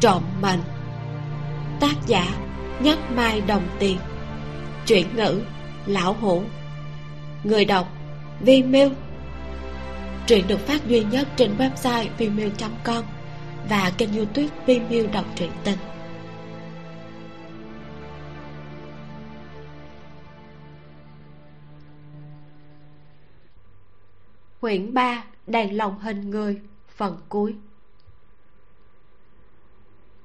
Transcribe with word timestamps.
trộm 0.00 0.22
mệnh 0.42 0.60
tác 1.80 1.94
giả 2.06 2.26
nhất 2.82 2.98
mai 3.14 3.40
đồng 3.40 3.68
tiền. 3.78 3.98
Chuyển 4.86 5.16
ngữ 5.16 5.42
lão 5.86 6.12
hủ 6.12 6.42
người 7.44 7.64
đọc 7.64 7.88
vi 8.40 8.62
truyện 10.26 10.48
được 10.48 10.58
phát 10.58 10.86
duy 10.86 11.04
nhất 11.04 11.28
trên 11.36 11.56
website 11.58 12.06
vimeo 12.18 12.48
com 12.84 13.04
và 13.68 13.92
kênh 13.98 14.16
youtube 14.16 14.48
vimeo 14.66 15.06
đọc 15.12 15.24
truyện 15.36 15.50
tình. 15.64 15.78
Quyển 24.60 24.94
ba, 24.94 25.24
đèn 25.46 25.76
lồng 25.76 25.98
hình 25.98 26.30
người, 26.30 26.60
phần 26.96 27.16
cuối 27.28 27.54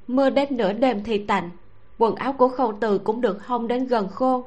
mưa 0.08 0.30
đến 0.30 0.58
nửa 0.58 0.73
đêm 0.73 1.04
thì 1.04 1.18
tạnh, 1.18 1.50
quần 1.98 2.16
áo 2.16 2.34
của 2.34 2.48
khâu 2.48 2.73
từ 2.80 2.98
cũng 2.98 3.22
được 3.22 3.45
hong 3.45 3.68
đến 3.68 3.88
gần 3.88 4.09
khô. 4.09 4.45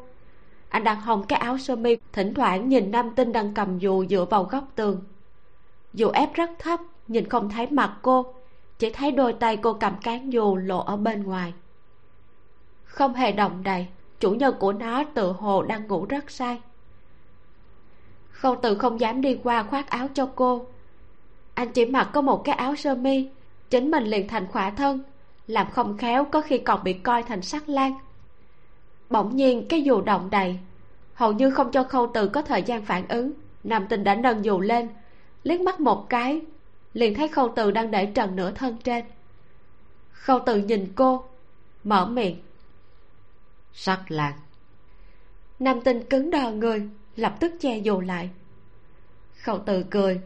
Anh 0.69 0.84
đang 0.84 1.01
hong 1.01 1.27
cái 1.27 1.39
áo 1.39 1.59
sơ 1.59 1.77
mi, 1.77 1.97
thỉnh 2.12 2.34
thoảng 2.34 2.69
nhìn 2.69 2.91
nam 2.91 3.11
tinh 3.15 3.33
đang 3.33 3.55
cầm 3.55 3.79
dù 3.79 4.05
dựa 4.07 4.25
vào 4.31 4.45
góc 4.45 4.65
tường. 4.75 5.03
Dù 5.95 6.09
ép 6.09 6.34
rất 6.34 6.51
thấp, 6.59 6.81
nhìn 7.09 7.29
không 7.29 7.51
thấy 7.51 7.67
mặt 7.71 7.97
cô, 8.03 8.34
chỉ 8.79 8.91
thấy 8.91 9.11
đôi 9.11 9.33
tay 9.33 9.57
cô 9.57 9.73
cầm 9.73 9.93
cán 10.03 10.33
dù 10.33 10.57
lộ 10.57 10.79
ở 10.79 10.97
bên 10.97 11.23
ngoài. 11.23 11.53
Không 12.84 13.15
hề 13.15 13.33
động 13.33 13.62
đậy, 13.62 13.87
chủ 14.20 14.31
nhân 14.31 14.55
của 14.59 14.73
nó 14.73 15.05
tự 15.15 15.33
hồ 15.33 15.62
đang 15.62 15.87
ngủ 15.87 16.06
rất 16.09 16.31
say. 16.31 16.61
Khâu 18.31 18.56
từ 18.62 18.75
không 18.75 19.00
dám 19.00 19.20
đi 19.20 19.39
qua 19.43 19.62
khoác 19.62 19.91
áo 19.91 20.09
cho 20.15 20.28
cô. 20.34 20.67
Anh 21.55 21.72
chỉ 21.72 21.84
mặc 21.84 22.11
có 22.12 22.20
một 22.20 22.45
cái 22.45 22.55
áo 22.55 22.77
sơ 22.77 22.95
mi, 22.95 23.28
chính 23.70 23.91
mình 23.91 24.05
liền 24.05 24.28
thành 24.28 24.47
khỏa 24.47 24.70
thân 24.70 25.03
làm 25.48 25.70
không 25.70 25.98
khéo 25.98 26.24
có 26.24 26.41
khi 26.41 26.58
còn 26.58 26.84
bị 26.84 26.92
coi 26.92 27.22
thành 27.22 27.42
sắc 27.42 27.68
lan 27.68 27.92
bỗng 29.10 29.36
nhiên 29.36 29.66
cái 29.68 29.82
dù 29.82 30.00
động 30.00 30.30
đầy 30.30 30.58
hầu 31.18 31.32
như 31.32 31.50
không 31.50 31.70
cho 31.70 31.84
khâu 31.84 32.10
từ 32.14 32.28
có 32.28 32.42
thời 32.42 32.62
gian 32.62 32.84
phản 32.84 33.08
ứng. 33.08 33.32
Nam 33.64 33.86
tinh 33.88 34.04
đã 34.04 34.14
nâng 34.14 34.44
dù 34.44 34.60
lên 34.60 34.88
liếc 35.42 35.60
mắt 35.60 35.80
một 35.80 36.06
cái 36.08 36.41
liền 36.94 37.14
thấy 37.14 37.28
khâu 37.28 37.52
từ 37.56 37.70
đang 37.70 37.91
để 37.91 38.06
trần 38.06 38.36
nửa 38.36 38.50
thân 38.50 38.76
trên. 38.84 39.04
Khâu 40.12 40.38
từ 40.46 40.56
nhìn 40.56 40.92
cô 40.94 41.24
mở 41.84 42.06
miệng. 42.06 42.42
Sắc 43.72 44.04
lan 44.08 44.32
nam 45.58 45.80
tinh 45.80 46.04
cứng 46.04 46.30
đờ 46.30 46.50
người 46.50 46.88
lập 47.16 47.36
tức 47.41 47.52
che 47.60 47.78
dù 47.78 48.00
lại. 48.00 48.30
Khâu 49.42 49.58
từ 49.58 49.84
cười 49.91 50.20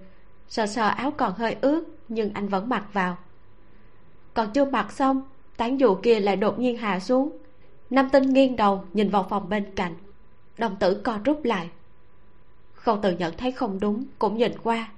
sờ 0.49 0.67
sờ 0.67 0.89
áo 0.89 1.11
còn 1.11 1.33
hơi 1.33 1.57
ướt 1.61 1.85
nhưng 2.09 2.35
anh 2.35 2.49
vẫn 2.49 2.69
mặc 2.69 2.85
vào 2.93 3.19
còn 4.35 4.51
chưa 4.53 4.65
mặc 4.65 4.93
xong 4.93 5.23
tán 5.57 5.81
dù 5.81 5.95
kia 5.95 6.21
lại 6.21 6.37
đột 6.37 6.59
nhiên 6.59 6.77
hạ 6.77 7.01
xuống. 7.01 7.39
Nam 7.91 8.09
tinh 8.13 8.23
nghiêng 8.23 8.57
đầu 8.57 8.85
nhìn 8.93 9.11
vào 9.11 9.27
phòng 9.31 9.49
bên 9.49 9.75
cạnh. 9.75 9.95
Đồng 10.59 10.77
tử 10.77 11.01
co 11.05 11.19
rút 11.25 11.45
lại. 11.45 11.71
Khâu 12.75 12.99
từ 13.03 13.17
nhận 13.17 13.37
thấy 13.37 13.53
không 13.53 13.81
đúng 13.81 14.05
cũng 14.19 14.37
nhìn 14.37 14.53
qua. 14.63 14.91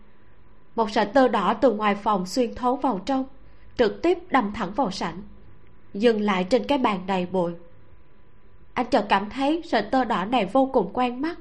Một 0.76 0.90
sợi 0.90 1.06
tơ 1.06 1.28
đỏ 1.28 1.54
từ 1.54 1.72
ngoài 1.72 1.94
phòng 1.94 2.26
xuyên 2.26 2.54
thấu 2.54 2.76
vào 2.76 3.00
trong 3.06 3.24
trực 3.76 4.02
tiếp 4.02 4.18
đâm 4.30 4.52
thẳng 4.52 4.72
vào 4.72 4.90
sảnh 4.90 5.22
dừng 5.94 6.20
lại 6.20 6.44
trên 6.44 6.66
cái 6.66 6.78
bàn 6.78 7.00
đầy 7.06 7.26
bụi. 7.26 7.52
Anh 8.74 8.86
chợt 8.90 9.06
cảm 9.08 9.30
thấy 9.30 9.62
sợi 9.64 9.82
tơ 9.82 10.04
đỏ 10.04 10.24
này 10.24 10.46
vô 10.52 10.70
cùng 10.72 10.90
quen 10.92 11.22
mắt. 11.22 11.38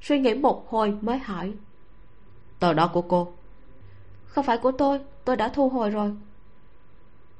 Suy 0.00 0.18
nghĩ 0.18 0.34
một 0.34 0.70
hồi 0.70 0.98
mới 1.00 1.18
hỏi. 1.18 1.52
Tờ 2.58 2.72
đỏ 2.72 2.90
của 2.92 3.02
cô? 3.02 3.32
Không 4.26 4.44
phải 4.44 4.58
của 4.58 4.72
tôi 4.72 5.00
tôi 5.24 5.36
đã 5.36 5.48
thu 5.48 5.68
hồi 5.68 5.90
rồi 5.90 6.14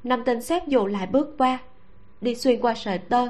nam 0.04 0.24
tinh 0.24 0.42
xếp 0.42 0.68
dù 0.68 0.86
lại 0.86 1.06
bước 1.06 1.34
qua 1.38 1.58
đi 2.20 2.34
xuyên 2.34 2.60
qua 2.60 2.74
sợi 2.74 2.98
tơ 2.98 3.28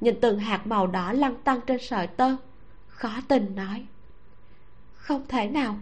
nhìn 0.00 0.20
từng 0.20 0.38
hạt 0.38 0.66
màu 0.66 0.86
đỏ 0.86 1.12
lăn 1.12 1.34
tăng 1.44 1.60
trên 1.66 1.78
sợi 1.80 2.06
tơ 2.06 2.36
khó 2.88 3.10
tình 3.28 3.54
nói 3.54 3.86
không 4.94 5.26
thể 5.28 5.48
nào 5.48 5.76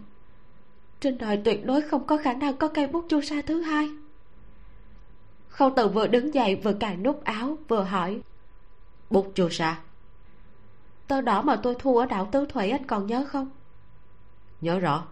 trên 0.99 1.17
đời 1.17 1.41
tuyệt 1.45 1.65
đối 1.65 1.81
không 1.81 2.07
có 2.07 2.17
khả 2.17 2.33
năng 2.33 2.57
có 2.57 2.67
cây 2.67 2.87
bút 2.87 3.05
chu 3.09 3.21
sa 3.21 3.41
thứ 3.45 3.61
hai. 3.61 3.89
Khâu 5.49 5.71
từ 5.75 5.87
vừa 5.87 6.07
đứng 6.07 6.33
dậy 6.33 6.55
vừa 6.55 6.73
cài 6.73 6.97
nút 6.97 7.23
áo 7.23 7.57
vừa 7.67 7.83
hỏi 7.83 8.19
bút 9.09 9.31
chu 9.35 9.49
sa? 9.49 9.79
Tơ 11.07 11.21
đỏ 11.21 11.41
mà 11.41 11.55
tôi 11.55 11.75
thu 11.79 11.97
ở 11.97 12.05
đảo 12.05 12.29
tứ 12.31 12.45
thủy 12.49 12.69
anh 12.69 12.87
còn 12.87 13.07
nhớ 13.07 13.25
không? 13.27 13.49
Nhớ 14.61 14.79
rõ. 14.79 15.07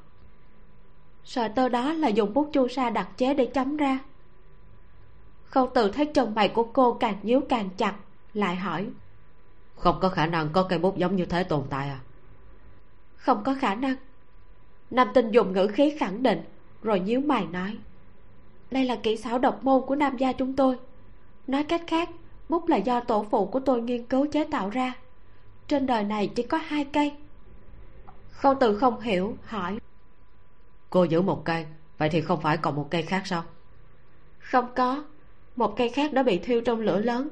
Sợi 1.23 1.49
tơ 1.49 1.69
đó 1.69 1.93
là 1.93 2.07
dùng 2.07 2.33
bút 2.33 2.49
chu 2.53 2.67
sa 2.67 2.89
đặc 2.89 3.07
chế 3.17 3.33
để 3.33 3.45
chấm 3.45 3.77
ra 3.77 3.99
khâu 5.55 5.69
từ 5.73 5.91
thấy 5.91 6.05
chân 6.05 6.35
mày 6.35 6.49
của 6.49 6.63
cô 6.63 6.93
càng 6.93 7.15
nhíu 7.23 7.41
càng 7.49 7.69
chặt 7.77 7.95
lại 8.33 8.55
hỏi. 8.55 8.87
Không 9.75 9.99
có 10.01 10.09
khả 10.09 10.25
năng 10.25 10.49
có 10.49 10.63
cây 10.63 10.79
bút 10.79 10.97
giống 10.97 11.15
như 11.15 11.25
thế 11.25 11.43
tồn 11.43 11.63
tại 11.69 11.89
à? 11.89 11.99
Không 13.15 13.43
có 13.43 13.55
khả 13.59 13.75
năng. 13.75 13.95
Nam 14.91 15.07
tinh 15.13 15.31
dùng 15.31 15.53
ngữ 15.53 15.67
khí 15.67 15.97
khẳng 15.99 16.23
định 16.23 16.41
rồi 16.83 16.99
nhíu 16.99 17.19
mày 17.19 17.45
nói. 17.45 17.77
Đây 18.71 18.85
là 18.85 18.95
kỹ 19.03 19.17
xảo 19.17 19.39
độc 19.39 19.63
môn 19.63 19.81
của 19.87 19.95
nam 19.95 20.17
gia 20.17 20.33
chúng 20.33 20.55
tôi. 20.55 20.79
Nói 21.47 21.63
cách 21.63 21.81
khác 21.87 22.09
bút 22.49 22.67
là 22.67 22.77
do 22.77 22.99
tổ 22.99 23.25
phụ 23.31 23.45
của 23.45 23.59
tôi 23.59 23.81
nghiên 23.81 24.05
cứu 24.05 24.27
chế 24.31 24.47
tạo 24.51 24.69
ra. 24.69 24.93
Trên 25.67 25.85
đời 25.85 26.03
này 26.03 26.31
chỉ 26.35 26.43
có 26.43 26.57
hai 26.57 26.85
cây. 26.85 27.11
Khâu 28.31 28.55
từ 28.59 28.77
không 28.77 28.99
hiểu 28.99 29.37
hỏi. 29.45 29.77
Cô 30.89 31.03
giữ 31.03 31.21
một 31.21 31.45
cây 31.45 31.65
vậy 31.97 32.09
thì 32.09 32.21
không 32.21 32.41
phải 32.41 32.57
còn 32.57 32.75
một 32.75 32.87
cây 32.91 33.01
khác 33.01 33.21
sao? 33.25 33.43
Không 34.39 34.67
có 34.75 35.03
một 35.55 35.77
cây 35.77 35.89
khác 35.89 36.13
đã 36.13 36.23
bị 36.23 36.37
thiêu 36.37 36.61
trong 36.61 36.79
lửa 36.79 36.99
lớn. 36.99 37.27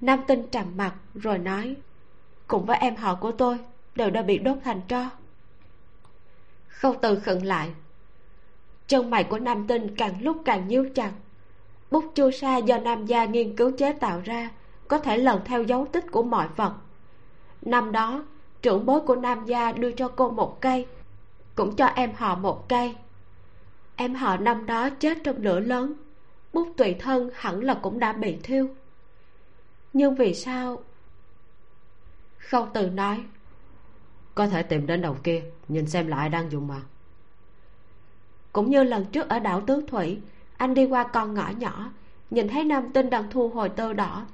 Nam 0.00 0.20
tinh 0.26 0.46
trầm 0.50 0.66
mặt 0.76 0.94
rồi 1.14 1.38
nói 1.38 1.76
cùng 2.48 2.64
với 2.64 2.78
em 2.78 2.96
họ 2.96 3.14
của 3.14 3.32
tôi, 3.32 3.58
đều 3.94 4.10
đã 4.10 4.22
bị 4.22 4.38
đốt 4.38 4.58
thành 4.64 4.80
tro. 4.88 5.10
Khâu 6.68 6.94
từ 7.02 7.20
khựng 7.20 7.44
lại. 7.44 7.70
Chân 8.86 9.10
mày 9.10 9.24
của 9.24 9.38
nam 9.38 9.66
tinh 9.66 9.94
càng 9.96 10.22
lúc 10.22 10.42
càng 10.44 10.68
nhíu 10.68 10.88
chặt. 10.94 11.12
Bút 11.90 12.04
chu 12.14 12.30
sa 12.30 12.56
do 12.56 12.78
nam 12.78 13.06
gia 13.06 13.24
nghiên 13.24 13.56
cứu 13.56 13.70
chế 13.78 13.92
tạo 13.92 14.20
ra 14.24 14.50
có 14.88 14.98
thể 14.98 15.18
lần 15.18 15.40
theo 15.44 15.62
dấu 15.62 15.86
tích 15.92 16.04
của 16.10 16.22
mọi 16.22 16.48
vật. 16.56 16.74
Năm 17.62 17.92
đó, 17.92 18.24
trưởng 18.62 18.86
bối 18.86 19.00
của 19.00 19.16
nam 19.16 19.46
gia 19.46 19.72
đưa 19.72 19.92
cho 19.92 20.08
cô 20.08 20.30
một 20.30 20.60
cây, 20.60 20.86
cũng 21.54 21.76
cho 21.76 21.86
em 21.86 22.12
họ 22.16 22.34
một 22.34 22.68
cây. 22.68 22.94
Em 23.96 24.14
họ 24.14 24.36
năm 24.36 24.66
đó 24.66 24.90
chết 24.90 25.18
trong 25.24 25.36
lửa 25.42 25.60
lớn 25.60 25.94
bút 26.52 26.68
tùy 26.76 26.96
thân 26.98 27.30
hẳn 27.34 27.60
là 27.60 27.74
cũng 27.74 27.98
đã 27.98 28.12
bị 28.12 28.36
thiêu. 28.42 28.68
Nhưng 29.92 30.14
vì 30.14 30.34
sao? 30.34 30.82
Khâu 32.38 32.68
từ 32.74 32.90
nói 32.90 33.24
có 34.34 34.46
thể 34.46 34.62
tìm 34.62 34.86
đến 34.86 35.02
đầu 35.02 35.16
kia 35.24 35.42
nhìn 35.68 35.86
xem 35.86 36.06
lại 36.06 36.28
đang 36.28 36.50
dùng 36.50 36.66
mà. 36.66 36.80
Cũng 38.52 38.70
như 38.70 38.82
lần 38.82 39.04
trước 39.04 39.28
ở 39.28 39.38
đảo 39.38 39.62
tứ 39.66 39.84
thủy 39.88 40.20
anh 40.56 40.74
đi 40.74 40.84
qua 40.84 41.04
con 41.04 41.34
ngõ 41.34 41.48
nhỏ 41.58 41.90
nhìn 42.30 42.48
thấy 42.48 42.64
nam 42.64 42.92
tinh 42.92 43.10
đang 43.10 43.30
thu 43.30 43.48
hồi 43.48 43.68
tơ 43.68 43.92
đỏ. 43.92 44.26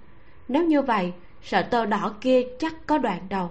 Nếu 0.48 0.64
như 0.64 0.82
vậy 0.82 1.12
sợi 1.42 1.62
tơ 1.62 1.86
đỏ 1.86 2.14
kia 2.20 2.42
chắc 2.58 2.86
có 2.86 2.98
đoạn 2.98 3.26
đầu. 3.28 3.50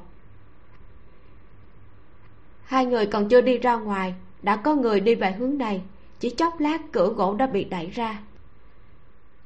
Hai 2.63 2.85
người 2.85 3.05
còn 3.05 3.29
chưa 3.29 3.41
đi 3.41 3.57
ra 3.57 3.75
ngoài 3.75 4.13
đã 4.41 4.55
có 4.55 4.75
người 4.75 4.99
đi 4.99 5.15
về 5.15 5.31
hướng 5.31 5.57
này 5.57 5.81
chỉ 6.19 6.29
chốc 6.29 6.59
lát 6.59 6.81
cửa 6.91 7.07
gỗ 7.07 7.33
đã 7.33 7.47
bị 7.47 7.63
đẩy 7.63 7.87
ra 7.87 8.19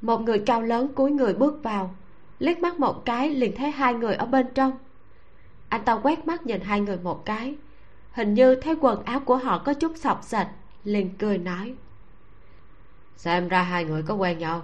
một 0.02 0.22
người 0.22 0.40
cao 0.40 0.62
lớn 0.62 0.88
cúi 0.96 1.12
người 1.12 1.34
bước 1.34 1.64
vào 1.64 1.96
liếc 2.40 2.60
mắt 2.60 2.80
một 2.80 3.06
cái 3.06 3.30
liền 3.30 3.56
thấy 3.56 3.72
hai 3.72 3.94
người 3.94 4.16
ở 4.16 4.26
bên 4.26 4.48
trong. 4.54 4.78
Anh 5.70 5.86
ta 5.86 6.00
quét 6.04 6.28
mắt 6.28 6.46
nhìn 6.46 6.62
hai 6.62 6.82
người 6.82 6.98
một 6.98 7.26
cái 7.26 7.56
hình 8.12 8.34
như 8.34 8.56
thấy 8.56 8.76
quần 8.82 9.04
áo 9.04 9.20
của 9.20 9.38
họ 9.38 9.58
có 9.58 9.74
chút 9.74 9.92
sọc 9.96 10.24
sạch 10.24 10.50
liền 10.84 11.10
cười 11.18 11.38
nói. 11.38 11.74
Xem 13.16 13.48
ra 13.48 13.62
hai 13.62 13.86
người 13.86 14.04
có 14.04 14.14
quen 14.14 14.38
nhau 14.38 14.62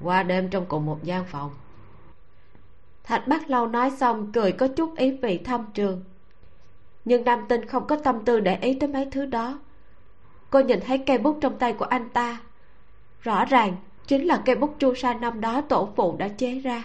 qua 0.00 0.22
đêm 0.22 0.48
trong 0.50 0.66
cùng 0.66 0.86
một 0.86 1.04
gian 1.04 1.24
phòng. 1.24 1.50
Thạch 3.04 3.28
bác 3.28 3.50
lâu 3.50 3.66
nói 3.66 3.90
xong 3.90 4.32
cười 4.32 4.52
có 4.52 4.68
chút 4.68 4.96
ý 4.96 5.10
vị 5.10 5.38
thâm 5.38 5.66
trường. 5.74 6.04
Nhưng 7.04 7.24
nam 7.24 7.44
tinh 7.48 7.66
không 7.66 7.86
có 7.86 7.96
tâm 7.96 8.24
tư 8.24 8.40
để 8.40 8.56
ý 8.56 8.74
tới 8.74 8.88
mấy 8.88 9.08
thứ 9.10 9.26
đó. 9.26 9.58
Cô 10.50 10.60
nhìn 10.60 10.80
thấy 10.86 10.98
cây 10.98 11.18
bút 11.18 11.38
trong 11.40 11.58
tay 11.58 11.72
của 11.72 11.84
anh 11.84 12.08
ta 12.08 12.40
rõ 13.20 13.44
ràng 13.44 13.76
chính 14.12 14.26
là 14.26 14.42
cây 14.44 14.56
bút 14.56 14.74
chu 14.78 14.94
sa 14.94 15.14
năm 15.14 15.40
đó 15.40 15.60
tổ 15.60 15.88
phụ 15.96 16.16
đã 16.16 16.28
chế 16.28 16.58
ra. 16.58 16.84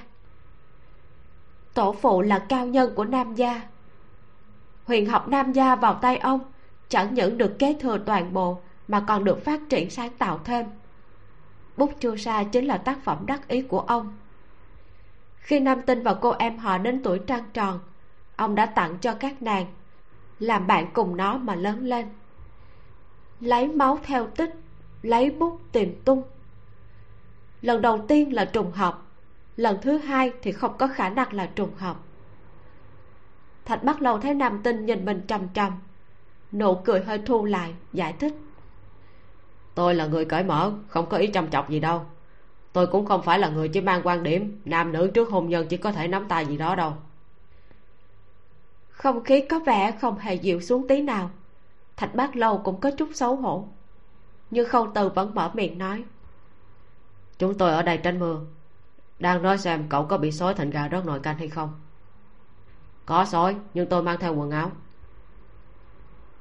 Tổ 1.73 1.95
phụ 2.01 2.21
là 2.21 2.39
cao 2.39 2.65
nhân 2.65 2.95
của 2.95 3.05
nam 3.05 3.35
gia. 3.35 3.61
Huyền 4.85 5.05
học 5.05 5.27
nam 5.27 5.51
gia 5.51 5.75
vào 5.75 5.93
tay 5.93 6.17
ông 6.17 6.39
chẳng 6.89 7.13
những 7.13 7.37
được 7.37 7.59
kế 7.59 7.73
thừa 7.79 7.97
toàn 8.05 8.33
bộ 8.33 8.59
mà 8.87 9.03
còn 9.07 9.23
được 9.23 9.45
phát 9.45 9.61
triển 9.69 9.89
sáng 9.89 10.11
tạo 10.17 10.39
thêm. 10.43 10.65
Bút 11.77 11.91
chu 11.99 12.17
sa 12.17 12.43
chính 12.43 12.65
là 12.65 12.77
tác 12.77 13.03
phẩm 13.03 13.25
đắc 13.25 13.47
ý 13.47 13.61
của 13.61 13.79
ông. 13.79 14.17
Khi 15.37 15.59
nam 15.59 15.81
tinh 15.81 16.03
và 16.03 16.13
cô 16.13 16.29
em 16.39 16.57
họ 16.57 16.77
đến 16.77 17.03
tuổi 17.03 17.19
trăng 17.19 17.43
tròn, 17.53 17.79
ông 18.35 18.55
đã 18.55 18.65
tặng 18.65 18.97
cho 19.01 19.13
các 19.13 19.41
nàng, 19.41 19.65
làm 20.39 20.67
bạn 20.67 20.87
cùng 20.93 21.17
nó 21.17 21.37
mà 21.37 21.55
lớn 21.55 21.85
lên. 21.85 22.05
Lấy 23.39 23.67
máu 23.67 23.99
theo 24.03 24.27
tích, 24.27 24.53
lấy 25.01 25.31
bút 25.31 25.59
tìm 25.71 26.01
tung 26.05 26.23
lần 27.67 27.81
đầu 27.81 28.05
tiên 28.07 28.33
là 28.33 28.45
trùng 28.45 28.71
hợp. 28.71 29.01
Lần 29.55 29.77
thứ 29.81 29.97
hai 29.97 30.31
thì 30.41 30.51
không 30.51 30.77
có 30.77 30.87
khả 30.87 31.09
năng 31.09 31.33
là 31.33 31.45
trùng 31.45 31.75
hợp. 31.77 31.97
Thạch 33.65 33.83
bắt 33.83 34.01
lâu 34.01 34.19
thấy 34.19 34.33
nam 34.33 34.61
tinh 34.63 34.85
nhìn 34.85 35.05
mình 35.05 35.21
trầm 35.27 35.47
trầm. 35.53 35.73
Nụ 36.51 36.75
cười 36.75 37.01
hơi 37.03 37.21
thu 37.25 37.45
lại 37.45 37.73
giải 37.93 38.13
thích. 38.13 38.33
Tôi 39.75 39.95
là 39.95 40.05
người 40.05 40.25
cởi 40.25 40.43
mở 40.43 40.73
không 40.87 41.09
có 41.09 41.17
ý 41.17 41.27
chăm 41.27 41.47
chọc 41.49 41.69
gì 41.69 41.79
đâu. 41.79 42.05
Tôi 42.73 42.87
cũng 42.87 43.05
không 43.05 43.21
phải 43.21 43.39
là 43.39 43.49
người 43.49 43.67
chỉ 43.67 43.81
mang 43.81 44.01
quan 44.03 44.23
điểm 44.23 44.61
nam 44.65 44.91
nữ 44.91 45.11
trước 45.13 45.29
hôn 45.29 45.49
nhân 45.49 45.67
chỉ 45.67 45.77
có 45.77 45.91
thể 45.91 46.07
nắm 46.07 46.25
tay 46.27 46.45
gì 46.45 46.57
đó 46.57 46.75
đâu. 46.75 46.93
Không 48.89 49.23
khí 49.23 49.41
có 49.41 49.59
vẻ 49.59 49.91
không 50.01 50.17
hề 50.17 50.35
dịu 50.35 50.61
xuống 50.61 50.87
tí 50.87 51.01
nào. 51.01 51.29
Thạch 51.97 52.15
bác 52.15 52.35
lâu 52.35 52.57
cũng 52.57 52.79
có 52.79 52.91
chút 52.91 53.09
xấu 53.13 53.35
hổ. 53.35 53.67
Nhưng 54.51 54.69
khâu 54.69 54.87
từ 54.95 55.09
vẫn 55.09 55.35
mở 55.35 55.51
miệng 55.53 55.77
nói 55.77 56.03
chúng 57.39 57.57
tôi 57.57 57.71
ở 57.71 57.83
đây 57.83 57.97
tránh 57.97 58.19
mưa. 58.19 58.39
Đang 59.19 59.41
nói 59.41 59.57
xem 59.57 59.85
cậu 59.89 60.05
có 60.05 60.17
bị 60.17 60.31
sói 60.31 60.53
thành 60.53 60.69
gà 60.69 60.89
rớt 60.89 61.05
nồi 61.05 61.19
canh 61.19 61.37
hay 61.37 61.47
không. 61.47 61.79
Có 63.05 63.25
sói, 63.25 63.55
nhưng 63.73 63.89
tôi 63.89 64.03
mang 64.03 64.19
theo 64.19 64.35
quần 64.35 64.51
áo. 64.51 64.71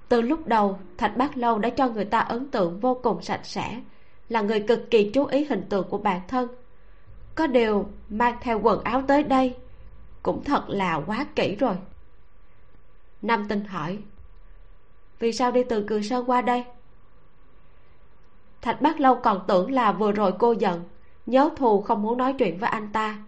Từ 0.09 0.21
lúc 0.21 0.47
đầu, 0.47 0.79
thạch 0.99 1.17
bác 1.17 1.37
lâu 1.37 1.59
đã 1.59 1.71
cho 1.71 1.89
người 1.89 2.05
ta 2.05 2.19
ấn 2.19 2.51
tượng 2.51 2.81
vô 2.81 3.01
cùng 3.03 3.23
sạch 3.23 3.41
sẽ, 3.45 3.81
là 4.29 4.41
người 4.41 4.61
cực 4.61 4.91
kỳ 4.91 5.11
chú 5.15 5.25
ý 5.25 5.45
hình 5.45 5.67
tượng 5.69 5.89
của 5.89 5.99
bản 5.99 6.21
thân. 6.29 6.49
Có 7.35 7.47
điều, 7.47 7.89
mang 8.09 8.39
theo 8.41 8.61
quần 8.61 8.83
áo 8.85 9.03
tới 9.09 9.23
đây 9.23 9.57
cũng 10.23 10.45
thật 10.45 10.65
là 10.69 11.01
quá 11.07 11.27
kỹ 11.35 11.57
rồi. 11.57 11.77
Nam 13.23 13.49
tinh 13.49 13.65
hỏi, 13.65 13.99
vì 15.19 15.33
sao 15.33 15.51
đi 15.53 15.65
từ 15.69 15.85
cường 15.87 16.03
sơn 16.03 16.31
qua 16.31 16.43
đây? 16.43 16.65
Thạch 18.67 18.81
bác 18.81 19.01
lâu 19.01 19.15
còn 19.15 19.45
tưởng 19.47 19.73
là 19.73 19.93
vừa 19.93 20.13
rồi 20.13 20.33
cô 20.39 20.53
giận, 20.53 20.85
nhớ 21.27 21.51
thù 21.57 21.83
không 21.83 22.03
muốn 22.03 22.19
nói 22.19 22.35
chuyện 22.39 22.59
với 22.59 22.71
anh 22.71 22.93
ta. 22.93 23.19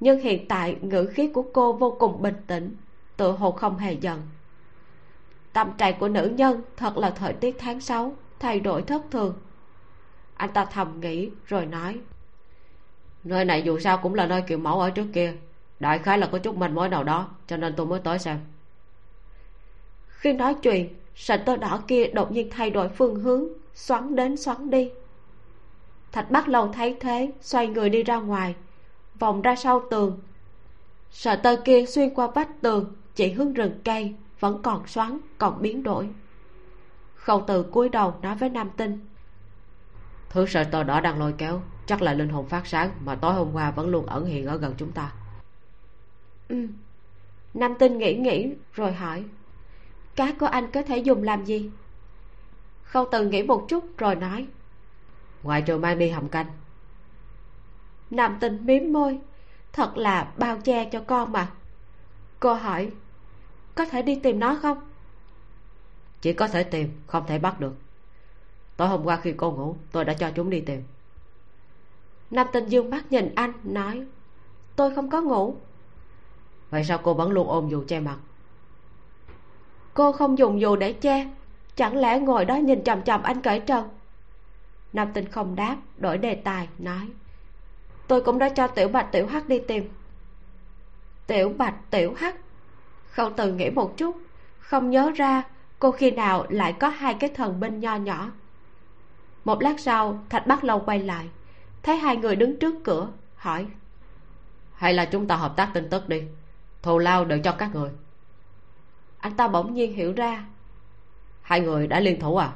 Nhưng 0.00 0.20
hiện 0.20 0.48
tại 0.48 0.76
ngữ 0.80 1.06
khí 1.06 1.28
của 1.28 1.44
cô 1.52 1.72
vô 1.72 1.96
cùng 1.98 2.22
bình 2.22 2.34
tĩnh 2.46 2.76
tự 3.16 3.32
hồ 3.32 3.52
không 3.52 3.78
hề 3.78 3.92
giận. 3.92 4.22
Tâm 5.52 5.72
trạng 5.78 5.98
của 5.98 6.08
nữ 6.08 6.32
nhân 6.36 6.62
thật 6.76 6.96
là 6.96 7.10
thời 7.10 7.32
tiết 7.32 7.56
tháng 7.58 7.80
6 7.80 8.16
thay 8.38 8.60
đổi 8.60 8.82
thất 8.82 9.02
thường. 9.10 9.34
Anh 10.34 10.52
ta 10.52 10.64
thầm 10.64 11.00
nghĩ 11.00 11.30
rồi 11.46 11.66
nói, 11.66 11.98
nơi 13.24 13.44
này 13.44 13.62
dù 13.62 13.78
sao 13.78 13.98
cũng 13.98 14.14
là 14.14 14.26
nơi 14.26 14.42
kiểu 14.42 14.58
mẫu 14.58 14.80
ở 14.80 14.90
trước 14.90 15.06
kia, 15.12 15.34
đại 15.80 15.98
khái 15.98 16.18
là 16.18 16.26
có 16.26 16.38
chút 16.38 16.56
manh 16.56 16.74
mối 16.74 16.88
nào 16.88 17.04
đó, 17.04 17.28
cho 17.46 17.56
nên 17.56 17.74
tôi 17.76 17.86
mới 17.86 18.00
tới 18.00 18.18
xem. 18.18 18.38
Khi 20.08 20.32
nói 20.32 20.54
chuyện 20.54 20.94
sợi 21.14 21.38
tơ 21.38 21.56
đỏ 21.56 21.82
kia 21.88 22.06
đột 22.06 22.32
nhiên 22.32 22.50
thay 22.50 22.70
đổi 22.70 22.88
phương 22.88 23.14
hướng 23.14 23.63
xoắn 23.74 24.16
đến 24.16 24.36
xoắn 24.36 24.70
đi. 24.70 24.90
Thạch 26.12 26.30
bắt 26.30 26.48
lâu 26.48 26.72
thấy 26.72 26.96
thế 27.00 27.32
xoay 27.40 27.66
người 27.66 27.90
đi 27.90 28.02
ra 28.02 28.16
ngoài 28.16 28.54
vòng 29.18 29.42
ra 29.42 29.56
sau 29.56 29.82
tường. 29.90 30.20
Sợi 31.10 31.36
tơ 31.36 31.56
kia 31.64 31.86
xuyên 31.86 32.14
qua 32.14 32.26
vách 32.26 32.60
tường 32.60 32.94
chỉ 33.14 33.32
hướng 33.32 33.52
rừng 33.52 33.80
cây 33.84 34.14
vẫn 34.40 34.62
còn 34.62 34.86
xoắn 34.86 35.18
còn 35.38 35.62
biến 35.62 35.82
đổi. 35.82 36.08
Khâu 37.14 37.44
từ 37.46 37.62
cúi 37.62 37.88
đầu 37.88 38.14
nói 38.22 38.34
với 38.34 38.48
nam 38.48 38.70
tinh. 38.76 39.06
Thứ 40.30 40.46
sợi 40.46 40.64
tơ 40.64 40.82
đỏ 40.82 41.00
đang 41.00 41.18
lôi 41.18 41.34
kéo 41.38 41.62
chắc 41.86 42.02
là 42.02 42.14
linh 42.14 42.28
hồn 42.28 42.48
phát 42.48 42.66
sáng 42.66 42.90
mà 43.04 43.14
tối 43.14 43.34
hôm 43.34 43.52
qua 43.52 43.70
vẫn 43.70 43.88
luôn 43.88 44.06
ẩn 44.06 44.24
hiện 44.24 44.46
ở 44.46 44.56
gần 44.56 44.74
chúng 44.78 44.92
ta. 44.92 45.12
Ừ. 46.48 46.66
Nam 47.54 47.74
tinh 47.78 47.98
nghĩ 47.98 48.14
nghĩ 48.14 48.54
rồi 48.72 48.92
hỏi. 48.92 49.24
Cá 50.16 50.32
của 50.40 50.46
anh 50.46 50.70
có 50.70 50.82
thể 50.82 50.98
dùng 50.98 51.22
làm 51.22 51.44
gì 51.44 51.70
khâu 52.94 53.06
từ 53.10 53.28
nghĩ 53.28 53.42
một 53.42 53.64
chút 53.68 53.84
rồi 53.98 54.14
nói. 54.14 54.46
Ngoại 55.42 55.62
trừ 55.62 55.78
mang 55.78 55.98
đi 55.98 56.08
hầm 56.08 56.28
canh. 56.28 56.46
Nam 58.10 58.36
tinh 58.40 58.66
miếm 58.66 58.92
môi. 58.92 59.18
Thật 59.72 59.96
là 59.96 60.32
bao 60.36 60.58
che 60.64 60.84
cho 60.84 61.00
con 61.00 61.32
mà. 61.32 61.50
Cô 62.40 62.54
hỏi 62.54 62.90
có 63.74 63.84
thể 63.84 64.02
đi 64.02 64.20
tìm 64.22 64.38
nó 64.38 64.58
không? 64.62 64.78
Chỉ 66.20 66.32
có 66.32 66.48
thể 66.48 66.64
tìm 66.64 66.90
không 67.06 67.26
thể 67.26 67.38
bắt 67.38 67.60
được. 67.60 67.74
Tối 68.76 68.88
hôm 68.88 69.04
qua 69.04 69.16
khi 69.16 69.34
cô 69.36 69.52
ngủ 69.52 69.76
tôi 69.92 70.04
đã 70.04 70.14
cho 70.14 70.30
chúng 70.34 70.50
đi 70.50 70.60
tìm. 70.60 70.82
Nam 72.30 72.46
tinh 72.52 72.66
dương 72.66 72.90
mắt 72.90 73.12
nhìn 73.12 73.34
anh 73.34 73.52
nói 73.64 74.06
tôi 74.76 74.94
không 74.94 75.10
có 75.10 75.20
ngủ. 75.20 75.56
Vậy 76.70 76.84
sao 76.84 76.98
cô 77.02 77.14
vẫn 77.14 77.30
luôn 77.30 77.48
ôm 77.48 77.68
dù 77.68 77.84
che 77.88 78.00
mặt? 78.00 78.18
Cô 79.94 80.12
không 80.12 80.38
dùng 80.38 80.60
dù 80.60 80.76
để 80.76 80.92
che 80.92 81.30
chẳng 81.76 81.96
lẽ 81.96 82.18
ngồi 82.18 82.44
đó 82.44 82.56
nhìn 82.56 82.84
chằm 82.84 83.02
chằm 83.02 83.22
anh 83.22 83.40
cởi 83.40 83.60
trần? 83.60 83.88
Nam 84.92 85.12
tinh 85.12 85.28
không 85.28 85.56
đáp 85.56 85.76
đổi 85.96 86.18
đề 86.18 86.34
tài 86.34 86.68
nói. 86.78 87.08
Tôi 88.06 88.20
cũng 88.20 88.38
đã 88.38 88.48
cho 88.48 88.66
tiểu 88.66 88.88
bạch 88.88 89.12
tiểu 89.12 89.26
hắc 89.26 89.48
đi 89.48 89.58
tìm. 89.58 89.88
Tiểu 91.26 91.52
bạch 91.58 91.74
tiểu 91.90 92.14
hắc? 92.16 92.36
Khâu 93.10 93.30
từ 93.30 93.52
nghĩ 93.52 93.70
một 93.70 93.96
chút 93.96 94.16
không 94.58 94.90
nhớ 94.90 95.12
ra 95.14 95.42
cô 95.78 95.90
khi 95.90 96.10
nào 96.10 96.46
lại 96.48 96.72
có 96.72 96.88
hai 96.88 97.14
cái 97.14 97.30
thần 97.30 97.60
binh 97.60 97.80
nho 97.80 97.96
nhỏ. 97.96 98.30
Một 99.44 99.62
lát 99.62 99.80
sau 99.80 100.24
thạch 100.28 100.46
bắt 100.46 100.64
lâu 100.64 100.80
quay 100.80 100.98
lại 100.98 101.28
thấy 101.82 101.96
hai 101.96 102.16
người 102.16 102.36
đứng 102.36 102.58
trước 102.58 102.74
cửa 102.84 103.08
hỏi. 103.36 103.66
Hay 104.74 104.94
là 104.94 105.04
chúng 105.04 105.26
ta 105.26 105.36
hợp 105.36 105.56
tác 105.56 105.70
tin 105.74 105.90
tức 105.90 106.08
đi 106.08 106.22
thù 106.82 106.98
lao 106.98 107.24
đợi 107.24 107.40
cho 107.44 107.52
các 107.52 107.74
người. 107.74 107.90
Anh 109.18 109.36
ta 109.36 109.48
bỗng 109.48 109.74
nhiên 109.74 109.94
hiểu 109.94 110.12
ra 110.12 110.44
hai 111.44 111.60
người 111.60 111.86
đã 111.86 112.00
liên 112.00 112.20
thủ 112.20 112.36
à? 112.36 112.52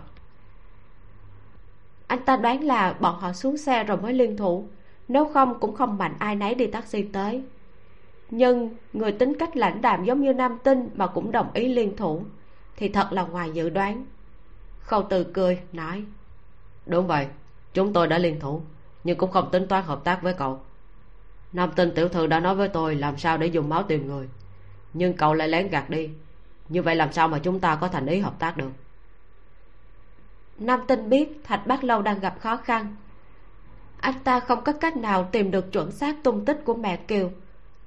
Anh 2.07 2.25
ta 2.25 2.37
đoán 2.37 2.65
là 2.65 2.93
bọn 3.01 3.21
họ 3.21 3.33
xuống 3.33 3.57
xe 3.57 3.85
rồi 3.85 3.97
mới 3.97 4.13
liên 4.13 4.37
thủ. 4.37 4.69
Nếu 5.09 5.31
không 5.35 5.61
cũng 5.61 5.75
không 5.75 5.99
mạnh 5.99 6.15
ai 6.19 6.35
nấy 6.37 6.55
đi 6.55 6.67
taxi 6.67 7.03
tới. 7.03 7.43
Nhưng 8.31 8.77
người 8.93 9.13
tính 9.13 9.39
cách 9.39 9.57
lãnh 9.57 9.81
đạm 9.81 10.05
giống 10.05 10.21
như 10.21 10.33
nam 10.33 10.59
tinh 10.65 10.91
mà 10.95 11.07
cũng 11.07 11.33
đồng 11.33 11.53
ý 11.55 11.69
liên 11.69 11.97
thủ 11.97 12.23
thì 12.77 12.89
thật 12.89 13.13
là 13.13 13.23
ngoài 13.23 13.51
dự 13.51 13.71
đoán. 13.71 14.07
Khâu 14.81 15.03
từ 15.03 15.25
cười 15.25 15.61
nói 15.73 16.05
đúng 16.87 17.07
vậy 17.07 17.27
chúng 17.75 17.93
tôi 17.93 18.07
đã 18.07 18.19
liên 18.19 18.41
thủ 18.41 18.63
nhưng 19.05 19.19
cũng 19.19 19.31
không 19.31 19.51
tính 19.51 19.67
toán 19.67 19.85
hợp 19.85 20.05
tác 20.05 20.23
với 20.23 20.35
cậu. 20.35 20.61
Nam 21.53 21.71
tinh 21.77 21.93
tiểu 21.95 22.09
thư 22.09 22.27
đã 22.27 22.41
nói 22.41 22.55
với 22.55 22.69
tôi 22.69 22.95
làm 22.95 23.19
sao 23.19 23.39
để 23.39 23.47
dùng 23.47 23.69
máu 23.69 23.83
tìm 23.83 24.07
người 24.07 24.29
nhưng 24.95 25.13
cậu 25.13 25.35
lại 25.35 25.49
lén 25.49 25.69
gạt 25.69 25.91
đi 25.91 26.11
như 26.69 26.83
vậy 26.83 26.97
làm 26.97 27.13
sao 27.13 27.29
mà 27.29 27.39
chúng 27.39 27.61
ta 27.61 27.77
có 27.77 27.89
thành 27.89 28.07
ý 28.07 28.19
hợp 28.19 28.39
tác 28.39 28.57
được? 28.57 28.71
Nam 30.59 30.81
tinh 30.89 31.11
biết 31.11 31.41
thạch 31.45 31.67
bác 31.67 31.85
lâu 31.85 32.03
đang 32.03 32.21
gặp 32.21 32.41
khó 32.41 32.57
khăn. 32.57 32.97
Anh 34.01 34.15
ta 34.25 34.41
không 34.41 34.65
có 34.65 34.73
cách 34.73 34.97
nào 34.97 35.29
tìm 35.33 35.51
được 35.51 35.73
chuẩn 35.73 35.93
xác 35.93 36.23
tung 36.23 36.45
tích 36.45 36.61
của 36.65 36.75
mẹ 36.75 36.97
kiều. 36.97 37.31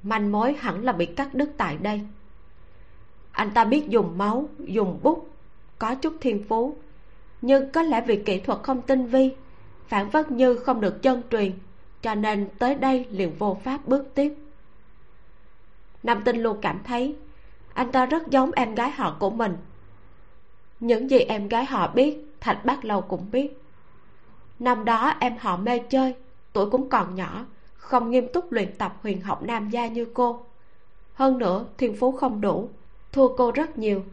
Manh 0.04 0.32
mối 0.32 0.54
hẳn 0.54 0.84
là 0.84 0.92
bị 0.92 1.06
cắt 1.06 1.34
đứt 1.34 1.50
tại 1.58 1.78
đây. 1.78 2.02
Anh 3.32 3.52
ta 3.52 3.66
biết 3.66 3.90
dùng 3.90 4.18
máu, 4.18 4.50
dùng 4.60 5.00
bút, 5.04 5.30
có 5.80 5.96
chút 5.96 6.14
thiên 6.22 6.44
phú. 6.50 6.76
Nhưng 7.42 7.72
có 7.72 7.82
lẽ 7.82 8.02
vì 8.08 8.24
kỹ 8.26 8.40
thuật 8.40 8.60
không 8.64 8.82
tinh 8.82 9.06
vi, 9.06 9.36
phản 9.88 10.10
vất 10.10 10.32
như 10.32 10.56
không 10.56 10.82
được 10.82 11.02
chân 11.02 11.22
truyền, 11.32 11.52
cho 12.02 12.16
nên 12.16 12.50
tới 12.60 12.76
đây 12.76 13.06
liền 13.12 13.36
vô 13.38 13.58
pháp 13.64 13.88
bước 13.88 14.16
tiếp. 14.16 14.36
Nam 16.04 16.22
tinh 16.26 16.38
luôn 16.38 16.58
cảm 16.62 16.80
thấy 16.84 17.16
anh 17.74 17.92
ta 17.92 18.06
rất 18.06 18.28
giống 18.28 18.52
em 18.52 18.76
gái 18.76 18.92
họ 18.92 19.16
của 19.20 19.30
mình. 19.30 19.58
Những 20.80 21.10
gì 21.10 21.20
em 21.20 21.48
gái 21.48 21.66
họ 21.66 21.88
biết, 21.88 22.36
thạch 22.40 22.66
bác 22.66 22.86
lâu 22.86 23.02
cũng 23.02 23.32
biết. 23.32 23.62
Năm 24.60 24.86
đó 24.86 25.14
em 25.20 25.38
họ 25.40 25.58
mê 25.58 25.80
chơi, 25.80 26.16
tuổi 26.54 26.70
cũng 26.70 26.90
còn 26.90 27.16
nhỏ, 27.16 27.46
không 27.78 28.12
nghiêm 28.12 28.28
túc 28.34 28.52
luyện 28.52 28.78
tập 28.78 28.96
huyền 29.02 29.22
học 29.22 29.44
nam 29.44 29.70
gia 29.70 29.88
như 29.88 30.06
cô. 30.14 30.46
Hơn 31.14 31.38
nữa, 31.38 31.66
thiên 31.78 31.96
phú 31.96 32.12
không 32.12 32.42
đủ, 32.42 32.70
thua 33.12 33.36
cô 33.38 33.52
rất 33.52 33.78
nhiều. 33.78 34.04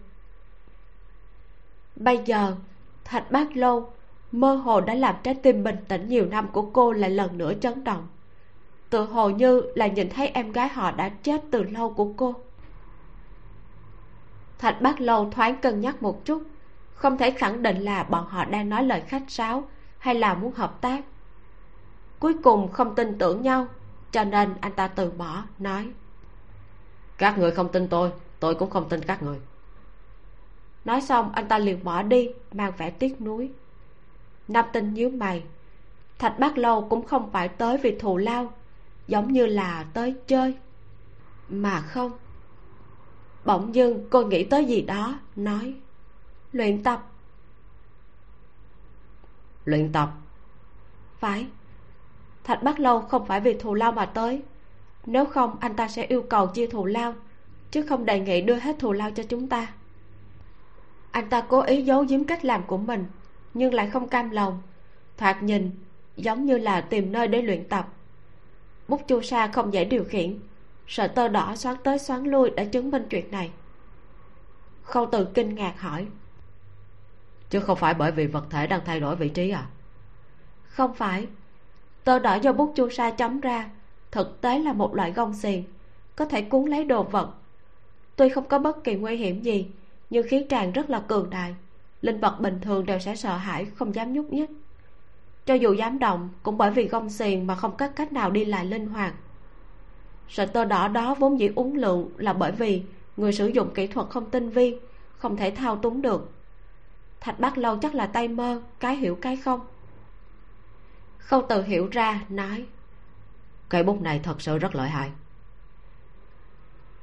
Bây 1.96 2.20
giờ, 2.24 2.54
thạch 3.04 3.30
bác 3.30 3.56
lâu 3.56 3.90
mơ 4.32 4.54
hồ 4.54 4.80
đã 4.80 4.94
làm 4.94 5.14
trái 5.22 5.34
tim 5.34 5.64
bình 5.64 5.76
tĩnh 5.88 6.08
nhiều 6.08 6.26
năm 6.26 6.48
của 6.52 6.62
cô 6.62 6.92
lại 6.92 7.10
lần 7.10 7.38
nữa 7.38 7.52
chấn 7.60 7.84
động. 7.84 8.06
Tự 8.90 9.04
hồ 9.04 9.30
như 9.30 9.62
là 9.74 9.86
nhìn 9.86 10.08
thấy 10.08 10.28
em 10.28 10.52
gái 10.52 10.68
họ 10.68 10.90
đã 10.90 11.08
chết 11.08 11.44
từ 11.50 11.62
lâu 11.62 11.90
của 11.90 12.12
cô 12.16 12.34
thạch 14.58 14.80
bác 14.82 15.00
lâu 15.00 15.30
thoáng 15.30 15.56
cân 15.56 15.80
nhắc 15.80 16.02
một 16.02 16.24
chút. 16.24 16.42
Không 16.94 17.18
thể 17.18 17.30
khẳng 17.30 17.62
định 17.62 17.82
là 17.82 18.02
bọn 18.02 18.26
họ 18.28 18.44
đang 18.44 18.68
nói 18.68 18.84
lời 18.84 19.00
khách 19.00 19.24
sáo 19.28 19.64
hay 19.98 20.14
là 20.14 20.34
muốn 20.34 20.52
hợp 20.52 20.80
tác. 20.80 21.04
Cuối 22.18 22.34
cùng 22.42 22.72
không 22.72 22.94
tin 22.94 23.18
tưởng 23.18 23.42
nhau 23.42 23.66
cho 24.10 24.24
nên 24.24 24.54
anh 24.60 24.72
ta 24.72 24.88
từ 24.88 25.10
bỏ 25.10 25.42
nói. 25.58 25.88
Các 27.18 27.38
người 27.38 27.50
không 27.50 27.68
tin 27.68 27.88
tôi 27.88 28.12
tôi 28.40 28.54
cũng 28.54 28.70
không 28.70 28.88
tin 28.88 29.02
các 29.02 29.22
người. 29.22 29.38
Nói 30.84 31.00
xong 31.00 31.32
anh 31.32 31.48
ta 31.48 31.58
liền 31.58 31.84
bỏ 31.84 32.02
đi 32.02 32.30
mang 32.52 32.72
vẻ 32.78 32.90
tiếc 32.90 33.20
nuối. 33.20 33.50
Nam 34.48 34.64
tinh 34.72 34.94
nhíu 34.94 35.10
mày. 35.10 35.42
Thạch 36.18 36.38
bác 36.38 36.58
lâu 36.58 36.86
cũng 36.90 37.06
không 37.06 37.30
phải 37.32 37.48
tới 37.48 37.76
vì 37.76 37.98
thù 37.98 38.16
lao 38.16 38.52
giống 39.06 39.32
như 39.32 39.46
là 39.46 39.84
tới 39.94 40.14
chơi. 40.26 40.54
Mà 41.48 41.80
không 41.80 42.12
bỗng 43.44 43.74
dưng 43.74 44.06
cô 44.10 44.22
nghĩ 44.22 44.44
tới 44.44 44.64
gì 44.64 44.82
đó 44.82 45.18
nói 45.36 45.74
luyện 46.52 46.82
tập. 46.82 47.02
Luyện 49.64 49.92
tập? 49.92 50.10
Phải. 51.18 51.46
Thạch 52.44 52.62
bắc 52.62 52.80
lâu 52.80 53.00
không 53.00 53.26
phải 53.26 53.40
vì 53.40 53.54
thù 53.54 53.74
lao 53.74 53.92
mà 53.92 54.06
tới. 54.06 54.42
Nếu 55.06 55.24
không 55.24 55.56
anh 55.60 55.76
ta 55.76 55.88
sẽ 55.88 56.06
yêu 56.06 56.22
cầu 56.22 56.46
chia 56.46 56.66
thù 56.66 56.84
lao 56.86 57.14
chứ 57.70 57.82
không 57.82 58.04
đề 58.04 58.20
nghị 58.20 58.40
đưa 58.40 58.54
hết 58.54 58.76
thù 58.78 58.92
lao 58.92 59.10
cho 59.10 59.22
chúng 59.22 59.48
ta. 59.48 59.72
Anh 61.10 61.28
ta 61.28 61.40
cố 61.40 61.60
ý 61.60 61.82
giấu 61.82 62.04
giếm 62.08 62.24
cách 62.24 62.44
làm 62.44 62.62
của 62.66 62.78
mình 62.78 63.04
nhưng 63.54 63.74
lại 63.74 63.90
không 63.90 64.08
cam 64.08 64.30
lòng. 64.30 64.62
Thoạt 65.16 65.42
nhìn 65.42 65.70
giống 66.16 66.46
như 66.46 66.58
là 66.58 66.80
tìm 66.80 67.12
nơi 67.12 67.28
để 67.28 67.42
luyện 67.42 67.68
tập. 67.68 67.88
Bút 68.88 69.08
chu 69.08 69.22
sa 69.22 69.46
không 69.46 69.72
dễ 69.72 69.84
điều 69.84 70.04
khiển 70.04 70.38
sợi 70.88 71.08
tơ 71.08 71.28
đỏ 71.28 71.56
xoắn 71.56 71.76
tới 71.84 71.98
xoắn 71.98 72.24
lui 72.24 72.50
để 72.56 72.64
chứng 72.66 72.90
minh 72.90 73.06
chuyện 73.10 73.30
này. 73.30 73.50
Khâu 74.82 75.06
từ 75.12 75.24
kinh 75.34 75.54
ngạc 75.54 75.80
hỏi. 75.80 76.06
Chứ 77.50 77.60
không 77.60 77.78
phải 77.78 77.94
bởi 77.94 78.12
vì 78.12 78.26
vật 78.26 78.44
thể 78.50 78.66
đang 78.66 78.80
thay 78.84 79.00
đổi 79.00 79.16
vị 79.16 79.28
trí 79.28 79.50
à? 79.50 79.66
Không 80.64 80.94
phải. 80.94 81.26
Tơ 82.04 82.18
đỏ 82.18 82.34
do 82.34 82.52
bút 82.52 82.72
chu 82.76 82.88
sa 82.88 83.10
chấm 83.10 83.40
ra 83.40 83.70
thực 84.10 84.40
tế 84.40 84.58
là 84.58 84.72
một 84.72 84.94
loại 84.94 85.12
gông 85.12 85.34
xiềng 85.34 85.64
có 86.16 86.24
thể 86.24 86.42
cuốn 86.42 86.66
lấy 86.66 86.84
đồ 86.84 87.02
vật. 87.02 87.34
Tuy 88.16 88.28
không 88.28 88.48
có 88.48 88.58
bất 88.58 88.84
kỳ 88.84 88.94
nguy 88.94 89.16
hiểm 89.16 89.42
gì 89.42 89.66
nhưng 90.10 90.28
khí 90.28 90.46
tràng 90.48 90.72
rất 90.72 90.90
là 90.90 91.00
cường 91.00 91.30
đại 91.30 91.54
linh 92.02 92.20
vật 92.20 92.40
bình 92.40 92.58
thường 92.62 92.86
đều 92.86 92.98
sẽ 92.98 93.16
sợ 93.16 93.36
hãi 93.36 93.66
không 93.74 93.94
dám 93.94 94.12
nhúc 94.12 94.32
nhích. 94.32 94.50
Cho 95.46 95.54
dù 95.54 95.72
dám 95.72 95.98
động 95.98 96.28
cũng 96.42 96.58
bởi 96.58 96.70
vì 96.70 96.88
gông 96.88 97.10
xiềng 97.10 97.46
mà 97.46 97.54
không 97.54 97.76
có 97.76 97.88
cách 97.88 98.12
nào 98.12 98.30
đi 98.30 98.44
lại 98.44 98.64
linh 98.64 98.86
hoạt 98.86 99.14
sợi 100.28 100.46
tơ 100.46 100.64
đỏ 100.64 100.88
đó 100.88 101.14
vốn 101.14 101.40
dĩ 101.40 101.50
uống 101.56 101.74
lượng 101.74 102.10
là 102.16 102.32
bởi 102.32 102.52
vì 102.52 102.82
người 103.16 103.32
sử 103.32 103.46
dụng 103.46 103.74
kỹ 103.74 103.86
thuật 103.86 104.08
không 104.10 104.30
tinh 104.30 104.50
vi, 104.50 104.78
không 105.18 105.36
thể 105.36 105.50
thao 105.50 105.76
túng 105.76 106.02
được. 106.02 106.30
Thạch 107.20 107.40
bát 107.40 107.58
lâu 107.58 107.76
chắc 107.76 107.94
là 107.94 108.06
tay 108.06 108.28
mơ, 108.28 108.62
cái 108.80 108.96
hiểu 108.96 109.18
cái 109.20 109.36
không? 109.36 109.60
Khâu 111.18 111.42
từ 111.48 111.62
hiểu 111.62 111.88
ra, 111.92 112.24
nói 112.28 112.66
cây 113.68 113.82
bút 113.82 114.02
này 114.02 114.20
thật 114.22 114.40
sự 114.40 114.58
rất 114.58 114.74
lợi 114.74 114.88
hại. 114.88 115.10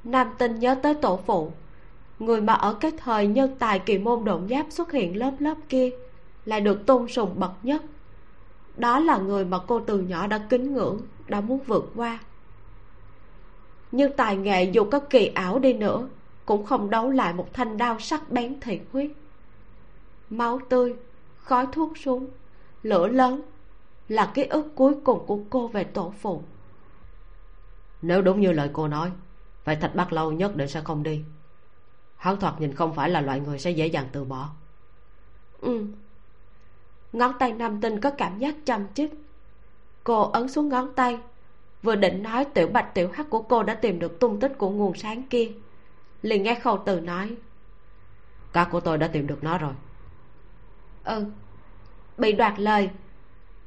Nam 0.03 0.27
tinh 0.37 0.59
nhớ 0.59 0.75
tới 0.83 0.93
tổ 0.93 1.19
phụ, 1.25 1.51
người 2.19 2.41
mà 2.41 2.53
ở 2.53 2.73
cái 2.73 2.91
thời 2.97 3.27
nhân 3.27 3.55
tài 3.59 3.79
kỳ 3.79 3.97
môn 3.97 4.23
độn 4.23 4.47
giáp 4.49 4.65
xuất 4.69 4.91
hiện 4.91 5.17
lớp 5.17 5.31
lớp 5.39 5.55
kia 5.69 5.89
lại 6.45 6.61
được 6.61 6.85
tôn 6.85 7.07
sùng 7.07 7.39
bậc 7.39 7.51
nhất. 7.63 7.81
Đó 8.77 8.99
là 8.99 9.17
người 9.17 9.45
mà 9.45 9.57
cô 9.67 9.79
từ 9.79 9.99
nhỏ 9.99 10.27
đã 10.27 10.37
kính 10.49 10.73
ngưỡng, 10.73 11.01
đã 11.27 11.41
muốn 11.41 11.59
vượt 11.67 11.91
qua 11.95 12.19
nhưng 13.95 14.11
tài 14.17 14.37
nghệ 14.37 14.63
dù 14.63 14.83
có 14.91 14.99
kỳ 14.99 15.27
ảo 15.27 15.59
đi 15.59 15.73
nữa 15.73 16.07
cũng 16.45 16.65
không 16.65 16.89
đấu 16.89 17.09
lại 17.09 17.33
một 17.33 17.53
thanh 17.53 17.77
đao 17.77 17.99
sắc 17.99 18.31
bén 18.31 18.59
thị 18.59 18.79
huyết 18.91 19.11
máu 20.29 20.59
tươi 20.69 20.95
khói 21.37 21.67
thuốc 21.71 21.97
súng 21.97 22.27
lửa 22.83 23.07
lớn 23.07 23.41
là 24.09 24.31
ký 24.33 24.43
ức 24.43 24.71
cuối 24.75 24.95
cùng 25.03 25.25
của 25.27 25.39
cô 25.49 25.67
về 25.67 25.83
tổ 25.83 26.13
phụ. 26.19 26.41
Nếu 28.01 28.21
đúng 28.21 28.41
như 28.41 28.51
lời 28.51 28.69
cô 28.73 28.87
nói 28.87 29.11
vậy 29.63 29.75
thạch 29.75 29.95
bắc 29.95 30.13
lâu 30.13 30.31
nhất 30.31 30.55
định 30.55 30.67
sẽ 30.67 30.81
không 30.81 31.03
đi. 31.03 31.23
Hắn 32.15 32.39
thoạt 32.39 32.61
nhìn 32.61 32.73
không 32.73 32.93
phải 32.93 33.09
là 33.09 33.21
loại 33.21 33.39
người 33.39 33.59
sẽ 33.59 33.71
dễ 33.71 33.87
dàng 33.87 34.07
từ 34.11 34.23
bỏ. 34.23 34.49
Ừ. 35.61 35.85
Ngón 37.13 37.33
tay 37.39 37.53
nam 37.53 37.81
tinh 37.81 37.99
có 37.99 38.11
cảm 38.11 38.39
giác 38.39 38.55
chăm 38.65 38.87
chích. 38.93 39.13
Cô 40.03 40.21
ấn 40.21 40.49
xuống 40.49 40.69
ngón 40.69 40.93
tay 40.95 41.19
vừa 41.85 41.95
định 41.95 42.23
nói 42.23 42.45
tiểu 42.45 42.67
bạch 42.67 42.93
tiểu 42.93 43.09
hắc 43.13 43.29
của 43.29 43.41
cô 43.41 43.63
đã 43.63 43.73
tìm 43.73 43.99
được 43.99 44.19
tung 44.19 44.39
tích 44.39 44.57
của 44.57 44.69
nguồn 44.69 44.95
sáng 44.95 45.23
kia 45.23 45.51
liền 46.21 46.43
nghe 46.43 46.55
khâu 46.55 46.83
từ 46.85 46.99
nói 46.99 47.35
các 48.53 48.67
của 48.71 48.79
tôi 48.79 48.97
đã 48.97 49.07
tìm 49.07 49.27
được 49.27 49.43
nó 49.43 49.57
rồi. 49.57 49.73
Ừ. 51.03 51.25
Bị 52.17 52.31
đoạt 52.31 52.59
lời 52.59 52.89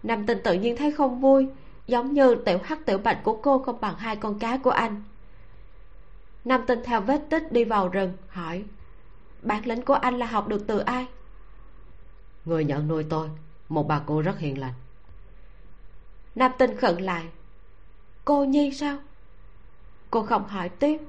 nam 0.02 0.26
tinh 0.26 0.38
tự 0.44 0.54
nhiên 0.54 0.76
thấy 0.76 0.92
không 0.92 1.20
vui 1.20 1.48
giống 1.86 2.12
như 2.12 2.34
tiểu 2.34 2.58
hắc 2.64 2.86
tiểu 2.86 2.98
bạch 2.98 3.20
của 3.24 3.40
cô 3.42 3.58
không 3.58 3.80
bằng 3.80 3.96
hai 3.98 4.16
con 4.16 4.38
cá 4.38 4.56
của 4.56 4.70
anh. 4.70 5.02
Nam 6.44 6.64
tinh 6.66 6.82
theo 6.84 7.00
vết 7.00 7.20
tích 7.30 7.52
đi 7.52 7.64
vào 7.64 7.88
rừng 7.88 8.12
hỏi 8.28 8.64
bản 9.42 9.66
lĩnh 9.66 9.82
của 9.82 9.94
anh 9.94 10.18
là 10.18 10.26
học 10.26 10.48
được 10.48 10.66
từ 10.66 10.78
ai? 10.78 11.06
Người 12.44 12.64
nhận 12.64 12.88
nuôi 12.88 13.06
tôi 13.10 13.28
một 13.68 13.88
bà 13.88 14.00
cô 14.06 14.22
rất 14.22 14.38
hiền 14.38 14.58
lành. 14.58 14.74
Nam 16.34 16.52
tinh 16.58 16.76
khẩn 16.76 16.96
lại 16.96 17.24
cô 18.28 18.44
nhi 18.44 18.70
sao? 18.72 18.96
Cô 20.10 20.22
không 20.22 20.48
hỏi 20.48 20.68
tiếp. 20.68 21.00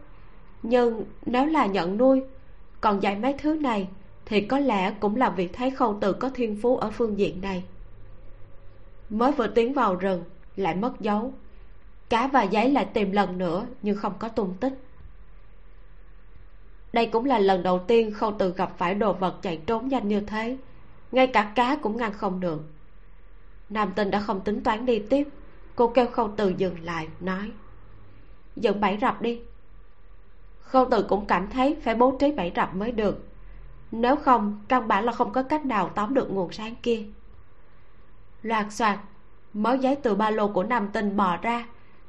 Nhưng 0.64 1.06
nếu 1.26 1.46
là 1.46 1.66
nhận 1.66 1.98
nuôi, 1.98 2.24
còn 2.82 3.04
dạy 3.04 3.16
mấy 3.16 3.34
thứ 3.34 3.56
này, 3.56 3.88
thì 4.26 4.42
có 4.42 4.60
lẽ 4.60 4.94
cũng 5.00 5.16
là 5.16 5.30
vì 5.30 5.48
thấy 5.48 5.72
khâu 5.72 5.98
từ 6.02 6.14
có 6.14 6.30
thiên 6.30 6.60
phú 6.62 6.78
ở 6.78 6.92
phương 6.92 7.20
diện 7.20 7.42
này. 7.42 7.64
Mới 9.10 9.32
vừa 9.32 9.48
tiến 9.48 9.74
vào 9.74 9.96
rừng, 9.96 10.24
lại 10.56 10.76
mất 10.76 11.00
dấu. 11.00 11.34
Cá 12.10 12.28
và 12.28 12.44
giấy 12.44 12.72
lại 12.72 12.86
tìm 12.86 13.12
lần 13.12 13.38
nữa, 13.38 13.66
nhưng 13.82 13.98
không 13.98 14.14
có 14.20 14.30
tung 14.30 14.54
tích. 14.60 14.74
Đây 16.94 17.06
cũng 17.06 17.26
là 17.26 17.40
lần 17.40 17.64
đầu 17.64 17.80
tiên 17.80 18.12
khâu 18.12 18.36
từ 18.40 18.54
gặp 18.54 18.74
phải 18.78 18.96
đồ 18.96 19.14
vật 19.14 19.36
chạy 19.42 19.58
trốn 19.66 19.88
nhanh 19.88 20.08
như 20.08 20.20
thế. 20.20 20.58
Ngay 21.12 21.28
cả 21.28 21.52
cá 21.56 21.76
cũng 21.76 21.98
ngăn 21.98 22.14
không 22.14 22.40
được. 22.40 22.62
Nam 23.70 23.94
tinh 23.96 24.12
đã 24.12 24.20
không 24.20 24.42
tính 24.42 24.64
toán 24.64 24.86
đi 24.86 25.00
tiếp 25.00 25.28
cô 25.80 25.88
kêu 25.88 26.08
khâu 26.08 26.32
từ 26.38 26.54
dừng 26.58 26.84
lại, 26.84 27.08
nói 27.20 27.52
dựng 28.56 28.82
bẫy 28.82 28.98
rập 29.02 29.22
đi. 29.22 29.42
Khâu 30.62 30.88
từ 30.92 31.04
cũng 31.04 31.26
cảm 31.26 31.50
thấy 31.50 31.78
phải 31.84 31.96
bố 31.96 32.18
trí 32.20 32.32
bẫy 32.32 32.52
rập 32.56 32.76
mới 32.76 32.92
được. 32.92 33.28
Nếu 33.92 34.16
không, 34.16 34.60
căn 34.68 34.88
bản 34.88 35.06
là 35.06 35.12
không 35.12 35.32
có 35.32 35.44
cách 35.44 35.66
nào 35.66 35.90
tóm 35.96 36.14
được 36.14 36.32
nguồn 36.32 36.52
sáng 36.52 36.76
kia. 36.76 37.04
Loạt 38.42 38.66
xoạt 38.70 39.00
mớ 39.54 39.74
giấy 39.74 39.96
từ 39.96 40.16
ba 40.16 40.30
lô 40.30 40.48
của 40.48 40.64
nam 40.64 40.90
tinh 40.94 41.18
bò 41.18 41.38
ra, 41.38 41.66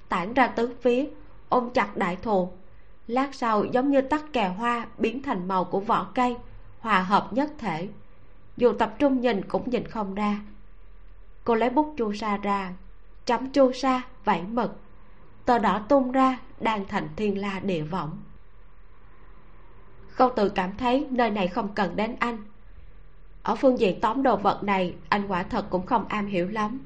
tản 0.08 0.34
ra 0.34 0.46
tứ 0.46 0.74
phía, 0.80 1.08
ôm 1.48 1.70
chặt 1.70 1.96
đại 1.96 2.16
thù 2.16 2.52
lát 3.06 3.34
sau, 3.34 3.64
giống 3.64 3.90
như 3.90 4.00
tắt 4.00 4.24
kè 4.32 4.48
hoa, 4.48 4.86
biến 4.98 5.22
thành 5.22 5.48
màu 5.48 5.64
của 5.64 5.80
vỏ 5.80 6.06
cây, 6.14 6.36
hòa 6.80 7.02
hợp 7.02 7.32
nhất 7.32 7.50
thể. 7.58 7.88
Dù 8.56 8.72
tập 8.72 8.94
trung 8.98 9.20
nhìn 9.20 9.44
cũng 9.48 9.70
nhìn 9.70 9.86
không 9.86 10.14
ra. 10.14 10.40
Cô 11.44 11.54
lấy 11.54 11.70
bút 11.70 11.94
chu 11.96 12.12
sa 12.12 12.36
ra 12.36 12.72
chấm 13.30 13.50
chu 13.50 13.72
sa, 13.72 14.02
vảy 14.24 14.42
mực 14.42 14.76
tờ 15.44 15.58
đỏ 15.58 15.82
tung 15.88 16.12
ra, 16.12 16.38
đang 16.60 16.86
thành 16.88 17.08
thiên 17.16 17.40
la 17.40 17.60
địa 17.60 17.82
võng. 17.82 18.18
Câu 20.16 20.30
tự 20.36 20.48
cảm 20.48 20.76
thấy 20.76 21.06
nơi 21.10 21.30
này 21.30 21.48
không 21.48 21.74
cần 21.74 21.96
đến 21.96 22.16
anh. 22.20 22.38
Ở 23.42 23.54
phương 23.54 23.78
diện 23.78 24.00
tóm 24.00 24.22
đồ 24.22 24.36
vật 24.36 24.62
này, 24.62 24.94
anh 25.08 25.28
quả 25.28 25.42
thật 25.42 25.66
cũng 25.70 25.86
không 25.86 26.04
am 26.08 26.26
hiểu 26.26 26.48
lắm. 26.48 26.80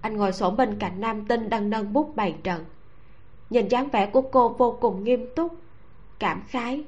Anh 0.00 0.16
ngồi 0.16 0.32
xổm 0.32 0.56
bên 0.56 0.78
cạnh 0.78 1.00
nam 1.00 1.24
tinh 1.26 1.50
đang 1.50 1.70
nâng 1.70 1.92
bút 1.92 2.16
bày 2.16 2.36
trận. 2.42 2.64
Nhìn 3.50 3.68
dáng 3.68 3.88
vẻ 3.88 4.06
của 4.06 4.22
cô 4.22 4.48
vô 4.48 4.78
cùng 4.80 5.04
nghiêm 5.04 5.26
túc, 5.36 5.54
cảm 6.18 6.42
khái. 6.48 6.84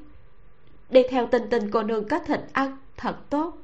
Đi 0.90 1.02
theo 1.10 1.26
tinh 1.26 1.50
tinh 1.50 1.70
cô 1.70 1.82
nương 1.82 2.08
có 2.08 2.18
thịt 2.18 2.40
ăn, 2.52 2.76
thật 2.96 3.16
tốt. 3.30 3.58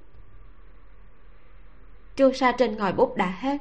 Chu 2.17 2.33
sa 2.33 2.53
trên 2.53 2.77
ngòi 2.77 2.93
bút 2.93 3.17
đã 3.17 3.37
hết 3.39 3.59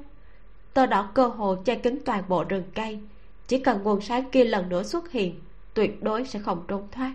tơ 0.74 0.86
đỏ 0.86 1.10
cơ 1.14 1.28
hồ 1.28 1.56
che 1.66 1.76
kín 1.76 2.00
toàn 2.06 2.24
bộ 2.28 2.44
rừng 2.44 2.64
cây. 2.76 3.00
Chỉ 3.48 3.60
cần 3.60 3.84
nguồn 3.84 4.02
sáng 4.02 4.30
kia 4.32 4.44
lần 4.44 4.70
nữa 4.70 4.84
xuất 4.84 5.12
hiện, 5.12 5.40
tuyệt 5.74 6.04
đối 6.04 6.26
sẽ 6.26 6.40
không 6.40 6.64
trốn 6.68 6.88
thoát. 6.92 7.14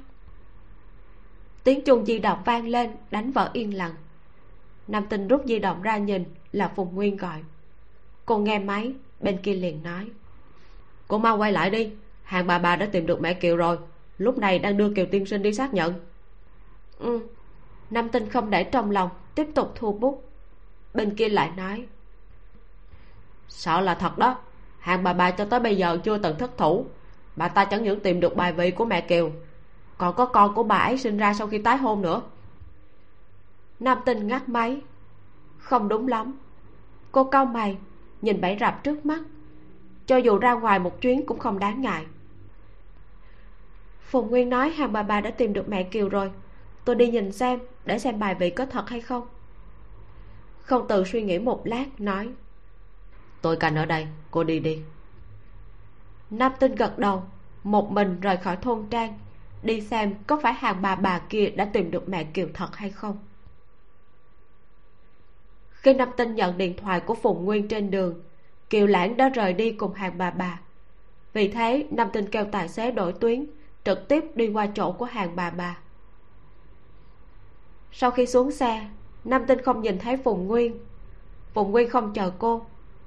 Tiếng 1.64 1.84
chuông 1.84 2.06
di 2.06 2.18
động 2.18 2.38
vang 2.44 2.68
lên, 2.68 2.90
đánh 3.10 3.32
vỡ 3.32 3.50
yên 3.52 3.76
lặng. 3.76 3.94
Nam 4.88 5.06
tinh 5.10 5.28
rút 5.28 5.42
di 5.46 5.58
động 5.58 5.82
ra 5.82 5.98
nhìn, 5.98 6.25
là 6.52 6.72
phùng 6.76 6.94
nguyên 6.94 7.16
gọi. 7.16 7.42
Cô 8.26 8.38
nghe 8.38 8.58
máy, 8.58 8.92
bên 9.20 9.38
kia 9.42 9.54
liền 9.54 9.82
nói. 9.82 10.10
Cô 11.08 11.18
mau 11.18 11.38
quay 11.38 11.52
lại 11.52 11.70
đi, 11.70 11.90
hàng 12.22 12.46
bà 12.46 12.58
bà 12.58 12.76
đã 12.76 12.86
tìm 12.86 13.06
được 13.06 13.20
mẹ 13.20 13.34
kiều 13.34 13.56
rồi. 13.56 13.78
Lúc 14.18 14.38
này 14.38 14.58
đang 14.58 14.76
đưa 14.76 14.94
kiều 14.94 15.06
tiên 15.06 15.26
sinh 15.26 15.42
đi 15.42 15.52
xác 15.52 15.75
nhận. 15.75 15.94
Ừ. 16.98 17.20
Nam 17.90 18.08
tinh 18.08 18.28
không 18.28 18.50
để 18.50 18.64
trong 18.64 18.90
lòng, 18.90 19.10
tiếp 19.34 19.46
tục 19.54 19.72
thu 19.75 19.92
bút. 19.92 20.25
Bên 20.94 21.16
kia 21.16 21.28
lại 21.28 21.50
nói 21.56 21.86
sợ 23.48 23.80
là 23.80 23.94
thật 23.94 24.18
đó. 24.18 24.36
Hàng 24.78 25.02
bà 25.02 25.12
bà 25.12 25.30
cho 25.30 25.44
tới 25.44 25.60
bây 25.60 25.76
giờ 25.76 25.98
chưa 26.04 26.18
từng 26.18 26.38
thất 26.38 26.58
thủ. 26.58 26.86
Bà 27.36 27.48
ta 27.48 27.64
chẳng 27.64 27.84
những 27.84 28.00
tìm 28.00 28.20
được 28.20 28.36
bài 28.36 28.52
vị 28.52 28.70
của 28.70 28.84
mẹ 28.84 29.00
kiều, 29.00 29.30
còn 29.98 30.14
có 30.14 30.26
con 30.26 30.54
của 30.54 30.62
bà 30.62 30.76
ấy 30.76 30.98
sinh 30.98 31.18
ra 31.18 31.34
sau 31.34 31.46
khi 31.46 31.58
tái 31.58 31.76
hôn 31.76 32.02
nữa. 32.02 32.22
Nam 33.80 33.98
tinh 34.04 34.26
ngắt 34.26 34.48
máy. 34.48 34.80
Không 35.58 35.88
đúng 35.88 36.08
lắm. 36.08 36.38
Cô 37.12 37.24
cau 37.24 37.44
mày, 37.44 37.76
nhìn 38.22 38.40
bẫy 38.40 38.56
rạp 38.60 38.84
trước 38.84 39.06
mắt. 39.06 39.20
Cho 40.06 40.16
dù 40.16 40.38
ra 40.38 40.52
ngoài 40.52 40.78
một 40.78 41.00
chuyến 41.00 41.26
cũng 41.26 41.38
không 41.38 41.58
đáng 41.58 41.80
ngại. 41.80 42.06
Phùng 44.00 44.30
nguyên 44.30 44.50
nói 44.50 44.70
hàng 44.70 44.92
bà 44.92 45.02
bà 45.02 45.20
đã 45.20 45.30
tìm 45.30 45.52
được 45.52 45.68
mẹ 45.68 45.82
kiều 45.82 46.08
rồi. 46.08 46.30
Tôi 46.84 46.96
đi 46.96 47.10
nhìn 47.10 47.32
xem, 47.32 47.58
để 47.84 47.98
xem 47.98 48.18
bài 48.18 48.34
vị 48.34 48.50
có 48.50 48.66
thật 48.66 48.88
hay 48.88 49.00
không. 49.00 49.26
Không 50.62 50.88
tự 50.88 51.04
suy 51.04 51.22
nghĩ 51.22 51.38
một 51.38 51.66
lát, 51.66 52.00
nói 52.00 52.28
tôi 53.43 53.57
cần 53.57 53.75
ở 53.75 53.85
đây, 53.85 54.07
cô 54.31 54.45
đi 54.45 54.61
đi. 54.61 54.83
Nam 56.31 56.52
tinh 56.61 56.75
gật 56.75 56.99
đầu, 56.99 57.23
một 57.64 57.93
mình 57.93 58.21
rời 58.21 58.37
khỏi 58.37 58.57
thôn 58.57 58.87
trang, 58.90 59.19
đi 59.62 59.81
xem 59.81 60.14
có 60.26 60.40
phải 60.43 60.52
hàng 60.52 60.83
bà 60.83 60.95
bà 60.95 61.19
kia 61.19 61.50
đã 61.50 61.64
tìm 61.64 61.90
được 61.90 62.09
mẹ 62.09 62.25
kiều 62.25 62.49
thật 62.55 62.76
hay 62.76 62.90
không. 62.90 63.19
Khi 65.71 65.95
nam 65.95 66.09
tinh 66.16 66.35
nhận 66.35 66.59
điện 66.59 66.76
thoại 66.76 67.00
của 67.00 67.14
phùng 67.14 67.45
nguyên 67.45 67.69
trên 67.69 67.90
đường, 67.90 68.23
kiều 68.71 68.87
lãng 68.87 69.16
đã 69.16 69.28
rời 69.28 69.52
đi 69.52 69.73
cùng 69.73 69.95
hàng 69.95 70.19
bà 70.19 70.31
bà. 70.31 70.61
Vì 71.33 71.49
thế, 71.49 71.87
nam 71.90 72.09
tinh 72.12 72.31
kêu 72.31 72.45
tài 72.52 72.69
xế 72.69 72.90
đổi 72.90 73.12
tuyến 73.12 73.47
trực 73.85 74.09
tiếp 74.09 74.25
đi 74.35 74.49
qua 74.49 74.66
chỗ 74.75 74.93
của 74.93 75.05
hàng 75.05 75.37
bà 75.37 75.50
bà. 75.50 75.78
Sau 77.93 78.11
khi 78.11 78.26
xuống 78.26 78.50
xe, 78.50 78.88
nam 79.25 79.45
tinh 79.47 79.62
không 79.62 79.83
nhìn 79.83 79.99
thấy 79.99 80.16
phùng 80.16 80.47
nguyên. 80.47 80.78
Phùng 81.55 81.71
nguyên 81.71 81.90
không 81.90 82.12
chờ 82.12 82.33
cô 82.38 82.66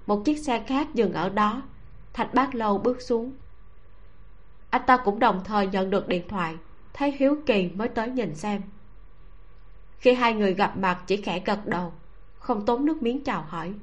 một 0.10 0.25
chiếc 0.25 0.38
xe 0.38 0.63
khác 0.68 0.88
dừng 0.94 1.13
ở 1.13 1.30
đó. 1.30 1.62
Thạch 2.13 2.34
bác 2.34 2.56
lâu 2.56 2.78
bước 2.78 3.01
xuống. 3.01 3.34
Anh 4.70 4.82
ta 4.88 4.98
cũng 4.98 5.20
đồng 5.20 5.44
thời 5.44 5.68
nhận 5.68 5.89
được 5.89 6.08
điện 6.08 6.28
thoại 6.28 6.58
thấy 6.94 7.12
hiếu 7.12 7.38
kỳ 7.46 7.70
mới 7.70 7.88
tới 7.88 8.10
nhìn 8.10 8.36
xem. 8.36 8.62
Khi 9.98 10.13
hai 10.13 10.34
người 10.34 10.54
gặp 10.54 10.78
mặt 10.78 11.04
chỉ 11.08 11.18
khẽ 11.18 11.39
gật 11.46 11.66
đầu 11.66 11.94
không 12.39 12.66
tốn 12.66 12.86
nước 12.86 13.04
miếng 13.04 13.24
chào 13.24 13.42
hỏi. 13.42 13.74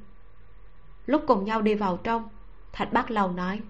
Lúc 1.07 1.23
cùng 1.27 1.45
nhau 1.45 1.63
đi 1.63 1.75
vào 1.75 1.97
trong 1.97 2.29
thạch 2.73 2.93
bác 2.93 3.11
lâu 3.11 3.33
nói 3.33 3.61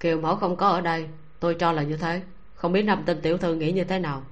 kiều 0.00 0.20
mẫu 0.20 0.36
không 0.36 0.56
có 0.56 0.68
ở 0.68 0.80
đây 0.80 1.08
tôi 1.40 1.54
cho 1.54 1.72
là 1.72 1.82
như 1.82 1.96
thế. 1.96 2.22
Không 2.54 2.72
biết 2.72 2.82
nam 2.82 3.02
tinh 3.06 3.20
tiểu 3.22 3.38
thư 3.38 3.54
nghĩ 3.54 3.72
như 3.72 3.84
thế 3.84 3.98
nào? 3.98 4.22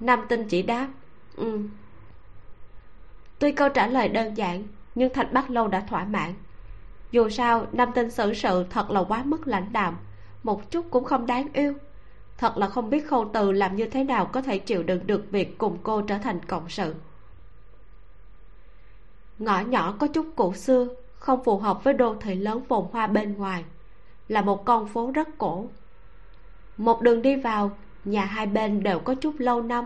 Nam 0.00 0.26
tinh 0.28 0.48
chỉ 0.48 0.62
đáp 0.62 0.88
ừ. 1.36 1.60
Tuy 3.38 3.52
câu 3.52 3.68
trả 3.68 3.86
lời 3.86 4.08
đơn 4.08 4.34
giản 4.34 4.66
nhưng 4.94 5.12
thạch 5.12 5.32
bác 5.32 5.50
lâu 5.50 5.68
đã 5.68 5.80
thỏa 5.80 6.04
mãn. 6.04 6.34
Dù 7.10 7.28
sao, 7.28 7.66
nam 7.72 7.90
tinh 7.94 8.10
xử 8.10 8.34
sự 8.34 8.64
thật 8.70 8.90
là 8.90 9.04
quá 9.08 9.22
mức 9.24 9.46
lãnh 9.46 9.72
đạm, 9.72 9.96
một 10.42 10.70
chút 10.70 10.86
cũng 10.90 11.04
không 11.04 11.26
đáng 11.26 11.48
yêu. 11.52 11.74
Thật 12.38 12.56
là 12.56 12.68
không 12.68 12.90
biết 12.90 13.08
khâu 13.08 13.30
từ 13.32 13.52
làm 13.52 13.76
như 13.76 13.86
thế 13.86 14.04
nào 14.04 14.26
có 14.26 14.42
thể 14.42 14.58
chịu 14.58 14.82
đựng 14.82 15.06
được 15.06 15.30
việc 15.30 15.58
cùng 15.58 15.78
cô 15.82 16.02
trở 16.02 16.18
thành 16.18 16.44
cộng 16.44 16.68
sự. 16.68 16.94
Ngõ 19.38 19.60
nhỏ 19.60 19.94
có 19.98 20.06
chút 20.06 20.26
cổ 20.36 20.54
xưa, 20.54 20.88
không 21.18 21.44
phù 21.44 21.58
hợp 21.58 21.84
với 21.84 21.94
đô 21.94 22.14
thị 22.14 22.34
lớn 22.34 22.60
phồn 22.68 22.86
hoa 22.92 23.06
bên 23.06 23.36
ngoài, 23.36 23.64
là 24.28 24.42
một 24.42 24.64
con 24.64 24.88
phố 24.88 25.10
rất 25.10 25.28
cổ. 25.38 25.66
Một 26.76 27.02
đường 27.02 27.22
đi 27.22 27.36
vào, 27.36 27.70
nhà 28.04 28.24
hai 28.24 28.46
bên 28.46 28.82
đều 28.82 28.98
có 28.98 29.14
chút 29.14 29.34
lâu 29.38 29.62
năm, 29.62 29.84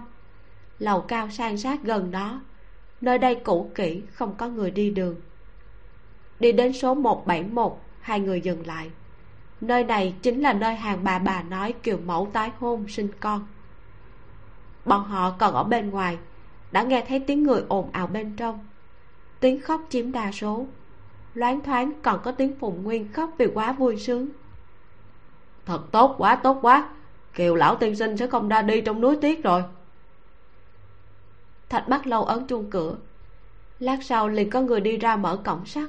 lầu 0.78 1.00
cao 1.00 1.30
san 1.30 1.58
sát 1.58 1.82
gần 1.82 2.10
đó 2.10 2.40
nơi 3.00 3.18
đây 3.18 3.34
cũ 3.34 3.70
kỹ, 3.74 4.02
không 4.12 4.34
có 4.38 4.48
người 4.48 4.70
đi 4.70 4.90
đường. 4.90 5.16
Đi 6.40 6.52
đến 6.52 6.72
số 6.72 6.94
171 6.94 7.78
hai 8.00 8.20
người 8.20 8.40
dừng 8.40 8.66
lại. 8.66 8.90
Nơi 9.60 9.84
này 9.84 10.14
chính 10.22 10.42
là 10.42 10.52
nơi 10.52 10.74
hàng 10.74 11.04
bà 11.04 11.18
bà 11.18 11.42
nói 11.42 11.74
kiều 11.82 11.98
mẫu 12.06 12.28
tái 12.32 12.50
hôn 12.58 12.88
sinh 12.88 13.08
con. 13.20 13.46
Bọn 14.84 15.04
họ 15.04 15.30
còn 15.30 15.54
ở 15.54 15.64
bên 15.64 15.90
ngoài, 15.90 16.18
đã 16.72 16.82
nghe 16.82 17.04
thấy 17.08 17.20
tiếng 17.20 17.42
người 17.42 17.62
ồn 17.68 17.90
ào 17.92 18.06
bên 18.06 18.36
trong. 18.36 18.66
Tiếng 19.40 19.60
khóc 19.60 19.80
chiếm 19.88 20.12
đa 20.12 20.32
số. 20.32 20.66
Loáng 21.34 21.60
thoáng 21.60 21.92
còn 22.02 22.20
có 22.24 22.32
tiếng 22.32 22.58
phùng 22.58 22.82
nguyên 22.82 23.12
khóc 23.12 23.30
vì 23.38 23.46
quá 23.54 23.72
vui 23.72 23.96
sướng. 23.96 24.28
Thật 25.66 25.80
tốt 25.92 26.14
quá 26.18 26.36
tốt 26.36 26.58
quá. 26.62 26.88
Kiều 27.34 27.54
lão 27.54 27.76
tiên 27.76 27.96
sinh 27.96 28.16
sẽ 28.16 28.26
không 28.26 28.48
ra 28.48 28.62
đi 28.62 28.80
trong 28.80 29.00
núi 29.00 29.16
tuyết 29.22 29.42
rồi 29.42 29.62
thạch 31.68 31.88
bắt 31.88 32.06
lâu 32.06 32.24
ấn 32.24 32.46
chuông 32.46 32.70
cửa. 32.70 32.96
Lát 33.78 33.98
sau 34.02 34.28
liền 34.28 34.50
có 34.50 34.60
người 34.60 34.80
đi 34.80 34.96
ra 34.96 35.16
mở 35.16 35.36
cổng 35.44 35.66
sắt. 35.66 35.88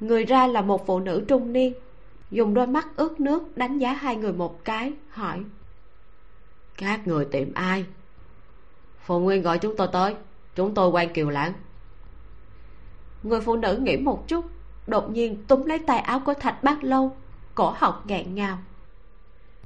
Người 0.00 0.24
ra 0.24 0.46
là 0.46 0.62
một 0.62 0.86
phụ 0.86 1.00
nữ 1.00 1.24
trung 1.28 1.52
niên 1.52 1.74
dùng 2.30 2.54
đôi 2.54 2.66
mắt 2.66 2.88
ướt 2.96 3.20
nước 3.20 3.56
đánh 3.56 3.78
giá 3.78 3.92
hai 3.92 4.16
người 4.16 4.32
một 4.32 4.64
cái 4.64 4.92
hỏi. 5.10 5.44
Các 6.76 7.06
người 7.06 7.24
tìm 7.24 7.54
ai? 7.54 7.84
Phụ 9.04 9.20
nguyên 9.20 9.42
gọi 9.42 9.58
chúng 9.58 9.76
tôi 9.76 9.88
tới 9.92 10.14
chúng 10.54 10.74
tôi 10.74 10.88
quan 10.88 11.12
kiều 11.12 11.30
lãng. 11.30 11.52
Người 13.22 13.40
phụ 13.40 13.56
nữ 13.56 13.76
nghĩ 13.76 13.96
một 13.96 14.28
chút 14.28 14.44
đột 14.86 15.10
nhiên 15.10 15.44
túm 15.48 15.64
lấy 15.64 15.78
tay 15.78 15.98
áo 15.98 16.20
của 16.20 16.34
thạch 16.34 16.62
bác 16.62 16.84
lâu 16.84 17.16
cổ 17.54 17.74
họng 17.76 18.02
nghẹn 18.04 18.34
ngào. 18.34 18.58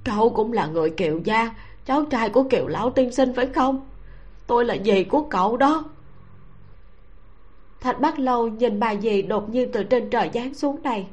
Cậu 0.04 0.30
cũng 0.30 0.52
là 0.52 0.66
người 0.66 0.90
kiều 0.90 1.20
gia 1.24 1.54
cháu 1.84 2.04
trai 2.04 2.28
của 2.28 2.42
kiều 2.42 2.66
lão 2.66 2.90
tiên 2.90 3.12
sinh 3.12 3.32
phải 3.36 3.46
không 3.46 3.86
tôi 4.48 4.64
là 4.64 4.76
dì 4.84 5.04
của 5.04 5.22
cậu 5.30 5.56
đó. 5.56 5.84
Thạch 7.80 8.00
bác 8.00 8.18
lâu 8.18 8.48
nhìn 8.48 8.80
bà 8.80 8.94
dì 8.94 9.22
đột 9.22 9.50
nhiên 9.50 9.70
từ 9.72 9.84
trên 9.84 10.10
trời 10.10 10.30
giáng 10.34 10.54
xuống 10.54 10.82
này. 10.82 11.08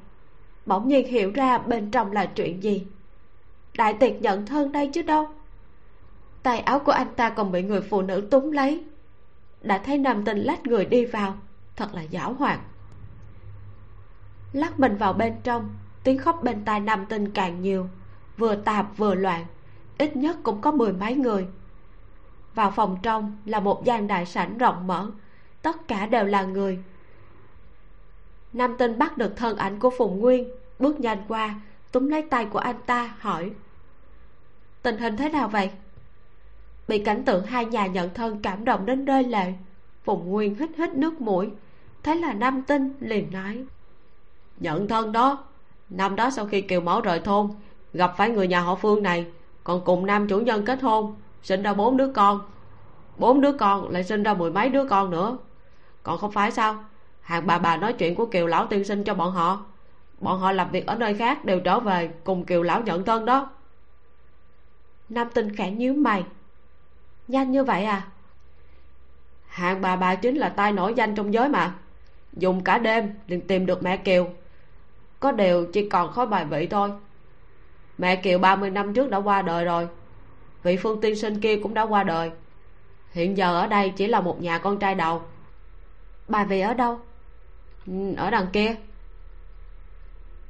Bỗng 0.66 0.88
nhiên 0.88 1.08
hiểu 1.08 1.32
ra 1.32 1.58
bên 1.58 1.92
trong 1.92 2.12
là 2.12 2.26
chuyện 2.26 2.64
gì. 2.64 2.86
Đại 3.78 3.94
tiệc 3.94 4.22
nhận 4.22 4.46
thân 4.46 4.72
đây 4.72 4.90
chứ 4.94 5.02
đâu. 5.02 5.28
Tay 6.44 6.60
áo 6.60 6.80
của 6.80 6.92
anh 6.92 7.08
ta 7.16 7.30
còn 7.30 7.52
bị 7.52 7.62
người 7.62 7.82
phụ 7.82 8.02
nữ 8.02 8.28
túng 8.32 8.52
lấy. 8.52 8.84
Đã 9.62 9.78
thấy 9.78 9.98
nam 9.98 10.26
tình 10.26 10.38
lách 10.38 10.68
người 10.68 10.86
đi 10.86 11.06
vào, 11.06 11.38
thật 11.76 11.94
là 11.94 12.04
giảo 12.12 12.34
hoạt. 12.34 12.60
Lắc 14.54 14.80
mình 14.80 14.98
vào 14.98 15.14
bên 15.14 15.34
trong, 15.44 15.70
tiếng 16.04 16.18
khóc 16.18 16.40
bên 16.44 16.66
tai 16.66 16.80
nam 16.80 17.06
tinh 17.10 17.32
càng 17.32 17.62
nhiều, 17.62 17.88
vừa 18.38 18.56
tạp 18.56 18.98
vừa 18.98 19.16
loạn, 19.16 19.46
ít 19.98 20.16
nhất 20.16 20.38
cũng 20.44 20.62
có 20.62 20.72
mười 20.72 20.94
mấy 20.94 21.16
người 21.16 21.48
vào 22.56 22.72
phòng 22.72 22.98
trong 23.04 23.38
là 23.46 23.60
một 23.60 23.86
gian 23.86 24.08
đại 24.08 24.26
sảnh 24.26 24.58
rộng 24.58 24.88
mở. 24.88 25.12
Tất 25.62 25.88
cả 25.88 26.06
đều 26.06 26.26
là 26.26 26.44
người. 26.44 26.80
Nam 28.54 28.76
tinh 28.78 29.00
bắt 29.00 29.18
được 29.18 29.38
thân 29.38 29.58
ảnh 29.58 29.80
của 29.80 29.90
phùng 29.98 30.20
nguyên, 30.20 30.50
bước 30.80 31.00
nhanh 31.00 31.18
qua, 31.28 31.56
túm 31.92 32.08
lấy 32.08 32.22
tay 32.22 32.46
của 32.46 32.60
anh 32.60 32.76
ta, 32.86 33.16
hỏi. 33.20 33.52
Tình 34.82 34.98
hình 34.98 35.18
thế 35.18 35.30
nào 35.30 35.48
vậy? 35.48 35.72
Bị 36.88 37.00
cảnh 37.00 37.26
tượng 37.26 37.46
hai 37.46 37.66
nhà 37.66 37.88
nhận 37.88 38.14
thân 38.14 38.40
cảm 38.42 38.66
động 38.66 38.86
đến 38.86 39.06
rơi 39.06 39.24
lệ, 39.24 39.54
phùng 40.04 40.32
nguyên 40.32 40.56
hít 40.56 40.70
hít 40.78 40.94
nước 40.94 41.22
mũi. 41.22 41.50
Thế 42.04 42.16
là 42.16 42.34
nam 42.34 42.62
tinh 42.62 42.94
liền 43.00 43.32
nói. 43.32 43.66
Nhận 44.58 44.88
thân 44.88 45.12
đó, 45.12 45.44
năm 45.90 46.16
đó 46.16 46.30
sau 46.30 46.46
khi 46.46 46.62
kiều 46.62 46.82
mẫu 46.82 47.02
rời 47.02 47.20
thôn, 47.20 47.50
gặp 47.94 48.14
phải 48.18 48.30
người 48.30 48.48
nhà 48.48 48.60
họ 48.60 48.76
phương 48.76 49.04
này, 49.04 49.26
còn 49.64 49.82
cùng 49.86 50.06
nam 50.06 50.28
chủ 50.28 50.40
nhân 50.40 50.66
kết 50.66 50.82
hôn 50.82 51.16
sinh 51.46 51.64
ra 51.64 51.74
bốn 51.74 51.98
đứa 51.98 52.08
con. 52.08 52.42
Bốn 53.18 53.42
đứa 53.42 53.52
con 53.52 53.90
lại 53.90 54.04
sinh 54.04 54.24
ra 54.24 54.34
mười 54.34 54.52
mấy 54.52 54.70
đứa 54.70 54.86
con 54.86 55.10
nữa. 55.10 55.38
Còn 56.04 56.18
không 56.18 56.32
phải 56.32 56.52
sao? 56.52 56.86
Hàng 57.22 57.48
bà 57.48 57.58
bà 57.58 57.78
nói 57.78 57.94
chuyện 57.94 58.16
của 58.16 58.26
kiều 58.26 58.48
lão 58.48 58.68
tiên 58.68 58.84
sinh 58.84 59.04
cho 59.04 59.14
bọn 59.14 59.32
họ. 59.32 59.66
Bọn 60.20 60.40
họ 60.40 60.52
làm 60.52 60.72
việc 60.72 60.88
ở 60.88 60.96
nơi 60.96 61.14
khác 61.14 61.46
đều 61.46 61.60
trở 61.60 61.80
về 61.80 62.10
cùng 62.24 62.46
kiều 62.46 62.64
lão 62.64 62.82
nhận 62.82 63.06
thân 63.06 63.26
đó. 63.26 63.50
Nam 65.10 65.28
tinh 65.34 65.56
khẽ 65.56 65.72
nhíu 65.72 65.94
mày. 65.94 66.26
Nhanh 67.28 67.52
như 67.52 67.64
vậy 67.64 67.86
à? 67.86 68.08
Hàng 69.48 69.82
bà 69.82 69.96
bà 69.96 70.16
chính 70.16 70.36
là 70.36 70.50
tai 70.50 70.72
nổi 70.72 70.94
danh 70.94 71.16
trong 71.16 71.34
giới 71.34 71.50
mà. 71.50 71.76
Dùng 72.34 72.64
cả 72.64 72.78
đêm 72.78 73.14
liền 73.28 73.48
tìm 73.48 73.66
được 73.66 73.84
mẹ 73.84 73.98
kiều. 73.98 74.28
Có 75.20 75.32
điều 75.32 75.66
chỉ 75.74 75.90
còn 75.90 76.12
khói 76.12 76.26
bài 76.26 76.46
vị 76.46 76.68
thôi. 76.68 76.92
Mẹ 77.98 78.16
kiều 78.16 78.40
30 78.40 78.70
năm 78.70 78.94
trước 78.94 79.10
đã 79.10 79.18
qua 79.18 79.42
đời 79.42 79.66
rồi 79.66 79.88
vị 80.66 80.78
phương 80.78 81.02
tiên 81.02 81.16
sinh 81.16 81.40
kia 81.40 81.60
cũng 81.64 81.74
đã 81.74 81.82
qua 81.82 82.04
đời. 82.04 82.32
Hiện 83.12 83.38
giờ 83.38 83.60
ở 83.62 83.68
đây 83.68 83.94
chỉ 83.96 84.08
là 84.08 84.22
một 84.22 84.42
nhà 84.42 84.58
con 84.58 84.80
trai 84.80 84.96
đầu. 84.96 85.22
Bà 86.28 86.44
về 86.44 86.62
ở 86.62 86.74
đâu? 86.74 87.00
Ừ, 87.88 88.14
ở 88.18 88.30
đằng 88.30 88.48
kia. 88.54 88.76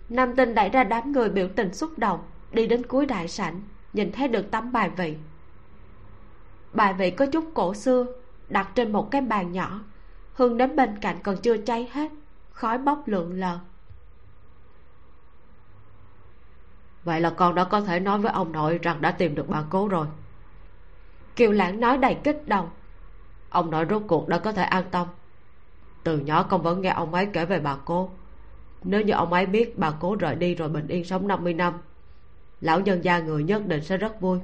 Nam 0.10 0.36
tinh 0.36 0.56
đẩy 0.56 0.70
ra 0.70 0.84
đám 0.84 1.12
người 1.12 1.30
biểu 1.30 1.48
tình 1.56 1.74
xúc 1.74 2.00
động, 2.00 2.20
đi 2.52 2.68
đến 2.68 2.86
cuối 2.86 3.06
đại 3.06 3.28
sảnh, 3.28 3.62
nhìn 3.94 4.12
thấy 4.12 4.28
được 4.28 4.52
tấm 4.52 4.72
bài 4.72 4.90
vị. 4.98 5.16
Bài 6.74 6.94
vị 6.94 7.12
có 7.12 7.26
chút 7.26 7.46
cổ 7.54 7.74
xưa, 7.74 8.06
đặt 8.50 8.72
trên 8.76 8.92
một 8.92 9.12
cái 9.12 9.22
bàn 9.22 9.52
nhỏ 9.52 9.80
hương 10.34 10.58
đến 10.58 10.76
bên 10.76 11.00
cạnh 11.02 11.18
còn 11.24 11.38
chưa 11.38 11.58
cháy 11.58 11.90
hết, 11.92 12.12
khói 12.52 12.78
bốc 12.78 13.08
lượn 13.08 13.40
lờ. 13.40 13.60
Vậy 17.06 17.22
là 17.22 17.30
con 17.30 17.56
đã 17.56 17.64
có 17.64 17.82
thể 17.82 18.00
nói 18.00 18.20
với 18.20 18.32
ông 18.32 18.52
nội 18.52 18.80
rằng 18.82 19.02
đã 19.02 19.12
tìm 19.12 19.36
được 19.36 19.50
bà 19.50 19.64
cố 19.70 19.88
rồi. 19.88 20.08
Kiều 21.36 21.52
lãng 21.52 21.80
nói 21.80 21.98
đầy 21.98 22.18
kích 22.24 22.48
động. 22.48 22.70
Ông 23.50 23.72
nội 23.72 23.86
rốt 23.90 24.02
cuộc 24.08 24.28
đã 24.28 24.38
có 24.38 24.52
thể 24.52 24.64
an 24.64 24.84
tâm. 24.92 25.08
Từ 26.04 26.20
nhỏ 26.20 26.44
con 26.44 26.62
vẫn 26.62 26.82
nghe 26.82 26.90
ông 26.90 27.14
ấy 27.14 27.28
kể 27.34 27.46
về 27.46 27.60
bà 27.60 27.78
cố. 27.86 28.10
Nếu 28.84 29.02
như 29.02 29.14
ông 29.14 29.34
ấy 29.34 29.46
biết 29.46 29.78
bà 29.78 29.92
cố 29.92 30.16
rời 30.16 30.36
đi 30.36 30.56
rồi 30.56 30.70
bình 30.70 30.88
yên 30.88 31.04
sống 31.04 31.28
50 31.28 31.54
năm, 31.54 31.74
lão 32.62 32.80
nhân 32.80 33.04
gia 33.04 33.20
người 33.20 33.44
nhất 33.44 33.68
định 33.68 33.84
sẽ 33.84 33.98
rất 33.98 34.22
vui. 34.22 34.40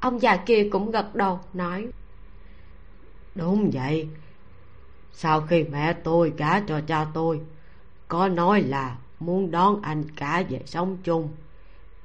Ông 0.00 0.22
già 0.22 0.36
kia 0.36 0.68
cũng 0.72 0.90
gật 0.90 1.14
đầu, 1.14 1.40
nói, 1.52 1.88
đúng 3.34 3.70
vậy. 3.72 4.08
Sau 5.12 5.40
khi 5.40 5.64
mẹ 5.64 5.92
tôi 5.92 6.32
gả 6.36 6.60
cho 6.60 6.80
cha 6.86 7.06
tôi, 7.14 7.40
có 8.08 8.28
nói 8.28 8.62
là 8.62 8.96
muốn 9.26 9.50
đón 9.50 9.82
anh 9.82 10.04
cả 10.16 10.42
về 10.48 10.60
sống 10.66 10.96
chung. 11.04 11.28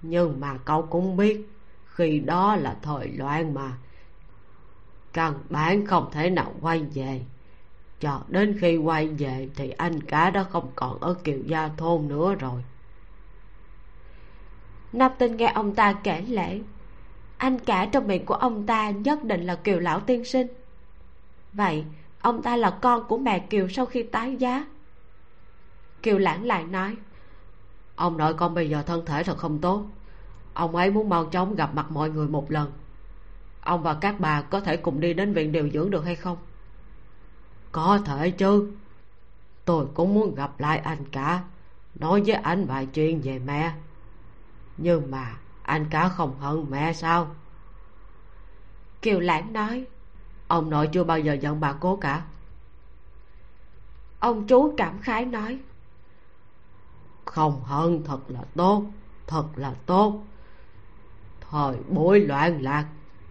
Nhưng 0.01 0.39
mà 0.39 0.57
cậu 0.65 0.81
cũng 0.81 1.17
biết, 1.17 1.49
khi 1.85 2.19
đó 2.19 2.55
là 2.55 2.75
thời 2.81 3.07
loạn 3.07 3.53
mà. 3.53 3.71
Căn 5.13 5.33
bản 5.49 5.85
không 5.85 6.09
thể 6.11 6.29
nào 6.29 6.53
quay 6.61 6.85
về. 6.93 7.21
Cho 7.99 8.21
đến 8.27 8.57
khi 8.61 8.77
quay 8.77 9.07
về 9.07 9.49
thì 9.55 9.69
anh 9.69 10.01
cả 10.01 10.29
đã 10.29 10.43
không 10.43 10.71
còn 10.75 10.99
ở 10.99 11.13
kiều 11.13 11.39
gia 11.45 11.67
thôn 11.77 12.07
nữa 12.07 12.35
rồi. 12.35 12.63
Nam 14.93 15.11
tinh 15.19 15.37
nghe 15.37 15.51
ông 15.51 15.75
ta 15.75 15.93
kể 15.93 16.21
lễ. 16.21 16.61
Anh 17.37 17.59
cả 17.59 17.89
trong 17.91 18.07
miệng 18.07 18.25
của 18.25 18.33
ông 18.33 18.65
ta 18.65 18.89
nhất 18.89 19.23
định 19.23 19.45
là 19.45 19.55
kiều 19.55 19.79
lão 19.79 19.99
tiên 19.99 20.25
sinh. 20.25 20.47
Vậy, 21.53 21.85
ông 22.21 22.41
ta 22.41 22.55
là 22.55 22.69
con 22.69 23.03
của 23.07 23.17
mẹ 23.17 23.39
kiều 23.39 23.69
sau 23.69 23.85
khi 23.85 24.03
tái 24.03 24.35
giá. 24.35 24.65
Kiều 26.03 26.17
lãng 26.17 26.45
lại 26.45 26.63
nói 26.63 26.95
ông 27.97 28.17
nội 28.17 28.33
con 28.33 28.53
bây 28.53 28.69
giờ 28.69 28.81
thân 28.81 29.05
thể 29.05 29.23
thật 29.23 29.37
không 29.37 29.59
tốt. 29.59 29.85
Ông 30.53 30.75
ấy 30.75 30.91
muốn 30.91 31.09
mau 31.09 31.25
chóng 31.25 31.55
gặp 31.55 31.75
mặt 31.75 31.91
mọi 31.91 32.09
người 32.09 32.27
một 32.27 32.51
lần. 32.51 32.71
Ông 33.61 33.83
và 33.83 33.93
các 33.93 34.19
bà 34.19 34.41
có 34.41 34.59
thể 34.59 34.77
cùng 34.77 34.99
đi 34.99 35.13
đến 35.13 35.33
viện 35.33 35.51
điều 35.51 35.69
dưỡng 35.69 35.89
được 35.89 36.05
hay 36.05 36.15
không? 36.15 36.37
Có 37.71 37.99
thể 38.05 38.31
chứ. 38.31 38.71
Tôi 39.65 39.87
cũng 39.93 40.13
muốn 40.13 40.35
gặp 40.35 40.59
lại 40.59 40.77
anh 40.77 41.05
cả. 41.11 41.43
Nói 41.95 42.23
với 42.25 42.35
anh 42.35 42.65
vài 42.65 42.85
chuyện 42.85 43.21
về 43.21 43.39
mẹ. 43.39 43.73
Nhưng 44.77 45.11
mà 45.11 45.37
anh 45.63 45.85
cả 45.89 46.09
không 46.09 46.39
hận 46.39 46.65
mẹ 46.69 46.93
sao? 46.93 47.35
Kiều 49.01 49.19
lãng 49.19 49.53
nói, 49.53 49.85
ông 50.47 50.69
nội 50.69 50.89
chưa 50.93 51.03
bao 51.03 51.19
giờ 51.19 51.33
giận 51.33 51.59
bà 51.59 51.73
cố 51.73 51.95
cả. 51.95 52.25
Ông 54.19 54.47
chú 54.47 54.73
cảm 54.77 54.99
khái 55.01 55.25
nói 55.25 55.59
không 57.27 57.61
hơn 57.63 58.03
thật 58.03 58.19
là 58.27 58.41
tốt, 58.55 58.83
thật 59.27 59.45
là 59.55 59.73
tốt. 59.85 60.23
Thời 61.49 61.77
bối 61.89 62.19
loạn 62.19 62.61
lạc, 62.61 62.85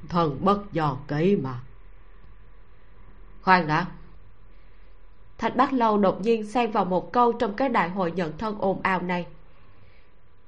thần 0.09 0.39
bất 0.41 0.73
do 0.73 0.97
kỹ 1.09 1.37
mà. 1.43 1.61
Khoan 3.43 3.67
đã. 3.67 3.87
Thạch 5.39 5.57
bác 5.57 5.73
lâu 5.73 5.99
đột 5.99 6.21
nhiên 6.21 6.47
xen 6.47 6.71
vào 6.71 6.85
một 6.85 7.13
câu 7.13 7.33
trong 7.33 7.55
cái 7.55 7.69
đại 7.69 7.89
hội 7.91 8.13
nhận 8.13 8.39
thân 8.39 8.59
ồn 8.59 8.83
ào 8.83 9.03
này. 9.03 9.27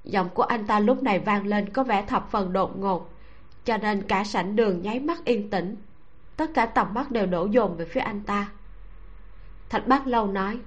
Giọng 0.04 0.28
của 0.28 0.42
anh 0.42 0.66
ta 0.66 0.80
lúc 0.80 1.02
này 1.02 1.18
vang 1.18 1.46
lên 1.46 1.68
có 1.68 1.84
vẻ 1.84 2.04
thập 2.06 2.30
phần 2.30 2.52
đột 2.52 2.78
ngột, 2.78 3.10
cho 3.64 3.76
nên 3.76 4.02
cả 4.02 4.24
sảnh 4.24 4.56
đường 4.56 4.82
nháy 4.82 5.00
mắt 5.00 5.24
yên 5.24 5.50
tĩnh. 5.50 5.76
Tất 6.36 6.50
cả 6.54 6.66
tầm 6.66 6.94
mắt 6.94 7.10
đều 7.10 7.26
đổ 7.26 7.46
dồn 7.46 7.76
về 7.76 7.84
phía 7.84 8.00
anh 8.00 8.20
ta. 8.20 8.48
Thạch 9.68 9.86
bác 9.86 10.06
lâu 10.06 10.26
nói 10.26 10.58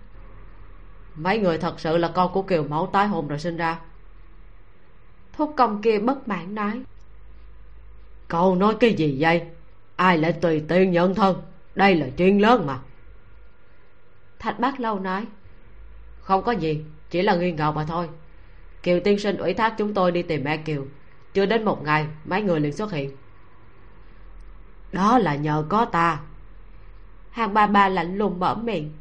mấy 1.15 1.39
người 1.39 1.57
thật 1.57 1.79
sự 1.79 1.97
là 1.97 2.11
con 2.15 2.33
của 2.33 2.41
kiều 2.41 2.63
mẫu 2.63 2.89
tái 2.93 3.07
hồn 3.07 3.27
rồi 3.27 3.39
sinh 3.39 3.57
ra. 3.57 3.79
Thúc 5.33 5.53
công 5.57 5.81
kia 5.81 5.99
bất 5.99 6.27
mãn 6.27 6.55
nói. 6.55 6.81
Cậu 8.27 8.55
nói 8.55 8.75
cái 8.79 8.93
gì 8.93 9.17
vậy? 9.19 9.41
Ai 9.95 10.17
lại 10.17 10.33
tùy 10.33 10.63
tiện 10.67 10.91
nhận 10.91 11.15
thân? 11.15 11.41
Đây 11.75 11.95
là 11.95 12.07
chuyện 12.17 12.41
lớn 12.41 12.67
mà. 12.67 12.79
Thạch 14.39 14.59
bác 14.59 14.79
lâu 14.79 14.99
nói. 14.99 15.25
Không 16.21 16.43
có 16.43 16.51
gì, 16.51 16.85
chỉ 17.09 17.21
là 17.21 17.35
nghi 17.35 17.51
ngờ 17.51 17.71
mà 17.71 17.85
thôi. 17.85 18.09
Kiều 18.83 18.99
tiên 18.99 19.19
sinh 19.19 19.37
ủy 19.37 19.53
thác 19.53 19.73
chúng 19.77 19.93
tôi 19.93 20.11
đi 20.11 20.21
tìm 20.21 20.43
mẹ 20.43 20.57
kiều. 20.57 20.85
Chưa 21.33 21.45
đến 21.45 21.65
một 21.65 21.83
ngày, 21.83 22.07
mấy 22.25 22.41
người 22.41 22.59
liền 22.59 22.73
xuất 22.73 22.91
hiện. 22.91 23.11
Đó 24.91 25.17
là 25.17 25.35
nhờ 25.35 25.65
có 25.69 25.85
ta. 25.85 26.19
Hàng 27.29 27.53
ba 27.53 27.67
ba 27.67 27.89
lạnh 27.89 28.17
lùng 28.17 28.39
mở 28.39 28.55
miệng 28.55 28.91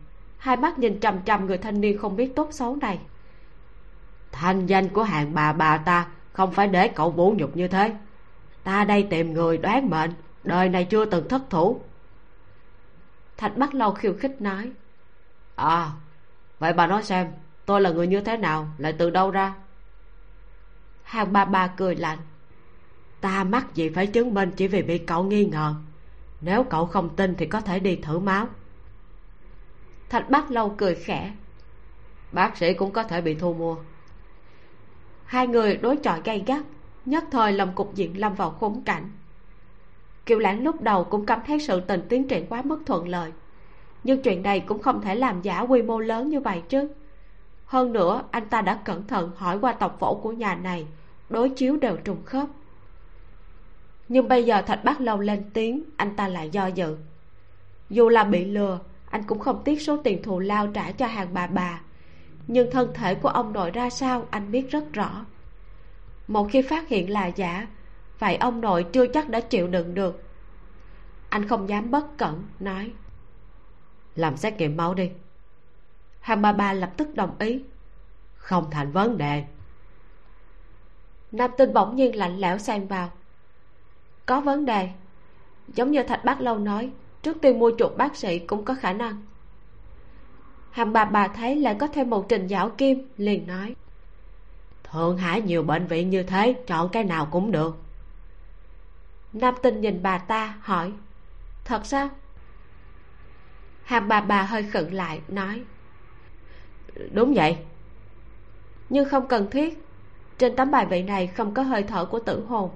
hai 0.40 0.56
mắt 0.56 0.78
nhìn 0.78 1.00
trầm 1.00 1.20
trầm 1.24 1.46
người 1.46 1.58
thanh 1.58 1.80
niên 1.80 1.98
không 1.98 2.16
biết 2.16 2.32
tốt 2.36 2.48
xấu 2.50 2.76
này. 2.76 2.98
Thanh 4.32 4.66
danh 4.66 4.88
của 4.88 5.02
hàng 5.02 5.34
bà 5.34 5.52
bà 5.52 5.78
ta 5.78 6.06
không 6.32 6.52
phải 6.52 6.68
để 6.68 6.88
cậu 6.88 7.10
vũ 7.10 7.34
nhục 7.36 7.56
như 7.56 7.68
thế. 7.68 7.94
Ta 8.64 8.84
đây 8.84 9.06
tìm 9.10 9.32
người 9.32 9.58
đoán 9.58 9.90
mệnh, 9.90 10.10
đời 10.44 10.68
này 10.68 10.84
chưa 10.84 11.04
từng 11.04 11.28
thất 11.28 11.42
thủ. 11.50 11.80
Thạch 13.36 13.56
bắt 13.56 13.74
lâu 13.74 13.92
khiêu 13.92 14.14
khích 14.14 14.40
nói 14.40 14.70
à 15.56 15.90
vậy 16.58 16.72
bà 16.72 16.86
nói 16.86 17.02
xem, 17.02 17.32
tôi 17.66 17.80
là 17.80 17.90
người 17.90 18.06
như 18.06 18.20
thế 18.20 18.36
nào, 18.36 18.68
lại 18.78 18.94
từ 18.98 19.10
đâu 19.10 19.30
ra? 19.30 19.54
Hàng 21.02 21.32
bà 21.32 21.44
bà 21.44 21.66
cười 21.66 21.94
lạnh, 21.94 22.18
ta 23.20 23.44
mắc 23.44 23.74
gì 23.74 23.88
phải 23.88 24.06
chứng 24.06 24.34
minh 24.34 24.50
chỉ 24.56 24.68
vì 24.68 24.82
bị 24.82 24.98
cậu 24.98 25.24
nghi 25.24 25.44
ngờ. 25.44 25.74
Nếu 26.40 26.64
cậu 26.64 26.86
không 26.86 27.16
tin 27.16 27.34
thì 27.34 27.46
có 27.46 27.60
thể 27.60 27.78
đi 27.78 27.96
thử 27.96 28.18
máu 28.18 28.48
thạch 30.10 30.30
bác 30.30 30.50
lâu 30.50 30.74
cười 30.78 30.94
khẽ. 30.94 31.32
Bác 32.32 32.56
sĩ 32.56 32.74
cũng 32.74 32.90
có 32.90 33.02
thể 33.02 33.20
bị 33.20 33.34
thu 33.34 33.54
mua. 33.54 33.76
Hai 35.24 35.46
người 35.46 35.76
đối 35.76 35.96
chọi 35.96 36.20
gay 36.24 36.44
gắt, 36.46 36.62
nhất 37.06 37.24
thời 37.30 37.52
lòng 37.52 37.72
cục 37.74 37.94
diện 37.94 38.20
lâm 38.20 38.34
vào 38.34 38.50
khốn 38.50 38.82
cảnh. 38.82 39.10
Kiều 40.26 40.38
lãng 40.38 40.62
lúc 40.62 40.82
đầu 40.82 41.04
cũng 41.04 41.26
cảm 41.26 41.40
thấy 41.46 41.60
sự 41.60 41.80
tình 41.80 42.02
tiến 42.08 42.28
triển 42.28 42.46
quá 42.46 42.62
mức 42.64 42.82
thuận 42.86 43.08
lợi, 43.08 43.32
nhưng 44.04 44.22
chuyện 44.22 44.42
này 44.42 44.60
cũng 44.60 44.82
không 44.82 45.02
thể 45.02 45.14
làm 45.14 45.42
giả 45.42 45.60
quy 45.60 45.82
mô 45.82 45.98
lớn 45.98 46.28
như 46.28 46.40
vậy 46.40 46.62
chứ. 46.68 46.88
Hơn 47.66 47.92
nữa, 47.92 48.22
anh 48.30 48.48
ta 48.48 48.62
đã 48.62 48.74
cẩn 48.84 49.06
thận 49.06 49.30
hỏi 49.36 49.58
qua 49.58 49.72
tộc 49.72 49.96
phổ 50.00 50.14
của 50.14 50.32
nhà 50.32 50.54
này, 50.54 50.86
đối 51.28 51.50
chiếu 51.50 51.76
đều 51.76 51.96
trùng 51.96 52.24
khớp. 52.24 52.48
Nhưng 54.08 54.28
bây 54.28 54.44
giờ 54.44 54.62
thạch 54.62 54.84
bác 54.84 55.00
lâu 55.00 55.18
lên 55.20 55.50
tiếng, 55.54 55.82
anh 55.96 56.16
ta 56.16 56.28
lại 56.28 56.50
do 56.50 56.66
dự. 56.66 56.96
Dù 57.90 58.08
là 58.08 58.24
bị 58.24 58.44
lừa 58.44 58.78
anh 59.10 59.22
cũng 59.22 59.38
không 59.38 59.62
tiếc 59.64 59.82
số 59.82 59.96
tiền 59.96 60.22
thù 60.22 60.38
lao 60.38 60.66
trả 60.66 60.92
cho 60.92 61.06
hàng 61.06 61.34
bà 61.34 61.46
bà. 61.46 61.80
Nhưng 62.46 62.70
thân 62.70 62.92
thể 62.94 63.14
của 63.14 63.28
ông 63.28 63.52
nội 63.52 63.70
ra 63.70 63.90
sao 63.90 64.26
anh 64.30 64.50
biết 64.50 64.70
rất 64.70 64.92
rõ. 64.92 65.26
Một 66.28 66.48
khi 66.50 66.62
phát 66.62 66.88
hiện 66.88 67.10
là 67.10 67.26
giả 67.26 67.66
vậy 68.18 68.36
ông 68.36 68.60
nội 68.60 68.86
chưa 68.92 69.06
chắc 69.06 69.28
đã 69.28 69.40
chịu 69.40 69.68
đựng 69.68 69.94
được. 69.94 70.22
Anh 71.28 71.48
không 71.48 71.68
dám 71.68 71.90
bất 71.90 72.18
cẩn 72.18 72.44
nói. 72.60 72.92
Làm 74.14 74.36
xét 74.36 74.56
nghiệm 74.56 74.76
máu 74.76 74.94
đi. 74.94 75.10
Hàng 76.20 76.42
bà 76.42 76.52
bà 76.52 76.72
lập 76.72 76.90
tức 76.96 77.14
đồng 77.14 77.38
ý. 77.38 77.62
Không 78.34 78.70
thành 78.70 78.92
vấn 78.92 79.18
đề. 79.18 79.44
Nam 81.32 81.50
tinh 81.58 81.72
bỗng 81.72 81.96
nhiên 81.96 82.16
lạnh 82.16 82.38
lẽo 82.38 82.58
xen 82.58 82.86
vào. 82.86 83.10
Có 84.26 84.40
vấn 84.40 84.66
đề. 84.66 84.90
Giống 85.68 85.90
như 85.90 86.02
thạch 86.02 86.24
bác 86.24 86.40
lâu 86.40 86.58
nói 86.58 86.90
trước 87.22 87.40
tiên 87.40 87.58
mua 87.58 87.72
chuột 87.78 87.96
bác 87.96 88.16
sĩ 88.16 88.38
cũng 88.38 88.64
có 88.64 88.74
khả 88.74 88.92
năng. 88.92 89.22
Hàng 90.70 90.92
bà 90.92 91.04
bà 91.04 91.28
thấy 91.28 91.56
lại 91.56 91.76
có 91.78 91.86
thêm 91.86 92.10
một 92.10 92.26
trình 92.28 92.48
giảo 92.48 92.70
kim, 92.70 93.08
liền 93.16 93.46
nói, 93.46 93.74
thượng 94.84 95.18
hải 95.18 95.42
nhiều 95.42 95.62
bệnh 95.62 95.86
viện 95.86 96.10
như 96.10 96.22
thế, 96.22 96.52
chọn 96.66 96.88
cái 96.88 97.04
nào 97.04 97.28
cũng 97.30 97.52
được. 97.52 97.76
Nam 99.32 99.54
tinh 99.62 99.80
nhìn 99.80 100.02
bà 100.02 100.18
ta, 100.18 100.54
hỏi, 100.60 100.92
thật 101.64 101.86
sao? 101.86 102.08
Hàng 103.82 104.08
bà 104.08 104.20
bà 104.20 104.42
hơi 104.42 104.62
khựng 104.62 104.94
lại, 104.94 105.20
nói, 105.28 105.62
đúng 107.12 107.34
vậy. 107.34 107.58
Nhưng 108.88 109.08
không 109.08 109.28
cần 109.28 109.50
thiết, 109.50 109.84
trên 110.38 110.56
tấm 110.56 110.70
bài 110.70 110.86
vị 110.86 111.02
này 111.02 111.26
không 111.26 111.54
có 111.54 111.62
hơi 111.62 111.82
thở 111.82 112.04
của 112.04 112.20
tử 112.20 112.44
hồn. 112.48 112.70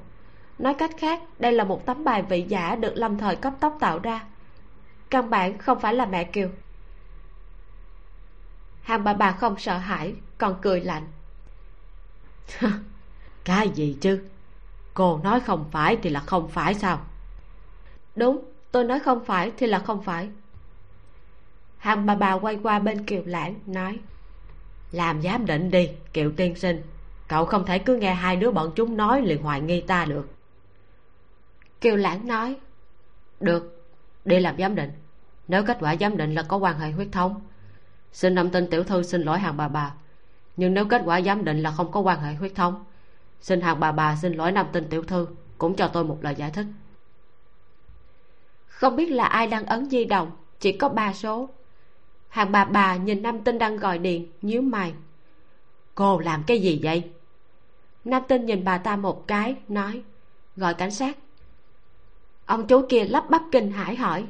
Nói 0.58 0.74
cách 0.74 0.90
khác, 0.98 1.22
đây 1.38 1.52
là 1.52 1.64
một 1.64 1.86
tấm 1.86 2.04
bài 2.04 2.22
vị 2.22 2.44
giả 2.48 2.76
được 2.76 2.92
lâm 2.96 3.18
thời 3.18 3.36
cấp 3.36 3.52
tốc 3.60 3.76
tạo 3.80 3.98
ra 3.98 4.24
căn 5.14 5.30
bản 5.30 5.58
không 5.58 5.80
phải 5.80 5.94
là 5.94 6.06
mẹ 6.06 6.24
kiều. 6.24 6.48
Hàng 8.82 9.04
bà 9.04 9.14
bà 9.14 9.32
không 9.32 9.58
sợ 9.58 9.78
hãi 9.78 10.14
còn 10.38 10.56
cười 10.62 10.80
lạnh. 10.80 11.06
Cái 13.44 13.68
gì 13.68 13.96
chứ? 14.00 14.22
Cô 14.94 15.20
nói 15.24 15.40
không 15.40 15.64
phải 15.70 15.98
thì 16.02 16.10
là 16.10 16.20
không 16.20 16.48
phải 16.48 16.74
sao? 16.74 17.00
Đúng 18.16 18.44
tôi 18.70 18.84
nói 18.84 19.00
không 19.00 19.24
phải 19.24 19.52
thì 19.56 19.66
là 19.66 19.78
không 19.78 20.02
phải. 20.02 20.28
Hàng 21.78 22.06
bà 22.06 22.14
bà 22.14 22.32
quay 22.32 22.58
qua 22.62 22.78
bên 22.78 23.06
kiều 23.06 23.22
lãng 23.26 23.54
nói. 23.66 23.98
Làm 24.92 25.22
giám 25.22 25.46
định 25.46 25.70
đi 25.70 25.90
kiều 26.12 26.32
tiên 26.36 26.54
sinh. 26.54 26.82
Cậu 27.28 27.44
không 27.44 27.66
thể 27.66 27.78
cứ 27.78 27.96
nghe 27.96 28.14
hai 28.14 28.36
đứa 28.36 28.50
bọn 28.50 28.72
chúng 28.74 28.96
nói 28.96 29.22
liền 29.22 29.42
hoài 29.42 29.60
nghi 29.60 29.80
ta 29.80 30.04
được. 30.04 30.28
Kiều 31.80 31.96
lãng 31.96 32.28
nói. 32.28 32.56
Được 33.40 33.84
đi 34.24 34.40
làm 34.40 34.58
giám 34.58 34.74
định 34.74 35.03
nếu 35.48 35.64
kết 35.64 35.76
quả 35.80 35.96
giám 36.00 36.16
định 36.16 36.34
là 36.34 36.42
có 36.42 36.56
quan 36.56 36.78
hệ 36.78 36.90
huyết 36.90 37.08
thống 37.12 37.40
xin 38.12 38.34
năm 38.34 38.50
tên 38.50 38.70
tiểu 38.70 38.84
thư 38.84 39.02
xin 39.02 39.22
lỗi 39.22 39.38
hàng 39.38 39.56
bà 39.56 39.68
bà. 39.68 39.94
Nhưng 40.56 40.74
nếu 40.74 40.86
kết 40.86 41.02
quả 41.04 41.20
giám 41.20 41.44
định 41.44 41.62
là 41.62 41.70
không 41.70 41.92
có 41.92 42.00
quan 42.00 42.20
hệ 42.20 42.34
huyết 42.34 42.54
thống 42.54 42.84
xin 43.40 43.60
hàng 43.60 43.80
bà 43.80 43.92
bà 43.92 44.16
xin 44.16 44.32
lỗi 44.32 44.52
năm 44.52 44.66
tên 44.72 44.88
tiểu 44.88 45.02
thư 45.02 45.28
cũng 45.58 45.76
cho 45.76 45.88
tôi 45.88 46.04
một 46.04 46.18
lời 46.20 46.34
giải 46.34 46.50
thích. 46.50 46.66
Không 48.66 48.96
biết 48.96 49.10
là 49.10 49.24
ai 49.24 49.46
đang 49.46 49.66
ấn 49.66 49.90
di 49.90 50.04
động 50.04 50.30
chỉ 50.60 50.72
có 50.72 50.88
ba 50.88 51.12
số. 51.12 51.48
Hàng 52.28 52.52
bà 52.52 52.64
bà 52.64 52.96
nhìn 52.96 53.22
nam 53.22 53.44
tinh 53.44 53.58
đang 53.58 53.76
gọi 53.76 53.98
điện 53.98 54.32
nhíu 54.42 54.62
mày. 54.62 54.94
Cô 55.94 56.18
làm 56.18 56.42
cái 56.46 56.60
gì 56.60 56.80
vậy? 56.82 57.10
Nam 58.04 58.22
tinh 58.28 58.46
nhìn 58.46 58.64
bà 58.64 58.78
ta 58.78 58.96
một 58.96 59.26
cái 59.26 59.56
nói 59.68 60.02
gọi 60.56 60.74
cảnh 60.74 60.90
sát. 60.90 61.18
Ông 62.46 62.66
chú 62.66 62.86
kia 62.88 63.04
lắp 63.04 63.30
bắp 63.30 63.42
kinh 63.52 63.70
hãi 63.70 63.96
hỏi 63.96 64.26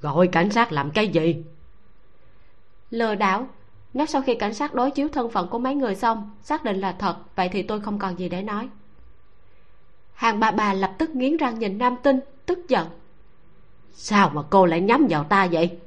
gọi 0.00 0.28
cảnh 0.28 0.50
sát 0.50 0.72
làm 0.72 0.90
cái 0.90 1.08
gì? 1.08 1.44
Lừa 2.90 3.14
đảo. 3.14 3.48
Nếu 3.94 4.06
sau 4.06 4.22
khi 4.22 4.34
cảnh 4.34 4.54
sát 4.54 4.74
đối 4.74 4.90
chiếu 4.90 5.08
thân 5.08 5.30
phận 5.30 5.48
của 5.48 5.58
mấy 5.58 5.74
người 5.74 5.94
xong, 5.94 6.30
xác 6.42 6.64
định 6.64 6.80
là 6.80 6.92
thật, 6.92 7.16
vậy 7.36 7.48
thì 7.52 7.62
tôi 7.62 7.80
không 7.80 7.98
còn 7.98 8.18
gì 8.18 8.28
để 8.28 8.42
nói. 8.42 8.68
Hàng 10.14 10.40
bà 10.40 10.50
bà 10.50 10.72
lập 10.72 10.94
tức 10.98 11.10
nghiến 11.10 11.36
răng 11.36 11.58
nhìn 11.58 11.78
nam 11.78 11.96
tinh, 12.02 12.20
tức 12.46 12.58
giận. 12.68 12.88
Sao 13.92 14.30
mà 14.34 14.42
cô 14.50 14.66
lại 14.66 14.80
nhắm 14.80 15.06
vào 15.10 15.24
ta 15.24 15.48
vậy? 15.52 15.78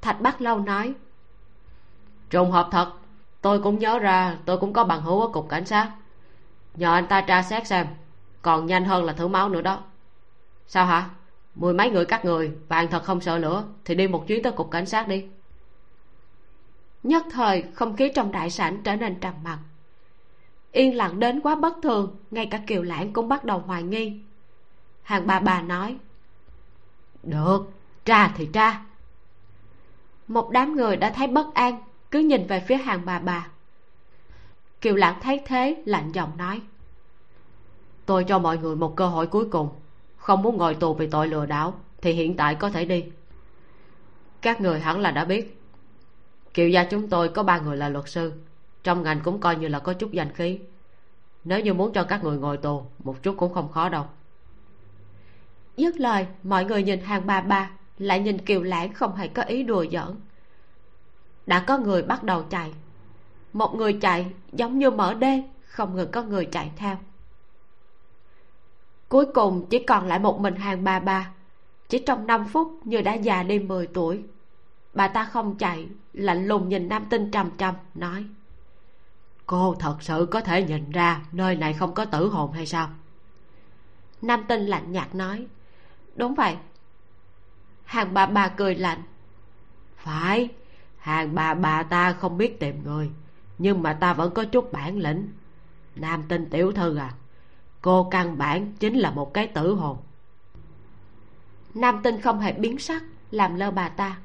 Thạch 0.00 0.20
bắc 0.20 0.40
lâu 0.40 0.58
nói, 0.58 0.94
trùng 2.30 2.50
hợp 2.50 2.68
thật, 2.70 2.92
tôi 3.40 3.62
cũng 3.62 3.78
nhớ 3.78 3.98
ra, 3.98 4.38
tôi 4.44 4.58
cũng 4.58 4.72
có 4.72 4.84
bằng 4.84 5.02
hữu 5.02 5.20
ở 5.20 5.28
cục 5.28 5.48
cảnh 5.48 5.64
sát. 5.64 5.90
Nhờ 6.74 6.94
anh 6.94 7.06
ta 7.06 7.20
tra 7.20 7.42
xét 7.42 7.66
xem, 7.66 7.86
còn 8.42 8.66
nhanh 8.66 8.84
hơn 8.84 9.04
là 9.04 9.12
thử 9.12 9.28
máu 9.28 9.48
nữa 9.48 9.62
đó. 9.62 9.82
Sao 10.66 10.86
hả? 10.86 11.08
Mười 11.54 11.74
mấy 11.74 11.90
người 11.90 12.04
các 12.04 12.24
người 12.24 12.52
vàng 12.68 12.88
thật 12.90 13.04
không 13.04 13.20
sợ 13.20 13.38
lửa 13.38 13.64
thì 13.84 13.94
đi 13.94 14.08
một 14.08 14.26
chuyến 14.26 14.42
tới 14.42 14.52
cục 14.52 14.70
cảnh 14.70 14.86
sát 14.86 15.08
đi. 15.08 15.26
Nhất 17.02 17.26
thời 17.30 17.64
không 17.74 17.96
khí 17.96 18.12
trong 18.14 18.32
đại 18.32 18.50
sảnh 18.50 18.82
trở 18.82 18.96
nên 18.96 19.20
trầm 19.20 19.34
mặc. 19.44 19.58
Yên 20.72 20.96
lặng 20.96 21.20
đến 21.20 21.40
quá 21.40 21.54
bất 21.54 21.76
thường, 21.82 22.16
ngay 22.30 22.46
cả 22.46 22.60
kiều 22.66 22.82
lãng 22.82 23.12
cũng 23.12 23.28
bắt 23.28 23.44
đầu 23.44 23.58
hoài 23.58 23.82
nghi. 23.82 24.20
Hàng 25.02 25.26
bà 25.26 25.40
bà 25.40 25.62
nói, 25.62 25.96
được 27.22 27.70
tra 28.04 28.28
thì 28.28 28.48
tra 28.52 28.82
một 30.28 30.50
đám 30.50 30.76
người 30.76 30.96
đã 30.96 31.10
thấy 31.10 31.26
bất 31.26 31.54
an, 31.54 31.82
cứ 32.10 32.18
nhìn 32.18 32.46
về 32.46 32.60
phía 32.60 32.76
hàng 32.76 33.02
bà 33.04 33.18
bà. 33.18 33.48
Kiều 34.80 34.94
lãng 34.94 35.20
thấy 35.22 35.42
thế, 35.46 35.82
lạnh 35.86 36.12
giọng 36.12 36.36
nói, 36.36 36.60
tôi 38.06 38.24
cho 38.24 38.38
mọi 38.38 38.58
người 38.58 38.76
một 38.76 38.96
cơ 38.96 39.06
hội 39.06 39.26
cuối 39.26 39.44
cùng 39.50 39.68
không 40.22 40.42
muốn 40.42 40.56
ngồi 40.56 40.74
tù 40.74 40.94
vì 40.94 41.06
tội 41.06 41.28
lừa 41.28 41.46
đảo, 41.46 41.74
thì 42.02 42.12
hiện 42.12 42.36
tại 42.36 42.54
có 42.54 42.70
thể 42.70 42.84
đi. 42.84 43.04
Các 44.42 44.60
người 44.60 44.80
hẳn 44.80 45.00
là 45.00 45.10
đã 45.10 45.24
biết. 45.24 45.58
Kiều 46.54 46.68
gia 46.68 46.84
chúng 46.84 47.08
tôi 47.08 47.28
có 47.28 47.42
ba 47.42 47.58
người 47.58 47.76
là 47.76 47.88
luật 47.88 48.08
sư, 48.08 48.32
trong 48.82 49.02
ngành 49.02 49.20
cũng 49.20 49.40
coi 49.40 49.56
như 49.56 49.68
là 49.68 49.78
có 49.78 49.92
chút 49.92 50.12
danh 50.12 50.32
khí. 50.32 50.58
Nếu 51.44 51.60
như 51.60 51.74
muốn 51.74 51.92
cho 51.92 52.04
các 52.04 52.24
người 52.24 52.38
ngồi 52.38 52.56
tù, 52.56 52.82
một 53.04 53.22
chút 53.22 53.34
cũng 53.38 53.54
không 53.54 53.72
khó 53.72 53.88
đâu. 53.88 54.04
Dứt 55.76 55.96
lời, 55.96 56.26
mọi 56.42 56.64
người 56.64 56.82
nhìn 56.82 57.00
hàng 57.00 57.26
ba 57.26 57.40
ba 57.40 57.70
lại 57.98 58.20
nhìn 58.20 58.38
kiều 58.38 58.62
lãng 58.62 58.92
không 58.92 59.16
hề 59.16 59.28
có 59.28 59.42
ý 59.42 59.62
đùa 59.62 59.84
giỡn. 59.92 60.20
Đã 61.46 61.64
có 61.66 61.78
người 61.78 62.02
bắt 62.02 62.22
đầu 62.22 62.42
chạy. 62.42 62.72
Một 63.52 63.74
người 63.74 63.92
chạy 63.92 64.26
giống 64.52 64.78
như 64.78 64.90
mở 64.90 65.14
đê, 65.14 65.42
không 65.64 65.96
ngừng 65.96 66.10
có 66.10 66.22
người 66.22 66.44
chạy 66.44 66.70
theo 66.76 66.96
cuối 69.12 69.26
cùng 69.26 69.66
chỉ 69.70 69.78
còn 69.78 70.06
lại 70.06 70.18
một 70.18 70.40
mình 70.40 70.56
hàng 70.56 70.84
ba 70.84 70.98
ba 70.98 71.30
chỉ 71.88 71.98
trong 72.06 72.26
5 72.26 72.44
phút 72.48 72.80
như 72.84 73.00
đã 73.02 73.14
già 73.14 73.42
đi 73.42 73.58
10 73.58 73.86
tuổi 73.86 74.22
bà 74.94 75.08
ta 75.08 75.24
không 75.24 75.56
chạy 75.56 75.88
lạnh 76.12 76.46
lùng 76.46 76.68
nhìn 76.68 76.88
nam 76.88 77.06
tinh 77.10 77.30
trầm 77.30 77.50
trầm 77.58 77.74
nói 77.94 78.26
cô 79.46 79.76
thật 79.78 79.96
sự 80.00 80.28
có 80.30 80.40
thể 80.40 80.62
nhìn 80.62 80.90
ra 80.90 81.20
nơi 81.32 81.56
này 81.56 81.72
không 81.72 81.94
có 81.94 82.04
tử 82.04 82.28
hồn 82.28 82.52
hay 82.52 82.66
sao? 82.66 82.88
Nam 84.22 84.44
tinh 84.48 84.60
lạnh 84.60 84.92
nhạt 84.92 85.14
nói 85.14 85.46
đúng 86.14 86.34
vậy. 86.34 86.56
Hàng 87.84 88.14
bà 88.14 88.26
bà 88.26 88.48
cười 88.48 88.74
lạnh 88.74 89.02
phải 89.96 90.48
hàng 90.98 91.34
bà 91.34 91.54
bà 91.54 91.82
ta 91.82 92.12
không 92.12 92.38
biết 92.38 92.60
tìm 92.60 92.84
người 92.84 93.10
nhưng 93.58 93.82
mà 93.82 93.92
ta 93.92 94.12
vẫn 94.12 94.34
có 94.34 94.44
chút 94.44 94.72
bản 94.72 94.98
lĩnh. 94.98 95.28
Nam 95.96 96.22
tinh 96.28 96.50
tiểu 96.50 96.72
thư 96.72 96.96
à 96.96 97.14
cô 97.82 98.08
căn 98.10 98.38
bản 98.38 98.72
chính 98.72 98.94
là 98.94 99.10
một 99.10 99.34
cái 99.34 99.46
tử 99.46 99.74
hồn. 99.74 99.96
Nam 101.74 102.00
tinh 102.02 102.20
không 102.20 102.40
hề 102.40 102.52
biến 102.52 102.78
sắc, 102.78 103.02
làm 103.30 103.54
lơ 103.54 103.70
bà 103.70 103.88
ta. 103.88 104.16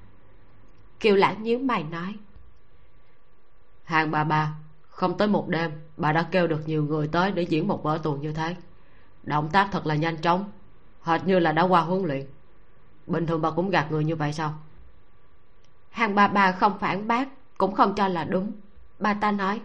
Kiều 1.00 1.16
lãng 1.16 1.44
nhíu 1.44 1.60
mày 1.60 1.84
nói, 1.84 2.16
hàng 3.84 4.12
bà 4.12 4.24
bà, 4.24 4.54
không 4.90 5.18
tới 5.18 5.28
một 5.28 5.48
đêm, 5.48 5.72
bà 5.98 6.12
đã 6.12 6.24
kêu 6.32 6.48
được 6.48 6.68
nhiều 6.68 6.84
người 6.84 7.08
tới 7.08 7.32
để 7.32 7.42
diễn 7.42 7.68
một 7.68 7.84
vở 7.84 8.00
tuồng 8.04 8.22
như 8.22 8.34
thế. 8.34 8.56
Động 9.24 9.50
tác 9.52 9.70
thật 9.72 9.86
là 9.86 9.96
nhanh 9.96 10.18
chóng, 10.18 10.52
hệt 11.02 11.24
như 11.26 11.40
là 11.40 11.52
đã 11.52 11.62
qua 11.62 11.82
huấn 11.82 12.06
luyện. 12.06 12.26
Bình 13.08 13.26
thường 13.26 13.42
bà 13.42 13.52
cũng 13.52 13.70
gạt 13.70 13.92
người 13.92 14.04
như 14.04 14.16
vậy 14.16 14.34
sao? 14.34 14.54
Hàng 15.90 16.16
bà 16.16 16.28
bà 16.28 16.52
không 16.52 16.80
phản 16.80 17.08
bác, 17.08 17.28
cũng 17.58 17.76
không 17.76 17.96
cho 17.96 18.08
là 18.08 18.24
đúng. 18.24 18.52
Bà 19.00 19.14
ta 19.14 19.32
nói 19.32 19.62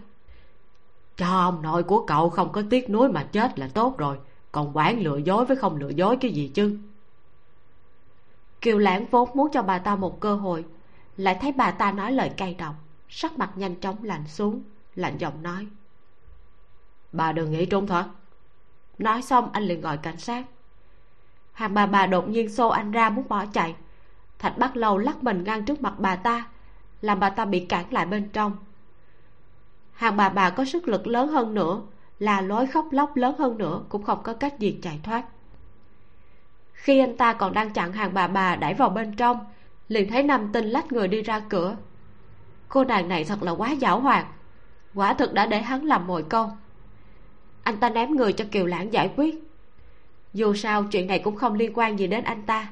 cho 1.17 1.27
ông 1.27 1.63
nội 1.63 1.83
của 1.83 2.07
cậu 2.07 2.31
không 2.31 2.53
có 2.53 2.63
tiếc 2.71 2.91
nuối 2.91 3.09
mà 3.09 3.23
chết 3.33 3.59
là 3.59 3.69
tốt 3.75 3.99
rồi. 3.99 4.19
Còn 4.53 4.77
quản 4.77 5.01
lừa 5.01 5.17
dối 5.17 5.45
với 5.45 5.57
không 5.57 5.77
lừa 5.77 5.89
dối 5.89 6.17
cái 6.17 6.31
gì 6.31 6.51
chứ? 6.55 6.79
Kiều 8.61 8.79
lãng 8.79 9.07
vốn 9.11 9.29
muốn 9.35 9.49
cho 9.53 9.63
bà 9.63 9.79
ta 9.79 9.97
một 9.97 10.21
cơ 10.21 10.35
hội. 10.35 10.65
Lại 11.17 11.39
thấy 11.41 11.53
bà 11.53 11.71
ta 11.71 11.93
nói 11.93 12.13
lời 12.13 12.31
cay 12.37 12.55
độc. 12.55 12.75
Sắc 13.09 13.39
mặt 13.39 13.51
nhanh 13.57 13.75
chóng 13.81 14.05
lạnh 14.05 14.27
xuống, 14.27 14.63
lạnh 14.95 15.19
giọng 15.19 15.43
nói. 15.43 15.67
Bà 17.13 17.33
đừng 17.33 17.51
nghĩ 17.51 17.67
trốn 17.67 17.87
thoát 17.87 18.09
nói 19.03 19.23
xong 19.23 19.51
anh 19.53 19.63
liền 19.63 19.81
gọi 19.81 19.97
cảnh 19.97 20.19
sát. 20.19 20.47
Hàng 21.53 21.75
bà 21.75 21.87
bà 21.87 22.07
đột 22.07 22.29
nhiên 22.29 22.49
xô 22.49 22.69
anh 22.69 22.93
ra 22.93 23.11
muốn 23.11 23.29
bỏ 23.29 23.47
chạy. 23.47 23.75
Thạch 24.39 24.59
bắt 24.59 24.77
lâu 24.77 24.99
lắc 24.99 25.23
mình 25.23 25.45
ngang 25.45 25.65
trước 25.65 25.83
mặt 25.83 25.95
bà 25.99 26.17
ta, 26.17 26.49
làm 27.01 27.21
bà 27.21 27.31
ta 27.31 27.45
bị 27.45 27.67
cản 27.67 27.93
lại 27.93 28.07
bên 28.07 28.29
trong 28.29 28.57
hàng 29.93 30.17
bà 30.17 30.29
bà 30.29 30.51
có 30.51 30.65
sức 30.65 30.89
lực 30.89 31.07
lớn 31.07 31.29
hơn 31.29 31.55
nữa, 31.55 31.83
là 32.19 32.41
lối 32.41 32.67
khóc 32.67 32.87
lóc 32.91 33.17
lớn 33.17 33.35
hơn 33.39 33.59
nữa, 33.59 33.83
cũng 33.89 34.03
không 34.03 34.23
có 34.23 34.35
cách 34.35 34.59
gì 34.59 34.79
chạy 34.83 35.01
thoát. 35.03 35.25
Khi 36.73 36.99
anh 36.99 37.17
ta 37.17 37.33
còn 37.33 37.53
đang 37.53 37.73
chặn 37.73 37.93
hàng 37.93 38.15
bà 38.15 38.29
bà 38.29 38.57
đẩy 38.57 38.75
vào 38.75 38.89
bên 38.89 39.17
trong, 39.17 39.39
liền 39.89 40.11
thấy 40.11 40.23
nam 40.23 40.51
tinh 40.53 40.65
lách 40.65 40.93
người 40.93 41.09
đi 41.09 41.23
ra 41.23 41.41
cửa. 41.49 41.77
Cô 42.69 42.85
nàng 42.85 43.09
này 43.09 43.25
thật 43.25 43.43
là 43.43 43.53
quá 43.53 43.75
giảo 43.81 44.01
hoạt, 44.01 44.27
quả 44.95 45.15
thực 45.15 45.33
đã 45.33 45.47
để 45.47 45.63
hắn 45.63 45.85
làm 45.85 46.07
mồi 46.07 46.23
câu 46.29 46.51
anh 47.63 47.77
ta 47.81 47.91
ném 47.91 48.17
người 48.17 48.33
cho 48.33 48.45
kiều 48.51 48.67
lãng 48.67 48.93
giải 48.93 49.13
quyết. 49.17 49.35
Dù 50.35 50.55
sao, 50.55 50.85
chuyện 50.85 51.07
này 51.07 51.19
cũng 51.19 51.37
không 51.37 51.55
liên 51.55 51.73
quan 51.75 51.99
gì 51.99 52.07
đến 52.07 52.25
anh 52.25 52.43
ta. 52.43 52.69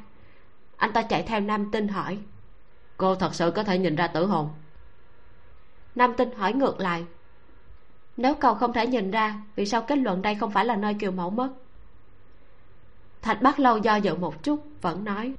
Anh 0.76 0.92
ta 0.92 1.02
chạy 1.02 1.22
theo 1.22 1.40
nam 1.40 1.70
tinh 1.70 1.88
hỏi, 1.88 2.18
cô 2.96 3.14
thật 3.14 3.34
sự 3.34 3.50
có 3.50 3.62
thể 3.62 3.78
nhìn 3.78 3.96
ra 3.96 4.06
tử 4.06 4.26
hồn? 4.26 4.48
Nam 5.94 6.14
tinh 6.16 6.30
hỏi 6.36 6.52
ngược 6.52 6.80
lại. 6.80 7.04
Nếu 8.16 8.34
cậu 8.34 8.54
không 8.54 8.72
thể 8.72 8.86
nhìn 8.86 9.10
ra, 9.10 9.42
vì 9.56 9.66
sao 9.66 9.82
kết 9.82 9.98
luận 9.98 10.22
đây 10.22 10.34
không 10.34 10.50
phải 10.50 10.64
là 10.64 10.76
nơi 10.76 10.94
kiều 10.94 11.10
mẫu 11.10 11.30
mất? 11.30 11.50
Thạch 13.22 13.42
bắt 13.42 13.60
lâu 13.60 13.78
do 13.78 13.96
dự 13.96 14.14
một 14.14 14.42
chút, 14.42 14.60
vẫn 14.80 15.04
nói. 15.04 15.34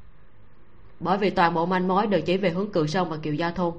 Bởi 0.99 1.17
vì 1.17 1.29
toàn 1.29 1.53
bộ 1.53 1.65
manh 1.65 1.87
mối 1.87 2.07
đều 2.07 2.21
chỉ 2.21 2.37
về 2.37 2.49
hướng 2.49 2.71
cựu 2.71 2.87
sông 2.87 3.09
và 3.09 3.17
kiều 3.17 3.33
gia 3.33 3.51
thôn. 3.51 3.73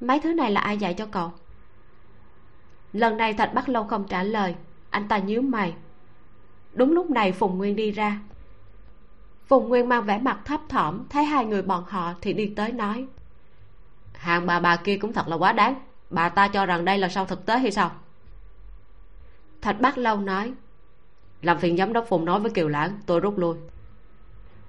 Mấy 0.00 0.20
thứ 0.20 0.32
này 0.32 0.50
là 0.50 0.60
ai 0.60 0.78
dạy 0.78 0.94
cho 0.94 1.06
cậu 1.06 1.32
lần 2.92 3.16
này 3.16 3.34
thạch 3.34 3.54
bắt 3.54 3.68
lâu 3.68 3.84
không 3.84 4.04
trả 4.08 4.22
lời, 4.22 4.54
anh 4.90 5.08
ta 5.08 5.18
nhíu 5.18 5.42
mày. 5.42 5.74
Đúng 6.72 6.92
lúc 6.92 7.10
này 7.10 7.32
phùng 7.32 7.58
nguyên 7.58 7.76
đi 7.76 7.90
ra. 7.90 8.20
Phùng 9.46 9.68
nguyên 9.68 9.88
mang 9.88 10.04
vẻ 10.04 10.18
mặt 10.18 10.40
thấp 10.44 10.60
thỏm, 10.68 11.08
thấy 11.08 11.24
hai 11.24 11.44
người 11.44 11.62
bọn 11.62 11.84
họ 11.88 12.14
thì 12.20 12.32
đi 12.32 12.52
tới 12.56 12.72
nói 12.72 13.06
hàng 14.20 14.46
bà 14.46 14.60
bà 14.60 14.76
kia 14.76 14.98
cũng 14.98 15.12
thật 15.12 15.28
là 15.28 15.36
quá 15.36 15.52
đáng. 15.52 15.74
Bà 16.10 16.28
ta 16.28 16.48
cho 16.48 16.66
rằng 16.66 16.84
đây 16.84 16.98
là 16.98 17.08
sau 17.08 17.26
thực 17.26 17.46
tế 17.46 17.58
hay 17.58 17.70
sao? 17.70 17.90
Thạch 19.62 19.80
bác 19.80 19.98
lâu 19.98 20.16
nói, 20.16 20.52
làm 21.42 21.58
phiền 21.58 21.76
giám 21.76 21.92
đốc 21.92 22.06
phùng 22.08 22.24
nói 22.24 22.40
với 22.40 22.50
kiều 22.50 22.68
lãng, 22.68 22.98
tôi 23.06 23.20
rút 23.20 23.38
lui. 23.38 23.56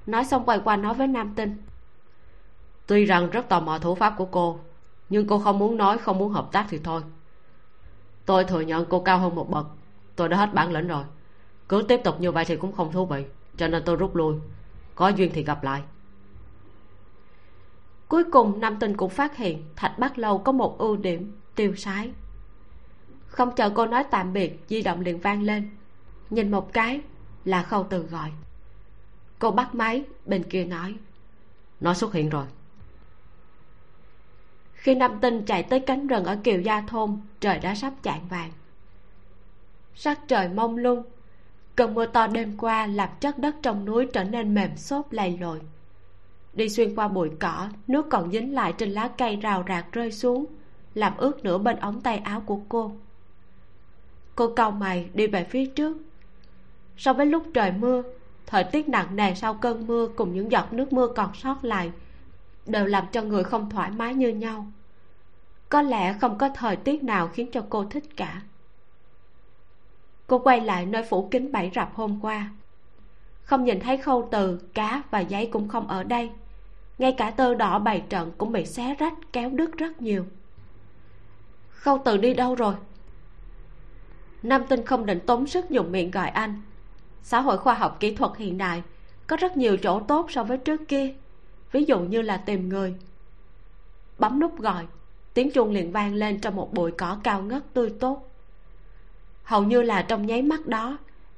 Nói 0.05 0.25
xong 0.25 0.45
quay 0.45 0.59
qua 0.63 0.75
nói 0.75 0.93
với 0.93 1.07
nam 1.07 1.33
tinh, 1.35 1.57
tuy 2.87 3.05
rằng 3.05 3.29
rất 3.29 3.49
tò 3.49 3.59
mò 3.59 3.79
thủ 3.79 3.95
pháp 3.95 4.13
của 4.17 4.25
cô, 4.25 4.59
nhưng 5.09 5.27
cô 5.27 5.39
không 5.39 5.59
muốn 5.59 5.77
nói, 5.77 5.97
không 5.97 6.17
muốn 6.17 6.31
hợp 6.31 6.49
tác 6.51 6.65
thì 6.69 6.79
thôi. 6.83 7.01
Tôi 8.25 8.43
thừa 8.43 8.61
nhận 8.61 8.85
cô 8.89 8.99
cao 8.99 9.19
hơn 9.19 9.35
một 9.35 9.49
bậc, 9.49 9.67
tôi 10.15 10.29
đã 10.29 10.37
hết 10.37 10.53
bản 10.53 10.71
lĩnh 10.71 10.87
rồi. 10.87 11.03
Cứ 11.69 11.85
tiếp 11.87 12.01
tục 12.03 12.21
như 12.21 12.31
vậy 12.31 12.45
thì 12.45 12.55
cũng 12.55 12.71
không 12.71 12.91
thú 12.91 13.05
vị, 13.05 13.25
cho 13.57 13.67
nên 13.67 13.83
tôi 13.85 13.95
rút 13.95 14.15
lui. 14.15 14.35
Có 14.95 15.07
duyên 15.07 15.31
thì 15.33 15.43
gặp 15.43 15.63
lại 15.63 15.81
cuối 18.11 18.23
cùng, 18.23 18.59
nam 18.59 18.77
tinh 18.79 18.97
cũng 18.97 19.09
phát 19.09 19.37
hiện 19.37 19.63
thạch 19.75 19.99
bắc 19.99 20.17
lâu 20.17 20.37
có 20.37 20.51
một 20.51 20.77
ưu 20.77 20.95
điểm 20.95 21.37
tiêu 21.55 21.75
sái. 21.75 22.11
Không 23.27 23.55
chờ 23.55 23.69
cô 23.69 23.85
nói 23.85 24.03
tạm 24.11 24.33
biệt, 24.33 24.59
di 24.67 24.81
động 24.81 25.01
liền 25.01 25.19
vang 25.19 25.43
lên. 25.43 25.69
Nhìn 26.29 26.51
một 26.51 26.73
cái 26.73 27.01
là 27.45 27.63
khâu 27.63 27.87
từ 27.89 28.03
gọi. 28.03 28.31
Cô 29.39 29.51
bắt 29.51 29.75
máy, 29.75 30.03
bên 30.25 30.43
kia 30.43 30.65
nói, 30.65 30.95
nó 31.79 31.93
xuất 31.93 32.13
hiện 32.13 32.29
rồi. 32.29 32.45
Khi 34.73 34.95
nam 34.95 35.19
tinh 35.21 35.45
chạy 35.45 35.63
tới 35.63 35.79
cánh 35.79 36.07
rừng 36.07 36.25
ở 36.25 36.37
kiều 36.43 36.61
gia 36.61 36.81
thôn, 36.81 37.21
trời 37.39 37.59
đã 37.59 37.75
sắp 37.75 37.93
chạng 38.03 38.27
vàng. 38.29 38.51
Sắc 39.95 40.19
trời 40.27 40.49
mông 40.49 40.77
lung, 40.77 41.03
cơn 41.75 41.93
mưa 41.93 42.05
to 42.05 42.27
đêm 42.27 42.57
qua 42.57 42.87
làm 42.87 43.09
chất 43.19 43.39
đất 43.39 43.55
trong 43.61 43.85
núi 43.85 44.07
trở 44.13 44.23
nên 44.23 44.53
mềm 44.53 44.77
xốp 44.77 45.11
lầy 45.11 45.37
lội 45.37 45.61
đi 46.53 46.69
xuyên 46.69 46.95
qua 46.95 47.07
bụi 47.07 47.29
cỏ, 47.39 47.69
nước 47.87 48.05
còn 48.09 48.31
dính 48.31 48.53
lại 48.53 48.73
trên 48.77 48.91
lá 48.91 49.09
cây 49.17 49.35
rào 49.35 49.63
rạc 49.67 49.91
rơi 49.91 50.11
xuống, 50.11 50.45
làm 50.93 51.17
ướt 51.17 51.43
nửa 51.43 51.57
bên 51.57 51.77
ống 51.77 52.01
tay 52.01 52.17
áo 52.17 52.41
của 52.45 52.59
cô. 52.69 52.91
Cô 54.35 54.53
cau 54.55 54.71
mày 54.71 55.09
đi 55.13 55.27
về 55.27 55.43
phía 55.43 55.65
trước. 55.65 55.97
So 56.97 57.13
với 57.13 57.25
lúc 57.25 57.43
trời 57.53 57.71
mưa, 57.71 58.03
thời 58.45 58.63
tiết 58.63 58.89
nặng 58.89 59.15
nề 59.15 59.35
sau 59.35 59.53
cơn 59.53 59.87
mưa 59.87 60.07
cùng 60.15 60.33
những 60.33 60.51
giọt 60.51 60.73
nước 60.73 60.93
mưa 60.93 61.07
còn 61.07 61.33
sót 61.33 61.63
lại 61.65 61.91
đều 62.65 62.85
làm 62.85 63.05
cho 63.11 63.21
người 63.21 63.43
không 63.43 63.69
thoải 63.69 63.91
mái 63.91 64.13
như 64.13 64.29
nhau. 64.29 64.65
Có 65.69 65.81
lẽ 65.81 66.13
không 66.13 66.37
có 66.37 66.49
thời 66.49 66.75
tiết 66.75 67.03
nào 67.03 67.27
khiến 67.27 67.51
cho 67.51 67.65
cô 67.69 67.85
thích 67.85 68.03
cả. 68.17 68.41
Cô 70.27 70.39
quay 70.39 70.61
lại 70.61 70.85
nơi 70.85 71.03
phủ 71.09 71.27
kính 71.31 71.51
bảy 71.51 71.71
rập 71.75 71.95
hôm 71.95 72.19
qua. 72.21 72.49
Không 73.43 73.63
nhìn 73.63 73.79
thấy 73.79 73.97
khâu 73.97 74.27
từ, 74.31 74.59
cá 74.73 75.03
và 75.11 75.19
giấy 75.19 75.49
cũng 75.51 75.67
không 75.67 75.87
ở 75.87 76.03
đây 76.03 76.29
ngay 76.97 77.11
cả 77.17 77.31
tơ 77.31 77.55
đỏ 77.55 77.79
bày 77.79 78.03
trận 78.09 78.31
cũng 78.37 78.51
bị 78.51 78.65
xé 78.65 78.95
rách, 78.99 79.13
kéo 79.33 79.49
đứt 79.49 79.77
rất 79.77 80.01
nhiều. 80.01 80.25
Khâu 81.69 82.01
từ 82.05 82.17
đi 82.17 82.33
đâu 82.33 82.55
rồi? 82.55 82.73
Nam 84.43 84.63
tinh 84.69 84.85
không 84.85 85.05
định 85.05 85.19
tốn 85.25 85.47
sức 85.47 85.69
dùng 85.69 85.91
miệng 85.91 86.11
gọi 86.11 86.29
anh. 86.29 86.61
Xã 87.23 87.41
hội 87.41 87.57
khoa 87.57 87.73
học 87.73 87.97
kỹ 87.99 88.15
thuật 88.15 88.31
hiện 88.37 88.57
đại, 88.57 88.81
có 89.27 89.37
rất 89.37 89.57
nhiều 89.57 89.77
chỗ 89.77 89.99
tốt 89.99 90.31
so 90.31 90.43
với 90.43 90.57
trước 90.57 90.87
kia. 90.87 91.13
Ví 91.71 91.83
dụ 91.83 91.99
như 91.99 92.21
là 92.21 92.37
tìm 92.37 92.69
người. 92.69 92.95
Bấm 94.19 94.39
nút 94.39 94.59
gọi, 94.59 94.85
tiếng 95.33 95.51
chuông 95.51 95.71
liền 95.71 95.91
vang 95.91 96.13
lên 96.13 96.39
trong 96.39 96.55
một 96.55 96.73
bụi 96.73 96.91
cỏ 96.91 97.17
cao 97.23 97.41
ngất 97.41 97.73
tươi 97.73 97.93
tốt. 97.99 98.29
Hầu 99.43 99.63
như 99.63 99.81
là 99.81 100.01
trong 100.01 100.25
nháy 100.25 100.41
mắt 100.41 100.67
đó, 100.67 100.97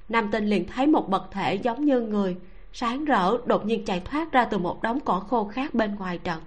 nam 0.10 0.30
tinh 0.32 0.46
liền 0.46 0.68
thấy 0.68 0.88
một 0.88 1.10
vật 1.10 1.28
thể 1.32 1.56
giống 1.56 1.86
như 1.86 2.02
người 2.02 2.38
sáng 2.74 3.06
rỡ, 3.06 3.38
đột 3.46 3.66
nhiên 3.66 3.86
chạy 3.86 4.00
thoát 4.00 4.32
ra 4.32 4.46
từ 4.46 4.58
một 4.58 4.82
đống 4.82 5.00
cỏ 5.00 5.20
khô 5.20 5.48
khác 5.48 5.74
bên 5.74 5.96
ngoài 5.96 6.18
trận. 6.18 6.42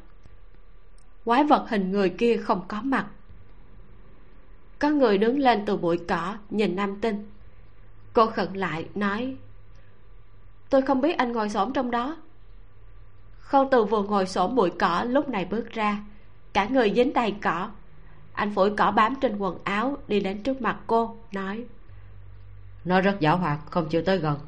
Quái 1.24 1.44
vật 1.44 1.66
hình 1.68 1.92
người 1.92 2.10
kia 2.10 2.36
không 2.36 2.62
có 2.68 2.82
mặt. 2.82 3.06
Có 4.78 4.88
người 4.88 5.18
đứng 5.18 5.38
lên 5.38 5.66
từ 5.66 5.76
bụi 5.76 5.98
cỏ, 6.08 6.36
nhìn 6.50 6.76
nam 6.76 7.00
tinh. 7.00 7.30
Cô 8.12 8.26
khẩn 8.26 8.54
lại, 8.54 8.88
nói, 8.94 9.36
tôi 10.70 10.82
không 10.82 11.00
biết 11.00 11.18
anh 11.18 11.32
ngồi 11.32 11.48
xổm 11.50 11.72
trong 11.72 11.90
đó. 11.90 12.16
Khâu 13.38 13.68
từ 13.70 13.84
vừa 13.84 14.02
ngồi 14.02 14.26
xổm 14.26 14.54
bụi 14.54 14.70
cỏ, 14.78 15.04
lúc 15.08 15.28
này 15.28 15.44
bước 15.44 15.70
ra. 15.70 16.04
Cả 16.52 16.68
người 16.68 16.92
dính 16.96 17.12
đầy 17.12 17.34
cỏ. 17.42 17.70
Anh 18.32 18.54
phủi 18.54 18.70
cỏ 18.76 18.90
bám 18.90 19.14
trên 19.20 19.38
quần 19.38 19.58
áo, 19.64 19.96
đi 20.08 20.20
đến 20.20 20.42
trước 20.42 20.62
mặt 20.62 20.78
cô, 20.86 21.16
nói, 21.32 21.64
nó 22.84 23.00
rất 23.00 23.16
giảo 23.20 23.36
hoạt, 23.36 23.58
không 23.70 23.88
chịu 23.88 24.02
tới 24.06 24.18
gần 24.18 24.38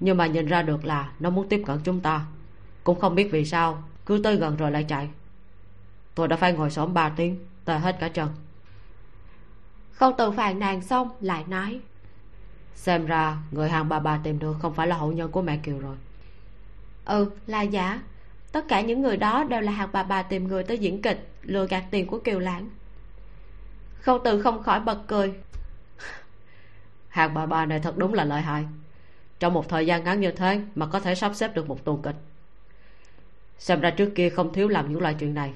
nhưng 0.00 0.16
mà 0.16 0.26
nhìn 0.26 0.46
ra 0.46 0.62
được 0.62 0.84
là 0.84 1.10
nó 1.20 1.30
muốn 1.30 1.48
tiếp 1.48 1.62
cận 1.66 1.80
chúng 1.84 2.00
ta. 2.00 2.26
Cũng 2.84 3.00
không 3.00 3.14
biết 3.14 3.28
vì 3.32 3.44
sao 3.44 3.82
cứ 4.06 4.20
tới 4.24 4.36
gần 4.36 4.56
rồi 4.56 4.70
lại 4.70 4.84
chạy. 4.88 5.08
Tôi 6.14 6.28
đã 6.28 6.36
phải 6.36 6.52
ngồi 6.52 6.70
xổm 6.70 6.94
ba 6.94 7.08
tiếng 7.08 7.38
tê 7.64 7.78
hết 7.78 7.96
cả 8.00 8.08
chân 8.08 8.28
khâu 9.96 10.12
từ 10.18 10.30
phàn 10.30 10.58
nàn 10.58 10.82
xong 10.82 11.10
lại 11.20 11.44
nói. 11.48 11.80
Xem 12.74 13.06
ra 13.06 13.36
người 13.50 13.68
hàng 13.68 13.88
bà 13.88 13.98
bà 13.98 14.20
tìm 14.22 14.38
được 14.38 14.56
không 14.62 14.74
phải 14.74 14.86
là 14.86 14.96
hậu 14.96 15.12
nhân 15.12 15.30
của 15.30 15.42
mẹ 15.42 15.56
kiều 15.56 15.78
rồi. 15.78 15.96
Ừ 17.04 17.30
là 17.46 17.62
giả. 17.62 18.00
Tất 18.52 18.64
cả 18.68 18.80
những 18.80 19.02
người 19.02 19.16
đó 19.16 19.44
đều 19.44 19.60
là 19.60 19.72
hàng 19.72 19.88
bà 19.92 20.02
bà 20.02 20.22
tìm 20.22 20.48
người 20.48 20.64
tới 20.64 20.78
diễn 20.78 21.02
kịch 21.02 21.28
lừa 21.42 21.66
gạt 21.66 21.84
tiền 21.90 22.06
của 22.06 22.18
kiều 22.18 22.38
lãng. 22.38 22.70
Khâu 24.00 24.18
từ 24.24 24.42
không 24.42 24.62
khỏi 24.62 24.80
bật 24.80 24.98
cười. 25.06 25.34
Hàng 27.08 27.34
bà 27.34 27.46
bà 27.46 27.66
này 27.66 27.80
thật 27.80 27.98
đúng 27.98 28.14
là 28.14 28.24
lợi 28.24 28.42
hại 28.42 28.64
trong 29.40 29.54
một 29.54 29.68
thời 29.68 29.86
gian 29.86 30.04
ngắn 30.04 30.20
như 30.20 30.30
thế 30.30 30.60
mà 30.74 30.86
có 30.86 31.00
thể 31.00 31.14
sắp 31.14 31.34
xếp 31.34 31.54
được 31.54 31.68
một 31.68 31.84
tuần 31.84 32.02
kịch. 32.02 32.16
Xem 33.58 33.80
ra 33.80 33.90
trước 33.90 34.12
kia 34.14 34.30
không 34.30 34.52
thiếu 34.52 34.68
làm 34.68 34.92
những 34.92 35.00
loại 35.00 35.16
chuyện 35.20 35.34
này. 35.34 35.52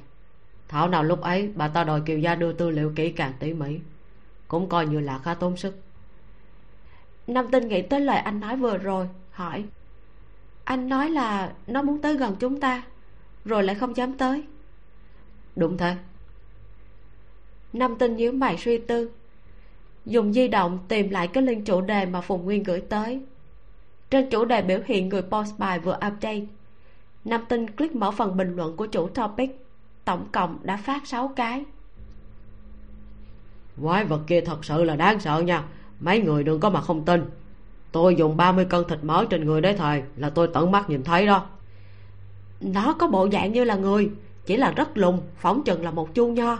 Thảo 0.69 0.89
nào 0.89 1.05
lúc 1.05 1.21
ấy 1.21 1.53
bà 1.55 1.69
ta 1.69 1.85
đòi 1.85 2.01
kiều 2.01 2.19
gia 2.19 2.35
đưa 2.35 2.53
tư 2.53 2.71
liệu 2.71 2.93
kỹ 2.97 3.11
càng 3.13 3.33
tỉ 3.39 3.53
mỉ 3.53 3.81
cũng 4.49 4.69
coi 4.69 4.87
như 4.87 5.01
là 5.01 5.19
khá 5.19 5.35
tốn 5.35 5.57
sức. 5.57 5.81
Nam 7.27 7.51
tinh 7.51 7.69
nghĩ 7.69 7.83
tới 7.83 8.01
lời 8.01 8.19
anh 8.19 8.41
nói 8.41 8.57
vừa 8.57 8.79
rồi 8.79 9.09
hỏi 9.31 9.65
anh 10.71 10.89
nói 10.89 11.11
là 11.11 11.53
nó 11.67 11.83
muốn 11.83 12.03
tới 12.03 12.17
gần 12.17 12.37
chúng 12.41 12.61
ta 12.61 12.83
rồi 13.45 13.63
lại 13.63 13.77
không 13.77 13.97
dám 13.97 14.13
tới. 14.13 14.43
Đúng 15.57 15.77
thế. 15.77 15.95
Nam 17.73 17.97
tinh 17.99 18.17
nhíu 18.17 18.33
mày 18.33 18.57
suy 18.59 18.79
tư 18.79 19.11
dùng 20.07 20.33
di 20.33 20.49
động 20.49 20.79
tìm 20.89 21.11
lại 21.11 21.29
cái 21.29 21.43
link 21.43 21.67
chủ 21.67 21.81
đề 21.81 22.07
mà 22.07 22.21
phùng 22.21 22.45
nguyên 22.45 22.63
gửi 22.63 22.81
tới 22.81 23.21
trên 24.11 24.31
chủ 24.31 24.45
đề 24.45 24.63
biểu 24.63 24.81
hiện 24.87 25.09
người 25.09 25.23
post 25.23 25.59
bài 25.59 25.79
vừa 25.79 25.95
update 25.95 26.43
nam 27.25 27.45
tinh 27.49 27.71
click 27.71 27.95
mở 27.95 28.11
phần 28.11 28.37
bình 28.37 28.57
luận 28.57 28.77
của 28.77 28.87
chủ 28.87 29.09
topic 29.09 29.67
tổng 30.05 30.27
cộng 30.33 30.59
đã 30.63 30.77
phát 30.77 31.07
6 31.07 31.29
cái. 31.37 31.65
Quái 33.83 34.05
vật 34.05 34.21
kia 34.27 34.41
thật 34.41 34.65
sự 34.65 34.85
là 34.85 34.97
đáng 34.97 35.21
sợ 35.21 35.41
nha. 35.41 35.65
Mấy 36.01 36.21
người 36.21 36.45
đừng 36.45 36.61
có 36.61 36.71
mà 36.71 36.81
không 36.81 37.05
tin. 37.05 37.25
Tôi 37.93 38.15
dùng 38.15 38.37
30 38.37 38.65
cân 38.65 38.85
thịt 38.89 38.99
mỡ 39.03 39.25
trên 39.31 39.45
người 39.45 39.61
đấy 39.61 39.75
thầy 39.79 40.03
là 40.17 40.31
tôi 40.31 40.49
tận 40.55 40.71
mắt 40.71 40.91
nhìn 40.91 41.05
thấy 41.05 41.27
đó. 41.27 41.47
Nó 42.61 42.93
có 42.93 43.07
bộ 43.07 43.29
dạng 43.33 43.53
như 43.53 43.65
là 43.65 43.75
người 43.77 44.11
chỉ 44.47 44.57
là 44.57 44.71
rất 44.71 44.97
lùn 44.99 45.21
phỏng 45.37 45.63
chừng 45.65 45.85
là 45.85 45.91
một 45.91 46.15
chu 46.15 46.29
nho. 46.29 46.59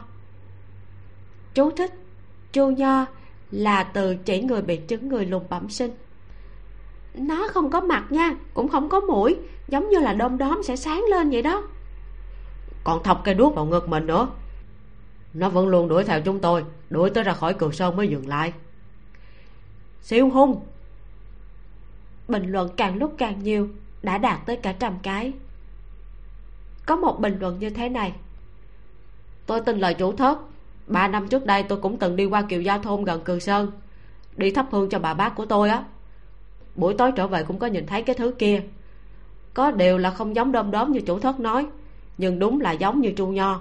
Chú 1.55 1.71
thích 1.71 1.93
chu 2.53 2.71
nho 2.71 3.07
là 3.51 3.83
từ 3.83 4.17
chỉ 4.17 4.43
người 4.43 4.63
bị 4.63 4.77
chứng 4.77 5.09
người 5.09 5.27
lùn 5.27 5.43
bẩm 5.49 5.69
sinh 5.69 5.91
nó 7.15 7.49
không 7.51 7.71
có 7.71 7.81
mặt 7.81 8.07
nha 8.11 8.37
cũng 8.55 8.69
không 8.69 8.89
có 8.89 9.01
mũi 9.01 9.37
giống 9.69 9.89
như 9.89 9.99
là 9.99 10.13
đom 10.13 10.39
đóm 10.39 10.63
sẽ 10.63 10.77
sáng 10.77 11.05
lên 11.11 11.31
vậy 11.31 11.43
đó. 11.43 11.63
Còn 12.85 13.03
thọc 13.03 13.21
cây 13.25 13.35
đuốc 13.35 13.55
vào 13.55 13.65
ngực 13.65 13.89
mình 13.89 14.07
nữa. 14.07 14.29
Nó 15.35 15.49
vẫn 15.49 15.69
luôn 15.69 15.89
đuổi 15.89 16.05
theo 16.05 16.21
chúng 16.21 16.41
tôi 16.41 16.65
đuổi 16.91 17.11
tới 17.11 17.25
ra 17.25 17.33
khỏi 17.33 17.55
cửa 17.55 17.71
sơn 17.71 17.97
mới 17.97 18.09
dừng 18.09 18.29
lại. 18.29 18.53
Siêu 20.03 20.31
hung. 20.31 20.61
Bình 22.29 22.53
luận 22.53 22.71
càng 22.77 22.97
lúc 22.97 23.15
càng 23.19 23.43
nhiều 23.43 23.69
đã 24.03 24.19
đạt 24.19 24.47
tới 24.47 24.57
cả 24.57 24.73
trăm 24.73 24.99
cái. 25.03 25.33
Có 26.87 26.97
một 26.97 27.21
bình 27.21 27.37
luận 27.41 27.59
như 27.59 27.71
thế 27.71 27.89
này. 27.89 28.13
Tôi 29.47 29.61
tin 29.61 29.79
lời 29.79 29.95
chủ 29.95 30.13
thớt 30.13 30.37
ba 30.91 31.09
năm 31.09 31.29
trước 31.29 31.47
đây 31.47 31.63
tôi 31.63 31.79
cũng 31.79 31.99
từng 31.99 32.17
đi 32.17 32.25
qua 32.25 32.43
kiều 32.43 32.61
gia 32.61 32.79
thôn 32.79 33.05
gần 33.05 33.21
cừ 33.25 33.39
sơn 33.39 33.71
đi 34.37 34.51
thắp 34.51 34.67
hương 34.71 34.89
cho 34.91 34.99
bà 34.99 35.15
bác 35.15 35.35
của 35.35 35.47
tôi 35.47 35.69
á 35.69 35.85
buổi 36.81 36.95
tối 36.95 37.13
trở 37.13 37.27
về 37.27 37.43
cũng 37.43 37.59
có 37.59 37.67
nhìn 37.67 37.87
thấy 37.87 38.03
cái 38.03 38.17
thứ 38.17 38.35
kia. 38.39 38.63
Có 39.55 39.71
điều 39.71 39.99
là 39.99 40.11
không 40.11 40.37
giống 40.37 40.53
đom 40.53 40.71
đóm 40.71 40.93
như 40.93 41.01
chủ 41.01 41.19
thất 41.19 41.41
nói, 41.41 41.67
nhưng 42.19 42.39
đúng 42.39 42.61
là 42.61 42.73
giống 42.73 43.01
như 43.01 43.13
chu 43.13 43.27
nho. 43.27 43.61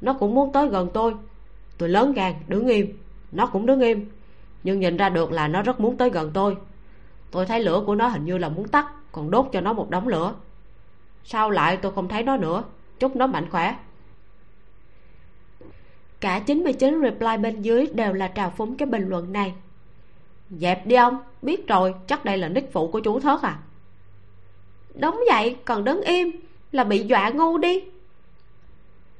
Nó 0.00 0.12
cũng 0.12 0.34
muốn 0.34 0.52
tới 0.52 0.68
gần 0.68 0.88
tôi. 0.94 1.14
Tôi 1.78 1.88
lớn 1.88 2.12
gan, 2.12 2.34
đứng 2.48 2.66
im. 2.66 2.98
Nó 3.32 3.46
cũng 3.46 3.66
đứng 3.66 3.80
im, 3.80 4.10
nhưng 4.62 4.80
nhìn 4.80 4.96
ra 4.96 5.08
được 5.08 5.32
là 5.32 5.48
nó 5.48 5.62
rất 5.62 5.80
muốn 5.80 5.96
tới 5.96 6.10
gần 6.10 6.30
tôi. 6.34 6.56
Tôi 7.30 7.46
thấy 7.46 7.60
lửa 7.60 7.82
của 7.86 7.94
nó 7.94 8.08
hình 8.08 8.24
như 8.24 8.38
là 8.38 8.48
muốn 8.48 8.68
tắt, 8.68 8.86
còn 9.12 9.30
đốt 9.30 9.46
cho 9.52 9.60
nó 9.60 9.72
một 9.72 9.90
đống 9.90 10.08
lửa. 10.08 10.34
Sau 11.24 11.50
lại 11.50 11.76
tôi 11.76 11.92
không 11.92 12.08
thấy 12.08 12.22
nó 12.22 12.36
nữa? 12.36 12.64
Chúc 12.98 13.16
nó 13.16 13.26
mạnh 13.26 13.50
khỏe. 13.50 13.76
Cả 16.20 16.40
99 16.40 17.00
reply 17.02 17.36
bên 17.42 17.62
dưới 17.62 17.86
đều 17.94 18.12
là 18.12 18.28
trào 18.28 18.50
phúng 18.50 18.76
cái 18.76 18.86
bình 18.86 19.08
luận 19.08 19.32
này. 19.32 19.54
Dẹp 20.50 20.86
đi 20.86 20.96
ông 20.96 21.18
biết 21.44 21.68
rồi, 21.68 21.94
chắc 22.06 22.24
đây 22.24 22.38
là 22.38 22.48
nick 22.48 22.72
phụ 22.72 22.88
của 22.88 23.00
chú 23.00 23.20
thớt 23.20 23.42
à? 23.42 23.58
Đúng 24.94 25.24
vậy, 25.30 25.56
còn 25.64 25.84
đứng 25.84 26.00
im 26.02 26.30
là 26.72 26.84
bị 26.84 26.98
dọa 26.98 27.30
ngu 27.30 27.58
đi. 27.58 27.84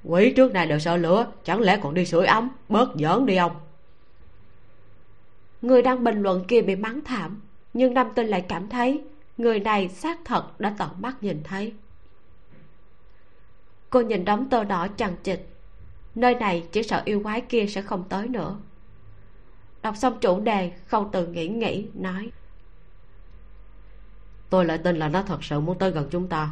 Quỷ 0.05 0.33
trước 0.37 0.53
này 0.53 0.67
đều 0.67 0.79
sợ 0.79 0.97
lửa, 0.97 1.27
chẳng 1.45 1.61
lẽ 1.61 1.79
còn 1.83 1.95
đi 1.95 2.07
sưởi 2.07 2.27
ấm, 2.27 2.49
bớt 2.69 2.89
giỡn 2.95 3.27
đi 3.27 3.37
ông? 3.37 3.53
Người 5.63 5.83
đang 5.83 6.05
bình 6.05 6.23
luận 6.23 6.45
kia 6.49 6.63
bị 6.63 6.77
mắng 6.77 7.01
thảm, 7.05 7.41
nhưng 7.73 7.95
nam 7.95 8.09
tinh 8.15 8.27
lại 8.27 8.45
cảm 8.49 8.69
thấy 8.69 9.03
người 9.39 9.61
này 9.61 9.89
xác 9.89 10.19
thật 10.25 10.61
đã 10.61 10.75
tận 10.79 10.89
mắt 10.99 11.17
nhìn 11.21 11.41
thấy. 11.45 11.73
Cô 13.91 14.01
nhìn 14.01 14.25
đống 14.25 14.49
tơ 14.51 14.65
đỏ 14.65 14.89
chằng 14.97 15.17
chịt, 15.23 15.41
nơi 16.15 16.35
này 16.35 16.67
chỉ 16.73 16.83
sợ 16.83 17.03
yêu 17.05 17.23
quái 17.23 17.41
kia 17.41 17.67
sẽ 17.67 17.83
không 17.83 18.05
tới 18.09 18.29
nữa 18.29 18.57
đọc 19.85 19.97
xong 19.97 20.19
chủ 20.21 20.41
đề 20.41 20.73
không 20.87 21.09
từ 21.13 21.27
nghĩ 21.27 21.49
nghĩ 21.49 21.87
nói. 21.95 22.31
Tôi 24.51 24.65
lại 24.65 24.79
tin 24.79 24.97
là 24.97 25.09
nó 25.09 25.23
thật 25.23 25.45
sự 25.45 25.61
muốn 25.61 25.79
tới 25.79 25.91
gần 25.91 26.09
chúng 26.11 26.29
ta. 26.29 26.51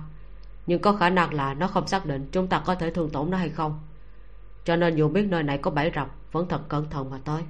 Nhưng 0.67 0.81
có 0.81 0.93
khả 0.93 1.11
năng 1.11 1.35
là 1.35 1.55
nó 1.55 1.67
không 1.67 1.87
xác 1.87 2.07
định 2.07 2.29
chúng 2.33 2.47
ta 2.47 2.63
có 2.67 2.75
thể 2.75 2.91
thương 2.91 3.11
tổn 3.11 3.31
nó 3.31 3.39
hay 3.39 3.49
không. 3.49 3.81
Cho 4.65 4.77
nên 4.77 4.97
dù 4.97 5.09
biết 5.09 5.23
nơi 5.23 5.43
này 5.43 5.59
có 5.59 5.71
bẫy 5.71 5.93
rập 5.95 6.11
vẫn 6.33 6.49
thật 6.49 6.69
cẩn 6.69 6.91
thận 6.91 7.11
mà 7.11 7.19
tới. 7.25 7.43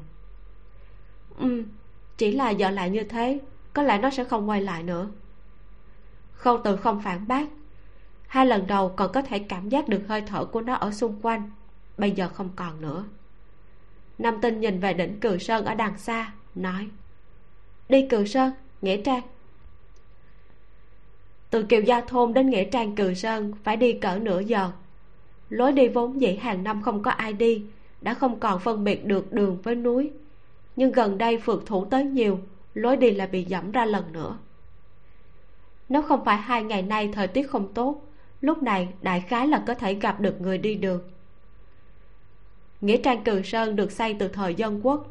Ừ 1.38 1.64
chỉ 2.16 2.32
là 2.32 2.50
giờ 2.50 2.70
lại 2.70 2.90
như 2.90 3.04
thế 3.04 3.40
có 3.72 3.82
lẽ 3.82 3.98
nó 3.98 4.10
sẽ 4.10 4.24
không 4.24 4.48
quay 4.48 4.60
lại 4.60 4.82
nữa. 4.82 5.06
Khâu 6.32 6.60
từ 6.64 6.76
không 6.76 7.02
phản 7.02 7.28
bác. 7.28 7.48
Hai 8.26 8.46
lần 8.46 8.66
đầu 8.66 8.88
còn 8.96 9.12
có 9.12 9.22
thể 9.22 9.38
cảm 9.38 9.68
giác 9.68 9.88
được 9.88 10.02
hơi 10.08 10.20
thở 10.20 10.44
của 10.44 10.60
nó 10.60 10.74
ở 10.74 10.92
xung 10.92 11.20
quanh 11.22 11.50
bây 11.98 12.10
giờ 12.10 12.28
không 12.28 12.50
còn 12.56 12.80
nữa 12.80 13.04
nam 14.22 14.38
tinh 14.40 14.60
nhìn 14.60 14.80
về 14.80 14.92
đỉnh 14.94 15.20
cừ 15.20 15.38
sơn 15.38 15.64
ở 15.64 15.74
đằng 15.74 15.98
xa, 15.98 16.32
nói, 16.54 16.88
đi 17.88 18.06
cừ 18.08 18.24
sơn, 18.24 18.52
nghĩa 18.82 18.96
trang. 18.96 19.22
Từ 21.50 21.62
kiều 21.62 21.80
gia 21.80 22.00
thôn 22.00 22.34
đến 22.34 22.50
nghĩa 22.50 22.64
trang 22.64 22.94
cừ 22.94 23.14
sơn 23.14 23.52
phải 23.64 23.76
đi 23.76 23.92
cỡ 23.92 24.18
nửa 24.22 24.40
giờ. 24.40 24.70
Lối 25.48 25.72
đi 25.72 25.88
vốn 25.88 26.20
dĩ 26.20 26.36
hàng 26.36 26.64
năm 26.64 26.82
không 26.82 27.02
có 27.02 27.10
ai 27.10 27.32
đi, 27.32 27.64
đã 28.00 28.14
không 28.14 28.40
còn 28.40 28.60
phân 28.60 28.84
biệt 28.84 29.04
được 29.04 29.32
đường 29.32 29.58
với 29.62 29.74
núi. 29.74 30.10
Nhưng 30.76 30.92
gần 30.92 31.18
đây 31.18 31.38
phượt 31.38 31.62
thủ 31.66 31.84
tới 31.84 32.04
nhiều, 32.04 32.38
lối 32.74 32.96
đi 32.96 33.10
lại 33.10 33.26
bị 33.26 33.44
dẫm 33.44 33.72
ra 33.72 33.84
lần 33.84 34.12
nữa. 34.12 34.38
Nếu 35.88 36.02
không 36.02 36.24
phải 36.24 36.36
hai 36.36 36.62
ngày 36.62 36.82
nay 36.82 37.10
thời 37.12 37.28
tiết 37.28 37.50
không 37.50 37.74
tốt, 37.74 38.02
lúc 38.40 38.62
này 38.62 38.88
đại 39.02 39.20
khái 39.20 39.48
là 39.48 39.62
có 39.66 39.74
thể 39.74 39.94
gặp 39.94 40.20
được 40.20 40.40
người 40.40 40.58
đi 40.58 40.74
đường 40.74 41.00
nghĩa 42.82 42.96
trang 42.96 43.24
cừ 43.24 43.42
sơn 43.42 43.76
được 43.76 43.92
xây 43.92 44.14
từ 44.14 44.28
thời 44.28 44.54
dân 44.54 44.86
quốc. 44.86 45.06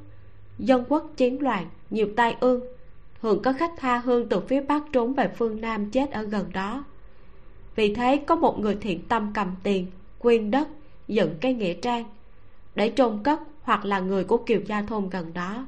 Dân 0.59 0.84
quốc 0.89 1.09
chiến 1.17 1.41
loạn, 1.41 1.69
nhiều 1.89 2.07
tai 2.15 2.36
ương. 2.39 2.61
Thường 3.22 3.41
có 3.43 3.53
khách 3.53 3.72
tha 3.78 3.97
hương 3.97 4.30
từ 4.30 4.39
phía 4.39 4.61
bắc 4.61 4.84
trốn 4.93 5.13
về 5.13 5.32
phương 5.38 5.61
nam 5.61 5.91
chết 5.91 6.11
ở 6.11 6.24
gần 6.24 6.49
đó. 6.53 6.84
Vì 7.76 7.95
thế, 7.95 8.24
có 8.28 8.36
một 8.36 8.59
người 8.59 8.78
thiện 8.82 9.07
tâm 9.07 9.32
cầm 9.34 9.55
tiền 9.63 9.88
quyên 10.19 10.51
đất, 10.51 10.67
dựng 11.07 11.36
cái 11.41 11.53
nghĩa 11.53 11.74
trang 11.74 12.03
để 12.76 12.93
trôn 12.95 13.24
cất 13.24 13.39
hoặc 13.61 13.86
là 13.86 13.99
người 13.99 14.24
của 14.24 14.38
kiều 14.38 14.61
gia 14.65 14.82
thôn 14.82 15.09
gần 15.09 15.34
đó, 15.34 15.65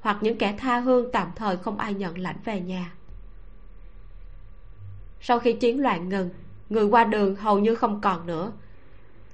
hoặc 0.00 0.18
những 0.20 0.38
kẻ 0.38 0.54
tha 0.58 0.80
hương 0.80 1.12
tạm 1.12 1.30
thời 1.36 1.56
không 1.56 1.78
ai 1.78 1.94
nhận 1.94 2.18
lãnh 2.18 2.36
về 2.44 2.60
nhà. 2.60 2.92
Sau 5.20 5.38
khi 5.38 5.52
chiến 5.52 5.80
loạn 5.80 6.08
ngừng, 6.08 6.30
người 6.70 6.84
qua 6.84 7.04
đường 7.04 7.36
hầu 7.36 7.58
như 7.58 7.74
không 7.74 8.00
còn 8.00 8.26
nữa 8.26 8.52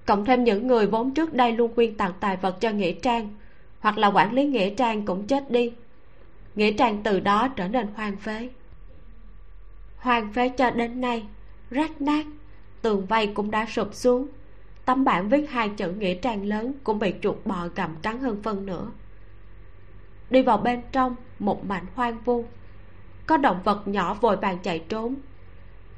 cộng 0.06 0.24
thêm 0.24 0.44
những 0.44 0.66
người 0.66 0.86
vốn 0.86 1.14
trước 1.14 1.34
đây 1.34 1.52
luôn 1.52 1.74
quyên 1.74 1.94
tặng 1.94 2.12
tài 2.20 2.36
vật 2.36 2.56
cho 2.60 2.70
nghĩa 2.70 2.92
trang, 2.92 3.34
hoặc 3.80 3.98
là 3.98 4.08
quản 4.08 4.32
lý 4.32 4.44
nghĩa 4.44 4.70
trang 4.70 5.06
cũng 5.06 5.26
chết 5.26 5.50
đi. 5.50 5.72
Nghĩa 6.54 6.72
trang 6.72 7.02
từ 7.02 7.20
đó 7.20 7.48
trở 7.48 7.68
nên 7.68 7.86
hoang 7.94 8.16
phế. 8.16 8.48
Hoang 9.96 10.32
phế 10.32 10.48
cho 10.48 10.70
đến 10.70 11.00
nay, 11.00 11.26
rách 11.70 12.00
nát, 12.00 12.26
tường 12.82 13.06
vây 13.06 13.26
cũng 13.26 13.50
đã 13.50 13.66
sụp 13.66 13.94
xuống. 13.94 14.28
Tấm 14.84 15.04
bảng 15.04 15.28
viết 15.28 15.50
hai 15.50 15.68
chữ 15.68 15.92
nghĩa 15.92 16.14
trang 16.14 16.44
lớn 16.44 16.72
cũng 16.84 16.98
bị 16.98 17.14
chuột 17.22 17.36
bò 17.44 17.68
gặm 17.74 17.96
cắn 18.02 18.18
hơn 18.18 18.42
phân 18.42 18.66
nữa 18.66 18.90
đi 20.30 20.42
vào 20.42 20.58
bên 20.58 20.80
trong, 20.92 21.16
một 21.38 21.64
mảnh 21.64 21.86
hoang 21.94 22.18
vu. 22.24 22.44
Có 23.26 23.36
động 23.36 23.60
vật 23.64 23.88
nhỏ 23.88 24.14
vội 24.14 24.36
vàng 24.36 24.58
chạy 24.62 24.78
trốn. 24.88 25.14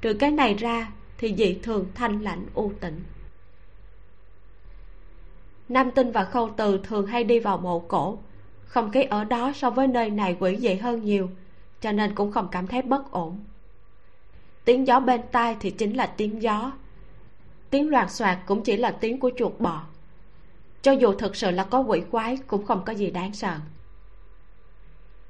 Trừ 0.01 0.15
cái 0.15 0.31
này 0.31 0.55
ra, 0.55 0.91
thì 1.19 1.35
dị 1.35 1.59
thường 1.63 1.87
thanh 1.95 2.21
lãnh, 2.23 2.47
u 2.55 2.73
tĩnh 2.81 3.03
nam 5.69 5.91
tinh 5.91 6.13
và 6.13 6.25
khâu 6.25 6.51
từ 6.57 6.81
thường 6.85 7.07
hay 7.07 7.25
đi 7.25 7.39
vào 7.39 7.59
mộ 7.59 7.79
cổ. 7.79 8.19
Không 8.65 8.91
khí 8.91 9.03
ở 9.03 9.25
đó 9.25 9.53
so 9.55 9.71
với 9.71 9.87
nơi 9.87 10.11
này 10.11 10.37
quỷ 10.41 10.57
dị 10.57 10.75
hơn 10.75 11.05
nhiều, 11.05 11.31
cho 11.81 11.93
nên 11.93 12.15
cũng 12.15 12.33
không 12.33 12.49
cảm 12.51 12.67
thấy 12.67 12.83
bất 12.83 13.11
ổn. 13.11 13.45
Tiếng 14.65 14.87
gió 14.87 15.01
bên 15.01 15.21
tai 15.33 15.57
thì 15.61 15.71
chính 15.71 15.97
là 15.97 16.07
tiếng 16.07 16.43
gió. 16.43 16.73
Tiếng 17.71 17.89
loạt 17.89 18.11
xoạt 18.11 18.39
cũng 18.47 18.63
chỉ 18.63 18.77
là 18.77 18.91
tiếng 18.91 19.21
của 19.21 19.31
chuột 19.37 19.53
bò. 19.59 19.83
Cho 20.83 20.93
dù 20.93 21.13
thực 21.13 21.37
sự 21.37 21.51
là 21.51 21.65
có 21.65 21.81
quỷ 21.81 22.03
quái, 22.11 22.37
cũng 22.47 22.67
không 22.67 22.85
có 22.85 22.93
gì 22.93 23.11
đáng 23.11 23.33
sợ. 23.33 23.57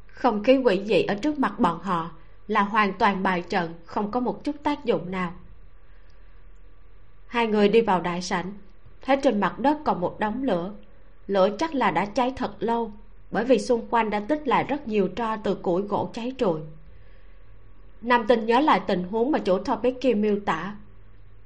Không 0.06 0.42
khí 0.42 0.56
quỷ 0.56 0.82
dị 0.84 1.02
ở 1.02 1.14
trước 1.14 1.38
mặt 1.38 1.58
bọn 1.58 1.80
họ 1.82 2.10
là 2.48 2.62
hoàn 2.62 2.92
toàn 2.92 3.22
bài 3.22 3.44
trận, 3.48 3.74
không 3.84 4.10
có 4.10 4.20
một 4.20 4.44
chút 4.44 4.56
tác 4.62 4.84
dụng 4.84 5.10
nào. 5.10 5.32
Hai 7.26 7.46
người 7.46 7.68
đi 7.68 7.80
vào 7.80 8.00
đại 8.00 8.22
sảnh 8.22 8.52
thấy 9.02 9.16
trên 9.22 9.40
mặt 9.40 9.58
đất 9.58 9.78
còn 9.84 10.00
một 10.00 10.20
đống 10.20 10.42
lửa. 10.42 10.72
Lửa 11.26 11.48
chắc 11.58 11.74
là 11.74 11.90
đã 11.90 12.04
cháy 12.04 12.32
thật 12.36 12.54
lâu, 12.58 12.92
bởi 13.30 13.44
vì 13.44 13.58
xung 13.58 13.86
quanh 13.90 14.10
đã 14.10 14.20
tích 14.20 14.48
lại 14.48 14.64
rất 14.64 14.88
nhiều 14.88 15.08
tro 15.08 15.36
từ 15.36 15.54
củi 15.54 15.82
gỗ 15.82 16.10
cháy 16.14 16.32
trụi. 16.38 16.60
Nam 18.00 18.24
tinh 18.28 18.46
nhớ 18.46 18.60
lại 18.60 18.80
tình 18.86 19.04
huống 19.10 19.30
mà 19.30 19.38
chủ 19.38 19.58
topic 19.58 20.00
kia 20.00 20.14
miêu 20.14 20.40
tả. 20.46 20.76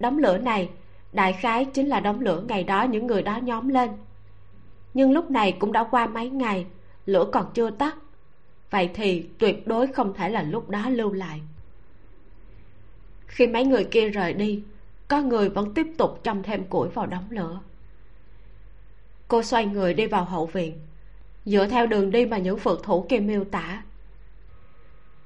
Đống 0.00 0.18
lửa 0.18 0.38
này, 0.38 0.70
đại 1.12 1.32
khái 1.32 1.64
chính 1.64 1.86
là 1.86 2.00
đống 2.00 2.20
lửa 2.20 2.42
ngày 2.48 2.64
đó 2.64 2.82
những 2.82 3.06
người 3.06 3.22
đó 3.22 3.36
nhóm 3.36 3.68
lên. 3.68 3.90
Nhưng 4.94 5.12
lúc 5.12 5.30
này 5.30 5.52
cũng 5.52 5.72
đã 5.72 5.84
qua 5.84 6.06
mấy 6.06 6.30
ngày, 6.30 6.66
lửa 7.06 7.28
còn 7.32 7.46
chưa 7.54 7.70
tắt. 7.70 7.96
Vậy 8.70 8.90
thì 8.94 9.26
tuyệt 9.38 9.66
đối 9.66 9.86
không 9.86 10.14
thể 10.14 10.28
là 10.28 10.42
lúc 10.42 10.70
đó 10.70 10.88
lưu 10.88 11.12
lại. 11.12 11.40
Khi 13.26 13.46
mấy 13.46 13.64
người 13.64 13.84
kia 13.84 14.08
rời 14.08 14.32
đi 14.32 14.62
có 15.12 15.20
người 15.20 15.48
vẫn 15.48 15.74
tiếp 15.74 15.86
tục 15.98 16.20
châm 16.22 16.42
thêm 16.42 16.64
củi 16.64 16.88
vào 16.88 17.06
đống 17.06 17.26
lửa. 17.30 17.60
Cô 19.28 19.42
xoay 19.42 19.66
người 19.66 19.94
đi 19.94 20.06
vào 20.06 20.24
hậu 20.24 20.46
viện, 20.46 20.80
dựa 21.44 21.66
theo 21.66 21.86
đường 21.86 22.10
đi 22.10 22.26
mà 22.26 22.38
những 22.38 22.58
phượt 22.58 22.80
thủ 22.82 23.06
kia 23.08 23.18
miêu 23.18 23.44
tả. 23.44 23.82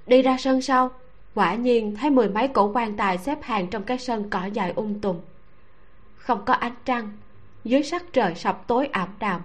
Đi 0.07 0.23
ra 0.23 0.37
sân 0.39 0.63
sau, 0.63 0.91
quả 1.35 1.55
nhiên 1.55 1.97
thấy 1.97 2.11
mười 2.11 2.29
mấy 2.29 2.49
cổ 2.49 2.73
quan 2.73 2.97
tài 2.97 3.19
xếp 3.19 3.39
hàng 3.43 3.71
trong 3.71 3.83
cái 3.83 3.99
sân 3.99 4.31
cỏ 4.31 4.47
dài 4.47 4.73
ung 4.77 4.93
um 4.93 5.01
tùm. 5.01 5.21
Không 6.17 6.45
có 6.45 6.55
ánh 6.55 6.75
trăng, 6.85 7.13
dưới 7.65 7.83
sắc 7.83 8.05
trời 8.13 8.35
sập 8.35 8.67
tối 8.67 8.87
ảm 8.87 9.09
đạm, 9.19 9.41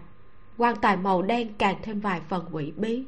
quan 0.57 0.75
tài 0.81 0.97
màu 0.97 1.21
đen 1.21 1.53
càng 1.57 1.75
thêm 1.81 1.99
vài 1.99 2.21
phần 2.29 2.45
quỷ 2.51 2.73
bí. 2.75 3.03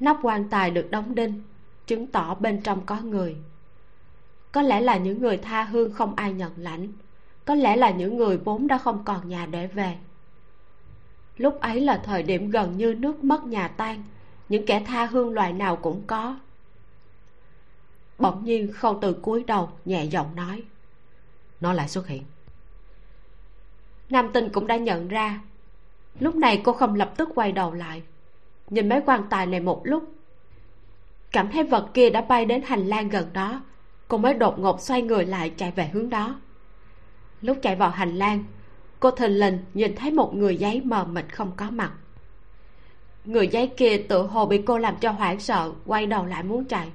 Nắp 0.00 0.16
quan 0.22 0.48
tài 0.48 0.70
được 0.70 0.90
đóng 0.90 1.14
đinh, 1.14 1.42
chứng 1.86 2.06
tỏ 2.06 2.34
bên 2.34 2.62
trong 2.62 2.86
có 2.86 3.00
người 3.00 3.36
có 4.52 4.62
lẽ 4.62 4.80
là 4.80 4.96
những 4.96 5.20
người 5.20 5.36
tha 5.36 5.62
hương 5.62 5.92
không 5.92 6.14
ai 6.14 6.32
nhận 6.32 6.52
lãnh. 6.56 6.88
Có 7.44 7.54
lẽ 7.54 7.76
là 7.76 7.90
những 7.90 8.16
người 8.16 8.36
vốn 8.36 8.66
đã 8.66 8.78
không 8.78 9.04
còn 9.04 9.28
nhà 9.28 9.46
để 9.46 9.66
về. 9.66 9.96
Lúc 11.36 11.60
ấy 11.60 11.80
là 11.80 12.00
thời 12.04 12.22
điểm 12.22 12.50
gần 12.50 12.76
như 12.76 12.94
nước 12.94 13.24
mất 13.24 13.44
nhà 13.44 13.68
tan. 13.68 14.02
Những 14.48 14.66
kẻ 14.66 14.82
tha 14.86 15.06
hương 15.06 15.30
loại 15.30 15.52
nào 15.52 15.76
cũng 15.76 16.02
có. 16.06 16.36
Bỗng 18.18 18.44
nhiên 18.44 18.72
khâu 18.72 18.98
từ 19.00 19.12
cúi 19.12 19.44
đầu 19.44 19.70
nhẹ 19.84 20.04
giọng 20.04 20.36
nói, 20.36 20.62
nó 21.60 21.72
lại 21.72 21.88
xuất 21.88 22.06
hiện. 22.06 22.22
Nam 24.10 24.30
tinh 24.32 24.48
cũng 24.52 24.66
đã 24.66 24.76
nhận 24.76 25.08
ra. 25.08 25.40
Lúc 26.20 26.36
này 26.36 26.60
cô 26.64 26.72
không 26.72 26.94
lập 26.94 27.12
tức 27.16 27.28
quay 27.34 27.52
đầu 27.52 27.72
lại. 27.72 28.02
Nhìn 28.70 28.88
mấy 28.88 29.00
quan 29.06 29.24
tài 29.30 29.46
này 29.46 29.60
một 29.60 29.80
lúc, 29.84 30.12
cảm 31.32 31.48
thấy 31.52 31.64
vật 31.64 31.90
kia 31.94 32.10
đã 32.10 32.20
bay 32.20 32.44
đến 32.44 32.62
hành 32.62 32.86
lang 32.86 33.08
gần 33.08 33.32
đó 33.32 33.62
cô 34.08 34.18
mới 34.18 34.34
đột 34.34 34.58
ngột 34.58 34.80
xoay 34.80 35.02
người 35.02 35.24
lại 35.24 35.52
chạy 35.56 35.70
về 35.70 35.90
hướng 35.92 36.10
đó. 36.10 36.40
Lúc 37.42 37.58
chạy 37.62 37.76
vào 37.76 37.90
hành 37.90 38.16
lang, 38.16 38.44
cô 39.00 39.10
thình 39.10 39.38
lình 39.38 39.58
nhìn 39.74 39.96
thấy 39.96 40.10
một 40.10 40.34
người 40.34 40.56
giấy 40.56 40.80
mờ 40.84 41.04
mịt 41.04 41.24
không 41.32 41.52
có 41.56 41.70
mặt. 41.70 41.92
Người 43.24 43.48
giấy 43.48 43.66
kia 43.66 43.96
tự 44.08 44.22
hồ 44.22 44.46
bị 44.46 44.62
cô 44.66 44.78
làm 44.78 44.96
cho 44.96 45.10
hoảng 45.10 45.40
sợ, 45.40 45.72
quay 45.86 46.06
đầu 46.06 46.26
lại 46.26 46.42
muốn 46.42 46.64
chạy. 46.64 46.88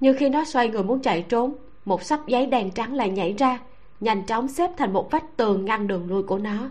Nhưng 0.00 0.16
khi 0.16 0.28
nó 0.28 0.44
xoay 0.44 0.68
người 0.68 0.82
muốn 0.82 1.02
chạy 1.02 1.22
trốn, 1.22 1.54
một 1.84 2.02
sắp 2.02 2.20
giấy 2.26 2.46
đen 2.46 2.70
trắng 2.70 2.94
lại 2.94 3.10
nhảy 3.10 3.34
ra, 3.38 3.58
nhanh 4.00 4.26
chóng 4.26 4.48
xếp 4.48 4.70
thành 4.76 4.92
một 4.92 5.10
vách 5.10 5.36
tường 5.36 5.64
ngăn 5.64 5.86
đường 5.86 6.08
lui 6.08 6.22
của 6.22 6.38
nó. 6.38 6.70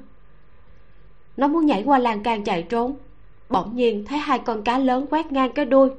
Nó 1.38 1.48
muốn 1.48 1.66
nhảy 1.66 1.84
qua 1.84 2.00
lan 2.00 2.24
can 2.24 2.44
chạy 2.44 2.64
trốn. 2.64 2.96
Bỗng 3.50 3.76
nhiên 3.76 4.06
thấy 4.06 4.18
hai 4.18 4.40
con 4.40 4.64
cá 4.64 4.78
lớn 4.78 5.06
quét 5.10 5.32
ngang 5.32 5.52
cái 5.52 5.66
đuôi 5.66 5.90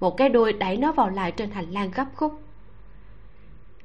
một 0.00 0.16
cái 0.16 0.28
đuôi 0.28 0.52
đẩy 0.52 0.76
nó 0.76 0.92
vào 0.92 1.10
lại 1.10 1.32
trên 1.32 1.50
hành 1.50 1.70
lang 1.70 1.90
gấp 1.94 2.06
khúc. 2.14 2.40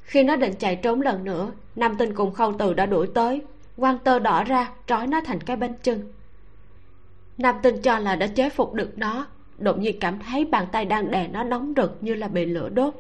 Khi 0.02 0.24
nó 0.24 0.36
định 0.36 0.54
chạy 0.60 0.76
trốn 0.76 1.02
lần 1.02 1.24
nữa, 1.24 1.52
nam 1.76 1.96
tinh 1.98 2.16
cùng 2.16 2.34
khâu 2.34 2.54
từ 2.60 2.74
đã 2.74 2.86
đuổi 2.86 3.08
tới. 3.14 3.42
Quăng 3.78 4.00
tơ 4.00 4.20
đỏ 4.20 4.44
ra, 4.44 4.72
trói 4.88 5.08
nó 5.08 5.22
thành 5.26 5.42
cái 5.42 5.56
bánh 5.56 5.74
chân 5.84 6.14
nam 7.40 7.56
tinh 7.62 7.82
cho 7.82 8.00
là 8.00 8.16
đã 8.16 8.28
chế 8.28 8.50
phục 8.50 8.74
được 8.74 8.98
nó, 8.98 9.26
đột 9.58 9.78
nhiên 9.78 10.00
cảm 10.00 10.20
thấy 10.20 10.46
bàn 10.46 10.68
tay 10.72 10.86
đang 10.86 11.12
đè 11.12 11.28
nó 11.28 11.44
nóng 11.44 11.74
rực 11.78 11.98
như 12.02 12.16
là 12.16 12.28
bị 12.28 12.46
lửa 12.46 12.70
đốt. 12.70 12.94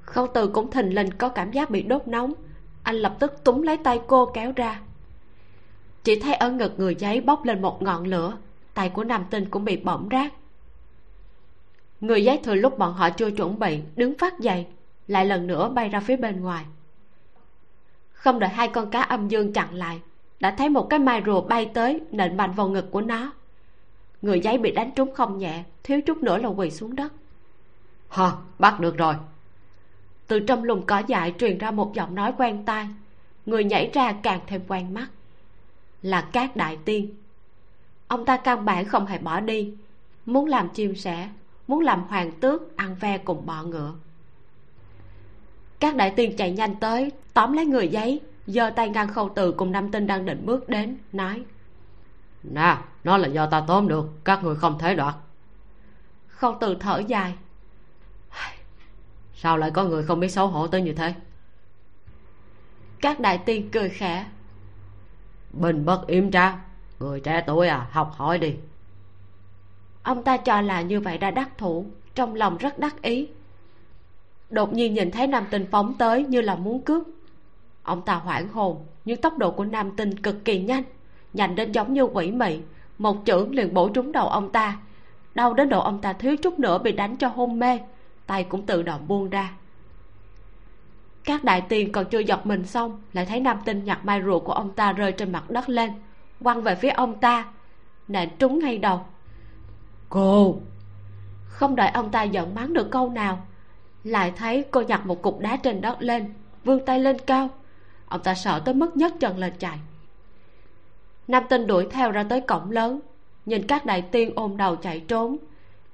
Khâu 0.00 0.26
từ 0.26 0.48
cũng 0.48 0.70
thình 0.70 0.94
lình 0.94 1.10
có 1.18 1.28
cảm 1.28 1.52
giác 1.52 1.70
bị 1.70 1.82
đốt 1.82 2.08
nóng. 2.08 2.32
Anh 2.82 2.96
lập 2.96 3.16
tức 3.18 3.44
túm 3.44 3.62
lấy 3.62 3.76
tay 3.76 4.00
cô 4.06 4.26
kéo 4.26 4.52
ra. 4.56 4.80
Chỉ 6.04 6.20
thấy 6.20 6.34
ở 6.34 6.50
ngực 6.50 6.72
người 6.76 6.94
giấy 6.94 7.20
bốc 7.20 7.44
lên 7.44 7.62
một 7.62 7.82
ngọn 7.82 8.06
lửa, 8.06 8.36
tay 8.74 8.88
của 8.88 9.04
nam 9.04 9.24
tinh 9.30 9.44
cũng 9.50 9.64
bị 9.64 9.76
bỏng 9.76 10.08
rát 10.10 10.32
người 12.02 12.24
giấy 12.24 12.40
thừa 12.42 12.54
lúc 12.54 12.78
bọn 12.78 12.94
họ 12.94 13.10
chưa 13.10 13.30
chuẩn 13.30 13.58
bị 13.58 13.80
đứng 13.96 14.18
phát 14.18 14.40
dậy 14.40 14.66
lại 15.06 15.26
lần 15.26 15.46
nữa 15.46 15.68
bay 15.68 15.88
ra 15.88 16.00
phía 16.00 16.16
bên 16.16 16.40
ngoài. 16.40 16.64
Không 18.12 18.38
đợi 18.38 18.50
hai 18.50 18.68
con 18.68 18.90
cá 18.90 19.02
âm 19.02 19.28
dương 19.28 19.52
chặn 19.52 19.74
lại 19.74 20.00
đã 20.40 20.54
thấy 20.58 20.68
một 20.68 20.86
cái 20.90 20.98
mai 20.98 21.22
rùa 21.26 21.40
bay 21.40 21.70
tới 21.74 22.00
nện 22.10 22.36
mạnh 22.36 22.52
vào 22.52 22.68
ngực 22.68 22.90
của 22.90 23.00
nó. 23.00 23.32
Người 24.22 24.40
giấy 24.40 24.58
bị 24.58 24.70
đánh 24.70 24.90
trúng 24.96 25.14
không 25.14 25.38
nhẹ 25.38 25.64
thiếu 25.82 26.00
chút 26.00 26.22
nữa 26.22 26.38
là 26.38 26.48
quỳ 26.48 26.70
xuống 26.70 26.96
đất. 26.96 27.12
Hờ 28.08 28.32
bắt 28.58 28.80
được 28.80 28.96
rồi. 28.96 29.14
Từ 30.26 30.40
trong 30.40 30.64
lùm 30.64 30.82
cỏ 30.82 30.98
dại 31.06 31.34
truyền 31.38 31.58
ra 31.58 31.70
một 31.70 31.94
giọng 31.94 32.14
nói 32.14 32.32
quen 32.38 32.64
tai. 32.64 32.88
Người 33.46 33.64
nhảy 33.64 33.90
ra 33.92 34.12
càng 34.12 34.40
thêm 34.46 34.60
quen 34.68 34.94
mắt. 34.94 35.06
Là 36.02 36.20
cát 36.20 36.56
đại 36.56 36.78
tiên. 36.84 37.14
Ông 38.08 38.24
ta 38.24 38.36
căn 38.36 38.64
bản 38.64 38.84
không 38.84 39.06
hề 39.06 39.18
bỏ 39.18 39.40
đi 39.40 39.74
muốn 40.26 40.46
làm 40.46 40.68
chim 40.68 40.96
sẻ 40.96 41.28
muốn 41.66 41.80
làm 41.80 42.02
hoàng 42.08 42.32
tước 42.40 42.76
ăn 42.76 42.94
ve 42.94 43.18
cùng 43.18 43.46
bọ 43.46 43.62
ngựa. 43.62 43.94
Các 45.80 45.96
đại 45.96 46.10
tiên 46.16 46.36
chạy 46.36 46.52
nhanh 46.52 46.74
tới 46.76 47.12
tóm 47.34 47.52
lấy 47.52 47.66
người 47.66 47.88
giấy 47.88 48.20
giơ 48.46 48.70
tay 48.70 48.88
ngăn 48.88 49.08
khâu 49.08 49.28
từ 49.34 49.52
cùng 49.52 49.72
năm 49.72 49.90
tinh 49.90 50.06
đang 50.06 50.24
định 50.24 50.46
bước 50.46 50.68
đến 50.68 50.98
nói 51.12 51.42
nè 52.42 52.78
nó 53.04 53.16
là 53.16 53.28
do 53.28 53.46
ta 53.46 53.64
tóm 53.66 53.88
được 53.88 54.24
các 54.24 54.44
người 54.44 54.56
không 54.56 54.78
thể 54.78 54.94
đoạt. 54.94 55.14
Khâu 56.28 56.56
từ 56.60 56.76
thở 56.80 57.02
dài 57.06 57.34
sao 59.34 59.58
lại 59.58 59.70
có 59.70 59.84
người 59.84 60.02
không 60.04 60.20
biết 60.20 60.28
xấu 60.28 60.46
hổ 60.46 60.66
tới 60.66 60.82
như 60.82 60.92
thế? 60.92 61.14
Các 63.00 63.20
đại 63.20 63.38
tiên 63.38 63.68
cười 63.72 63.88
khẽ 63.88 64.26
bình 65.50 65.84
bất 65.84 66.06
yếm 66.06 66.30
tra 66.30 66.58
người 67.00 67.20
trẻ 67.20 67.44
tuổi 67.46 67.68
à 67.68 67.88
học 67.90 68.12
hỏi 68.16 68.38
đi 68.38 68.56
ông 70.02 70.22
ta 70.22 70.36
cho 70.36 70.60
là 70.60 70.82
như 70.82 71.00
vậy 71.00 71.18
đã 71.18 71.30
đắc 71.30 71.58
thủ, 71.58 71.86
trong 72.14 72.34
lòng 72.34 72.56
rất 72.56 72.78
đắc 72.78 73.02
ý. 73.02 73.28
Đột 74.50 74.72
nhiên 74.72 74.94
nhìn 74.94 75.10
thấy 75.10 75.26
nam 75.26 75.46
tinh 75.50 75.66
phóng 75.70 75.94
tới 75.98 76.24
như 76.24 76.40
là 76.40 76.54
muốn 76.54 76.82
cướp. 76.82 77.02
Ông 77.82 78.02
ta 78.02 78.14
hoảng 78.14 78.48
hồn, 78.48 78.86
nhưng 79.04 79.20
tốc 79.20 79.38
độ 79.38 79.50
của 79.50 79.64
nam 79.64 79.90
tinh 79.96 80.16
cực 80.16 80.44
kỳ 80.44 80.62
nhanh 80.62 80.82
nhanh 81.32 81.54
đến 81.54 81.72
giống 81.72 81.92
như 81.92 82.02
quỷ 82.02 82.30
mị. 82.30 82.60
Một 82.98 83.16
chưởng 83.26 83.54
liền 83.54 83.74
bổ 83.74 83.88
trúng 83.88 84.12
đầu 84.12 84.28
ông 84.28 84.52
ta. 84.52 84.78
Đau 85.34 85.54
đến 85.54 85.68
độ 85.68 85.80
ông 85.80 86.00
ta 86.00 86.12
thiếu 86.12 86.36
chút 86.36 86.58
nữa 86.58 86.78
bị 86.78 86.92
đánh 86.92 87.16
cho 87.16 87.28
hôn 87.28 87.58
mê, 87.58 87.78
tay 88.26 88.44
cũng 88.44 88.66
tự 88.66 88.82
động 88.82 89.08
buông 89.08 89.30
ra. 89.30 89.52
Các 91.24 91.44
đại 91.44 91.60
tiền 91.68 91.92
còn 91.92 92.04
chưa 92.04 92.18
giật 92.18 92.46
mình 92.46 92.66
xong, 92.66 93.02
lại 93.12 93.26
thấy 93.26 93.40
nam 93.40 93.58
tinh 93.64 93.84
nhặt 93.84 94.04
mai 94.04 94.22
rùa 94.22 94.38
của 94.38 94.52
ông 94.52 94.70
ta 94.70 94.92
rơi 94.92 95.12
trên 95.12 95.32
mặt 95.32 95.50
đất 95.50 95.68
lên, 95.68 95.90
quăng 96.42 96.62
về 96.62 96.74
phía 96.74 96.88
ông 96.90 97.20
ta. 97.20 97.44
Nện 98.08 98.28
trúng 98.38 98.58
ngay 98.58 98.78
đầu 98.78 99.00
cô. 100.12 100.60
Không 101.46 101.76
đợi 101.76 101.88
ông 101.88 102.10
ta 102.10 102.22
giận 102.22 102.54
mắng 102.54 102.72
được 102.72 102.90
câu 102.90 103.10
nào, 103.10 103.46
lại 104.04 104.32
thấy 104.36 104.64
cô 104.70 104.80
nhặt 104.80 105.06
một 105.06 105.22
cục 105.22 105.40
đá 105.40 105.56
trên 105.56 105.80
đất 105.80 106.02
lên, 106.02 106.34
vươn 106.64 106.86
tay 106.86 107.00
lên 107.00 107.16
cao. 107.26 107.48
Ông 108.08 108.22
ta 108.22 108.34
sợ 108.34 108.62
tới 108.64 108.74
mức 108.74 108.96
nhấc 108.96 109.20
chân 109.20 109.38
lên 109.38 109.52
chạy. 109.58 109.78
Nam 111.28 111.44
tinh 111.48 111.66
đuổi 111.66 111.86
theo 111.90 112.10
ra 112.12 112.22
tới 112.22 112.40
cổng 112.40 112.70
lớn, 112.70 113.00
nhìn 113.46 113.66
các 113.66 113.86
đại 113.86 114.02
tiên 114.02 114.32
ôm 114.36 114.56
đầu 114.56 114.76
chạy 114.76 115.00
trốn. 115.00 115.36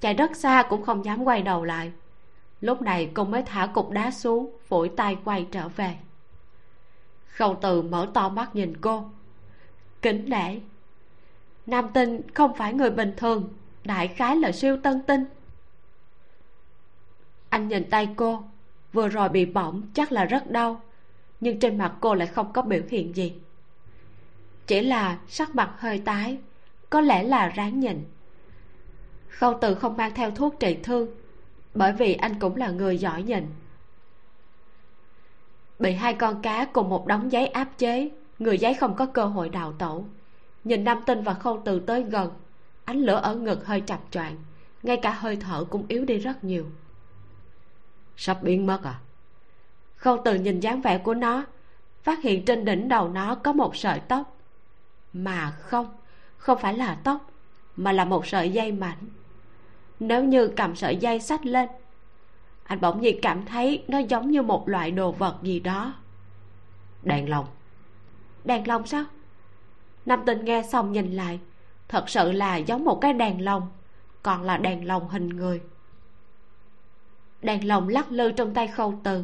Chạy 0.01 0.13
rất 0.13 0.35
xa 0.35 0.63
cũng 0.69 0.83
không 0.83 1.05
dám 1.05 1.23
quay 1.23 1.41
đầu 1.41 1.63
lại. 1.63 1.91
Lúc 2.61 2.81
này 2.81 3.11
cô 3.13 3.23
mới 3.23 3.43
thả 3.43 3.65
cục 3.65 3.89
đá 3.89 4.11
xuống, 4.11 4.57
phủi 4.67 4.89
tay 4.89 5.17
quay 5.25 5.47
trở 5.51 5.67
về. 5.67 5.95
Khâu 7.27 7.57
từ 7.61 7.81
mở 7.81 8.07
to 8.13 8.29
mắt 8.29 8.55
nhìn 8.55 8.81
cô. 8.81 9.03
Kính 10.01 10.29
nể 10.29 10.59
nam 11.65 11.87
tinh 11.93 12.21
không 12.33 12.53
phải 12.53 12.73
người 12.73 12.89
bình 12.89 13.13
thường 13.17 13.49
đại 13.83 14.07
khái 14.07 14.35
là 14.35 14.51
siêu 14.51 14.77
tân 14.83 15.01
tinh 15.01 15.25
anh 17.49 17.67
nhìn 17.67 17.89
tay 17.89 18.09
cô, 18.15 18.43
vừa 18.93 19.07
rồi 19.07 19.29
bị 19.29 19.45
bỏng 19.45 19.81
chắc 19.93 20.11
là 20.11 20.25
rất 20.25 20.51
đau, 20.51 20.81
nhưng 21.39 21.59
trên 21.59 21.77
mặt 21.77 21.93
cô 21.99 22.13
lại 22.13 22.27
không 22.27 22.53
có 22.53 22.61
biểu 22.61 22.81
hiện 22.89 23.15
gì 23.15 23.33
chỉ 24.67 24.81
là 24.81 25.17
sắc 25.27 25.55
mặt 25.55 25.71
hơi 25.77 26.01
tái, 26.05 26.37
có 26.89 27.01
lẽ 27.01 27.23
là 27.23 27.47
ráng 27.47 27.79
nhịn. 27.79 28.03
khâu 29.29 29.57
từ 29.61 29.75
không 29.75 29.97
mang 29.97 30.13
theo 30.15 30.31
thuốc 30.31 30.55
trị 30.59 30.77
thương, 30.83 31.09
bởi 31.73 31.93
vì 31.93 32.13
anh 32.13 32.39
cũng 32.39 32.55
là 32.55 32.69
người 32.69 32.97
giỏi 32.97 33.23
nhịn. 33.23 33.45
bị 35.79 35.91
hai 35.91 36.13
con 36.13 36.41
cá 36.41 36.65
cùng 36.65 36.89
một 36.89 37.07
đống 37.07 37.31
giấy 37.31 37.47
áp 37.47 37.67
chế, 37.77 38.09
người 38.39 38.57
giấy 38.57 38.73
không 38.73 38.95
có 38.95 39.05
cơ 39.05 39.25
hội 39.25 39.49
đào 39.49 39.73
tẩu 39.73 40.05
nhìn 40.63 40.83
nam 40.83 41.01
tinh 41.05 41.23
và 41.23 41.33
khâu 41.33 41.61
từ 41.65 41.79
tới 41.79 42.03
gần 42.03 42.31
ánh 42.89 43.01
lửa 43.01 43.19
ở 43.23 43.35
ngực 43.35 43.65
hơi 43.65 43.81
chập 43.81 43.99
choạng, 44.11 44.35
ngay 44.83 44.97
cả 44.97 45.11
hơi 45.11 45.35
thở 45.35 45.63
cũng 45.69 45.85
yếu 45.87 46.05
đi 46.05 46.17
rất 46.17 46.43
nhiều. 46.43 46.65
Sắp 48.17 48.43
biến 48.43 48.65
mất 48.65 48.83
à? 48.83 48.99
Khâu 49.95 50.21
từ 50.25 50.35
nhìn 50.35 50.59
dáng 50.59 50.81
vẻ 50.81 50.97
của 50.97 51.13
nó, 51.13 51.45
phát 52.03 52.21
hiện 52.21 52.45
trên 52.45 52.65
đỉnh 52.65 52.87
đầu 52.87 53.09
nó 53.09 53.35
có 53.35 53.53
một 53.53 53.75
sợi 53.75 53.99
tóc. 53.99 54.37
Mà 55.13 55.51
không 55.51 55.97
không 56.37 56.59
phải 56.61 56.77
là 56.77 56.95
tóc, 57.03 57.31
mà 57.75 57.91
là 57.91 58.05
một 58.05 58.27
sợi 58.27 58.49
dây 58.49 58.71
mảnh. 58.71 58.97
Nếu 59.99 60.23
như 60.23 60.47
cầm 60.47 60.75
sợi 60.75 60.97
dây 60.97 61.19
xách 61.19 61.45
lên, 61.45 61.69
anh 62.63 62.81
bỗng 62.81 63.01
nhiên 63.01 63.19
cảm 63.21 63.45
thấy 63.45 63.83
nó 63.87 63.97
giống 63.97 64.31
như 64.31 64.41
một 64.41 64.69
loại 64.69 64.91
đồ 64.91 65.11
vật 65.11 65.39
gì 65.41 65.59
đó. 65.59 65.93
Đèn 67.03 67.29
lồng. 67.29 67.45
Đèn 68.43 68.67
lồng 68.67 68.87
sao? 68.87 69.03
Nam 70.05 70.23
tinh 70.25 70.45
nghe 70.45 70.63
xong 70.63 70.91
nhìn 70.91 71.13
lại 71.13 71.39
thật 71.89 72.09
sự 72.09 72.31
là 72.31 72.57
giống 72.57 72.85
một 72.85 73.01
cái 73.01 73.13
đèn 73.13 73.45
lồng, 73.45 73.69
còn 74.23 74.43
là 74.43 74.57
đèn 74.57 74.87
lồng 74.87 75.09
hình 75.09 75.29
người. 75.29 75.61
Đèn 77.41 77.67
lồng 77.67 77.87
lắc 77.87 78.11
lư 78.11 78.31
trong 78.31 78.53
tay 78.53 78.67
khâu 78.67 78.99
từ, 79.03 79.23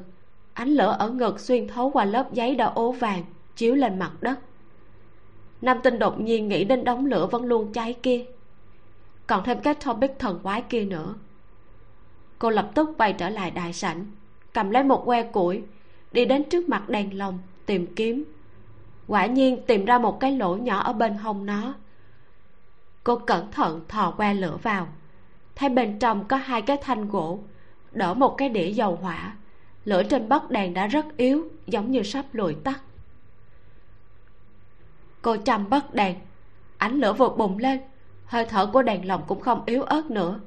ánh 0.54 0.70
lửa 0.70 0.96
ở 1.00 1.10
ngực 1.10 1.40
xuyên 1.40 1.68
thấu 1.68 1.90
qua 1.90 2.06
lớp 2.06 2.34
giấy 2.34 2.56
đã 2.56 2.66
ố 2.66 2.92
vàng, 2.92 3.24
chiếu 3.56 3.76
lên 3.76 4.00
mặt 4.00 4.12
đất. 4.22 4.40
Nam 5.62 5.80
tinh 5.84 6.00
đột 6.00 6.20
nhiên 6.20 6.48
nghĩ 6.48 6.64
đến 6.64 6.84
đống 6.84 7.06
lửa 7.06 7.28
vẫn 7.32 7.46
luôn 7.46 7.74
cháy 7.74 7.96
kia, 8.04 8.26
còn 9.28 9.44
thêm 9.44 9.60
cái 9.60 9.74
topic 9.74 10.20
thần 10.20 10.40
quái 10.44 10.62
kia 10.62 10.86
nữa. 10.86 11.14
Cô 12.40 12.50
lập 12.50 12.72
tức 12.76 12.90
quay 12.98 13.14
trở 13.14 13.30
lại 13.30 13.52
đại 13.52 13.74
sảnh, 13.74 14.06
cầm 14.54 14.70
lấy 14.70 14.84
một 14.84 15.06
que 15.06 15.24
củi, 15.24 15.64
đi 16.12 16.26
đến 16.26 16.44
trước 16.50 16.70
mặt 16.70 16.90
đèn 16.90 17.18
lồng 17.18 17.40
tìm 17.66 17.96
kiếm. 17.96 18.24
Quả 19.08 19.26
nhiên 19.26 19.62
tìm 19.68 19.86
ra 19.86 20.00
một 20.00 20.20
cái 20.20 20.32
lỗ 20.32 20.56
nhỏ 20.56 20.80
ở 20.80 20.94
bên 20.94 21.14
hông 21.14 21.46
nó 21.46 21.74
cô 23.06 23.16
cẩn 23.16 23.52
thận 23.52 23.82
thò 23.88 24.12
que 24.12 24.34
lửa 24.34 24.58
vào. 24.64 24.88
Thấy 25.56 25.70
bên 25.70 26.00
trong 26.00 26.28
có 26.28 26.38
hai 26.38 26.62
cái 26.62 26.78
thanh 26.82 27.10
gỗ 27.10 27.40
đỡ 27.92 28.14
một 28.14 28.36
cái 28.38 28.50
đĩa 28.50 28.68
dầu 28.68 28.96
hỏa. 28.96 29.36
Lửa 29.86 30.04
trên 30.04 30.30
bất 30.30 30.52
đèn 30.52 30.74
đã 30.74 30.88
rất 30.88 31.06
yếu, 31.18 31.50
giống 31.68 31.92
như 31.92 32.04
sắp 32.04 32.26
lụi 32.32 32.56
tắt. 32.64 32.82
Cô 35.22 35.38
chăm 35.38 35.70
bất 35.70 35.94
đèn. 35.94 36.16
Ánh 36.78 37.00
lửa 37.00 37.14
vụt 37.14 37.38
bùng 37.38 37.58
lên. 37.58 37.80
Hơi 38.26 38.46
thở 38.46 38.66
của 38.66 38.82
đèn 38.82 39.08
lồng 39.08 39.24
cũng 39.28 39.42
không 39.42 39.64
yếu 39.66 39.84
ớt 39.84 40.12
nữa. 40.12 40.40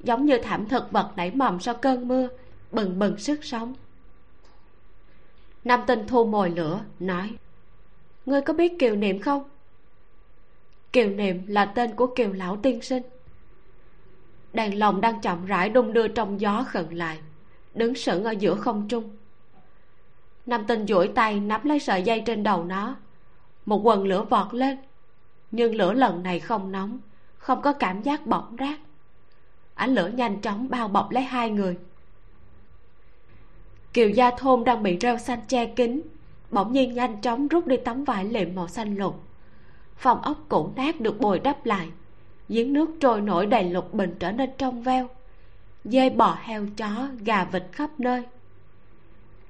Giống 0.00 0.26
như 0.26 0.38
thảm 0.38 0.68
thực 0.68 0.92
vật 0.92 1.12
nảy 1.16 1.30
mầm 1.30 1.60
sau 1.60 1.74
cơn 1.74 2.08
mưa, 2.08 2.28
bừng 2.70 2.98
bừng 2.98 3.18
sức 3.18 3.44
sống. 3.44 3.74
Nam 5.64 5.80
tinh 5.86 6.06
thu 6.06 6.24
mồi 6.24 6.50
lửa, 6.50 6.80
nói, 7.00 7.30
ngươi 8.26 8.40
có 8.40 8.52
biết 8.52 8.78
kiều 8.78 8.96
niệm 8.96 9.20
không? 9.20 9.51
Kiều 10.92 11.10
niệm 11.10 11.42
là 11.46 11.64
tên 11.64 11.94
của 11.94 12.06
kiều 12.06 12.32
lão 12.32 12.56
tiên 12.56 12.82
sinh. 12.82 13.02
Đèn 14.52 14.78
lồng 14.78 15.00
đang 15.00 15.20
chậm 15.20 15.46
rãi 15.46 15.68
đung 15.68 15.92
đưa 15.92 16.08
trong 16.08 16.40
gió 16.40 16.64
khẩn 16.68 16.90
lại, 16.90 17.18
đứng 17.74 17.94
sững 17.94 18.24
ở 18.24 18.30
giữa 18.30 18.54
không 18.54 18.88
trung. 18.88 19.16
Nam 20.46 20.64
tinh 20.66 20.86
duỗi 20.86 21.08
tay 21.08 21.40
nắm 21.40 21.64
lấy 21.64 21.78
sợi 21.78 22.02
dây 22.02 22.22
trên 22.26 22.42
đầu 22.42 22.64
nó. 22.64 22.96
Một 23.66 23.80
quần 23.84 24.06
lửa 24.06 24.24
vọt 24.30 24.54
lên, 24.54 24.78
nhưng 25.50 25.74
lửa 25.74 25.92
lần 25.92 26.22
này 26.22 26.40
không 26.40 26.72
nóng, 26.72 26.98
không 27.38 27.62
có 27.62 27.72
cảm 27.72 28.02
giác 28.02 28.26
bỏng 28.26 28.56
rát. 28.58 28.78
Ánh 29.74 29.94
lửa 29.94 30.08
nhanh 30.08 30.40
chóng 30.40 30.68
bao 30.70 30.88
bọc 30.88 31.10
lấy 31.10 31.22
hai 31.22 31.50
người. 31.50 31.76
Kiều 33.92 34.08
gia 34.08 34.30
thôn 34.30 34.64
đang 34.64 34.82
bị 34.82 34.98
rêu 35.00 35.18
xanh 35.18 35.40
che 35.48 35.66
kín, 35.66 36.02
bỗng 36.50 36.72
nhiên 36.72 36.94
nhanh 36.94 37.20
chóng 37.20 37.48
rút 37.48 37.66
đi 37.66 37.76
tấm 37.76 38.04
vải 38.04 38.24
liệm 38.24 38.54
màu 38.54 38.68
xanh 38.68 38.96
lục 38.96 39.20
phòng 39.96 40.22
ốc 40.22 40.36
cũ 40.48 40.72
nát 40.76 41.00
được 41.00 41.20
bồi 41.20 41.38
đắp 41.38 41.66
lại. 41.66 41.88
Giếng 42.48 42.72
nước 42.72 42.90
trôi 43.00 43.20
nổi 43.20 43.46
đầy 43.46 43.70
lục 43.70 43.94
bình 43.94 44.16
trở 44.18 44.32
nên 44.32 44.50
trong 44.58 44.82
veo. 44.82 45.08
Dê 45.84 46.10
bò 46.10 46.38
heo 46.40 46.66
chó 46.76 47.08
gà 47.24 47.44
vịt 47.44 47.62
khắp 47.72 47.90
nơi. 48.00 48.22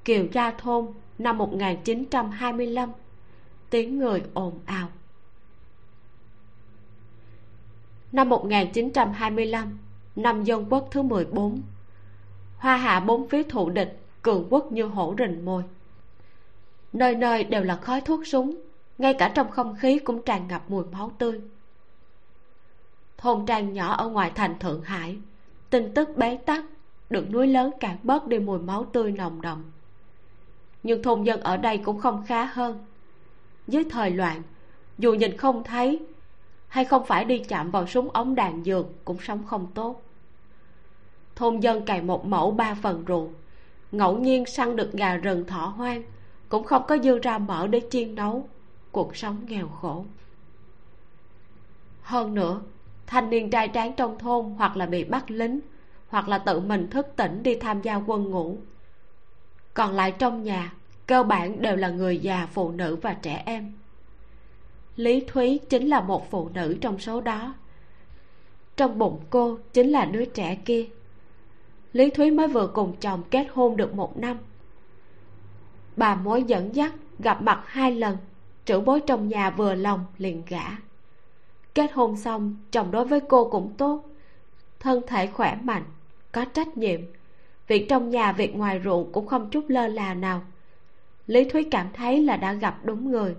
Kiều 0.04 0.26
gia 0.32 0.50
thôn 0.50 0.86
năm 1.18 1.38
1925 1.38 2.90
tiếng 3.70 3.98
người 3.98 4.22
ồn 4.34 4.58
ào. 4.66 4.88
Năm 8.12 8.28
1925 8.28 9.78
năm 10.16 10.44
dân 10.44 10.66
quốc 10.70 10.88
thứ 10.90 11.02
14 11.02 11.62
hoa 12.62 12.76
hạ 12.76 13.00
bốn 13.00 13.28
phía 13.28 13.42
thụ 13.42 13.70
địch 13.70 13.98
cường 14.22 14.46
quốc 14.50 14.72
như 14.72 14.84
hổ 14.84 15.14
rình 15.18 15.44
mồi, 15.44 15.62
nơi 16.92 17.14
nơi 17.14 17.44
đều 17.44 17.62
là 17.62 17.76
khói 17.76 18.00
thuốc 18.00 18.26
súng 18.26 18.56
ngay 19.02 19.14
cả 19.14 19.28
trong 19.34 19.50
không 19.50 19.76
khí 19.76 19.98
cũng 19.98 20.22
tràn 20.22 20.48
ngập 20.48 20.70
mùi 20.70 20.84
máu 20.84 21.12
tươi. 21.18 21.40
Thôn 23.18 23.46
trang 23.46 23.72
nhỏ 23.72 23.94
ở 23.94 24.08
ngoài 24.08 24.32
thành 24.34 24.58
thượng 24.58 24.82
hải, 24.82 25.18
tin 25.70 25.94
tức 25.94 26.08
bế 26.16 26.36
tắc, 26.36 26.64
được 27.10 27.30
núi 27.30 27.46
lớn 27.46 27.70
cạn 27.80 27.96
bớt 28.02 28.26
đi 28.26 28.38
mùi 28.38 28.58
máu 28.58 28.84
tươi 28.84 29.12
nồng 29.12 29.42
đậm. 29.42 29.64
Nhưng 30.82 31.02
thôn 31.02 31.24
dân 31.24 31.40
ở 31.40 31.56
đây 31.56 31.78
cũng 31.78 31.98
không 32.00 32.24
khá 32.26 32.44
hơn. 32.44 32.84
Dưới 33.68 33.84
thời 33.90 34.10
loạn, 34.10 34.42
dù 34.98 35.14
nhìn 35.14 35.36
không 35.36 35.64
thấy, 35.64 36.00
hay 36.68 36.84
không 36.84 37.06
phải 37.06 37.24
đi 37.24 37.38
chạm 37.38 37.70
vào 37.70 37.86
súng 37.86 38.10
ống 38.10 38.34
đạn 38.34 38.64
dược 38.64 38.86
cũng 39.04 39.18
sống 39.20 39.42
không 39.46 39.66
tốt. 39.74 40.02
Thôn 41.36 41.60
dân 41.60 41.84
cày 41.84 42.02
một 42.02 42.26
mẫu 42.26 42.50
ba 42.50 42.74
phần 42.82 43.04
ruộng, 43.08 43.34
ngẫu 43.92 44.18
nhiên 44.18 44.46
săn 44.46 44.76
được 44.76 44.92
gà 44.92 45.16
rừng 45.16 45.46
thỏ 45.46 45.66
hoang, 45.76 46.02
cũng 46.48 46.64
không 46.64 46.82
có 46.88 46.98
dư 46.98 47.18
ra 47.18 47.38
mỡ 47.38 47.66
để 47.66 47.80
chiên 47.90 48.14
nấu 48.14 48.48
cuộc 48.92 49.16
sống 49.16 49.36
nghèo 49.48 49.68
khổ. 49.68 50.04
Hơn 52.02 52.34
nữa, 52.34 52.60
thanh 53.06 53.30
niên 53.30 53.50
trai 53.50 53.70
tráng 53.74 53.92
trong 53.92 54.18
thôn 54.18 54.44
hoặc 54.58 54.76
là 54.76 54.86
bị 54.86 55.04
bắt 55.04 55.30
lính, 55.30 55.60
hoặc 56.08 56.28
là 56.28 56.38
tự 56.38 56.60
mình 56.60 56.90
thức 56.90 57.06
tỉnh 57.16 57.42
đi 57.42 57.54
tham 57.54 57.82
gia 57.82 57.96
quân 57.96 58.30
ngũ. 58.30 58.58
Còn 59.74 59.92
lại 59.92 60.12
trong 60.12 60.42
nhà, 60.42 60.72
cơ 61.06 61.22
bản 61.22 61.62
đều 61.62 61.76
là 61.76 61.88
người 61.88 62.18
già, 62.18 62.48
phụ 62.52 62.70
nữ 62.70 62.96
và 63.02 63.14
trẻ 63.14 63.42
em. 63.46 63.72
Lý 64.96 65.24
thúy 65.28 65.60
chính 65.68 65.88
là 65.88 66.00
một 66.00 66.30
phụ 66.30 66.48
nữ 66.48 66.76
trong 66.80 66.98
số 66.98 67.20
đó. 67.20 67.54
Trong 68.76 68.98
bụng 68.98 69.20
cô 69.30 69.58
chính 69.72 69.90
là 69.90 70.04
đứa 70.04 70.24
trẻ 70.24 70.58
kia. 70.64 70.86
Lý 71.92 72.10
thúy 72.10 72.30
mới 72.30 72.48
vừa 72.48 72.66
cùng 72.66 72.96
chồng 73.00 73.22
kết 73.30 73.46
hôn 73.52 73.76
được 73.76 73.94
một 73.94 74.18
năm. 74.18 74.38
Bà 75.96 76.14
mối 76.14 76.42
dẫn 76.42 76.74
dắt 76.74 76.92
gặp 77.18 77.42
mặt 77.42 77.62
hai 77.66 77.94
lần 77.94 78.16
trưởng 78.66 78.84
bối 78.84 79.00
trong 79.06 79.28
nhà 79.28 79.50
vừa 79.50 79.74
lòng 79.74 80.04
liền 80.18 80.42
gả. 80.48 80.66
Kết 81.74 81.92
hôn 81.92 82.16
xong, 82.16 82.56
chồng 82.70 82.90
đối 82.90 83.04
với 83.04 83.20
cô 83.28 83.50
cũng 83.50 83.74
tốt, 83.78 84.04
thân 84.80 85.02
thể 85.06 85.26
khỏe 85.26 85.58
mạnh, 85.62 85.84
có 86.32 86.44
trách 86.44 86.76
nhiệm. 86.76 87.00
Việc 87.68 87.86
trong 87.88 88.10
nhà, 88.10 88.32
việc 88.32 88.56
ngoài 88.56 88.80
ruộng 88.84 89.12
cũng 89.12 89.26
không 89.26 89.50
chút 89.50 89.64
lơ 89.68 89.86
là 89.86 90.14
nào. 90.14 90.42
Lý 91.26 91.44
thúy 91.44 91.64
cảm 91.70 91.88
thấy 91.92 92.22
là 92.22 92.36
đã 92.36 92.52
gặp 92.52 92.78
đúng 92.84 93.10
người. 93.10 93.36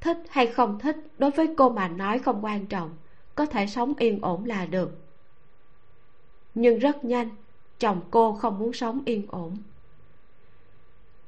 Thích 0.00 0.18
hay 0.30 0.46
không 0.46 0.78
thích, 0.78 0.96
đối 1.18 1.30
với 1.30 1.54
cô 1.56 1.68
mà 1.68 1.88
nói 1.88 2.18
không 2.18 2.44
quan 2.44 2.66
trọng, 2.66 2.90
có 3.34 3.46
thể 3.46 3.66
sống 3.66 3.94
yên 3.98 4.18
ổn 4.22 4.44
là 4.44 4.66
được. 4.66 4.98
Nhưng 6.54 6.78
rất 6.78 7.04
nhanh, 7.04 7.28
chồng 7.78 8.00
cô 8.10 8.32
không 8.32 8.58
muốn 8.58 8.72
sống 8.72 9.02
yên 9.04 9.26
ổn. 9.28 9.56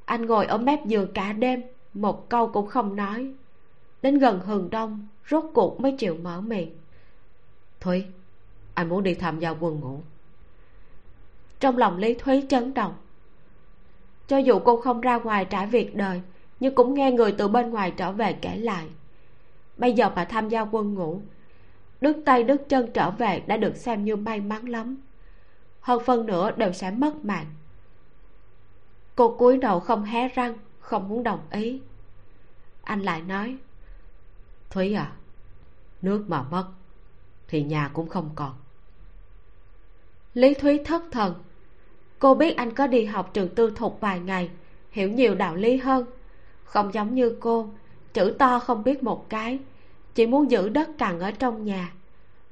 Anh 0.04 0.26
ngồi 0.26 0.46
ở 0.46 0.58
mép 0.58 0.86
giường 0.86 1.12
cả 1.14 1.32
đêm 1.32 1.62
một 1.94 2.28
câu 2.28 2.48
cũng 2.48 2.66
không 2.66 2.96
nói. 2.96 3.32
Đến 4.02 4.18
gần 4.18 4.40
hừng 4.40 4.70
đông, 4.70 5.08
rốt 5.30 5.44
cuộc 5.54 5.80
mới 5.80 5.92
chịu 5.98 6.16
mở 6.22 6.40
miệng. 6.40 6.70
Thúy 7.80 8.04
anh 8.74 8.88
muốn 8.88 9.02
đi 9.02 9.14
tham 9.14 9.38
gia 9.38 9.50
quân 9.50 9.80
ngũ. 9.80 10.00
Trong 11.60 11.76
lòng 11.76 11.98
lý 11.98 12.14
thúy 12.14 12.46
chấn 12.48 12.74
động. 12.74 12.94
Cho 14.26 14.38
dù 14.38 14.58
cô 14.58 14.76
không 14.76 15.00
ra 15.00 15.18
ngoài 15.18 15.44
trả 15.44 15.66
việc 15.66 15.96
đời, 15.96 16.20
nhưng 16.60 16.74
cũng 16.74 16.94
nghe 16.94 17.12
người 17.12 17.32
từ 17.32 17.48
bên 17.48 17.70
ngoài 17.70 17.92
trở 17.96 18.12
về 18.12 18.32
kể 18.32 18.56
lại. 18.56 18.88
Bây 19.76 19.92
giờ 19.92 20.10
mà 20.16 20.24
tham 20.24 20.48
gia 20.48 20.60
quân 20.60 20.94
ngũ 20.94 21.20
đứt 22.02 22.16
tay 22.24 22.44
đứt 22.44 22.68
chân 22.68 22.90
trở 22.94 23.10
về 23.10 23.42
đã 23.46 23.56
được 23.56 23.76
xem 23.76 24.04
như 24.04 24.16
may 24.16 24.40
mắn 24.40 24.68
lắm. 24.68 24.96
Hơn 25.80 26.02
phân 26.04 26.26
nửa 26.26 26.50
đều 26.50 26.72
sẽ 26.72 26.90
mất 26.90 27.24
mạng. 27.24 27.46
Cô 29.16 29.36
cúi 29.38 29.58
đầu 29.58 29.80
không 29.80 30.04
hé 30.04 30.28
răng 30.28 30.54
không 30.82 31.08
muốn 31.08 31.22
đồng 31.22 31.40
ý. 31.50 31.80
Anh 32.82 33.00
lại 33.00 33.22
nói, 33.22 33.56
thúy 34.70 34.94
à 34.94 35.12
nước 36.02 36.24
mà 36.28 36.42
mất 36.42 36.66
thì 37.48 37.62
nhà 37.62 37.90
cũng 37.92 38.08
không 38.08 38.30
còn. 38.34 38.52
Lý 40.34 40.54
thúy 40.54 40.80
thất 40.84 41.02
thần. 41.10 41.34
Cô 42.18 42.34
biết 42.34 42.56
anh 42.56 42.74
có 42.74 42.86
đi 42.86 43.04
học 43.04 43.30
trường 43.34 43.54
tư 43.54 43.72
thục 43.76 44.00
vài 44.00 44.20
ngày, 44.20 44.50
hiểu 44.90 45.10
nhiều 45.10 45.34
đạo 45.34 45.56
lý 45.56 45.76
hơn. 45.76 46.04
Không 46.64 46.94
giống 46.94 47.14
như 47.14 47.36
cô, 47.40 47.70
chữ 48.12 48.36
to 48.38 48.58
không 48.58 48.84
biết 48.84 49.02
một 49.02 49.28
cái, 49.28 49.58
chỉ 50.14 50.26
muốn 50.26 50.50
giữ 50.50 50.68
đất 50.68 50.90
cằn 50.98 51.20
ở 51.20 51.30
trong 51.30 51.64
nhà. 51.64 51.92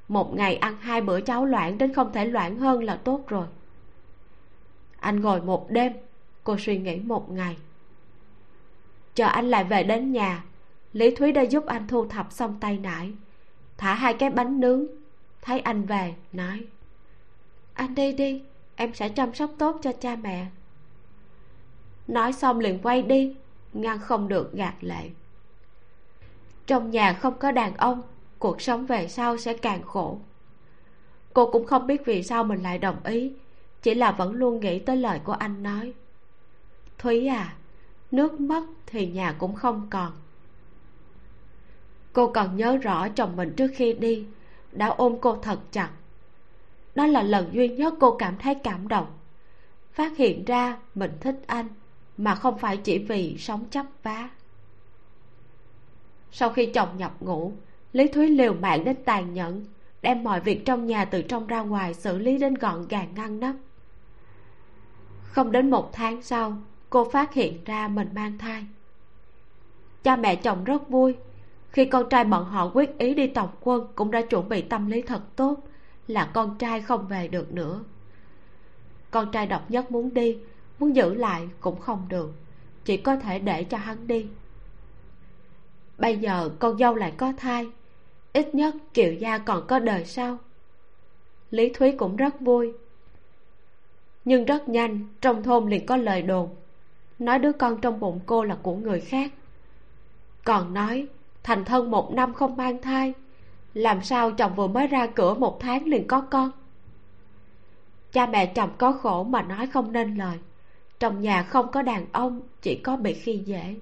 Một 0.07 0.35
ngày 0.35 0.55
ăn 0.55 0.77
hai 0.77 1.01
bữa 1.01 1.21
cháo 1.21 1.45
loãng 1.45 1.77
đến 1.77 1.93
không 1.93 2.13
thể 2.13 2.25
loãng 2.25 2.57
hơn 2.57 2.83
là 2.83 2.95
tốt 2.95 3.23
rồi. 3.27 3.47
Anh 4.99 5.19
ngồi 5.19 5.41
một 5.41 5.71
đêm, 5.71 5.93
cô 6.43 6.57
suy 6.59 6.77
nghĩ 6.77 6.99
một 6.99 7.31
ngày 7.31 7.57
chờ 9.15 9.25
anh 9.25 9.49
lại 9.49 9.63
về 9.63 9.83
đến 9.83 10.11
nhà. 10.11 10.43
Lý 10.93 11.15
thúy 11.15 11.31
đã 11.31 11.41
giúp 11.41 11.65
anh 11.65 11.87
thu 11.87 12.05
thập 12.05 12.31
xong 12.31 12.57
tay 12.59 12.77
nải. 12.77 13.11
Thả 13.77 13.93
hai 13.93 14.13
cái 14.13 14.29
bánh 14.29 14.59
nướng. 14.59 14.85
Thấy 15.41 15.59
anh 15.59 15.85
về, 15.85 16.13
nói. 16.33 16.65
Anh 17.73 17.95
đi 17.95 18.13
đi, 18.13 18.41
em 18.75 18.93
sẽ 18.93 19.09
chăm 19.09 19.33
sóc 19.33 19.51
tốt 19.57 19.79
cho 19.81 19.91
cha 19.91 20.15
mẹ. 20.15 20.45
Nói 22.07 22.33
xong 22.33 22.59
liền 22.59 22.79
quay 22.79 23.01
đi, 23.01 23.35
ngăn 23.73 23.99
không 23.99 24.27
được 24.27 24.53
gạt 24.53 24.75
lệ 24.81 25.09
trong 26.71 26.91
nhà 26.91 27.13
không 27.13 27.37
có 27.39 27.51
đàn 27.51 27.77
ông, 27.77 28.01
cuộc 28.39 28.61
sống 28.61 28.85
về 28.85 29.07
sau 29.07 29.37
sẽ 29.37 29.53
càng 29.53 29.81
khổ. 29.83 30.19
Cô 31.33 31.51
cũng 31.51 31.65
không 31.65 31.87
biết 31.87 32.05
vì 32.05 32.23
sao 32.23 32.43
mình 32.43 32.63
lại 32.63 32.77
đồng 32.77 33.03
ý, 33.03 33.31
chỉ 33.81 33.93
là 33.93 34.11
vẫn 34.11 34.33
luôn 34.33 34.59
nghĩ 34.59 34.79
tới 34.79 34.97
lời 34.97 35.19
của 35.23 35.33
anh 35.33 35.63
nói. 35.63 35.93
Thúy 36.97 37.27
à 37.27 37.55
nước 38.11 38.39
mất 38.39 38.63
thì 38.85 39.07
nhà 39.07 39.35
cũng 39.39 39.55
không 39.55 39.87
còn. 39.89 40.11
Cô 42.13 42.27
còn 42.27 42.57
nhớ 42.57 42.77
rõ 42.77 43.07
chồng 43.09 43.35
mình 43.35 43.53
trước 43.57 43.71
khi 43.75 43.93
đi, 43.93 44.25
đã 44.71 44.87
ôm 44.87 45.15
cô 45.21 45.35
thật 45.35 45.59
chặt. 45.71 45.89
Đó 46.95 47.05
là 47.05 47.23
lần 47.23 47.49
duy 47.53 47.67
nhất 47.67 47.93
cô 47.99 48.15
cảm 48.17 48.37
thấy 48.37 48.55
cảm 48.55 48.87
động. 48.87 49.07
Phát 49.93 50.17
hiện 50.17 50.45
ra 50.45 50.77
mình 50.95 51.11
thích 51.21 51.35
anh, 51.47 51.67
mà 52.17 52.35
không 52.35 52.57
phải 52.57 52.77
chỉ 52.77 52.97
vì 52.97 53.37
sống 53.37 53.65
chấp 53.69 53.85
vá. 54.03 54.29
Sau 56.31 56.49
khi 56.49 56.65
chồng 56.65 56.89
nhập 56.97 57.13
ngũ, 57.19 57.53
lý 57.93 58.07
thúy 58.07 58.27
liều 58.27 58.53
mạng 58.53 58.83
đến 58.83 58.95
tàn 59.05 59.33
nhẫn, 59.33 59.65
đem 60.01 60.23
mọi 60.23 60.39
việc 60.39 60.65
trong 60.65 60.85
nhà 60.85 61.05
từ 61.05 61.21
trong 61.21 61.47
ra 61.47 61.61
ngoài 61.61 61.93
xử 61.93 62.17
lý 62.17 62.37
đến 62.37 62.53
gọn 62.53 62.87
gàng 62.87 63.13
ngăn 63.15 63.39
nắp. 63.39 63.55
Không 65.23 65.51
đến 65.51 65.69
một 65.69 65.89
tháng 65.93 66.21
sau 66.21 66.57
cô 66.91 67.09
phát 67.09 67.33
hiện 67.33 67.63
ra 67.65 67.87
mình 67.87 68.09
mang 68.15 68.37
thai. 68.37 68.65
Cha 70.03 70.15
mẹ 70.15 70.35
chồng 70.35 70.63
rất 70.63 70.89
vui. 70.89 71.15
Khi 71.69 71.85
con 71.85 72.09
trai 72.09 72.23
bọn 72.23 72.45
họ 72.45 72.71
quyết 72.73 72.97
ý 72.97 73.13
đi 73.13 73.27
tổng 73.27 73.49
quân 73.61 73.87
cũng 73.95 74.11
đã 74.11 74.21
chuẩn 74.21 74.49
bị 74.49 74.61
tâm 74.61 74.87
lý 74.87 75.01
thật 75.01 75.21
tốt, 75.35 75.55
là 76.07 76.31
con 76.33 76.57
trai 76.57 76.81
không 76.81 77.07
về 77.07 77.27
được 77.27 77.53
nữa. 77.53 77.83
Con 79.11 79.31
trai 79.31 79.47
độc 79.47 79.71
nhất 79.71 79.91
muốn 79.91 80.13
đi, 80.13 80.37
muốn 80.79 80.95
giữ 80.95 81.13
lại 81.13 81.49
cũng 81.59 81.79
không 81.79 82.05
được, 82.09 82.33
chỉ 82.85 82.97
có 82.97 83.15
thể 83.15 83.39
để 83.39 83.63
cho 83.63 83.77
hắn 83.77 84.07
đi. 84.07 84.27
Bây 85.97 86.17
giờ 86.17 86.49
con 86.59 86.77
dâu 86.77 86.95
lại 86.95 87.13
có 87.17 87.33
thai, 87.37 87.67
ít 88.33 88.55
nhất 88.55 88.75
kiều 88.93 89.13
gia 89.13 89.37
còn 89.37 89.67
có 89.67 89.79
đời 89.79 90.05
sau. 90.05 90.37
Lý 91.51 91.69
thúy 91.69 91.91
cũng 91.91 92.15
rất 92.15 92.41
vui. 92.41 92.73
Nhưng 94.25 94.45
rất 94.45 94.69
nhanh, 94.69 95.07
trong 95.21 95.43
thôn 95.43 95.69
liền 95.69 95.85
có 95.85 95.97
lời 95.97 96.21
đồn 96.21 96.49
nói 97.21 97.39
đứa 97.39 97.51
con 97.51 97.81
trong 97.81 97.99
bụng 97.99 98.19
cô 98.25 98.43
là 98.43 98.57
của 98.63 98.75
người 98.75 98.99
khác. 98.99 99.31
Còn 100.43 100.73
nói, 100.73 101.07
thành 101.43 101.65
thân 101.65 101.91
một 101.91 102.13
năm 102.13 102.33
không 102.33 102.57
mang 102.57 102.81
thai, 102.81 103.13
làm 103.73 104.01
sao 104.01 104.31
chồng 104.31 104.55
vừa 104.55 104.67
mới 104.67 104.87
ra 104.87 105.07
cửa 105.07 105.33
một 105.33 105.59
tháng 105.59 105.85
liền 105.85 106.07
có 106.07 106.21
con? 106.21 106.51
Cha 108.11 108.25
mẹ 108.25 108.45
chồng 108.45 108.69
có 108.77 108.91
khổ 108.91 109.23
mà 109.23 109.41
nói 109.41 109.67
không 109.67 109.91
nên 109.91 110.15
lời. 110.15 110.37
Trong 110.99 111.21
nhà 111.21 111.43
không 111.43 111.71
có 111.71 111.81
đàn 111.81 112.05
ông, 112.11 112.41
chỉ 112.61 112.75
có 112.75 112.97
bị 112.97 113.13
khi 113.13 113.37
dễ. 113.37 113.75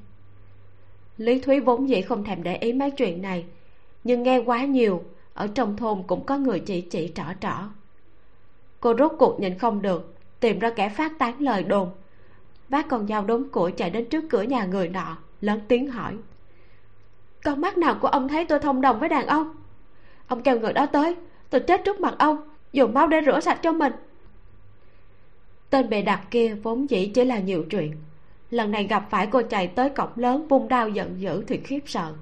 Lý 1.18 1.40
thúy 1.40 1.60
vốn 1.60 1.90
dĩ 1.90 2.02
không 2.02 2.24
thèm 2.24 2.44
để 2.44 2.56
ý 2.56 2.74
mấy 2.74 2.92
chuyện 2.92 3.22
này, 3.22 3.46
nhưng 4.04 4.24
nghe 4.24 4.38
quá 4.38 4.66
nhiều, 4.66 5.04
ở 5.34 5.48
trong 5.48 5.78
thôn 5.78 6.04
cũng 6.08 6.26
có 6.26 6.38
người 6.38 6.60
chỉ 6.60 6.82
chỉ 6.82 7.12
trỏ 7.16 7.24
trỏ. 7.40 7.70
Cô 8.80 8.94
rốt 8.98 9.12
cuộc 9.20 9.40
nhìn 9.40 9.58
không 9.58 9.82
được, 9.82 10.16
tìm 10.40 10.60
ra 10.60 10.70
kẻ 10.70 10.90
phát 10.90 11.12
tán 11.20 11.42
lời 11.42 11.64
đồn 11.64 11.90
vác 12.70 12.88
con 12.89 13.07
dao 13.07 13.26
đốn 13.26 13.49
củi 13.49 13.72
chạy 13.72 13.89
đến 13.89 14.05
trước 14.09 14.24
cửa 14.30 14.41
nhà 14.41 14.65
người 14.65 14.89
nọ, 14.89 15.17
lớn 15.41 15.59
tiếng 15.67 15.88
hỏi. 15.91 16.17
Con 17.43 17.61
mắt 17.61 17.78
nào 17.78 17.97
của 18.01 18.07
ông 18.07 18.28
thấy 18.28 18.45
tôi 18.45 18.59
thông 18.59 18.82
đồng 18.82 18.99
với 18.99 19.09
đàn 19.09 19.28
ông? 19.28 19.55
Ông 20.28 20.41
kêu 20.41 20.59
người 20.59 20.74
đó 20.74 20.86
tới, 20.86 21.15
tôi 21.49 21.61
chết 21.61 21.82
trước 21.86 21.99
mặt 21.99 22.15
ông, 22.20 22.38
dùng 22.74 22.93
máu 22.93 23.07
để 23.07 23.22
rửa 23.26 23.39
sạch 23.39 23.59
cho 23.63 23.72
mình. 23.72 23.93
Tên 25.70 25.89
bề 25.89 26.01
đặt 26.01 26.22
kia 26.32 26.55
vốn 26.63 26.89
dĩ 26.89 27.11
chỉ 27.13 27.26
là 27.26 27.39
nhiều 27.39 27.63
chuyện. 27.70 27.95
Lần 28.49 28.72
này 28.72 28.84
gặp 28.84 29.07
phải 29.09 29.28
cô 29.28 29.41
chạy 29.41 29.67
tới 29.67 29.89
cổng 29.89 30.09
lớn 30.15 30.47
vung 30.47 30.67
đao 30.67 30.89
giận 30.89 31.22
dữ 31.22 31.43
thì 31.47 31.57
khiếp 31.57 31.80
sợ. 31.86 32.13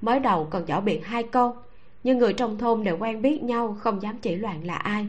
Mới 0.00 0.20
đầu 0.20 0.48
còn 0.50 0.66
giỏ 0.66 0.80
biện 0.80 1.02
hai 1.02 1.22
câu, 1.22 1.56
nhưng 2.04 2.18
người 2.18 2.32
trong 2.32 2.58
thôn 2.58 2.84
đều 2.84 2.98
quen 2.98 3.22
biết 3.22 3.42
nhau, 3.42 3.76
không 3.80 4.02
dám 4.02 4.18
chỉ 4.18 4.34
loạn 4.34 4.64
là 4.64 4.74
ai. 4.74 5.06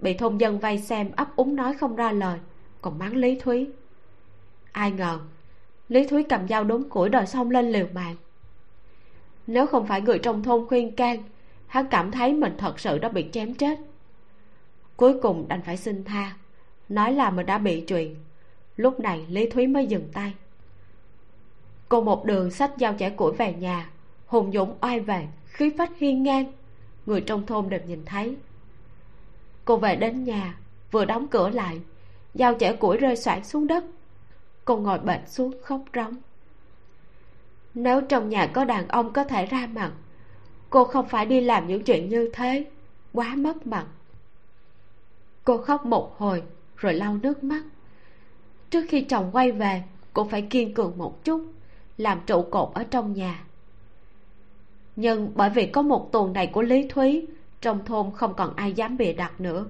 Bị 0.00 0.14
thôn 0.14 0.38
dân 0.38 0.58
vây 0.58 0.78
xem 0.78 1.10
ấp 1.16 1.36
úng 1.36 1.56
nói 1.56 1.74
không 1.74 1.96
ra 1.96 2.12
lời 2.12 2.38
còn 2.82 2.98
mắng 2.98 3.16
lý 3.16 3.38
thúy. 3.40 3.70
Ai 4.72 4.90
ngờ, 4.90 5.18
lý 5.88 6.06
thúy 6.06 6.22
cầm 6.22 6.48
dao 6.48 6.64
đốn 6.64 6.88
củi 6.88 7.08
đòi 7.08 7.26
xông 7.26 7.50
lên 7.50 7.72
liều 7.72 7.86
mạng. 7.94 8.16
Nếu 9.46 9.66
không 9.66 9.86
phải 9.86 10.00
người 10.00 10.18
trong 10.18 10.42
thôn 10.42 10.66
khuyên 10.66 10.96
can, 10.96 11.22
hắn 11.66 11.86
cảm 11.90 12.10
thấy 12.10 12.34
mình 12.34 12.54
thật 12.58 12.80
sự 12.80 12.98
đã 12.98 13.08
bị 13.08 13.26
chém 13.32 13.54
chết. 13.54 13.78
Cuối 14.96 15.20
cùng 15.22 15.48
đành 15.48 15.62
phải 15.62 15.76
xin 15.76 16.04
tha, 16.04 16.36
nói 16.88 17.12
là 17.12 17.30
mình 17.30 17.46
đã 17.46 17.58
bị 17.58 17.80
chuyện 17.80 18.16
lúc 18.76 19.00
này 19.00 19.26
lý 19.28 19.50
thúy 19.50 19.66
mới 19.66 19.86
dừng 19.86 20.08
tay. 20.12 20.34
Cô 21.88 22.00
một 22.00 22.24
đường 22.24 22.50
xách 22.50 22.72
dao 22.80 22.94
chẻ 22.98 23.10
củi 23.10 23.32
về 23.32 23.52
nhà, 23.52 23.90
hùng 24.26 24.52
dũng 24.52 24.74
oai 24.80 25.00
về 25.00 25.28
khí 25.46 25.70
phách 25.78 25.98
hiên 25.98 26.22
ngang. 26.22 26.52
Người 27.06 27.20
trong 27.20 27.46
thôn 27.46 27.68
đều 27.68 27.80
nhìn 27.86 28.04
thấy. 28.04 28.36
Cô 29.64 29.76
về 29.76 29.96
đến 29.96 30.24
nhà, 30.24 30.58
vừa 30.90 31.04
đóng 31.04 31.28
cửa 31.28 31.48
lại 31.48 31.80
dao 32.34 32.54
chẻ 32.54 32.72
củi 32.72 32.96
rơi 32.96 33.16
xoảng 33.16 33.44
xuống 33.44 33.66
đất. 33.66 33.84
Cô 34.64 34.76
ngồi 34.76 34.98
bệnh 34.98 35.26
xuống 35.26 35.52
khóc 35.62 35.80
rống 35.94 36.16
nếu 37.74 38.00
trong 38.00 38.28
nhà 38.28 38.46
có 38.46 38.64
đàn 38.64 38.88
ông 38.88 39.12
có 39.12 39.24
thể 39.24 39.46
ra 39.46 39.68
mặt, 39.72 39.92
cô 40.70 40.84
không 40.84 41.08
phải 41.08 41.26
đi 41.26 41.40
làm 41.40 41.66
những 41.66 41.84
chuyện 41.84 42.08
như 42.08 42.30
thế, 42.32 42.64
quá 43.12 43.34
mất 43.36 43.66
mặt. 43.66 43.86
Cô 45.44 45.58
khóc 45.58 45.86
một 45.86 46.18
hồi, 46.18 46.42
rồi 46.76 46.94
lau 46.94 47.16
nước 47.22 47.44
mắt. 47.44 47.62
Trước 48.70 48.84
khi 48.88 49.02
chồng 49.02 49.30
quay 49.32 49.52
về, 49.52 49.82
cô 50.12 50.24
phải 50.24 50.42
kiên 50.42 50.74
cường 50.74 50.98
một 50.98 51.24
chút, 51.24 51.42
làm 51.96 52.20
trụ 52.26 52.42
cột 52.42 52.70
ở 52.74 52.84
trong 52.84 53.12
nhà. 53.12 53.44
Nhưng 54.96 55.32
bởi 55.34 55.50
vì 55.50 55.66
có 55.66 55.82
một 55.82 56.12
tuần 56.12 56.32
này 56.32 56.46
của 56.46 56.62
lý 56.62 56.88
thúy, 56.88 57.26
trong 57.60 57.84
thôn 57.84 58.10
không 58.14 58.34
còn 58.34 58.56
ai 58.56 58.72
dám 58.72 58.96
bịa 58.96 59.12
đặt 59.12 59.40
nữa 59.40 59.66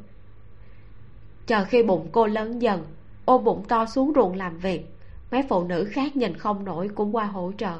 chờ 1.50 1.64
khi 1.64 1.82
bụng 1.82 2.08
cô 2.12 2.26
lớn 2.26 2.62
dần, 2.62 2.86
ôm 3.24 3.44
bụng 3.44 3.64
to 3.68 3.86
xuống 3.86 4.12
ruộng 4.14 4.36
làm 4.36 4.58
việc, 4.58 4.86
mấy 5.30 5.42
phụ 5.48 5.64
nữ 5.64 5.88
khác 5.90 6.16
nhìn 6.16 6.36
không 6.36 6.64
nổi 6.64 6.90
cũng 6.94 7.16
qua 7.16 7.24
hỗ 7.24 7.52
trợ. 7.58 7.78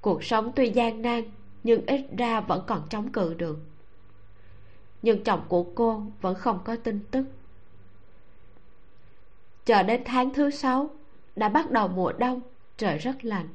Cuộc 0.00 0.24
sống 0.24 0.52
tuy 0.56 0.70
gian 0.70 1.02
nan, 1.02 1.24
nhưng 1.62 1.86
ít 1.86 2.00
ra 2.18 2.40
vẫn 2.40 2.64
còn 2.66 2.82
chống 2.90 3.08
cự 3.08 3.34
được. 3.34 3.58
Nhưng 5.02 5.24
chồng 5.24 5.42
của 5.48 5.62
cô 5.74 6.02
vẫn 6.20 6.34
không 6.34 6.58
có 6.64 6.76
tin 6.76 7.00
tức. 7.10 7.24
Chờ 9.64 9.82
đến 9.82 10.02
tháng 10.04 10.34
thứ 10.34 10.50
sáu, 10.50 10.90
đã 11.36 11.48
bắt 11.48 11.70
đầu 11.70 11.88
mùa 11.88 12.12
đông, 12.12 12.40
trời 12.76 12.98
rất 12.98 13.24
lạnh. 13.24 13.48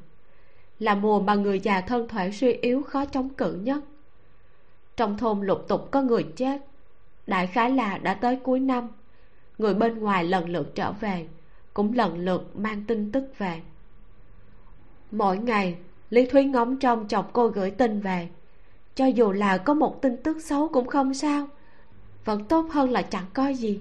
Là 0.80 0.96
mùa 0.96 1.20
mà 1.20 1.36
người 1.36 1.60
già 1.60 1.82
thân 1.82 2.08
thể 2.08 2.32
suy 2.32 2.54
yếu 2.54 2.84
khó 2.84 3.06
chống 3.06 3.30
cự 3.30 3.54
nhất. 3.54 3.84
Trong 4.98 5.18
thôn 5.18 5.46
lục 5.46 5.66
tục 5.68 5.92
có 5.92 6.02
người 6.02 6.24
chết 6.36 6.62
đại 7.28 7.48
khái 7.48 7.72
là 7.72 7.98
đã 7.98 8.14
tới 8.14 8.36
cuối 8.44 8.60
năm. 8.60 8.88
Người 9.58 9.74
bên 9.74 10.00
ngoài 10.00 10.24
lần 10.24 10.50
lượt 10.50 10.76
trở 10.76 10.92
về, 10.92 11.28
cũng 11.74 11.94
lần 11.94 12.18
lượt 12.18 12.58
mang 12.58 12.84
tin 12.88 13.12
tức 13.12 13.26
về. 13.38 13.62
Mỗi 15.12 15.38
ngày, 15.38 15.76
lý 16.10 16.26
thúy 16.26 16.44
ngóng 16.44 16.80
trong 16.80 17.08
chồng 17.08 17.26
cô 17.34 17.48
gửi 17.48 17.72
tin 17.72 18.00
về. 18.00 18.30
Cho 18.96 19.06
dù 19.06 19.32
là 19.32 19.58
có 19.58 19.74
một 19.74 20.02
tin 20.02 20.24
tức 20.24 20.38
xấu 20.42 20.68
cũng 20.68 20.88
không 20.88 21.14
sao, 21.14 21.48
vẫn 22.26 22.46
tốt 22.46 22.66
hơn 22.72 22.92
là 22.92 23.02
chẳng 23.02 23.26
có 23.34 23.48
gì. 23.48 23.80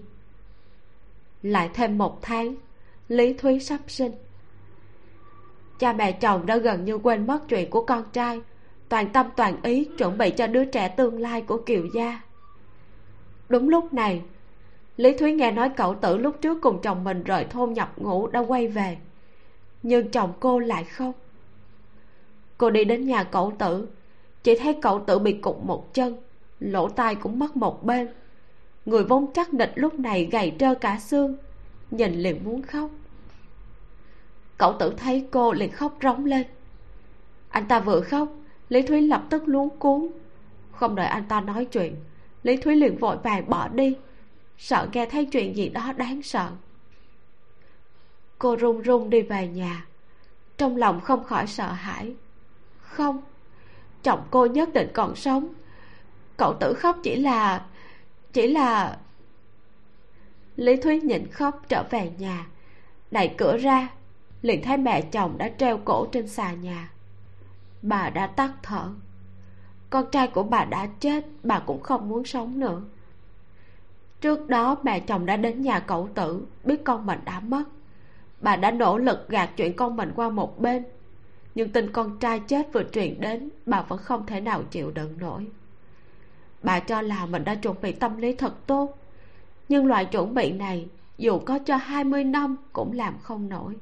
Lại 1.43 1.71
thêm 1.75 1.99
một 1.99 2.23
tháng, 2.23 2.55
lý 3.09 3.33
thúy 3.33 3.61
sắp 3.61 3.81
sinh. 3.89 4.13
Cha 5.79 5.93
mẹ 5.93 6.13
chồng 6.13 6.47
đã 6.47 6.57
gần 6.57 6.85
như 6.85 6.99
quên 6.99 7.27
mất 7.27 7.49
chuyện 7.49 7.71
của 7.71 7.85
con 7.85 8.05
trai, 8.13 8.41
toàn 8.89 9.13
tâm 9.13 9.27
toàn 9.37 9.63
ý 9.63 9.85
chuẩn 9.99 10.19
bị 10.19 10.31
cho 10.31 10.47
đứa 10.47 10.65
trẻ 10.65 10.89
tương 10.89 11.19
lai 11.19 11.43
của 11.43 11.63
kiều 11.67 11.87
gia 11.95 12.21
đúng 13.49 13.69
lúc 13.69 13.93
này, 13.95 14.23
lý 14.97 15.17
thúy 15.19 15.33
nghe 15.33 15.51
nói 15.51 15.71
cậu 15.77 15.95
tử 15.95 16.17
lúc 16.17 16.37
trước 16.41 16.59
cùng 16.63 16.81
chồng 16.83 17.05
mình 17.05 17.23
rời 17.23 17.45
thôn 17.45 17.73
nhập 17.73 17.93
ngũ 17.97 18.27
đã 18.27 18.41
quay 18.41 18.69
về, 18.69 18.97
nhưng 19.83 20.11
chồng 20.11 20.33
cô 20.41 20.59
lại 20.59 20.85
không 20.85 21.13
cô 22.59 22.71
đi 22.71 22.85
đến 22.85 23.07
nhà 23.07 23.25
cậu 23.25 23.53
tử, 23.59 23.89
chỉ 24.43 24.59
thấy 24.59 24.79
cậu 24.83 25.05
tử 25.07 25.19
bị 25.19 25.33
cụt 25.33 25.57
một 25.63 25.95
chân, 25.95 26.17
lỗ 26.61 26.89
tai 26.89 27.15
cũng 27.15 27.39
mất 27.39 27.57
một 27.57 27.85
bên. 27.85 28.09
Người 28.87 29.05
vốn 29.05 29.33
chắc 29.33 29.55
nịch 29.55 29.73
lúc 29.75 29.95
này 29.95 30.29
gầy 30.33 30.53
trơ 30.59 30.75
cả 30.75 30.99
xương, 30.99 31.37
nhìn 31.91 32.13
liền 32.13 32.45
muốn 32.45 32.63
khóc. 32.63 32.91
Cậu 34.59 34.73
tử 34.73 34.95
thấy 34.97 35.27
cô 35.31 35.53
liền 35.53 35.73
khóc 35.73 35.97
rống 36.03 36.25
lên. 36.25 36.47
Anh 37.49 37.69
ta 37.69 37.81
vừa 37.81 38.01
khóc, 38.01 38.29
lý 38.69 38.83
thúy 38.83 39.01
lập 39.01 39.23
tức 39.31 39.43
luống 39.47 39.79
cuốn 39.79 40.09
không 40.73 40.95
đợi 40.95 41.07
anh 41.07 41.25
ta 41.29 41.41
nói 41.41 41.65
chuyện 41.65 41.97
lý 42.45 42.57
thúy 42.57 42.77
liền 42.77 42.97
vội 42.97 43.17
vàng 43.17 43.51
bỏ 43.51 43.69
đi. 43.69 43.97
Sợ 44.59 44.89
nghe 44.93 45.07
thấy 45.07 45.25
chuyện 45.25 45.57
gì 45.57 45.69
đó 45.69 45.93
đáng 45.93 46.23
sợ. 46.23 46.51
Cô 48.39 48.57
run 48.57 48.81
run 48.83 49.11
đi 49.11 49.23
về 49.23 49.49
nhà. 49.49 49.87
Trong 50.59 50.77
lòng 50.77 51.01
không 51.01 51.25
khỏi 51.25 51.47
sợ 51.47 51.73
hãi. 51.73 52.15
Không, 52.79 53.23
chồng 54.03 54.27
cô 54.31 54.47
nhất 54.47 54.73
định 54.75 54.89
còn 54.95 55.17
sống. 55.17 55.55
Cậu 56.37 56.55
tử 56.61 56.75
khóc 56.75 56.97
chỉ 57.03 57.17
là 57.17 57.67
chỉ 58.33 58.47
là 58.47 58.99
lý 60.57 60.77
thúy 60.77 61.01
nhịn 61.01 61.27
khóc 61.31 61.63
trở 61.69 61.85
về 61.91 62.11
nhà. 62.19 62.47
Đẩy 63.11 63.35
cửa 63.39 63.57
ra, 63.57 63.89
liền 64.43 64.63
thấy 64.63 64.77
mẹ 64.77 65.03
chồng 65.03 65.39
đã 65.39 65.51
treo 65.59 65.79
cổ 65.85 66.07
trên 66.13 66.29
xà 66.29 66.53
nhà. 66.53 66.91
Bà 67.83 68.11
đã 68.11 68.27
tắt 68.27 68.53
thở 68.63 68.89
con 69.95 70.11
trai 70.11 70.29
của 70.29 70.43
bà 70.43 70.65
đã 70.65 70.87
chết, 71.01 71.25
bà 71.43 71.59
cũng 71.59 71.83
không 71.83 72.09
muốn 72.09 72.25
sống 72.25 72.61
nữa. 72.61 72.83
Trước 74.21 74.49
đó, 74.49 74.77
mẹ 74.83 75.01
chồng 75.01 75.27
đã 75.27 75.37
đến 75.37 75.63
nhà 75.63 75.81
cậu 75.81 76.09
tử, 76.15 76.47
biết 76.65 76.85
con 76.85 77.07
mình 77.07 77.19
đã 77.25 77.41
mất. 77.41 77.65
Bà 78.41 78.57
đã 78.57 78.71
nỗ 78.71 78.99
lực 78.99 79.29
gạt 79.29 79.51
chuyện 79.57 79.77
con 79.77 79.97
mình 79.97 80.13
qua 80.17 80.29
một 80.29 80.61
bên, 80.61 80.85
nhưng 81.55 81.69
tin 81.69 81.93
con 81.93 82.19
trai 82.19 82.41
chết 82.41 82.73
vừa 82.73 82.83
truyền 82.93 83.21
đến, 83.21 83.49
bà 83.67 83.83
vẫn 83.83 83.99
không 83.99 84.27
thể 84.27 84.41
nào 84.41 84.63
chịu 84.63 84.91
đựng 84.91 85.19
nổi. 85.19 85.47
Bà 86.63 86.81
cho 86.81 87.01
là 87.01 87.27
mình 87.27 87.45
đã 87.45 87.55
chuẩn 87.55 87.77
bị 87.83 87.93
tâm 87.93 88.17
lý 88.17 88.35
thật 88.35 88.67
tốt, 88.67 88.99
nhưng 89.69 89.87
loại 89.87 90.05
chuẩn 90.05 90.35
bị 90.35 90.53
này, 90.53 90.87
dù 91.19 91.39
có 91.39 91.59
cho 91.59 91.77
20 91.77 92.25
năm 92.25 92.57
cũng 92.73 92.93
làm 92.93 93.19
không 93.19 93.49
nổi. 93.49 93.75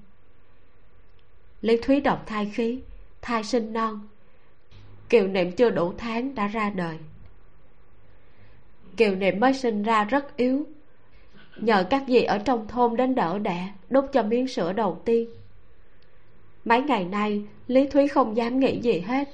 Lý 1.61 1.77
thúy 1.83 2.01
đọc 2.01 2.23
thai 2.27 2.47
khí, 2.47 2.83
thai 3.23 3.45
sinh 3.45 3.73
non 3.73 4.09
kiều 5.13 5.27
niệm 5.27 5.53
chưa 5.53 5.71
đủ 5.71 5.93
tháng 5.99 6.35
đã 6.35 6.47
ra 6.47 6.71
đời. 6.71 6.97
Kiều 8.97 9.15
niệm 9.15 9.41
mới 9.41 9.55
sinh 9.55 9.83
ra 9.83 10.05
rất 10.05 10.37
yếu. 10.37 10.67
Nhờ 11.57 11.87
các 11.91 12.05
dì 12.09 12.23
ở 12.23 12.39
trong 12.39 12.69
thôn 12.69 12.97
đến 12.97 13.15
đỡ 13.15 13.39
đẻ 13.39 13.73
đút 13.91 14.05
cho 14.13 14.23
miếng 14.23 14.49
sữa 14.49 14.73
đầu 14.73 15.03
tiên. 15.05 15.29
Mấy 16.65 16.83
ngày 16.83 17.05
nay, 17.05 17.45
lý 17.67 17.89
thúy 17.89 18.09
không 18.09 18.37
dám 18.37 18.61
nghĩ 18.61 18.81
gì 18.81 19.01
hết. 19.01 19.29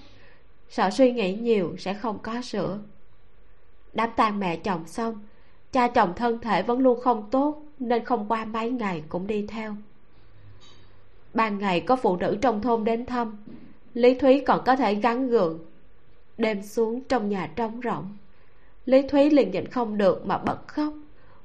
Sợ 0.68 0.91
suy 0.91 1.12
nghĩ 1.12 1.35
nhiều 1.35 1.76
sẽ 1.79 1.95
không 1.95 2.18
có 2.18 2.43
sữa. 2.43 2.79
Đám 3.93 4.11
tang 4.16 4.39
mẹ 4.39 4.57
chồng 4.57 4.87
xong, 4.87 5.26
cha 5.72 5.89
chồng 5.89 6.12
thân 6.16 6.39
thể 6.41 6.62
vẫn 6.62 6.79
luôn 6.79 7.01
không 7.01 7.31
tốt 7.31 7.62
nên 7.79 8.05
không 8.05 8.29
qua 8.29 8.45
mấy 8.45 8.70
ngày 8.70 9.03
cũng 9.09 9.26
đi 9.26 9.47
theo. 9.49 9.76
Ban 11.35 11.59
ngày 11.59 11.81
có 11.81 11.97
phụ 11.97 12.16
nữ 12.16 12.39
trong 12.41 12.62
thôn 12.62 12.85
đến 12.85 13.07
thăm 13.07 13.37
lý 13.99 14.14
thúy 14.14 14.42
còn 14.46 14.62
có 14.66 14.76
thể 14.76 14.94
gắn 14.94 15.28
gượng, 15.28 15.59
đêm 16.36 16.62
xuống 16.62 17.01
trong 17.01 17.28
nhà 17.28 17.51
trống 17.57 17.80
rỗng. 17.84 18.16
Lý 18.84 19.09
thúy 19.09 19.30
liền 19.30 19.51
nhịn 19.51 19.66
không 19.66 19.99
được 19.99 20.26
mà 20.26 20.38
bật 20.38 20.68
khóc. 20.68 20.92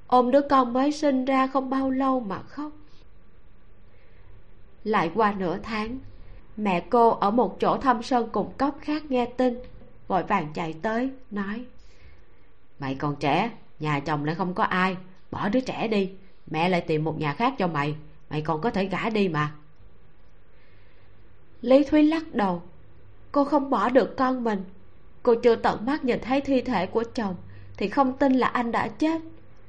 Ôm 0.07 0.31
đứa 0.31 0.41
con 0.49 0.73
mới 0.73 0.91
sinh 0.91 1.25
ra 1.25 1.47
không 1.47 1.69
bao 1.69 1.89
lâu 1.89 2.19
mà 2.19 2.41
khóc. 2.41 2.71
Lại 4.83 5.11
qua 5.15 5.33
nửa 5.37 5.57
tháng, 5.63 5.99
mẹ 6.57 6.83
cô 6.89 7.09
ở 7.09 7.31
một 7.31 7.59
chỗ 7.59 7.77
thăm 7.77 8.03
sơn 8.03 8.29
cùng 8.31 8.53
cốc 8.57 8.77
khác 8.81 9.03
nghe 9.09 9.25
tin, 9.25 9.59
vội 10.07 10.23
vàng 10.23 10.47
chạy 10.53 10.73
tới, 10.81 11.09
nói, 11.31 11.65
mày 12.79 12.95
còn 12.95 13.15
trẻ, 13.15 13.51
nhà 13.79 13.99
chồng 13.99 14.25
lại 14.25 14.35
không 14.35 14.53
có 14.53 14.63
ai, 14.63 14.97
bỏ 15.31 15.49
đứa 15.49 15.59
trẻ 15.59 15.87
đi, 15.87 16.11
mẹ 16.47 16.69
lại 16.69 16.81
tìm 16.81 17.03
một 17.03 17.19
nhà 17.19 17.33
khác 17.33 17.53
cho 17.57 17.67
mày 17.67 17.95
mày 18.29 18.41
còn 18.41 18.61
có 18.61 18.69
thể 18.69 18.85
gả 18.85 19.09
đi 19.09 19.27
mà 19.27 19.51
lý 21.63 21.83
thúy 21.83 22.03
lắc 22.03 22.33
đầu. 22.33 22.61
Cô 23.31 23.43
không 23.43 23.69
bỏ 23.69 23.89
được 23.89 24.17
con 24.17 24.43
mình. 24.43 24.63
Cô 25.23 25.35
chưa 25.35 25.55
tận 25.55 25.85
mắt 25.85 26.05
nhìn 26.05 26.19
thấy 26.21 26.41
thi 26.41 26.61
thể 26.61 26.85
của 26.85 27.03
chồng 27.03 27.35
thì 27.77 27.89
không 27.89 28.17
tin 28.17 28.33
là 28.33 28.47
anh 28.47 28.71
đã 28.71 28.87
chết. 28.87 29.21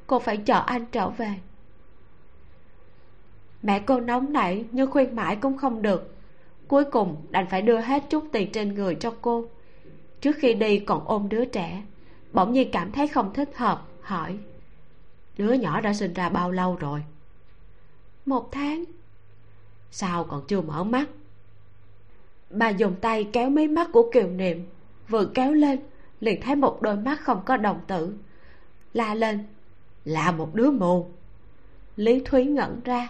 Cô 0.07 0.19
phải 0.19 0.37
chờ 0.37 0.63
anh 0.67 0.87
trở 0.93 1.09
về. 1.09 1.35
Mẹ 3.63 3.81
cô 3.87 4.01
nóng 4.01 4.33
nảy 4.33 4.65
nhưng 4.73 4.91
khuyên 4.91 5.17
mãi 5.17 5.37
cũng 5.37 5.59
không 5.59 5.83
được. 5.83 6.15
Cuối 6.69 6.85
cùng 6.85 7.17
đành 7.31 7.47
phải 7.51 7.63
đưa 7.63 7.79
hết 7.79 8.03
chút 8.11 8.25
tiền 8.33 8.53
trên 8.53 8.75
người 8.75 8.95
cho 8.95 9.15
cô. 9.23 9.47
Trước 10.21 10.37
khi 10.39 10.55
đi 10.55 10.79
còn 10.79 11.05
ôm 11.05 11.29
đứa 11.29 11.45
trẻ. 11.45 11.83
Bỗng 12.33 12.53
nhiên 12.53 12.71
cảm 12.73 12.93
thấy 12.93 13.09
không 13.09 13.35
thích 13.35 13.51
hợp 13.57 13.87
hỏi. 14.01 14.39
Đứa 15.39 15.53
nhỏ 15.53 15.81
đã 15.81 15.95
sinh 15.95 16.15
ra 16.15 16.29
bao 16.29 16.51
lâu 16.51 16.77
rồi? 16.77 17.03
Một 18.27 18.53
tháng. 18.53 18.85
Sao 19.91 20.25
còn 20.25 20.43
chưa 20.47 20.61
mở 20.61 20.85
mắt 20.85 21.07
bà 22.55 22.69
dùng 22.69 22.95
tay 23.01 23.29
kéo 23.33 23.51
mí 23.51 23.69
mắt 23.69 23.89
của 23.93 24.11
kiều 24.13 24.29
niệm, 24.29 24.67
vừa 25.09 25.25
kéo 25.35 25.53
lên, 25.53 25.79
liền 26.21 26.41
thấy 26.41 26.57
một 26.57 26.83
đôi 26.83 26.97
mắt 26.97 27.21
không 27.21 27.43
có 27.45 27.57
đồng 27.57 27.81
tử. 27.87 28.17
La 28.93 29.15
lên, 29.15 29.45
là 30.05 30.33
một 30.33 30.55
đứa 30.55 30.71
mù. 30.71 31.11
Lý 31.97 32.23
thúy 32.25 32.45
ngẩn 32.45 32.81
ra. 32.85 33.09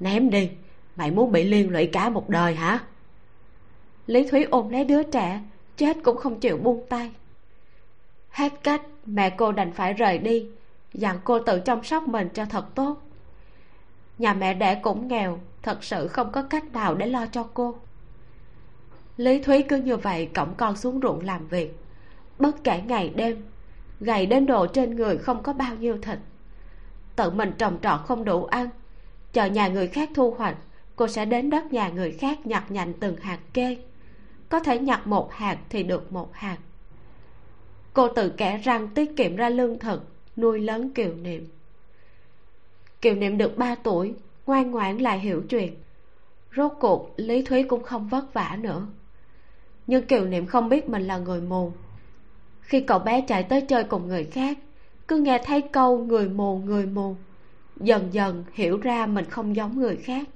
Ném 0.00 0.30
đi, 0.30 0.50
mày 0.96 1.10
muốn 1.10 1.32
bị 1.32 1.44
liên 1.44 1.70
lụy 1.70 1.86
cả 1.86 2.08
một 2.08 2.28
đời 2.28 2.54
hả? 2.54 2.84
Lý 4.06 4.28
thúy 4.28 4.44
ôm 4.44 4.68
lấy 4.68 4.84
đứa 4.84 5.02
trẻ, 5.02 5.40
chết 5.76 5.96
cũng 6.04 6.16
không 6.16 6.40
chịu 6.40 6.56
buông 6.56 6.86
tay. 6.88 7.10
Hết 8.30 8.52
cách, 8.62 8.82
mẹ 9.06 9.30
cô 9.30 9.52
đành 9.52 9.72
phải 9.72 9.92
rời 9.92 10.18
đi, 10.18 10.46
dặn 10.94 11.18
cô 11.24 11.38
tự 11.38 11.60
chăm 11.60 11.84
sóc 11.84 12.08
mình 12.08 12.28
cho 12.34 12.44
thật 12.44 12.74
tốt. 12.74 13.02
Nhà 14.18 14.34
mẹ 14.34 14.54
đẻ 14.54 14.80
cũng 14.82 15.08
nghèo 15.08 15.38
thật 15.62 15.84
sự 15.84 16.08
không 16.08 16.32
có 16.32 16.42
cách 16.42 16.72
nào 16.72 16.94
để 16.94 17.06
lo 17.06 17.26
cho 17.26 17.46
cô. 17.54 17.74
Lý 19.16 19.42
thúy 19.42 19.62
cứ 19.62 19.76
như 19.76 19.96
vậy 19.96 20.30
cõng 20.34 20.54
con 20.56 20.76
xuống 20.76 21.00
ruộng 21.02 21.24
làm 21.24 21.48
việc. 21.48 21.76
Bất 22.38 22.64
kể 22.64 22.82
ngày 22.86 23.08
đêm, 23.08 23.42
gầy 24.00 24.26
đến 24.26 24.46
độ 24.46 24.66
trên 24.66 24.96
người 24.96 25.18
không 25.18 25.42
có 25.42 25.52
bao 25.52 25.74
nhiêu 25.74 25.98
thịt. 26.02 26.18
Tự 27.16 27.30
mình 27.30 27.52
trồng 27.58 27.78
trọt 27.82 28.00
không 28.06 28.24
đủ 28.24 28.44
ăn, 28.44 28.68
chờ 29.32 29.44
nhà 29.44 29.68
người 29.68 29.88
khác 29.88 30.10
thu 30.14 30.30
hoạch, 30.30 30.56
cô 30.96 31.08
sẽ 31.08 31.24
đến 31.24 31.50
đất 31.50 31.72
nhà 31.72 31.88
người 31.88 32.12
khác 32.12 32.46
nhặt 32.46 32.70
nhạnh 32.70 32.92
từng 33.00 33.16
hạt 33.16 33.38
kê. 33.54 33.76
Có 34.48 34.60
thể 34.60 34.78
nhặt 34.78 35.06
một 35.06 35.32
hạt 35.32 35.58
thì 35.68 35.82
được 35.82 36.12
một 36.12 36.28
hạt. 36.32 36.58
Cô 37.92 38.08
tự 38.08 38.28
kẻ 38.28 38.58
răng 38.58 38.88
tiết 38.88 39.16
kiệm 39.16 39.36
ra 39.36 39.48
lương 39.48 39.78
thực, 39.78 40.02
nuôi 40.36 40.60
lớn 40.60 40.92
kiều 40.94 41.14
niệm. 41.14 41.48
Kiều 43.00 43.14
niệm 43.14 43.38
được 43.38 43.56
ba 43.56 43.74
tuổi 43.74 44.14
ngoan 44.46 44.70
ngoãn 44.70 44.98
lại 44.98 45.18
hiểu 45.20 45.42
chuyện. 45.48 45.74
Rốt 46.56 46.72
cuộc, 46.80 47.14
lý 47.16 47.42
thúy 47.42 47.62
cũng 47.62 47.82
không 47.82 48.08
vất 48.08 48.34
vả 48.34 48.58
nữa. 48.60 48.86
Nhưng 49.86 50.06
kiều 50.06 50.24
niệm 50.24 50.46
không 50.46 50.68
biết 50.68 50.88
mình 50.88 51.02
là 51.02 51.18
người 51.18 51.40
mù. 51.40 51.72
Khi 52.60 52.80
cậu 52.80 52.98
bé 52.98 53.24
chạy 53.28 53.42
tới 53.42 53.60
chơi 53.60 53.84
cùng 53.84 54.08
người 54.08 54.24
khác, 54.24 54.58
cứ 55.08 55.16
nghe 55.16 55.42
thấy 55.44 55.60
câu 55.60 55.98
người 55.98 56.28
mù 56.28 56.58
người 56.58 56.86
mù, 56.86 57.16
dần 57.76 58.14
dần 58.14 58.44
hiểu 58.52 58.78
ra 58.78 59.06
mình 59.06 59.24
không 59.24 59.56
giống 59.56 59.80
người 59.80 59.96
khác. 59.96 60.28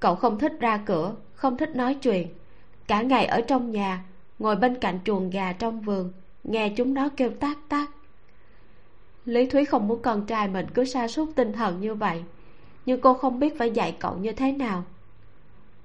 Cậu 0.00 0.14
không 0.14 0.38
thích 0.38 0.52
ra 0.60 0.76
cửa, 0.86 1.14
không 1.34 1.56
thích 1.56 1.76
nói 1.76 1.94
chuyện. 1.94 2.28
Cả 2.86 3.02
ngày 3.02 3.26
ở 3.26 3.40
trong 3.40 3.70
nhà, 3.70 4.04
ngồi 4.38 4.56
bên 4.56 4.78
cạnh 4.80 4.98
chuồng 5.04 5.30
gà 5.30 5.52
trong 5.52 5.80
vườn, 5.80 6.12
nghe 6.44 6.68
chúng 6.68 6.94
nó 6.94 7.08
kêu 7.16 7.30
tác 7.30 7.58
tác 7.68 7.90
lý 9.30 9.46
thúy 9.46 9.64
không 9.64 9.88
muốn 9.88 10.02
con 10.02 10.26
trai 10.26 10.48
mình 10.48 10.66
cứ 10.74 10.84
sa 10.84 11.08
sút 11.08 11.28
tinh 11.34 11.52
thần 11.52 11.80
như 11.80 11.94
vậy, 11.94 12.22
nhưng 12.86 13.00
cô 13.00 13.14
không 13.14 13.40
biết 13.40 13.58
phải 13.58 13.70
dạy 13.70 13.96
cậu 13.98 14.16
như 14.16 14.32
thế 14.32 14.52
nào. 14.52 14.84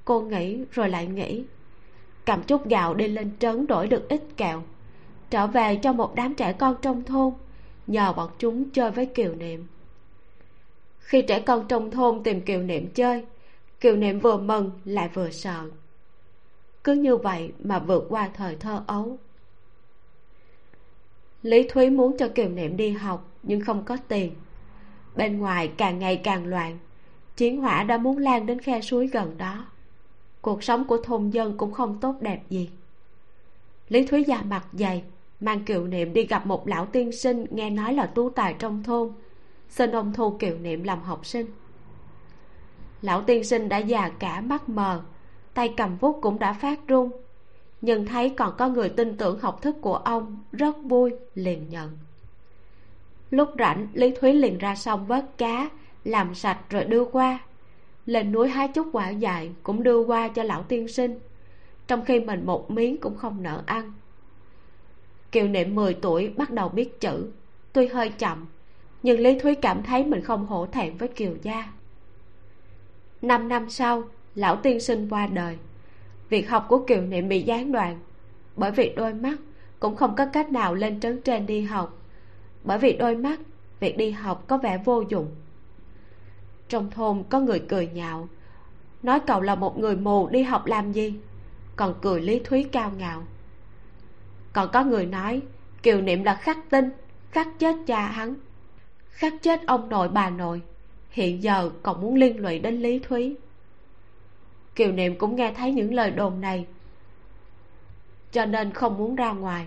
Cô 0.05 0.21
nghĩ 0.21 0.65
rồi 0.71 0.89
lại 0.89 1.07
nghĩ, 1.07 1.43
cầm 2.25 2.43
chút 2.43 2.69
gạo 2.69 2.93
đi 2.93 3.07
lên 3.07 3.31
trấn 3.39 3.67
đổi 3.67 3.87
được 3.87 4.09
ít 4.09 4.21
kẹo, 4.37 4.63
trở 5.29 5.47
về 5.47 5.79
cho 5.83 5.93
một 5.93 6.15
đám 6.15 6.33
trẻ 6.33 6.53
con 6.53 6.75
trong 6.81 7.03
thôn, 7.03 7.33
nhờ 7.87 8.13
bọn 8.13 8.29
chúng 8.39 8.69
chơi 8.69 8.91
với 8.91 9.05
kiều 9.05 9.35
niệm. 9.35 9.67
Khi 10.99 11.21
trẻ 11.21 11.39
con 11.39 11.67
trong 11.67 11.91
thôn 11.91 12.23
tìm 12.23 12.41
kiều 12.41 12.61
niệm 12.61 12.87
chơi, 12.93 13.25
kiều 13.79 13.95
niệm 13.95 14.19
vừa 14.19 14.37
mừng 14.37 14.71
lại 14.85 15.09
vừa 15.13 15.31
sợ. 15.31 15.69
Cứ 16.83 16.93
như 16.93 17.17
vậy 17.17 17.51
mà 17.63 17.79
vượt 17.79 18.05
qua 18.09 18.29
thời 18.33 18.55
thơ 18.55 18.83
ấu. 18.87 19.17
Lý 21.41 21.67
thúy 21.69 21.89
muốn 21.89 22.17
cho 22.17 22.27
kiều 22.27 22.49
niệm 22.49 22.77
đi 22.77 22.89
học 22.91 23.34
nhưng 23.45 23.61
không 23.61 23.83
có 23.83 23.97
tiền. 24.07 24.33
Bên 25.15 25.39
ngoài 25.39 25.71
càng 25.77 25.99
ngày 25.99 26.17
càng 26.17 26.45
loạn, 26.45 26.77
chiến 27.35 27.61
hỏa 27.61 27.83
đã 27.83 27.97
muốn 27.97 28.17
lan 28.17 28.45
đến 28.45 28.59
khe 28.59 28.81
suối 28.81 29.07
gần 29.07 29.37
đó. 29.37 29.65
Cuộc 30.41 30.63
sống 30.63 30.85
của 30.87 30.97
thôn 30.97 31.29
dân 31.29 31.57
cũng 31.57 31.71
không 31.71 31.99
tốt 32.01 32.15
đẹp 32.21 32.41
gì. 32.49 32.69
Lý 33.89 34.05
thúy 34.05 34.23
già 34.23 34.41
mặt 34.41 34.65
dày, 34.73 35.03
mang 35.39 35.65
kiệu 35.65 35.87
niệm 35.87 36.13
đi 36.13 36.25
gặp 36.25 36.45
một 36.45 36.67
lão 36.67 36.85
tiên 36.85 37.11
sinh 37.11 37.45
nghe 37.51 37.69
nói 37.69 37.93
là 37.93 38.05
tu 38.05 38.29
tài 38.29 38.55
trong 38.59 38.83
thôn, 38.83 39.11
xin 39.69 39.91
ông 39.91 40.13
thu 40.13 40.37
kiệu 40.39 40.57
niệm 40.57 40.83
làm 40.83 41.01
học 41.01 41.25
sinh. 41.25 41.45
Lão 43.01 43.21
tiên 43.21 43.43
sinh 43.43 43.69
đã 43.69 43.77
già 43.77 44.09
cả 44.09 44.41
mắt 44.41 44.69
mờ, 44.69 45.01
tay 45.53 45.73
cầm 45.77 45.97
bút 46.01 46.19
cũng 46.21 46.39
đã 46.39 46.53
phát 46.53 46.87
run, 46.87 47.11
nhưng 47.81 48.05
thấy 48.05 48.29
còn 48.29 48.53
có 48.57 48.69
người 48.69 48.89
tin 48.89 49.17
tưởng 49.17 49.39
học 49.39 49.61
thức 49.61 49.75
của 49.81 49.95
ông, 49.95 50.43
rất 50.51 50.75
vui, 50.83 51.13
liền 51.35 51.69
nhận 51.69 51.97
lúc 53.35 53.49
rảnh, 53.59 53.87
lý 53.93 54.11
thúy 54.11 54.33
liền 54.33 54.57
ra 54.57 54.75
sông 54.75 55.05
vớt 55.05 55.37
cá, 55.37 55.69
làm 56.03 56.35
sạch 56.35 56.59
rồi 56.69 56.83
đưa 56.83 57.05
qua. 57.05 57.39
Lên 58.05 58.31
núi 58.31 58.49
hái 58.49 58.67
chút 58.67 58.87
quả 58.93 59.09
dại 59.09 59.51
cũng 59.63 59.83
đưa 59.83 59.99
qua 59.99 60.27
cho 60.27 60.43
lão 60.43 60.63
tiên 60.63 60.87
sinh, 60.87 61.19
trong 61.87 62.05
khi 62.05 62.19
mình 62.19 62.45
một 62.45 62.71
miếng 62.71 62.97
cũng 62.97 63.17
không 63.17 63.43
nỡ 63.43 63.63
ăn. 63.65 63.93
Kiều 65.31 65.47
niệm 65.47 65.75
10 65.75 65.93
tuổi 65.93 66.29
bắt 66.37 66.51
đầu 66.51 66.69
biết 66.69 67.01
chữ, 67.01 67.31
tuy 67.73 67.87
hơi 67.87 68.09
chậm, 68.09 68.45
nhưng 69.03 69.19
lý 69.19 69.39
thúy 69.39 69.55
cảm 69.55 69.83
thấy 69.83 70.03
mình 70.03 70.21
không 70.21 70.45
hổ 70.45 70.65
thẹn 70.65 70.97
với 70.97 71.07
kiều 71.07 71.35
gia. 71.41 71.71
Năm 73.21 73.47
năm 73.47 73.69
sau, 73.69 74.03
lão 74.35 74.55
tiên 74.55 74.79
sinh 74.79 75.09
qua 75.09 75.27
đời. 75.27 75.57
Việc 76.29 76.49
học 76.49 76.65
của 76.69 76.83
kiều 76.87 77.01
niệm 77.01 77.29
bị 77.29 77.41
gián 77.41 77.71
đoạn, 77.71 77.99
bởi 78.55 78.71
vì 78.71 78.93
đôi 78.95 79.13
mắt 79.13 79.35
cũng 79.79 79.95
không 79.95 80.15
có 80.15 80.25
cách 80.33 80.51
nào 80.51 80.75
lên 80.75 80.99
trấn 80.99 81.21
trên 81.21 81.45
đi 81.45 81.61
học 81.61 82.04
bởi 82.65 82.77
vì 82.77 82.93
đôi 82.93 83.15
mắt, 83.15 83.39
việc 83.79 83.97
đi 83.97 84.11
học 84.11 84.43
có 84.47 84.57
vẻ 84.57 84.77
vô 84.85 85.03
dụng. 85.09 85.35
Trong 86.69 86.91
thôn 86.91 87.23
có 87.29 87.39
người 87.39 87.59
cười 87.59 87.87
nhạo, 87.87 88.27
nói 89.03 89.19
cậu 89.27 89.41
là 89.41 89.55
một 89.55 89.79
người 89.79 89.95
mù 89.95 90.29
đi 90.29 90.43
học 90.43 90.65
làm 90.65 90.91
gì? 90.91 91.13
Còn 91.75 91.95
cười 92.01 92.21
lý 92.21 92.39
thúy 92.39 92.63
cao 92.71 92.91
ngạo. 92.97 93.23
Còn 94.53 94.69
có 94.73 94.83
người 94.83 95.05
nói, 95.05 95.41
kiều 95.83 96.01
niệm 96.01 96.23
là 96.23 96.35
khắc 96.35 96.57
tinh, 96.69 96.89
khắc 97.31 97.47
chết 97.59 97.75
cha 97.87 98.07
hắn. 98.07 98.35
Khắc 99.09 99.33
chết 99.41 99.67
ông 99.67 99.89
nội 99.89 100.09
bà 100.09 100.29
nội, 100.29 100.61
hiện 101.09 101.43
giờ 101.43 101.71
còn 101.83 102.01
muốn 102.01 102.15
liên 102.15 102.39
lụy 102.39 102.59
đến 102.59 102.81
lý 102.81 102.99
thúy. 102.99 103.35
Kiều 104.75 104.91
niệm 104.91 105.17
cũng 105.17 105.35
nghe 105.35 105.53
thấy 105.57 105.71
những 105.71 105.93
lời 105.93 106.11
đồn 106.11 106.41
này. 106.41 106.65
Cho 108.31 108.45
nên 108.45 108.73
không 108.73 108.97
muốn 108.97 109.15
ra 109.15 109.31
ngoài, 109.31 109.65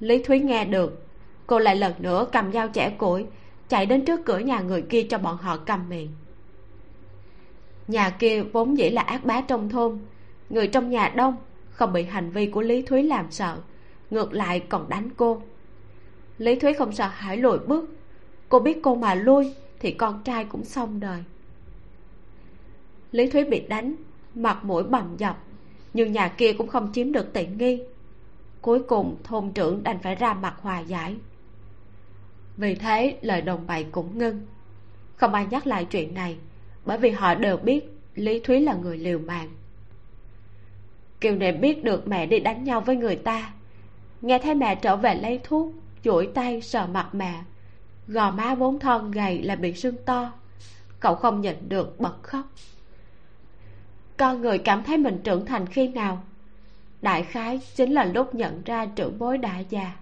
lý 0.00 0.22
thúy 0.22 0.40
nghe 0.40 0.64
được 0.64 1.06
cô 1.50 1.58
lại 1.58 1.76
lần 1.76 1.92
nữa 1.98 2.26
cầm 2.32 2.52
dao 2.52 2.68
chẻ 2.68 2.90
củi, 2.90 3.26
chạy 3.68 3.86
đến 3.86 4.04
trước 4.04 4.20
cửa 4.24 4.38
nhà 4.38 4.60
người 4.60 4.82
kia 4.82 5.02
cho 5.02 5.18
bọn 5.18 5.36
họ 5.36 5.56
cầm 5.56 5.88
miệng. 5.88 6.08
Nhà 7.88 8.10
kia 8.10 8.42
vốn 8.42 8.78
dĩ 8.78 8.90
là 8.90 9.02
ác 9.02 9.24
bá 9.24 9.40
trong 9.40 9.68
thôn, 9.68 9.98
người 10.50 10.66
trong 10.68 10.90
nhà 10.90 11.08
đông, 11.16 11.36
không 11.70 11.92
bị 11.92 12.02
hành 12.02 12.30
vi 12.30 12.46
của 12.46 12.60
lý 12.60 12.82
thúy 12.82 13.02
làm 13.02 13.30
sợ, 13.30 13.58
ngược 14.10 14.32
lại 14.32 14.60
còn 14.60 14.88
đánh 14.88 15.10
cô. 15.16 15.42
Lý 16.38 16.54
thúy 16.54 16.72
không 16.72 16.92
sợ 16.92 17.06
hãi 17.06 17.36
lùi 17.36 17.58
bước, 17.58 17.90
cô 18.48 18.58
biết 18.58 18.78
cô 18.82 18.94
mà 18.94 19.14
lui 19.14 19.54
thì 19.80 19.92
con 19.92 20.22
trai 20.24 20.44
cũng 20.44 20.64
xong 20.64 21.00
đời. 21.00 21.24
Lý 23.12 23.30
thúy 23.30 23.44
bị 23.44 23.60
đánh, 23.68 23.94
mặt 24.34 24.64
mũi 24.64 24.82
bầm 24.82 25.16
dập, 25.16 25.38
nhưng 25.94 26.12
nhà 26.12 26.28
kia 26.28 26.52
cũng 26.52 26.68
không 26.68 26.90
chiếm 26.92 27.12
được 27.12 27.32
tiện 27.32 27.58
nghi. 27.58 27.82
Cuối 28.60 28.82
cùng 28.82 29.16
thôn 29.24 29.50
trưởng 29.52 29.82
đành 29.82 29.98
phải 30.02 30.14
ra 30.14 30.34
mặt 30.34 30.54
hòa 30.62 30.80
giải 30.80 31.16
vì 32.60 32.74
thế, 32.74 33.16
lời 33.22 33.40
đồng 33.40 33.66
bày 33.66 33.86
cũng 33.92 34.18
ngưng. 34.18 34.46
Không 35.16 35.34
ai 35.34 35.46
nhắc 35.50 35.66
lại 35.66 35.84
chuyện 35.84 36.14
này, 36.14 36.36
bởi 36.84 36.98
vì 36.98 37.10
họ 37.10 37.34
đều 37.34 37.56
biết 37.56 37.96
lý 38.14 38.40
thúy 38.40 38.60
là 38.60 38.74
người 38.74 38.98
liều 38.98 39.18
mạng. 39.18 39.48
Kiều 41.20 41.34
niệm 41.34 41.60
biết 41.60 41.84
được 41.84 42.08
mẹ 42.08 42.26
đi 42.26 42.40
đánh 42.40 42.64
nhau 42.64 42.80
với 42.80 42.96
người 42.96 43.16
ta. 43.16 43.52
Nghe 44.20 44.38
thấy 44.38 44.54
mẹ 44.54 44.74
trở 44.74 44.96
về 44.96 45.14
lấy 45.14 45.40
thuốc 45.44 45.72
chuỗi 46.04 46.28
tay 46.34 46.60
sờ 46.60 46.86
mặt 46.86 47.08
mẹ. 47.12 47.34
Gò 48.08 48.30
má 48.30 48.54
vốn 48.54 48.78
thon 48.78 49.10
gầy 49.10 49.42
là 49.42 49.56
bị 49.56 49.74
sưng 49.74 49.96
to. 50.04 50.32
Cậu 51.00 51.14
không 51.14 51.40
nhịn 51.40 51.68
được 51.68 52.00
bật 52.00 52.22
khóc. 52.22 52.44
Con 54.16 54.40
người 54.40 54.58
cảm 54.58 54.84
thấy 54.84 54.98
mình 54.98 55.20
trưởng 55.24 55.46
thành 55.46 55.66
khi 55.66 55.88
nào? 55.88 56.22
Đại 57.02 57.22
khái 57.22 57.60
chính 57.74 57.92
là 57.92 58.04
lúc 58.04 58.34
nhận 58.34 58.62
ra 58.64 58.86
trưởng 58.86 59.18
bối 59.18 59.38
đã 59.38 59.58
già 59.58 59.96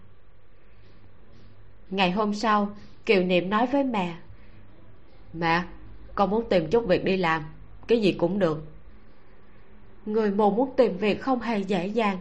ngày 1.91 2.11
hôm 2.11 2.35
sau 2.35 2.69
kiều 3.07 3.23
niệm 3.23 3.51
nói 3.51 3.67
với 3.67 3.85
mẹ. 3.85 4.17
Mẹ 5.33 5.65
con 6.15 6.31
muốn 6.31 6.49
tìm 6.49 6.71
chút 6.71 6.87
việc 6.87 7.05
đi 7.05 7.17
làm 7.17 7.45
cái 7.89 8.01
gì 8.01 8.13
cũng 8.13 8.39
được. 8.39 8.65
Người 10.07 10.31
mù 10.31 10.51
muốn 10.51 10.71
tìm 10.77 10.99
việc 10.99 11.23
không 11.23 11.41
hề 11.41 11.59
dễ 11.59 11.87
dàng. 11.87 12.19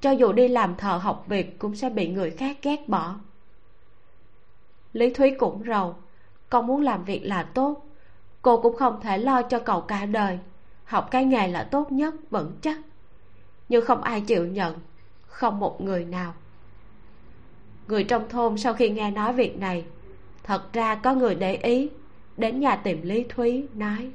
Cho 0.00 0.10
dù 0.10 0.32
đi 0.32 0.48
làm 0.48 0.76
thợ 0.76 0.96
học 0.96 1.24
việc 1.28 1.58
cũng 1.58 1.76
sẽ 1.76 1.90
bị 1.90 2.08
người 2.08 2.30
khác 2.30 2.58
ghét 2.62 2.88
bỏ. 2.88 3.14
Lý 4.92 5.10
thúy 5.10 5.34
cũng 5.38 5.62
rầu 5.66 5.94
con 6.50 6.66
muốn 6.66 6.82
làm 6.82 7.04
việc 7.04 7.20
là 7.24 7.42
tốt 7.42 7.86
cô 8.42 8.60
cũng 8.62 8.76
không 8.76 9.00
thể 9.00 9.18
lo 9.18 9.42
cho 9.42 9.58
cậu 9.58 9.80
cả 9.80 10.06
đời 10.06 10.38
học 10.84 11.08
cái 11.10 11.24
nghề 11.24 11.48
là 11.48 11.64
tốt 11.64 11.92
nhất 11.92 12.14
vững 12.30 12.52
chắc. 12.62 12.78
Nhưng 13.68 13.86
không 13.86 14.02
ai 14.02 14.20
chịu 14.20 14.46
nhận 14.46 14.78
không 15.26 15.60
một 15.60 15.80
người 15.80 16.04
nào 16.04 16.34
người 17.90 18.04
trong 18.04 18.28
thôn 18.28 18.58
sau 18.58 18.74
khi 18.74 18.90
nghe 18.90 19.10
nói 19.10 19.32
việc 19.32 19.58
này. 19.58 19.84
Thật 20.42 20.72
ra 20.72 20.94
có 20.94 21.14
người 21.14 21.34
để 21.34 21.54
ý 21.54 21.90
đến 22.36 22.60
nhà 22.60 22.76
tìm 22.76 23.02
lý 23.02 23.24
thúy 23.28 23.66
nói. 23.74 24.10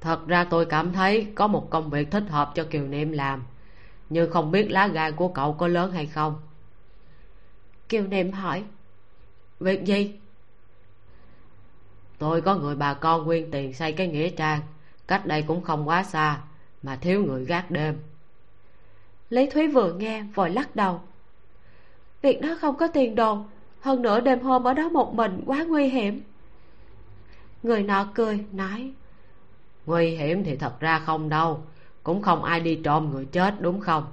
Thật 0.00 0.26
ra 0.26 0.44
tôi 0.44 0.66
cảm 0.66 0.92
thấy 0.92 1.26
có 1.34 1.46
một 1.46 1.70
công 1.70 1.90
việc 1.90 2.10
thích 2.10 2.24
hợp 2.28 2.52
cho 2.54 2.64
kiều 2.64 2.86
niệm 2.86 3.12
làm 3.12 3.42
nhưng 4.10 4.30
không 4.30 4.50
biết 4.50 4.70
lá 4.70 4.86
gan 4.86 5.16
của 5.16 5.28
cậu 5.28 5.52
có 5.52 5.68
lớn 5.68 5.92
hay 5.92 6.06
không. 6.06 6.34
Kiều 7.88 8.06
niệm 8.06 8.32
hỏi 8.32 8.64
việc 9.60 9.84
gì? 9.84 10.18
Tôi 12.18 12.40
có 12.40 12.56
người 12.56 12.76
bà 12.76 12.94
con 12.94 13.24
nguyên 13.24 13.50
tiền 13.50 13.72
xây 13.72 13.92
cái 13.92 14.08
nghĩa 14.08 14.30
trang 14.30 14.60
cách 15.08 15.26
đây 15.26 15.42
cũng 15.42 15.62
không 15.62 15.88
quá 15.88 16.02
xa 16.02 16.40
mà 16.82 16.96
thiếu 16.96 17.24
người 17.24 17.44
gác 17.44 17.70
đêm. 17.70 17.98
Lý 19.30 19.50
thúy 19.50 19.68
vừa 19.68 19.92
nghe 19.92 20.22
vội 20.34 20.50
lắc 20.50 20.76
đầu 20.76 21.00
việc 22.24 22.40
đó 22.40 22.56
không 22.60 22.76
có 22.76 22.86
tiền 22.86 23.14
đồ 23.14 23.44
hơn 23.80 24.02
nữa 24.02 24.20
đêm 24.20 24.40
hôm 24.40 24.64
ở 24.64 24.74
đó 24.74 24.88
một 24.88 25.14
mình 25.14 25.42
quá 25.46 25.64
nguy 25.68 25.88
hiểm. 25.88 26.22
Người 27.62 27.82
nọ 27.82 28.06
cười 28.14 28.44
nói 28.52 28.92
nguy 29.86 30.16
hiểm 30.16 30.44
thì 30.44 30.56
thật 30.56 30.80
ra 30.80 30.98
không 30.98 31.28
đâu. 31.28 31.62
Cũng 32.02 32.22
không 32.22 32.44
ai 32.44 32.60
đi 32.60 32.80
trộm 32.84 33.10
người 33.10 33.24
chết 33.24 33.54
đúng 33.60 33.80
không? 33.80 34.04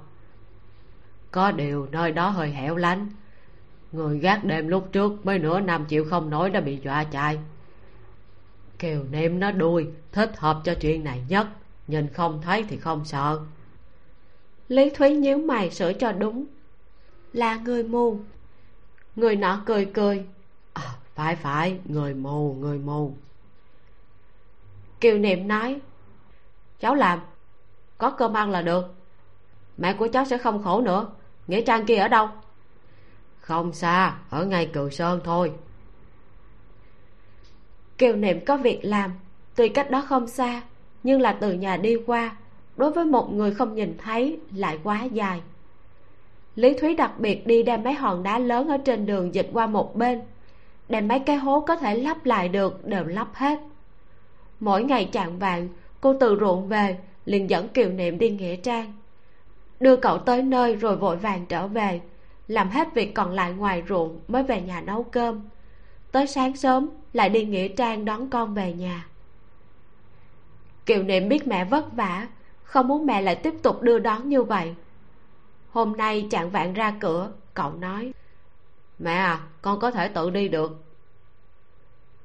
Có 1.30 1.52
điều 1.52 1.86
nơi 1.92 2.12
đó 2.12 2.28
hơi 2.28 2.50
hẻo 2.50 2.76
lánh. 2.76 3.08
Người 3.92 4.18
gác 4.18 4.44
đêm 4.44 4.68
lúc 4.68 4.92
trước 4.92 5.26
mới 5.26 5.38
nửa 5.38 5.60
năm 5.60 5.84
chịu 5.84 6.04
không 6.10 6.30
nổi 6.30 6.50
đã 6.50 6.60
bị 6.60 6.78
dọa 6.84 7.04
chạy. 7.04 7.38
Kiều 8.78 9.04
niệm 9.10 9.40
nó 9.40 9.50
đuôi 9.50 9.86
thích 10.12 10.32
hợp 10.36 10.60
cho 10.64 10.74
chuyện 10.74 11.04
này 11.04 11.22
nhất. 11.28 11.46
Nhìn 11.88 12.08
không 12.08 12.42
thấy 12.42 12.64
thì 12.68 12.76
không 12.76 13.04
sợ. 13.04 13.40
Lý 14.68 14.90
thúy 14.90 15.16
nhíu 15.16 15.38
mày 15.38 15.70
sửa 15.70 15.92
cho 15.92 16.12
đúng 16.12 16.44
là 17.32 17.56
người 17.56 17.82
mù. 17.82 18.20
Người 19.16 19.36
nọ 19.36 19.62
cười 19.66 19.84
cười. 19.84 20.26
À, 20.72 20.82
phải 21.14 21.36
phải 21.36 21.78
người 21.84 22.14
mù 22.14 22.54
người 22.54 22.78
mù. 22.78 23.14
Kiều 25.00 25.18
niệm 25.18 25.48
nói 25.48 25.80
cháu 26.80 26.94
làm 26.94 27.20
có 27.98 28.10
cơm 28.10 28.36
ăn 28.36 28.50
là 28.50 28.62
được. 28.62 28.94
Mẹ 29.78 29.92
của 29.92 30.08
cháu 30.12 30.24
sẽ 30.24 30.38
không 30.38 30.62
khổ 30.62 30.80
nữa. 30.80 31.06
Nghĩa 31.46 31.60
trang 31.60 31.86
kia 31.86 31.96
ở 31.96 32.08
đâu? 32.08 32.28
Không 33.40 33.72
xa 33.72 34.18
ở 34.30 34.44
ngay 34.44 34.70
cựu 34.72 34.90
sơn 34.90 35.20
thôi. 35.24 35.52
Kiều 37.98 38.16
niệm 38.16 38.44
có 38.44 38.56
việc 38.56 38.80
làm 38.82 39.12
tuy 39.54 39.68
cách 39.68 39.90
đó 39.90 40.04
không 40.08 40.28
xa 40.28 40.62
nhưng 41.02 41.20
là 41.20 41.32
từ 41.32 41.52
nhà 41.52 41.76
đi 41.76 41.96
qua 42.06 42.36
đối 42.76 42.90
với 42.90 43.04
một 43.04 43.32
người 43.32 43.54
không 43.54 43.74
nhìn 43.74 43.96
thấy 43.98 44.40
lại 44.54 44.78
quá 44.82 45.04
dài 45.04 45.42
lý 46.56 46.74
thúy 46.74 46.94
đặc 46.94 47.12
biệt 47.18 47.46
đi 47.46 47.62
đem 47.62 47.82
mấy 47.82 47.94
hòn 47.94 48.22
đá 48.22 48.38
lớn 48.38 48.68
ở 48.68 48.78
trên 48.78 49.06
đường 49.06 49.34
dịch 49.34 49.48
qua 49.52 49.66
một 49.66 49.96
bên, 49.96 50.22
đem 50.88 51.08
mấy 51.08 51.18
cái 51.18 51.36
hố 51.36 51.60
có 51.60 51.76
thể 51.76 51.94
lắp 51.94 52.26
lại 52.26 52.48
được 52.48 52.86
đều 52.86 53.04
lắp 53.04 53.28
hết. 53.34 53.58
Mỗi 54.60 54.84
ngày 54.84 55.08
chạng 55.12 55.38
vạn 55.38 55.68
cô 56.00 56.14
từ 56.20 56.36
ruộng 56.40 56.68
về 56.68 56.96
liền 57.24 57.50
dẫn 57.50 57.68
kiều 57.68 57.88
niệm 57.90 58.18
đi 58.18 58.30
nghĩa 58.30 58.56
trang. 58.56 58.92
Đưa 59.80 59.96
cậu 59.96 60.18
tới 60.18 60.42
nơi 60.42 60.74
rồi 60.74 60.96
vội 60.96 61.16
vàng 61.16 61.46
trở 61.46 61.66
về, 61.66 62.00
làm 62.48 62.70
hết 62.70 62.94
việc 62.94 63.14
còn 63.14 63.30
lại 63.30 63.52
ngoài 63.52 63.82
ruộng 63.88 64.20
mới 64.28 64.42
về 64.42 64.60
nhà 64.60 64.80
nấu 64.80 65.02
cơm. 65.02 65.40
Tới 66.12 66.26
sáng 66.26 66.56
sớm 66.56 66.88
lại 67.12 67.28
đi 67.28 67.44
nghĩa 67.44 67.68
trang 67.68 68.04
đón 68.04 68.30
con 68.30 68.54
về 68.54 68.72
nhà. 68.72 69.06
Kiều 70.86 71.02
niệm 71.02 71.28
biết 71.28 71.46
mẹ 71.46 71.64
vất 71.64 71.92
vả, 71.92 72.26
không 72.62 72.88
muốn 72.88 73.06
mẹ 73.06 73.22
lại 73.22 73.36
tiếp 73.36 73.54
tục 73.62 73.82
đưa 73.82 73.98
đón 73.98 74.28
như 74.28 74.42
vậy 74.42 74.74
hôm 75.72 75.96
nay 75.96 76.28
chạng 76.30 76.50
vạn 76.50 76.74
ra 76.74 76.94
cửa, 77.00 77.30
cậu 77.54 77.72
nói. 77.72 78.12
Mẹ 78.98 79.12
à 79.12 79.40
con 79.62 79.80
có 79.80 79.90
thể 79.90 80.08
tự 80.08 80.30
đi 80.30 80.48
được. 80.48 80.84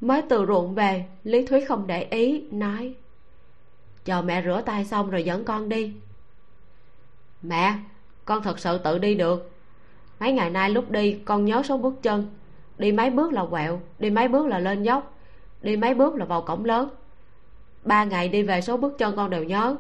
Mới 0.02 0.22
từ 0.30 0.46
ruộng 0.46 0.76
về, 0.76 1.06
lý 1.24 1.46
thúy 1.46 1.66
không 1.66 1.88
để 1.88 2.04
ý, 2.04 2.44
nói. 2.52 2.94
Chờ 4.06 4.22
mẹ 4.22 4.44
rửa 4.44 4.62
tay 4.66 4.86
xong 4.86 5.10
rồi 5.10 5.24
dẫn 5.24 5.44
con 5.44 5.70
đi. 5.70 5.94
Mẹ, 7.42 7.74
con 8.26 8.44
thật 8.44 8.60
sự 8.60 8.78
tự 8.78 8.98
đi 8.98 9.16
được. 9.16 9.52
Mấy 10.20 10.32
ngày 10.32 10.50
nay 10.50 10.70
lúc 10.70 10.92
đi, 10.92 11.20
con 11.26 11.46
nhớ 11.46 11.64
số 11.64 11.78
bước 11.78 11.94
chân. 12.02 12.30
Đi 12.78 12.92
mấy 12.92 13.10
bước 13.10 13.34
là 13.34 13.46
quẹo, 13.46 13.82
đi 14.00 14.10
mấy 14.10 14.28
bước 14.28 14.48
là 14.48 14.60
lên 14.60 14.84
dốc, 14.84 15.14
đi 15.62 15.78
mấy 15.78 15.94
bước 15.94 16.16
là 16.16 16.26
vào 16.26 16.42
cổng 16.42 16.66
lớn. 16.66 16.90
Ba 17.84 18.04
ngày 18.04 18.30
đi 18.30 18.44
về 18.44 18.62
số 18.62 18.78
bước 18.78 18.98
chân 18.98 19.16
con 19.16 19.30
đều 19.30 19.44
nhớ. 19.44 19.76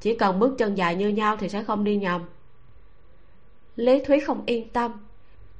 Chỉ 0.00 0.16
cần 0.16 0.38
bước 0.38 0.54
chân 0.58 0.74
dài 0.74 0.96
như 0.96 1.08
nhau 1.08 1.36
thì 1.36 1.48
sẽ 1.48 1.62
không 1.64 1.84
đi 1.84 1.96
nhầm 1.96 2.22
lý 3.76 4.00
thúy 4.04 4.20
không 4.20 4.42
yên 4.46 4.68
tâm, 4.68 4.92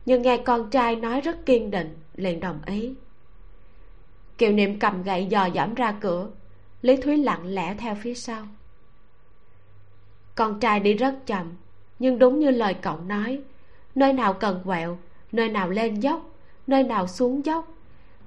nhưng 0.06 0.22
nghe 0.22 0.36
con 0.36 0.70
trai 0.70 0.96
nói 0.96 1.20
rất 1.20 1.46
kiên 1.46 1.70
định, 1.70 1.96
liền 2.14 2.40
đồng 2.40 2.60
ý. 2.66 2.94
Kiều 4.38 4.52
niệm 4.52 4.78
cầm 4.78 5.02
gậy 5.02 5.26
dò 5.26 5.46
dẫm 5.46 5.74
ra 5.74 5.94
cửa, 6.00 6.30
lý 6.82 6.96
thúy 6.96 7.16
lặng 7.16 7.46
lẽ 7.46 7.74
theo 7.78 7.94
phía 8.02 8.14
sau. 8.14 8.46
Con 10.34 10.60
trai 10.60 10.80
đi 10.80 10.94
rất 10.94 11.14
chậm, 11.26 11.52
nhưng 11.98 12.18
đúng 12.18 12.38
như 12.38 12.50
lời 12.50 12.74
cậu 12.74 13.00
nói, 13.00 13.40
nơi 13.94 14.12
nào 14.12 14.32
cần 14.32 14.60
quẹo, 14.64 14.98
nơi 15.32 15.48
nào 15.48 15.70
lên 15.70 16.00
dốc, 16.00 16.30
nơi 16.66 16.82
nào 16.82 17.06
xuống 17.06 17.44
dốc, 17.44 17.74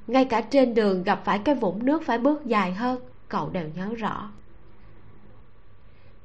ngay 0.08 0.26
cả 0.26 0.42
trên 0.42 0.74
đường 0.74 1.04
gặp 1.04 1.22
phải 1.26 1.40
cái 1.40 1.56
vũng 1.56 1.86
nước 1.86 2.04
phải 2.06 2.18
bước 2.18 2.46
dài 2.46 2.74
hơn, 2.74 3.00
cậu 3.30 3.50
đều 3.50 3.68
nhớ 3.76 3.94
rõ. 3.98 4.32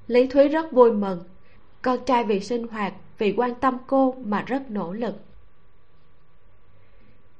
Lý 0.06 0.26
thúy 0.26 0.48
rất 0.48 0.72
vui 0.72 0.92
mừng, 0.92 1.24
con 1.82 2.04
trai 2.06 2.24
vì 2.24 2.40
sinh 2.40 2.66
hoạt 2.68 2.92
vì 3.20 3.34
quan 3.36 3.54
tâm 3.54 3.76
cô 3.86 4.14
mà 4.24 4.42
rất 4.46 4.70
nỗ 4.70 4.92
lực. 4.92 5.14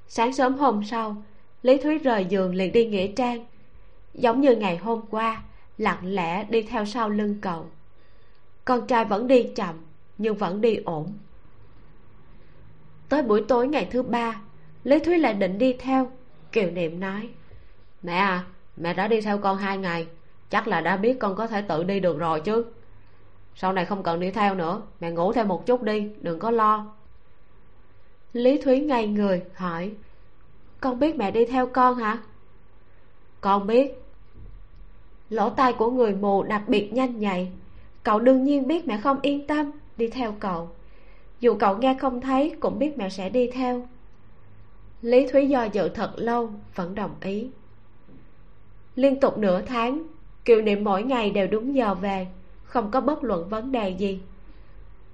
Sáng 0.08 0.32
sớm 0.32 0.54
hôm 0.54 0.84
sau, 0.84 1.22
lý 1.62 1.78
thúy 1.78 1.98
rời 1.98 2.24
giường 2.24 2.54
liền 2.54 2.72
đi 2.72 2.86
nghĩa 2.86 3.06
trang. 3.06 3.46
Giống 4.14 4.40
như 4.40 4.56
ngày 4.56 4.76
hôm 4.76 5.00
qua, 5.10 5.42
lặng 5.78 5.98
lẽ 6.02 6.44
đi 6.44 6.62
theo 6.62 6.84
sau 6.84 7.08
lưng 7.08 7.38
cậu. 7.40 7.66
Con 8.64 8.86
trai 8.86 9.04
vẫn 9.04 9.26
đi 9.26 9.42
chậm, 9.42 9.74
nhưng 10.18 10.34
vẫn 10.34 10.60
đi 10.60 10.76
ổn. 10.76 11.12
Tới 13.08 13.22
buổi 13.22 13.44
tối 13.48 13.68
ngày 13.68 13.88
thứ 13.90 14.02
ba, 14.02 14.40
lý 14.84 14.98
thúy 14.98 15.18
lại 15.18 15.34
định 15.34 15.58
đi 15.58 15.72
theo, 15.72 16.10
kiều 16.52 16.70
niệm 16.70 17.00
nói, 17.00 17.28
mẹ 18.02 18.16
à 18.16 18.44
mẹ 18.76 18.94
đã 18.94 19.08
đi 19.08 19.20
theo 19.20 19.38
con 19.38 19.56
hai 19.56 19.78
ngày, 19.78 20.06
chắc 20.50 20.68
là 20.68 20.80
đã 20.80 20.96
biết 20.96 21.18
con 21.18 21.36
có 21.36 21.46
thể 21.46 21.62
tự 21.62 21.84
đi 21.84 22.00
được 22.00 22.18
rồi 22.18 22.40
chứ 22.40 22.64
sau 23.60 23.72
này 23.72 23.84
không 23.84 24.02
cần 24.02 24.20
đi 24.20 24.30
theo 24.30 24.54
nữa. 24.54 24.82
Mẹ 25.00 25.10
ngủ 25.10 25.32
thêm 25.32 25.48
một 25.48 25.66
chút 25.66 25.82
đi, 25.82 26.08
đừng 26.20 26.38
có 26.38 26.50
lo. 26.50 26.86
Lý 28.32 28.62
thúy 28.62 28.80
ngay 28.80 29.06
người, 29.06 29.42
hỏi, 29.54 29.92
con 30.80 30.98
biết 30.98 31.16
mẹ 31.16 31.30
đi 31.30 31.44
theo 31.44 31.66
con 31.66 31.96
hả? 31.96 32.18
Con 33.40 33.66
biết. 33.66 34.02
Lỗ 35.30 35.50
tai 35.50 35.72
của 35.72 35.90
người 35.90 36.14
mù 36.14 36.42
đặc 36.42 36.62
biệt 36.66 36.92
nhanh 36.92 37.18
nhạy. 37.18 37.52
Cậu 38.02 38.20
đương 38.20 38.44
nhiên 38.44 38.66
biết 38.66 38.88
mẹ 38.88 39.00
không 39.02 39.18
yên 39.22 39.46
tâm 39.46 39.70
đi 39.96 40.08
theo 40.08 40.34
cậu. 40.40 40.70
Dù 41.40 41.54
cậu 41.54 41.78
nghe 41.78 41.96
không 42.00 42.20
thấy, 42.20 42.56
cũng 42.60 42.78
biết 42.78 42.98
mẹ 42.98 43.08
sẽ 43.08 43.28
đi 43.28 43.50
theo. 43.52 43.88
Lý 45.02 45.26
thúy 45.28 45.48
do 45.48 45.64
dự 45.64 45.88
thật 45.88 46.12
lâu, 46.16 46.50
vẫn 46.74 46.94
đồng 46.94 47.14
ý. 47.20 47.50
Liên 48.94 49.20
tục 49.20 49.38
nửa 49.38 49.62
tháng 49.62 50.02
kiều 50.44 50.62
niệm 50.62 50.84
mỗi 50.84 51.02
ngày 51.02 51.30
đều 51.30 51.46
đúng 51.46 51.74
giờ 51.74 51.94
về 51.94 52.26
không 52.70 52.90
có 52.90 53.00
bất 53.00 53.24
luận 53.24 53.48
vấn 53.48 53.72
đề 53.72 53.88
gì. 53.88 54.20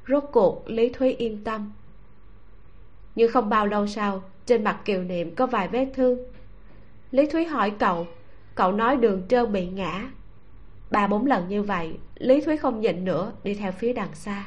Rốt 0.08 0.24
cuộc, 0.32 0.62
lý 0.66 0.88
thúy 0.88 1.12
yên 1.12 1.44
tâm. 1.44 1.72
Nhưng 3.14 3.32
không 3.32 3.48
bao 3.48 3.66
lâu 3.66 3.86
sau, 3.86 4.22
trên 4.46 4.64
mặt 4.64 4.80
kiều 4.84 5.02
niệm 5.02 5.34
có 5.34 5.46
vài 5.46 5.68
vết 5.68 5.86
thương. 5.94 6.18
Lý 7.10 7.26
thúy 7.26 7.44
hỏi 7.44 7.70
cậu 7.78 8.06
cậu 8.54 8.72
nói 8.72 8.96
đường 8.96 9.22
trơn 9.28 9.52
bị 9.52 9.66
ngã. 9.66 10.10
Ba 10.90 11.06
bốn 11.06 11.26
lần 11.26 11.48
như 11.48 11.62
vậy, 11.62 11.98
lý 12.14 12.40
thúy 12.40 12.56
không 12.56 12.80
nhịn 12.80 13.04
nữa, 13.04 13.32
đi 13.42 13.54
theo 13.54 13.72
phía 13.72 13.92
đằng 13.92 14.14
xa. 14.14 14.46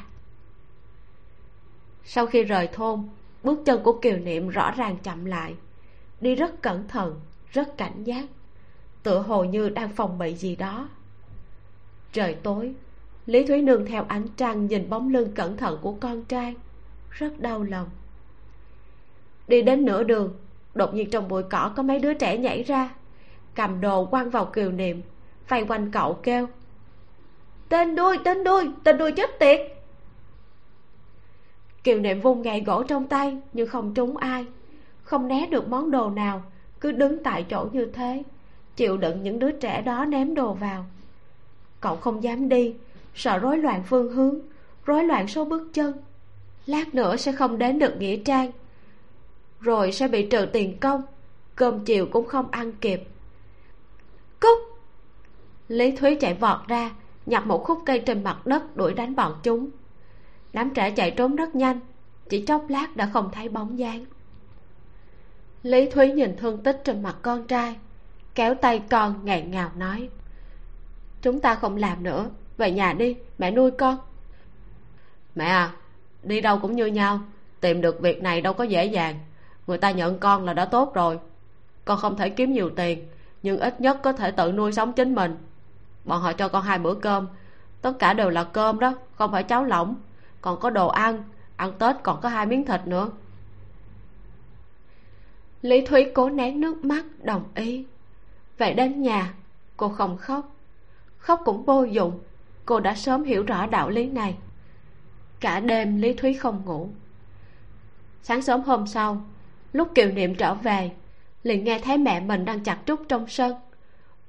Sau 2.04 2.26
khi 2.26 2.42
rời 2.42 2.66
thôn, 2.66 3.08
bước 3.42 3.60
chân 3.64 3.82
của 3.82 3.98
kiều 4.02 4.18
niệm 4.18 4.48
rõ 4.48 4.70
ràng 4.70 4.96
chậm 5.02 5.24
lại. 5.24 5.54
Đi 6.20 6.34
rất 6.34 6.62
cẩn 6.62 6.88
thận, 6.88 7.20
rất 7.50 7.76
cảnh 7.76 8.04
giác. 8.04 8.24
Tựa 9.02 9.18
hồ 9.18 9.44
như 9.44 9.68
đang 9.68 9.88
phòng 9.88 10.18
bị 10.18 10.34
gì 10.34 10.56
đó. 10.56 10.88
Trời 12.12 12.34
tối 12.34 12.74
lý 13.26 13.46
thúy 13.46 13.62
nương 13.62 13.86
theo 13.86 14.04
ánh 14.08 14.26
trăng 14.36 14.66
nhìn 14.66 14.90
bóng 14.90 15.12
lưng 15.12 15.32
cẩn 15.34 15.56
thận 15.56 15.78
của 15.82 15.92
con 15.92 16.24
trai, 16.24 16.54
rất 17.10 17.40
đau 17.40 17.62
lòng. 17.62 17.88
Đi 19.48 19.62
đến 19.62 19.84
nửa 19.84 20.02
đường, 20.02 20.34
đột 20.74 20.94
nhiên 20.94 21.10
trong 21.10 21.28
bụi 21.28 21.42
cỏ 21.42 21.72
có 21.76 21.82
mấy 21.82 21.98
đứa 21.98 22.14
trẻ 22.14 22.36
nhảy 22.36 22.62
ra, 22.62 22.90
cầm 23.54 23.80
đồ 23.80 24.04
quăng 24.04 24.30
vào 24.30 24.44
kiều 24.44 24.72
niệm, 24.72 25.02
vây 25.48 25.64
quanh 25.64 25.90
cậu 25.90 26.14
kêu, 26.14 26.46
tên 27.68 27.94
đuôi 27.94 28.18
tên 28.24 28.44
đuôi 28.44 28.70
tên 28.84 28.98
đuôi 28.98 29.12
chết 29.12 29.38
tiệt! 29.38 29.60
Kiều 31.84 32.00
niệm 32.00 32.20
vung 32.20 32.42
gậy 32.42 32.60
gỗ 32.60 32.82
trong 32.82 33.08
tay, 33.08 33.36
nhưng 33.52 33.68
không 33.68 33.94
trúng 33.94 34.16
ai, 34.16 34.46
không 35.02 35.28
né 35.28 35.46
được 35.46 35.68
món 35.68 35.90
đồ 35.90 36.10
nào, 36.10 36.42
cứ 36.80 36.92
đứng 36.92 37.22
tại 37.22 37.46
chỗ 37.50 37.68
như 37.72 37.86
thế, 37.92 38.22
chịu 38.76 38.96
đựng 38.96 39.22
những 39.22 39.38
đứa 39.38 39.50
trẻ 39.50 39.82
đó 39.82 40.04
ném 40.04 40.34
đồ 40.34 40.52
vào. 40.52 40.86
Cậu 41.80 41.96
không 41.96 42.22
dám 42.22 42.48
đi 42.48 42.74
sợ 43.14 43.38
rối 43.38 43.58
loạn 43.58 43.82
phương 43.86 44.12
hướng, 44.12 44.38
rối 44.84 45.04
loạn 45.04 45.28
số 45.28 45.44
bước 45.44 45.70
chân. 45.72 45.92
Lát 46.66 46.94
nữa 46.94 47.16
sẽ 47.16 47.32
không 47.32 47.58
đến 47.58 47.78
được 47.78 47.96
nghĩa 47.98 48.16
trang. 48.16 48.50
Rồi 49.60 49.92
sẽ 49.92 50.08
bị 50.08 50.26
trừ 50.26 50.46
tiền 50.52 50.78
công, 50.80 51.02
cơm 51.56 51.84
chiều 51.84 52.06
cũng 52.06 52.26
không 52.26 52.50
ăn 52.50 52.72
kịp. 52.72 53.02
Cúc 54.40 54.58
lý 55.68 55.96
thúy 55.96 56.14
chạy 56.14 56.34
vọt 56.34 56.68
ra, 56.68 56.90
nhặt 57.26 57.46
một 57.46 57.64
khúc 57.64 57.82
cây 57.86 57.98
trên 57.98 58.24
mặt 58.24 58.46
đất 58.46 58.76
đuổi 58.76 58.94
đánh 58.94 59.16
bọn 59.16 59.34
chúng. 59.42 59.70
Đám 60.52 60.70
trẻ 60.70 60.90
chạy 60.90 61.10
trốn 61.10 61.36
rất 61.36 61.54
nhanh, 61.54 61.80
chỉ 62.28 62.44
chốc 62.46 62.64
lát 62.68 62.96
đã 62.96 63.10
không 63.12 63.30
thấy 63.32 63.48
bóng 63.48 63.78
dáng. 63.78 64.04
Lý 65.62 65.90
thúy 65.90 66.12
nhìn 66.12 66.36
thương 66.36 66.62
tích 66.62 66.80
trên 66.84 67.02
mặt 67.02 67.16
con 67.22 67.46
trai, 67.46 67.76
kéo 68.34 68.54
tay 68.54 68.82
con 68.90 69.24
ngạn 69.24 69.50
ngào 69.50 69.70
nói, 69.76 70.08
chúng 71.22 71.40
ta 71.40 71.54
không 71.54 71.76
làm 71.76 72.02
nữa 72.02 72.30
về 72.60 72.70
nhà 72.70 72.92
đi, 72.92 73.16
mẹ 73.38 73.50
nuôi 73.50 73.70
con. 73.70 73.98
Mẹ 75.34 75.44
à 75.44 75.72
đi 76.22 76.40
đâu 76.40 76.58
cũng 76.58 76.76
như 76.76 76.86
nhau, 76.86 77.20
tìm 77.60 77.80
được 77.80 78.00
việc 78.00 78.22
này 78.22 78.40
đâu 78.40 78.52
có 78.52 78.64
dễ 78.64 78.84
dàng. 78.84 79.18
Người 79.66 79.78
ta 79.78 79.90
nhận 79.90 80.18
con 80.18 80.44
là 80.44 80.52
đã 80.52 80.64
tốt 80.64 80.94
rồi. 80.94 81.18
Con 81.84 81.98
không 81.98 82.16
thể 82.16 82.30
kiếm 82.30 82.52
nhiều 82.52 82.70
tiền, 82.70 83.08
nhưng 83.42 83.60
ít 83.60 83.80
nhất 83.80 83.98
có 84.02 84.12
thể 84.12 84.30
tự 84.30 84.52
nuôi 84.52 84.72
sống 84.72 84.92
chính 84.92 85.14
mình. 85.14 85.36
Bọn 86.04 86.20
họ 86.20 86.32
cho 86.32 86.48
con 86.48 86.62
hai 86.62 86.78
bữa 86.78 86.94
cơm. 86.94 87.26
Tất 87.82 87.92
cả 87.98 88.12
đều 88.12 88.30
là 88.30 88.44
cơm 88.44 88.78
đó, 88.78 88.94
không 89.14 89.32
phải 89.32 89.42
cháo 89.42 89.64
lỏng. 89.64 89.94
Còn 90.40 90.60
có 90.60 90.70
đồ 90.70 90.88
ăn 90.88 91.22
ăn 91.56 91.72
tết 91.78 91.96
còn 92.02 92.20
có 92.20 92.28
hai 92.28 92.46
miếng 92.46 92.64
thịt 92.64 92.86
nữa. 92.86 93.10
Lý 95.62 95.86
thúy 95.86 96.10
cố 96.14 96.30
nén 96.30 96.60
nước 96.60 96.84
mắt, 96.84 97.04
đồng 97.22 97.44
ý. 97.54 97.86
Vậy 98.58 98.74
đến 98.74 99.02
nhà, 99.02 99.34
cô 99.76 99.88
không 99.88 100.16
khóc. 100.16 100.56
Khóc 101.18 101.40
cũng 101.44 101.64
vô 101.64 101.84
dụng 101.84 102.18
cô 102.70 102.80
đã 102.80 102.94
sớm 102.94 103.24
hiểu 103.24 103.42
rõ 103.42 103.66
đạo 103.66 103.90
lý 103.90 104.06
này. 104.06 104.36
Cả 105.40 105.60
đêm 105.60 105.96
lý 105.96 106.14
thúy 106.14 106.34
không 106.34 106.62
ngủ. 106.64 106.88
Sáng 108.22 108.42
sớm 108.42 108.60
hôm 108.60 108.86
sau, 108.86 109.24
lúc 109.72 109.94
kiều 109.94 110.10
niệm 110.10 110.34
trở 110.34 110.54
về, 110.54 110.90
liền 111.42 111.64
nghe 111.64 111.78
thấy 111.78 111.98
mẹ 111.98 112.20
mình 112.20 112.44
đang 112.44 112.60
chặt 112.60 112.78
trúc 112.86 113.00
trong 113.08 113.26
sân. 113.28 113.54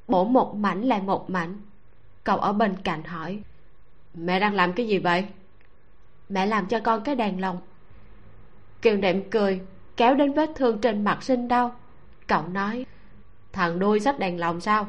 Bổ 0.07 0.25
một 0.25 0.55
mảnh 0.55 0.81
lại 0.81 1.01
một 1.01 1.29
mảnh. 1.29 1.57
Cậu 2.23 2.37
ở 2.37 2.53
bên 2.53 2.75
cạnh 2.83 3.03
hỏi, 3.03 3.39
mẹ 4.13 4.39
đang 4.39 4.53
làm 4.53 4.73
cái 4.73 4.87
gì 4.87 4.97
vậy? 4.97 5.25
Mẹ 6.29 6.45
làm 6.45 6.65
cho 6.65 6.79
con 6.79 7.03
cái 7.03 7.15
đèn 7.15 7.41
lồng. 7.41 7.57
Kiều 8.81 8.97
niệm 8.97 9.29
cười, 9.29 9.61
kéo 9.97 10.15
đến 10.15 10.33
vết 10.33 10.49
thương 10.55 10.81
trên 10.81 11.03
mặt 11.03 11.23
sinh 11.23 11.47
đau. 11.47 11.75
Cậu 12.27 12.47
nói, 12.47 12.85
thằng 13.53 13.79
đuôi 13.79 13.99
sách 13.99 14.19
đèn 14.19 14.39
lồng 14.39 14.61
sao? 14.61 14.87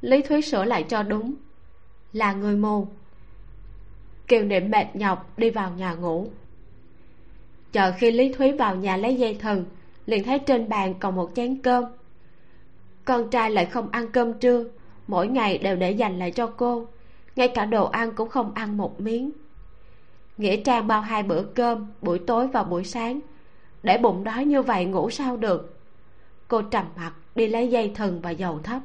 Lý 0.00 0.22
thúy 0.22 0.42
sửa 0.42 0.64
lại 0.64 0.82
cho 0.88 1.02
đúng 1.02 1.34
là 2.14 2.32
người 2.32 2.56
mù. 2.56 2.86
Kiều 4.28 4.42
niệm 4.42 4.70
mệt 4.70 4.96
nhọc 4.96 5.38
đi 5.38 5.50
vào 5.50 5.70
nhà 5.70 5.94
ngủ. 5.94 6.28
Chờ 7.72 7.92
khi 7.98 8.10
lý 8.10 8.32
thúy 8.32 8.52
vào 8.52 8.76
nhà 8.76 8.96
lấy 8.96 9.14
dây 9.14 9.34
thừng, 9.34 9.64
liền 10.06 10.24
thấy 10.24 10.38
trên 10.38 10.68
bàn 10.68 10.94
còn 11.00 11.16
một 11.16 11.30
chén 11.34 11.62
cơm. 11.62 11.84
Con 13.04 13.30
trai 13.30 13.50
lại 13.50 13.66
không 13.66 13.88
ăn 13.90 14.12
cơm 14.12 14.32
trưa, 14.32 14.64
mỗi 15.06 15.28
ngày 15.28 15.58
đều 15.58 15.76
để 15.76 15.90
dành 15.90 16.18
lại 16.18 16.30
cho 16.30 16.46
cô, 16.46 16.86
ngay 17.36 17.48
cả 17.48 17.64
đồ 17.64 17.84
ăn 17.84 18.12
cũng 18.14 18.28
không 18.28 18.54
ăn 18.54 18.76
một 18.76 19.00
miếng. 19.00 19.30
Nghĩa 20.38 20.56
trang 20.56 20.86
bao 20.86 21.00
hai 21.00 21.22
bữa 21.22 21.42
cơm, 21.42 21.86
buổi 22.02 22.18
tối 22.18 22.46
và 22.46 22.62
buổi 22.62 22.84
sáng, 22.84 23.20
để 23.82 23.98
bụng 23.98 24.24
đói 24.24 24.44
như 24.44 24.62
vậy 24.62 24.84
ngủ 24.84 25.10
sao 25.10 25.36
được? 25.36 25.78
Cô 26.48 26.62
trầm 26.62 26.86
mặt 26.96 27.12
đi 27.34 27.46
lấy 27.46 27.68
dây 27.68 27.92
thừng 27.94 28.20
và 28.20 28.30
dầu 28.30 28.60
thấp 28.62 28.82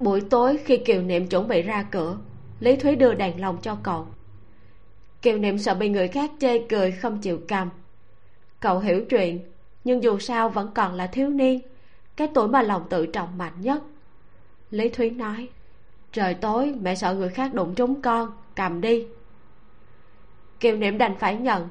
buổi 0.00 0.20
tối 0.20 0.58
khi 0.64 0.76
kiều 0.76 1.02
niệm 1.02 1.26
chuẩn 1.26 1.48
bị 1.48 1.62
ra 1.62 1.82
cửa, 1.90 2.18
lý 2.60 2.76
thúy 2.76 2.96
đưa 2.96 3.14
đèn 3.14 3.40
lồng 3.40 3.58
cho 3.62 3.76
cậu. 3.82 4.06
Kiều 5.22 5.38
niệm 5.38 5.58
sợ 5.58 5.74
bị 5.74 5.88
người 5.88 6.08
khác 6.08 6.30
chê 6.40 6.58
cười, 6.58 6.92
không 6.92 7.20
chịu 7.20 7.40
cầm. 7.48 7.68
Cậu 8.60 8.78
hiểu 8.78 9.04
chuyện, 9.10 9.40
nhưng 9.84 10.02
dù 10.02 10.18
sao 10.18 10.48
vẫn 10.48 10.70
còn 10.74 10.94
là 10.94 11.06
thiếu 11.06 11.28
niên, 11.28 11.60
cái 12.16 12.28
tuổi 12.34 12.48
mà 12.48 12.62
lòng 12.62 12.86
tự 12.90 13.06
trọng 13.06 13.38
mạnh 13.38 13.52
nhất. 13.60 13.82
Lý 14.70 14.88
thúy 14.88 15.10
nói, 15.10 15.48
trời 16.12 16.34
tối, 16.34 16.74
mẹ 16.80 16.94
sợ 16.94 17.14
người 17.14 17.28
khác 17.28 17.54
đụng 17.54 17.74
trúng 17.74 18.02
con, 18.02 18.32
cầm 18.54 18.80
đi. 18.80 19.06
Kiều 20.60 20.76
niệm 20.76 20.98
đành 20.98 21.16
phải 21.18 21.36
nhận, 21.36 21.68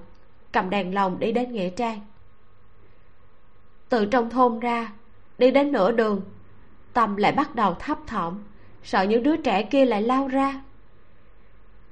cầm 0.51 0.69
đèn 0.69 0.93
lồng 0.93 1.19
đi 1.19 1.31
đến 1.31 1.51
nghĩa 1.51 1.69
trang. 1.69 1.99
Từ 3.89 4.05
trong 4.05 4.29
thôn 4.29 4.59
ra, 4.59 4.93
đi 5.37 5.51
đến 5.51 5.71
nửa 5.71 5.91
đường 5.91 6.21
tâm 6.97 7.15
lại 7.15 7.31
bắt 7.31 7.55
đầu 7.55 7.73
thấp 7.73 7.97
thỏm. 8.07 8.43
Sợ 8.83 9.03
những 9.03 9.23
đứa 9.23 9.37
trẻ 9.37 9.63
kia 9.63 9.85
lại 9.85 10.01
lao 10.01 10.27
ra. 10.27 10.61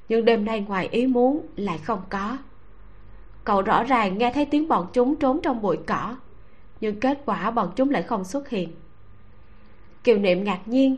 Nhưng 0.10 0.26
đêm 0.26 0.46
nay 0.46 0.66
ngoài 0.68 0.88
ý 0.92 1.08
muốn 1.08 1.48
lại 1.56 1.78
không 1.78 2.02
có. 2.10 2.38
Cậu 3.44 3.62
rõ 3.62 3.84
ràng 3.84 4.18
nghe 4.18 4.32
thấy 4.34 4.46
tiếng 4.46 4.68
bọn 4.68 4.88
chúng 4.94 5.16
trốn 5.16 5.40
trong 5.44 5.62
bụi 5.62 5.78
cỏ, 5.88 6.16
nhưng 6.82 7.00
kết 7.00 7.22
quả 7.26 7.52
bọn 7.52 7.72
chúng 7.76 7.90
lại 7.90 8.04
không 8.04 8.24
xuất 8.24 8.50
hiện. 8.50 8.72
Kiều 10.04 10.18
niệm 10.18 10.44
ngạc 10.44 10.60
nhiên, 10.66 10.96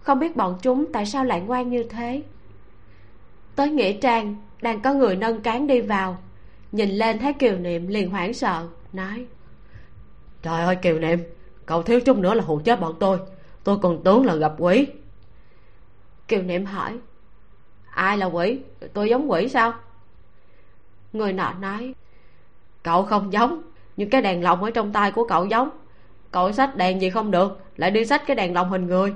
không 0.00 0.18
biết 0.18 0.36
bọn 0.36 0.58
chúng 0.62 0.92
tại 0.92 1.06
sao 1.06 1.24
lại 1.24 1.40
ngoan 1.40 1.70
như 1.70 1.82
thế. 1.82 2.22
Tới 3.56 3.70
nghĩa 3.70 3.92
trang, 3.92 4.36
đang 4.62 4.80
có 4.80 4.92
người 4.92 5.16
nâng 5.16 5.40
cán 5.40 5.66
đi 5.66 5.80
vào, 5.80 6.18
nhìn 6.72 6.90
lên 6.90 7.18
thấy 7.18 7.32
kiều 7.32 7.58
niệm 7.58 7.88
liền 7.88 8.10
hoảng 8.10 8.34
sợ, 8.34 8.68
nói, 8.92 9.26
trời 10.42 10.62
ơi, 10.62 10.76
kiều 10.76 10.98
niệm, 10.98 11.18
cậu 11.66 11.82
thiếu 11.82 12.00
chút 12.00 12.16
nữa 12.16 12.34
là 12.34 12.44
hù 12.44 12.60
chết 12.64 12.80
bọn 12.80 12.94
tôi 13.00 13.18
tôi 13.64 13.78
còn 13.82 14.02
tưởng 14.04 14.26
là 14.26 14.34
gặp 14.34 14.52
quỷ. 14.58 14.86
Kiều 16.28 16.42
niệm 16.42 16.64
hỏi, 16.66 16.98
ai 17.90 18.18
là 18.18 18.26
quỷ? 18.26 18.58
Tôi 18.92 19.08
giống 19.08 19.30
quỷ 19.30 19.48
sao? 19.48 19.72
Người 21.12 21.32
nọ 21.32 21.52
nói, 21.60 21.94
cậu 22.82 23.02
không 23.02 23.32
giống, 23.32 23.62
nhưng 23.96 24.10
cái 24.10 24.22
đèn 24.22 24.42
lồng 24.42 24.64
ở 24.64 24.70
trong 24.70 24.92
tay 24.92 25.12
của 25.12 25.26
cậu 25.28 25.46
giống. 25.46 25.70
Cậu 26.30 26.52
xách 26.52 26.76
đèn 26.76 27.00
gì 27.00 27.10
không 27.10 27.30
được, 27.30 27.60
lại 27.76 27.90
đi 27.90 28.06
xách 28.06 28.26
cái 28.26 28.36
đèn 28.36 28.54
lồng 28.54 28.70
hình 28.70 28.86
người. 28.86 29.14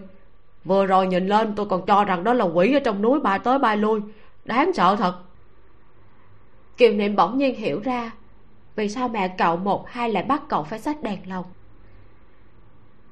Vừa 0.65 0.87
rồi 0.87 1.07
nhìn 1.07 1.27
lên, 1.27 1.55
tôi 1.55 1.67
còn 1.67 1.87
cho 1.87 2.05
rằng 2.05 2.25
đó 2.25 2.33
là 2.33 2.45
quỷ 2.45 2.75
ở 2.75 2.81
trong 2.81 3.03
núi 3.03 3.21
bay 3.21 3.39
tới 3.39 3.59
bay 3.59 3.77
lui. 3.77 4.01
Đáng 4.45 4.73
sợ 4.73 4.97
thật. 4.97 5.15
Kiều 6.77 6.93
niệm 6.93 7.17
bỗng 7.17 7.39
nhiên 7.39 7.57
hiểu 7.57 7.81
ra, 7.85 8.11
vì 8.77 8.89
sao 8.89 9.09
mẹ 9.09 9.35
cậu 9.39 9.57
một 9.57 9.89
hai 9.89 10.11
lại 10.11 10.23
bắt 10.23 10.43
cậu 10.49 10.63
phải 10.63 10.79
xách 10.79 11.03
đèn 11.03 11.19
lồng? 11.29 11.45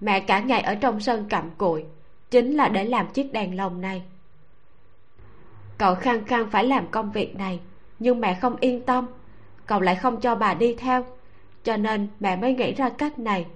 Mẹ 0.03 0.21
cả 0.21 0.41
ngày 0.41 0.61
ở 0.61 0.75
trong 0.75 1.01
sân 1.01 1.25
cặm 1.29 1.51
cụi, 1.51 1.85
chính 2.31 2.57
là 2.57 2.69
để 2.69 2.85
làm 2.85 3.07
chiếc 3.07 3.33
đèn 3.33 3.57
lồng 3.57 3.81
này. 3.81 4.03
Cậu 5.79 5.95
khăng 5.95 6.25
khăng 6.25 6.51
phải 6.51 6.65
làm 6.65 6.87
công 6.91 7.13
việc 7.13 7.37
này, 7.37 7.61
nhưng 7.99 8.21
mẹ 8.21 8.39
không 8.41 8.57
yên 8.61 8.83
tâm. 8.83 9.07
Cậu 9.67 9.81
lại 9.81 9.97
không 9.97 10.21
cho 10.21 10.35
bà 10.35 10.55
đi 10.55 10.75
theo, 10.75 11.05
cho 11.65 11.77
nên 11.77 12.09
mẹ 12.21 12.37
mới 12.37 12.55
nghĩ 12.55 12.73
ra 12.73 12.89
cách 12.89 13.19
này. 13.19 13.47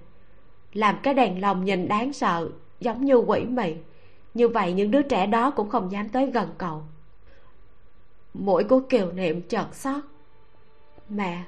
Làm 0.73 0.97
cái 1.03 1.13
đèn 1.13 1.41
lồng 1.41 1.65
nhìn 1.65 1.87
đáng 1.87 2.13
sợ, 2.13 2.49
giống 2.79 3.05
như 3.05 3.15
quỷ 3.15 3.45
mị. 3.45 3.73
Như 4.33 4.47
vậy 4.47 4.73
những 4.73 4.91
đứa 4.91 5.01
trẻ 5.01 5.27
đó 5.27 5.51
cũng 5.51 5.69
không 5.69 5.91
dám 5.91 6.09
tới 6.09 6.25
gần 6.25 6.49
cậu. 6.57 6.83
Mũi 8.33 8.63
của 8.63 8.79
kiều 8.79 9.11
niệm 9.11 9.41
chợt 9.41 9.75
xót. 9.75 10.03
Mẹ, 11.09 11.43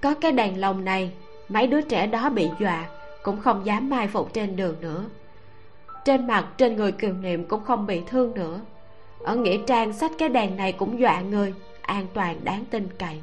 có 0.00 0.14
cái 0.14 0.32
đèn 0.32 0.60
lồng 0.60 0.84
này 0.84 1.12
mấy 1.48 1.66
đứa 1.66 1.80
trẻ 1.80 2.06
đó 2.06 2.30
bị 2.30 2.48
dọa, 2.60 2.86
cũng 3.22 3.40
không 3.40 3.66
dám 3.66 3.90
mai 3.90 4.08
phục 4.08 4.32
trên 4.32 4.56
đường 4.56 4.76
nữa. 4.80 5.04
Trên 6.04 6.26
mặt, 6.26 6.46
trên 6.56 6.76
người 6.76 6.92
kiều 6.92 7.12
niệm 7.12 7.44
cũng 7.44 7.64
không 7.64 7.86
bị 7.86 8.02
thương 8.06 8.34
nữa. 8.34 8.60
Ở 9.24 9.36
nghĩa 9.36 9.58
trang, 9.66 9.92
sách 9.92 10.12
cái 10.18 10.28
đèn 10.28 10.56
này 10.56 10.72
cũng 10.72 11.00
dọa 11.00 11.20
người, 11.20 11.54
an 11.82 12.06
toàn, 12.14 12.36
đáng 12.44 12.64
tin 12.70 12.88
cậy. 12.98 13.20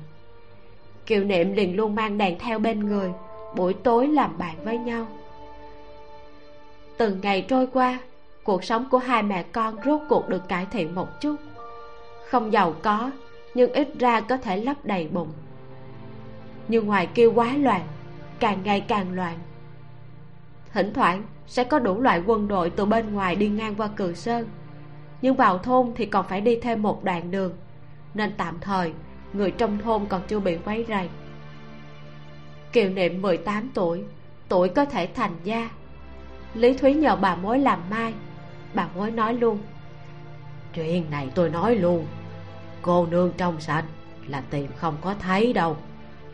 Kiều 1.05 1.24
niệm 1.24 1.53
liền 1.53 1.76
luôn 1.76 1.95
mang 1.95 2.17
đèn 2.17 2.39
theo 2.39 2.59
bên 2.59 2.80
người, 2.80 3.11
buổi 3.55 3.74
tối 3.74 4.07
làm 4.07 4.38
bạn 4.38 4.55
với 4.63 4.78
nhau. 4.78 5.07
Từng 6.97 7.19
ngày 7.21 7.45
trôi 7.47 7.67
qua, 7.67 7.99
cuộc 8.43 8.63
sống 8.63 8.86
của 8.91 8.97
hai 8.97 9.24
mẹ 9.24 9.43
con 9.43 9.76
rốt 9.86 10.01
cuộc 10.09 10.30
được 10.30 10.47
cải 10.47 10.65
thiện 10.71 10.95
một 10.95 11.21
chút. 11.21 11.36
Không 12.30 12.53
giàu 12.53 12.76
có, 12.82 13.11
nhưng 13.53 13.74
ít 13.74 13.88
ra 13.99 14.19
có 14.21 14.38
thể 14.38 14.57
lấp 14.57 14.78
đầy 14.84 15.07
bụng. 15.07 15.30
Nhưng 16.67 16.86
ngoài 16.88 17.07
kia 17.07 17.28
quá 17.28 17.53
loạn 17.57 17.82
càng 18.43 18.63
ngày 18.63 18.81
càng 18.81 19.11
loạn. 19.11 19.39
Thỉnh 20.73 20.93
thoảng, 20.93 21.23
sẽ 21.47 21.63
có 21.63 21.79
đủ 21.79 22.01
loại 22.01 22.21
quân 22.25 22.47
đội 22.47 22.69
từ 22.69 22.85
bên 22.85 23.13
ngoài 23.13 23.35
đi 23.35 23.49
ngang 23.49 23.75
qua 23.75 23.87
cử 23.87 24.13
sơn. 24.13 24.47
Nhưng 25.21 25.35
vào 25.35 25.57
thôn 25.57 25.91
thì 25.95 26.05
còn 26.05 26.25
phải 26.27 26.41
đi 26.41 26.55
thêm 26.55 26.81
một 26.81 27.03
đoạn 27.03 27.31
đường, 27.31 27.53
nên 28.13 28.33
tạm 28.37 28.57
thời, 28.61 28.93
người 29.33 29.51
trong 29.51 29.77
thôn 29.77 30.05
còn 30.05 30.21
chưa 30.27 30.39
bị 30.39 30.57
quấy 30.65 30.85
rầy. 30.87 31.09
Kiều 32.73 32.89
niệm 32.89 33.21
18 33.21 33.69
tuổi 33.73 34.03
tuổi 34.49 34.69
có 34.69 34.85
thể 34.85 35.07
thành 35.15 35.35
gia. 35.43 35.69
Lý 36.53 36.73
thúy 36.77 36.93
nhờ 36.93 37.15
bà 37.15 37.35
mối 37.35 37.59
làm 37.59 37.79
mai. 37.89 38.13
Bà 38.73 38.87
mối 38.95 39.11
nói 39.11 39.33
luôn, 39.33 39.59
chuyện 40.73 41.11
này 41.11 41.29
tôi 41.35 41.49
nói 41.49 41.75
luôn, 41.75 42.05
cô 42.81 43.05
nương 43.05 43.31
trong 43.37 43.61
sạch 43.61 43.85
là 44.27 44.43
tìm 44.49 44.71
không 44.77 44.97
có 45.01 45.13
thấy 45.19 45.53
đâu. 45.53 45.77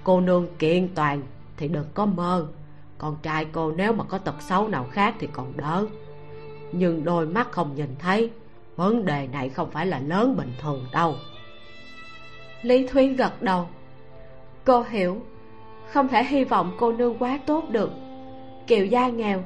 Cô 0.03 0.21
nương 0.21 0.47
kiện 0.59 0.89
toàn 0.95 1.21
thì 1.59 1.67
đừng 1.67 1.85
có 1.93 2.05
mơ. 2.05 2.47
Con 2.97 3.17
trai 3.23 3.45
cô 3.51 3.71
nếu 3.71 3.93
mà 3.93 4.03
có 4.03 4.17
tật 4.17 4.41
xấu 4.41 4.67
nào 4.67 4.85
khác 4.91 5.15
thì 5.19 5.27
còn 5.33 5.53
đỡ. 5.57 5.85
Nhưng 6.71 7.03
đôi 7.03 7.25
mắt 7.25 7.51
không 7.51 7.75
nhìn 7.75 7.95
thấy, 7.99 8.31
vấn 8.75 9.05
đề 9.05 9.27
này 9.27 9.49
không 9.49 9.71
phải 9.71 9.85
là 9.85 9.99
lớn 9.99 10.37
bình 10.37 10.51
thường 10.61 10.85
đâu. 10.91 11.15
Lý 12.61 12.87
thúy 12.87 13.07
gật 13.07 13.41
đầu. 13.41 13.67
Cô 14.65 14.83
hiểu, 14.89 15.21
không 15.91 16.07
thể 16.07 16.23
hy 16.23 16.43
vọng 16.43 16.71
cô 16.79 16.91
nương 16.91 17.17
quá 17.17 17.39
tốt 17.45 17.63
được. 17.69 17.91
Kiều 18.67 18.85
gia 18.85 19.07
nghèo, 19.07 19.43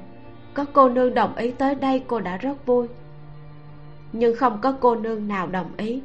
có 0.54 0.66
cô 0.74 0.90
nương 0.90 1.14
đồng 1.14 1.36
ý 1.36 1.52
tới 1.52 1.76
đây 1.76 2.04
cô 2.08 2.20
đã 2.20 2.38
rất 2.38 2.66
vui. 2.66 2.88
Nhưng 4.12 4.36
không 4.36 4.60
có 4.62 4.74
cô 4.80 4.96
nương 4.96 5.28
nào 5.28 5.48
đồng 5.48 5.72
ý. 5.78 6.02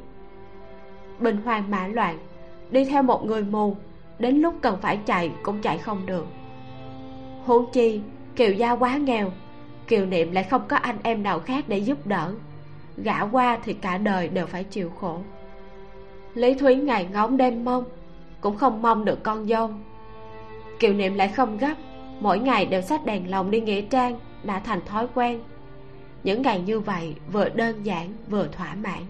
Bình 1.19 1.37
hoàng 1.45 1.71
mã 1.71 1.87
loạn, 1.87 2.17
đi 2.71 2.85
theo 2.85 3.03
một 3.03 3.25
người 3.25 3.43
mù 3.43 3.75
đến 4.19 4.41
lúc 4.41 4.53
cần 4.61 4.77
phải 4.81 4.99
chạy 5.05 5.31
cũng 5.43 5.61
chạy 5.61 5.77
không 5.77 6.05
được. 6.05 6.27
Huống 7.45 7.71
chi, 7.71 8.01
kiều 8.35 8.53
gia 8.53 8.71
quá 8.71 8.97
nghèo, 8.97 9.31
kiều 9.87 10.05
niệm 10.05 10.31
lại 10.31 10.43
không 10.43 10.61
có 10.67 10.77
anh 10.77 10.97
em 11.03 11.23
nào 11.23 11.39
khác 11.39 11.65
để 11.67 11.77
giúp 11.77 12.07
đỡ. 12.07 12.33
Gã 12.97 13.21
qua 13.21 13.59
thì 13.63 13.73
cả 13.73 13.97
đời 13.97 14.27
đều 14.27 14.45
phải 14.45 14.63
chịu 14.63 14.91
khổ. 14.99 15.19
Lý 16.33 16.53
thúy 16.53 16.75
ngày 16.75 17.07
ngóng 17.13 17.37
đêm 17.37 17.65
mong, 17.65 17.83
cũng 18.41 18.57
không 18.57 18.81
mong 18.81 19.05
được 19.05 19.23
con 19.23 19.47
dâu. 19.47 19.69
Kiều 20.79 20.93
niệm 20.93 21.15
lại 21.15 21.27
không 21.27 21.57
gấp, 21.57 21.73
mỗi 22.19 22.39
ngày 22.39 22.65
đều 22.65 22.81
xách 22.81 23.05
đèn 23.05 23.31
lồng 23.31 23.51
đi 23.51 23.61
nghĩa 23.61 23.81
trang, 23.81 24.19
đã 24.43 24.59
thành 24.59 24.79
thói 24.85 25.07
quen. 25.13 25.39
Những 26.23 26.41
ngày 26.41 26.61
như 26.61 26.79
vậy 26.79 27.15
vừa 27.31 27.49
đơn 27.49 27.85
giản, 27.85 28.13
vừa 28.29 28.47
thỏa 28.47 28.75
mãn. 28.83 29.01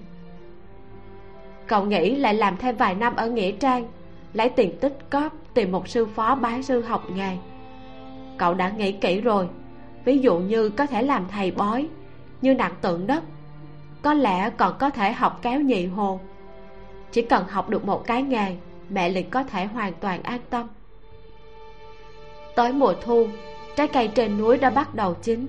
Cậu 1.68 1.86
nghĩ 1.86 2.16
lại 2.16 2.34
làm 2.34 2.58
thêm 2.58 2.76
vài 2.76 2.96
năm 2.96 3.16
ở 3.16 3.30
nghĩa 3.30 3.52
trang 3.52 3.88
lấy 4.34 4.50
tiền 4.50 4.78
tích 4.80 4.98
cóp 5.10 5.34
tìm 5.54 5.72
một 5.72 5.88
sư 5.88 6.06
phó 6.06 6.36
bái 6.36 6.64
sư 6.64 6.82
học 6.82 7.04
nghề. 7.14 7.38
Cậu 8.38 8.54
đã 8.54 8.70
nghĩ 8.70 8.92
kỹ 8.92 9.22
rồi, 9.22 9.48
ví 10.06 10.18
dụ 10.18 10.40
như 10.40 10.70
có 10.70 10.86
thể 10.86 11.04
làm 11.04 11.26
thầy 11.32 11.52
bói, 11.52 11.88
như 12.42 12.54
nặng 12.54 12.74
tượng 12.82 13.08
đất 13.08 13.24
có 14.02 14.14
lẽ 14.14 14.50
còn 14.58 14.76
có 14.80 14.90
thể 14.90 15.12
học 15.12 15.40
kéo 15.42 15.60
nhị 15.60 15.86
hồ. 15.86 16.20
Chỉ 17.12 17.22
cần 17.22 17.48
học 17.48 17.70
được 17.70 17.86
một 17.86 18.08
cái 18.08 18.22
nghề, 18.22 18.56
mẹ 18.90 19.10
liền 19.10 19.30
có 19.30 19.44
thể 19.44 19.66
hoàn 19.66 19.94
toàn 19.94 20.24
an 20.24 20.40
tâm. 20.50 20.68
Tới 22.56 22.74
mùa 22.74 22.94
thu, 23.02 23.28
trái 23.76 23.88
cây 23.88 24.08
trên 24.08 24.38
núi 24.38 24.58
đã 24.58 24.70
bắt 24.70 24.96
đầu 24.96 25.14
chín. 25.22 25.48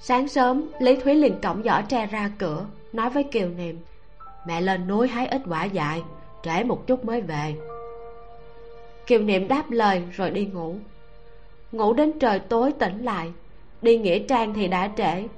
Sáng 0.00 0.28
sớm, 0.28 0.70
lý 0.78 0.96
thúy 0.96 1.14
liền 1.14 1.40
cổng 1.40 1.62
giỏ 1.62 1.80
tre 1.88 2.06
ra 2.06 2.30
cửa, 2.38 2.66
nói 2.92 3.10
với 3.10 3.24
kiều 3.24 3.48
niệm, 3.48 3.78
mẹ 4.46 4.60
lên 4.60 4.88
núi 4.88 5.08
hái 5.08 5.26
ít 5.26 5.42
quả 5.48 5.64
dại 5.64 6.02
trễ 6.42 6.64
một 6.64 6.86
chút 6.86 7.04
mới 7.04 7.20
về. 7.20 7.54
Kiều 9.06 9.20
niệm 9.20 9.48
đáp 9.48 9.70
lời 9.70 10.02
rồi 10.12 10.30
đi 10.30 10.46
ngủ. 10.46 10.76
Ngủ 11.72 11.92
đến 11.92 12.18
trời 12.18 12.38
tối 12.38 12.72
tỉnh 12.72 13.04
lại, 13.04 13.32
đi 13.82 13.98
nghĩa 13.98 14.18
trang 14.18 14.54
thì 14.54 14.68
đã 14.68 14.90
trễ. 14.96 15.28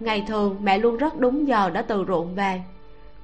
Ngày 0.00 0.24
thường 0.28 0.56
mẹ 0.60 0.78
luôn 0.78 0.96
rất 0.96 1.18
đúng 1.18 1.48
giờ 1.48 1.70
đã 1.70 1.82
từ 1.82 2.04
ruộng 2.08 2.34
về. 2.34 2.62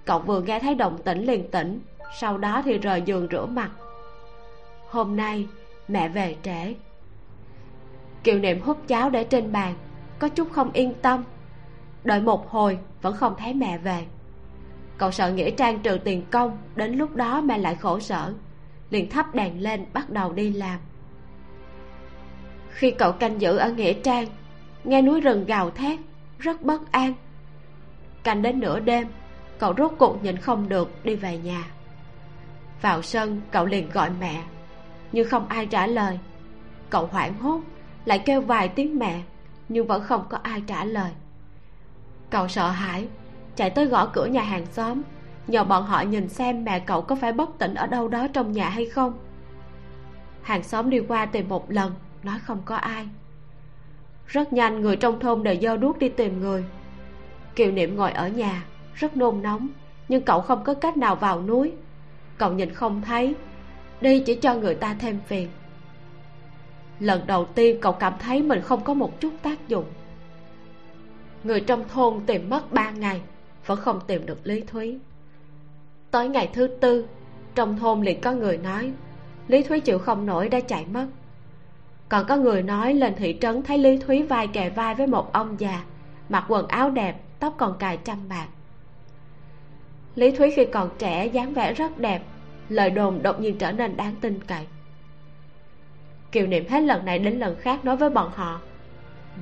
Cậu 0.04 0.18
vừa 0.18 0.40
nghe 0.40 0.60
thấy 0.60 0.74
động 0.74 0.98
tĩnh 1.04 1.26
liền 1.26 1.50
tỉnh, 1.50 1.80
sau 2.20 2.38
đó 2.38 2.62
thì 2.64 2.78
rời 2.78 3.02
giường 3.02 3.28
rửa 3.30 3.46
mặt. 3.46 3.70
Hôm 4.88 5.16
nay 5.16 5.46
mẹ 5.88 6.08
về 6.08 6.36
trễ. 6.42 6.74
Kiều 8.24 8.38
niệm 8.38 8.60
hút 8.60 8.78
cháo 8.88 9.10
để 9.10 9.24
trên 9.24 9.52
bàn, 9.52 9.74
có 10.18 10.28
chút 10.28 10.52
không 10.52 10.72
yên 10.72 10.94
tâm. 11.02 11.24
Đợi 12.04 12.20
một 12.20 12.50
hồi, 12.50 12.78
vẫn 13.02 13.16
không 13.16 13.34
thấy 13.38 13.54
mẹ 13.54 13.78
về 13.78 14.04
cậu 15.00 15.10
sợ 15.10 15.32
nghĩa 15.32 15.50
trang 15.50 15.78
trừ 15.78 15.98
tiền 16.04 16.22
công, 16.30 16.58
đến 16.76 16.92
lúc 16.94 17.16
đó 17.16 17.40
mẹ 17.40 17.58
lại 17.58 17.74
khổ 17.74 18.00
sở. 18.00 18.34
Liền 18.90 19.10
thắp 19.10 19.34
đèn 19.34 19.62
lên, 19.62 19.84
bắt 19.92 20.10
đầu 20.10 20.32
đi 20.32 20.52
làm. 20.52 20.80
Khi 22.70 22.90
cậu 22.90 23.12
canh 23.12 23.40
giữ 23.40 23.56
ở 23.56 23.70
nghĩa 23.72 23.92
trang, 23.92 24.26
nghe 24.84 25.02
núi 25.02 25.20
rừng 25.20 25.44
gào 25.44 25.70
thét, 25.70 25.98
rất 26.38 26.62
bất 26.62 26.92
an. 26.92 27.14
Canh 28.22 28.42
đến 28.42 28.60
nửa 28.60 28.80
đêm, 28.80 29.08
cậu 29.58 29.74
rốt 29.78 29.92
cuộc 29.98 30.24
nhìn 30.24 30.36
không 30.36 30.68
được 30.68 31.04
đi 31.04 31.14
về 31.14 31.38
nhà. 31.38 31.64
Vào 32.82 33.02
sân, 33.02 33.40
cậu 33.50 33.66
liền 33.66 33.90
gọi 33.90 34.10
mẹ, 34.20 34.42
nhưng 35.12 35.28
không 35.28 35.48
ai 35.48 35.66
trả 35.66 35.86
lời. 35.86 36.18
Cậu 36.90 37.06
hoảng 37.06 37.34
hốt, 37.34 37.60
lại 38.04 38.18
kêu 38.18 38.40
vài 38.40 38.68
tiếng 38.68 38.98
mẹ, 38.98 39.20
nhưng 39.68 39.86
vẫn 39.86 40.02
không 40.02 40.24
có 40.28 40.38
ai 40.42 40.62
trả 40.66 40.84
lời. 40.84 41.10
Cậu 42.30 42.48
sợ 42.48 42.70
hãi 42.70 43.06
chạy 43.60 43.70
tới 43.70 43.86
gõ 43.86 44.06
cửa 44.06 44.26
nhà 44.26 44.42
hàng 44.42 44.66
xóm, 44.66 45.02
nhờ 45.46 45.64
bọn 45.64 45.84
họ 45.84 46.00
nhìn 46.00 46.28
xem 46.28 46.64
mẹ 46.64 46.80
cậu 46.80 47.02
có 47.02 47.16
phải 47.16 47.32
bất 47.32 47.58
tỉnh 47.58 47.74
ở 47.74 47.86
đâu 47.86 48.08
đó 48.08 48.26
trong 48.32 48.52
nhà 48.52 48.68
hay 48.68 48.86
không. 48.86 49.12
Hàng 50.42 50.62
xóm 50.62 50.90
đi 50.90 51.00
qua 51.08 51.26
tìm 51.26 51.48
một 51.48 51.70
lần, 51.70 51.92
nói 52.22 52.38
không 52.38 52.62
có 52.64 52.76
ai. 52.76 53.08
Rất 54.26 54.52
nhanh 54.52 54.80
người 54.80 54.96
trong 54.96 55.20
thôn 55.20 55.42
đều 55.42 55.54
do 55.54 55.76
đuốc 55.76 55.98
đi 55.98 56.08
tìm 56.08 56.40
người. 56.40 56.64
Kiều 57.56 57.70
niệm 57.72 57.96
ngồi 57.96 58.12
ở 58.12 58.28
nhà, 58.28 58.64
rất 58.94 59.16
nôn 59.16 59.42
nóng, 59.42 59.68
nhưng 60.08 60.22
cậu 60.22 60.40
không 60.40 60.64
có 60.64 60.74
cách 60.74 60.96
nào 60.96 61.16
vào 61.16 61.42
núi. 61.42 61.72
Cậu 62.38 62.52
nhìn 62.52 62.74
không 62.74 63.02
thấy, 63.02 63.34
đi 64.00 64.22
chỉ 64.26 64.34
cho 64.34 64.54
người 64.54 64.74
ta 64.74 64.96
thêm 64.98 65.18
phiền. 65.26 65.48
Lần 67.00 67.26
đầu 67.26 67.44
tiên 67.44 67.78
cậu 67.80 67.92
cảm 67.92 68.12
thấy 68.18 68.42
mình 68.42 68.60
không 68.60 68.84
có 68.84 68.94
một 68.94 69.20
chút 69.20 69.32
tác 69.42 69.68
dụng. 69.68 69.84
Người 71.44 71.60
trong 71.60 71.88
thôn 71.88 72.20
tìm 72.26 72.50
mất 72.50 72.72
ba 72.72 72.90
ngày 72.90 73.20
vẫn 73.70 73.80
không 73.80 74.00
tìm 74.06 74.26
được 74.26 74.38
lý 74.44 74.60
thúy. 74.60 74.98
Tới 76.10 76.28
ngày 76.28 76.50
thứ 76.52 76.66
tư, 76.66 77.06
trong 77.54 77.78
thôn 77.78 78.02
liền 78.02 78.20
có 78.20 78.32
người 78.32 78.56
nói, 78.56 78.92
lý 79.48 79.62
thúy 79.62 79.80
chịu 79.80 79.98
không 79.98 80.26
nổi 80.26 80.48
đã 80.48 80.60
chạy 80.60 80.86
mất. 80.92 81.06
Còn 82.08 82.24
có 82.26 82.36
người 82.36 82.62
nói 82.62 82.94
lên 82.94 83.14
thị 83.14 83.38
trấn 83.40 83.62
thấy 83.62 83.78
lý 83.78 83.98
thúy 83.98 84.22
vai 84.22 84.46
kề 84.46 84.70
vai 84.70 84.94
với 84.94 85.06
một 85.06 85.32
ông 85.32 85.60
già, 85.60 85.82
mặc 86.28 86.44
quần 86.48 86.68
áo 86.68 86.90
đẹp, 86.90 87.20
tóc 87.38 87.54
còn 87.58 87.78
cài 87.78 87.98
trăm 88.04 88.28
bạc. 88.28 88.46
Lý 90.14 90.30
thúy 90.30 90.52
khi 90.56 90.64
còn 90.64 90.90
trẻ 90.98 91.26
dáng 91.26 91.54
vẻ 91.54 91.72
rất 91.72 91.98
đẹp, 91.98 92.22
lời 92.68 92.90
đồn 92.90 93.22
đột 93.22 93.40
nhiên 93.40 93.58
trở 93.58 93.72
nên 93.72 93.96
đáng 93.96 94.14
tin 94.20 94.40
cậy. 94.46 94.66
Kiều 96.32 96.46
niệm 96.46 96.68
hết 96.68 96.80
lần 96.80 97.04
này 97.04 97.18
đến 97.18 97.38
lần 97.38 97.56
khác 97.60 97.84
nói 97.84 97.96
với 97.96 98.10
bọn 98.10 98.30
họ, 98.34 98.60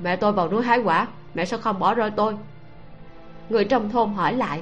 mẹ 0.03 0.15
tôi 0.15 0.31
vào 0.31 0.51
núi 0.51 0.63
hái 0.63 0.79
quả, 0.79 1.07
mẹ 1.33 1.45
sao 1.45 1.59
không 1.59 1.79
bỏ 1.79 1.93
rơi 1.93 2.11
tôi 2.11 2.35
người 3.49 3.65
trong 3.65 3.89
thôn 3.89 4.09
hỏi 4.09 4.33
lại, 4.33 4.61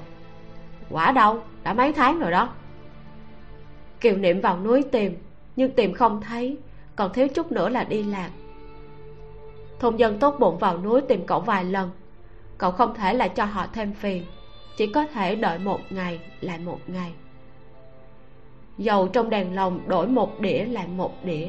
quả 0.89 1.11
đâu? 1.11 1.39
Đã 1.63 1.73
mấy 1.73 1.93
tháng 1.93 2.19
rồi 2.19 2.31
đó. 2.31 2.49
Kiều 4.01 4.15
niệm 4.15 4.41
vào 4.41 4.59
núi 4.59 4.83
tìm, 4.91 5.17
nhưng 5.55 5.71
tìm 5.71 5.93
không 5.93 6.21
thấy, 6.21 6.57
còn 6.95 7.13
thiếu 7.13 7.27
chút 7.27 7.51
nữa 7.51 7.69
là 7.69 7.83
đi 7.83 8.03
lạc. 8.03 8.29
Thôn 9.79 9.95
dân 9.95 10.19
tốt 10.19 10.35
bụng 10.39 10.57
vào 10.57 10.77
núi 10.77 11.01
tìm 11.01 11.25
cậu 11.25 11.39
vài 11.39 11.65
lần, 11.65 11.89
cậu 12.57 12.71
không 12.71 12.95
thể 12.95 13.13
lại 13.13 13.29
cho 13.29 13.45
họ 13.45 13.67
thêm 13.73 13.93
phiền, 13.93 14.23
chỉ 14.77 14.87
có 14.87 15.05
thể 15.05 15.35
đợi 15.35 15.59
một 15.59 15.79
ngày, 15.89 16.19
lại 16.41 16.59
một 16.59 16.79
ngày. 16.87 17.11
Dầu 18.77 19.07
trong 19.07 19.29
đèn 19.29 19.55
lồng 19.55 19.79
đổi 19.87 20.07
một 20.07 20.39
đĩa, 20.39 20.65
lại 20.65 20.87
một 20.87 21.25
đĩa. 21.25 21.47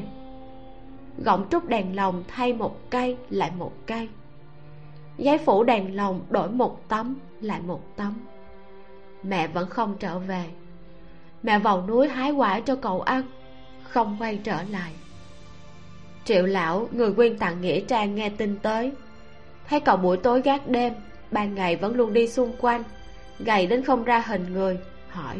Gọng 1.17 1.45
trúc 1.51 1.67
đèn 1.67 1.95
lồng 1.95 2.23
thay 2.27 2.53
một 2.53 2.89
cây, 2.89 3.17
lại 3.29 3.51
một 3.57 3.71
cây 3.85 4.09
giấy 5.19 5.37
phủ 5.37 5.63
đèn 5.63 5.95
lồng 5.95 6.21
đổi 6.29 6.49
một 6.49 6.89
tấm 6.89 7.15
lại 7.41 7.61
một 7.61 7.95
tấm. 7.95 8.13
Mẹ 9.23 9.47
vẫn 9.47 9.69
không 9.69 9.95
trở 9.99 10.19
về. 10.19 10.45
Mẹ 11.43 11.59
vào 11.59 11.87
núi 11.87 12.07
hái 12.07 12.31
quả 12.31 12.59
cho 12.59 12.75
cậu 12.75 13.01
ăn 13.01 13.23
không 13.83 14.17
quay 14.19 14.39
trở 14.43 14.63
lại. 14.69 14.93
Triệu 16.25 16.45
lão 16.45 16.87
người 16.91 17.13
quyên 17.13 17.37
tặng 17.37 17.61
nghĩa 17.61 17.79
trang 17.79 18.15
nghe 18.15 18.29
tin 18.29 18.59
tới. 18.59 18.91
Thấy 19.67 19.79
cậu 19.79 19.97
buổi 19.97 20.17
tối 20.17 20.41
gác 20.41 20.67
đêm 20.67 20.93
ban 21.31 21.55
ngày 21.55 21.75
vẫn 21.75 21.95
luôn 21.95 22.13
đi 22.13 22.27
xung 22.27 22.55
quanh 22.59 22.83
gầy 23.39 23.67
đến 23.67 23.83
không 23.83 24.03
ra 24.03 24.19
hình 24.19 24.53
người 24.53 24.79
hỏi. 25.09 25.35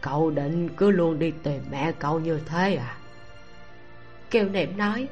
Cậu 0.00 0.30
định 0.30 0.68
cứ 0.76 0.90
luôn 0.90 1.18
đi 1.18 1.32
tìm 1.42 1.62
mẹ 1.70 1.92
cậu 1.98 2.20
như 2.20 2.40
thế 2.46 2.76
à? 2.76 2.96
Kiều 4.30 4.48
niệm 4.48 4.76
nói. 4.76 5.08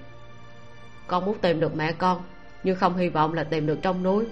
Con 1.06 1.24
muốn 1.24 1.38
tìm 1.38 1.60
được 1.60 1.76
mẹ 1.76 1.92
con 1.92 2.22
nhưng 2.64 2.76
không 2.76 2.96
hy 2.96 3.08
vọng 3.08 3.34
là 3.34 3.44
tìm 3.44 3.66
được 3.66 3.78
trong 3.82 4.02
núi. 4.02 4.24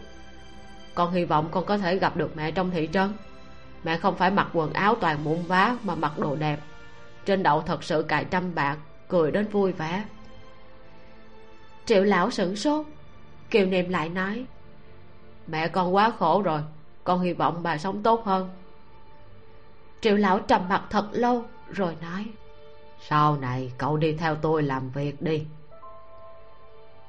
Con 0.94 1.12
hy 1.12 1.24
vọng 1.24 1.48
con 1.50 1.64
có 1.64 1.78
thể 1.78 1.96
gặp 1.96 2.16
được 2.16 2.36
mẹ 2.36 2.50
trong 2.50 2.70
thị 2.70 2.88
trấn. 2.92 3.12
Mẹ 3.84 3.96
không 3.96 4.16
phải 4.16 4.30
mặc 4.30 4.48
quần 4.52 4.72
áo 4.72 4.94
toàn 5.00 5.24
mụn 5.24 5.42
vá 5.42 5.76
mà 5.82 5.94
mặc 5.94 6.18
đồ 6.18 6.36
đẹp. 6.36 6.60
Trên 7.24 7.42
đậu 7.42 7.62
thật 7.62 7.84
sự 7.84 8.02
cài 8.02 8.24
trăm 8.24 8.54
bạc, 8.54 8.78
cười 9.08 9.30
đến 9.30 9.48
vui 9.48 9.72
vẻ. 9.72 10.04
Triệu 11.86 12.04
lão 12.04 12.30
sửng 12.30 12.56
sốt. 12.56 12.86
Kiều 13.50 13.66
niệm 13.66 13.88
lại 13.88 14.08
nói, 14.08 14.44
mẹ 15.46 15.68
con 15.68 15.94
quá 15.94 16.12
khổ 16.18 16.42
rồi, 16.42 16.60
con 17.04 17.20
hy 17.20 17.32
vọng 17.32 17.62
bà 17.62 17.78
sống 17.78 18.02
tốt 18.02 18.24
hơn. 18.24 18.50
Triệu 20.00 20.16
lão 20.16 20.38
trầm 20.38 20.68
mặt 20.68 20.82
thật 20.90 21.08
lâu, 21.12 21.44
rồi 21.70 21.96
nói, 22.02 22.26
sau 23.08 23.36
này 23.36 23.72
cậu 23.78 23.96
đi 23.96 24.12
theo 24.12 24.34
tôi 24.34 24.62
làm 24.62 24.90
việc 24.90 25.22
đi. 25.22 25.44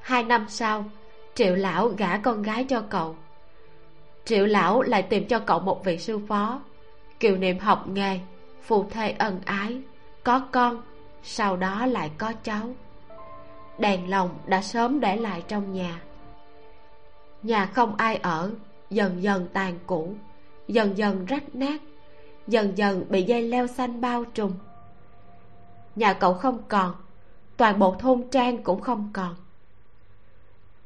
Hai 0.02 0.24
năm 0.24 0.46
sau 0.50 0.86
triệu 1.36 1.56
lão 1.56 1.88
gả 1.88 2.18
con 2.18 2.42
gái 2.42 2.64
cho 2.64 2.82
cậu. 2.90 3.16
Triệu 4.26 4.46
lão 4.46 4.82
lại 4.82 5.02
tìm 5.02 5.28
cho 5.28 5.40
cậu 5.40 5.60
một 5.60 5.86
vị 5.86 5.98
sư 5.98 6.20
phó. 6.28 6.62
Kiều 7.20 7.38
niệm 7.38 7.60
học 7.60 7.88
nghề, 7.88 8.20
phù 8.64 8.90
thê 8.90 9.12
ân 9.12 9.40
ái, 9.46 9.82
có 10.24 10.42
con, 10.52 10.82
sau 11.24 11.58
đó 11.58 11.86
lại 11.86 12.12
có 12.18 12.34
cháu. 12.44 12.70
Đèn 13.78 14.10
lồng 14.10 14.30
đã 14.46 14.62
sớm 14.62 15.00
để 15.00 15.16
lại 15.16 15.44
trong 15.48 15.74
nhà. 15.74 16.02
Nhà 17.44 17.66
không 17.66 17.96
ai 17.96 18.16
ở, 18.16 18.52
dần 18.90 19.24
dần 19.24 19.48
tàn 19.54 19.80
cũ, 19.88 20.16
dần 20.68 20.98
dần 20.98 21.26
rách 21.26 21.56
nát, 21.56 21.82
dần 22.48 22.78
dần 22.78 23.06
bị 23.10 23.24
dây 23.24 23.42
leo 23.42 23.68
xanh 23.68 24.02
bao 24.02 24.24
trùm. 24.24 24.52
Nhà 25.96 26.14
cậu 26.14 26.34
không 26.34 26.64
còn, 26.68 26.96
toàn 27.58 27.80
bộ 27.80 27.96
thôn 28.00 28.24
trang 28.32 28.64
cũng 28.64 28.82
không 28.82 29.10
còn. 29.14 29.36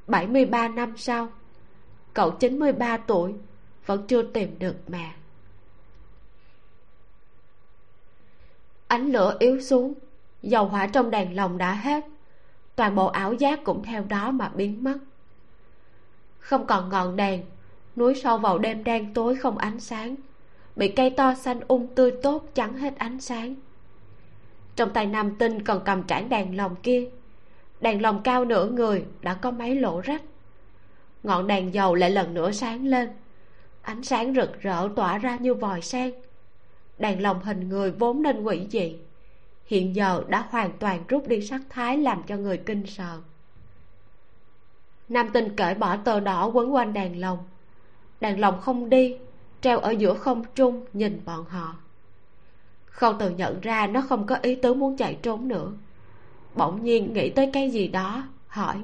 73 0.07 0.67
năm 0.67 0.97
sau, 0.97 1.29
cậu 2.13 2.31
93 2.31 2.97
tuổi, 2.97 3.33
vẫn 3.85 4.07
chưa 4.07 4.23
tìm 4.23 4.59
được 4.59 4.75
mẹ. 4.87 5.13
Ánh 8.87 9.11
lửa 9.11 9.35
yếu 9.39 9.61
xuống, 9.61 9.93
dầu 10.41 10.65
hỏa 10.65 10.87
trong 10.87 11.11
đèn 11.11 11.35
lồng 11.35 11.57
đã 11.57 11.73
hết, 11.73 12.05
toàn 12.75 12.95
bộ 12.95 13.05
ảo 13.05 13.33
giác 13.33 13.63
cũng 13.63 13.83
theo 13.83 14.03
đó 14.03 14.31
mà 14.31 14.49
biến 14.49 14.83
mất. 14.83 14.97
Không 16.39 16.67
còn 16.67 16.89
ngọn 16.89 17.15
đèn, 17.15 17.43
núi 17.95 18.15
sâu 18.23 18.37
vào 18.37 18.57
đêm 18.57 18.83
đen 18.83 19.13
tối 19.13 19.35
không 19.35 19.57
ánh 19.57 19.79
sáng, 19.79 20.15
bị 20.75 20.87
cây 20.87 21.09
to 21.09 21.33
xanh 21.33 21.59
ung 21.67 21.95
tươi 21.95 22.13
tốt 22.23 22.49
chắn 22.55 22.77
hết 22.77 22.97
ánh 22.97 23.21
sáng. 23.21 23.55
Trong 24.75 24.93
tay 24.93 25.05
nam 25.05 25.35
tinh 25.35 25.63
còn 25.63 25.81
cầm 25.85 26.03
trảng 26.03 26.29
đèn 26.29 26.57
lồng 26.57 26.75
kia 26.75 27.09
đèn 27.81 28.01
lồng 28.01 28.21
cao 28.23 28.45
nửa 28.45 28.65
người 28.65 29.05
đã 29.21 29.33
có 29.33 29.51
mấy 29.51 29.75
lỗ 29.75 30.01
rách. 30.01 30.21
Ngọn 31.23 31.47
đèn 31.47 31.73
dầu 31.73 31.95
lại 31.95 32.11
lần 32.11 32.33
nữa 32.33 32.51
sáng 32.51 32.85
lên. 32.85 33.09
Ánh 33.81 34.03
sáng 34.03 34.33
rực 34.33 34.61
rỡ 34.61 34.89
tỏa 34.95 35.17
ra 35.17 35.37
như 35.37 35.53
vòi 35.53 35.81
sen. 35.81 36.13
Đèn 36.99 37.21
lồng 37.21 37.43
hình 37.43 37.69
người 37.69 37.91
vốn 37.91 38.21
nên 38.21 38.43
quỷ 38.43 38.67
dị. 38.69 38.95
Hiện 39.65 39.95
giờ 39.95 40.23
đã 40.27 40.47
hoàn 40.49 40.71
toàn 40.79 41.03
rút 41.07 41.27
đi 41.27 41.41
sắc 41.41 41.61
thái 41.69 41.97
làm 41.97 42.23
cho 42.27 42.35
người 42.35 42.57
kinh 42.57 42.85
sợ. 42.85 43.19
Nam 45.09 45.29
tinh 45.33 45.55
cởi 45.55 45.75
bỏ 45.75 45.97
tờ 45.97 46.19
đỏ 46.19 46.51
quấn 46.53 46.73
quanh 46.73 46.93
đèn 46.93 47.21
lồng 47.21 47.39
đèn 48.21 48.39
lồng 48.39 48.61
không 48.61 48.89
đi, 48.89 49.17
treo 49.61 49.79
ở 49.79 49.91
giữa 49.91 50.13
không 50.13 50.43
trung 50.55 50.85
nhìn 50.93 51.21
bọn 51.25 51.45
họ. 51.45 51.75
Khâu 52.85 53.13
từ 53.19 53.29
nhận 53.29 53.61
ra 53.61 53.87
nó 53.87 54.01
không 54.01 54.25
có 54.25 54.37
ý 54.41 54.55
tứ 54.55 54.73
muốn 54.73 54.97
chạy 54.97 55.19
trốn 55.21 55.47
nữa 55.47 55.71
bỗng 56.57 56.83
nhiên 56.83 57.13
nghĩ 57.13 57.29
tới 57.29 57.49
cái 57.53 57.69
gì 57.69 57.87
đó 57.87 58.23
hỏi. 58.47 58.81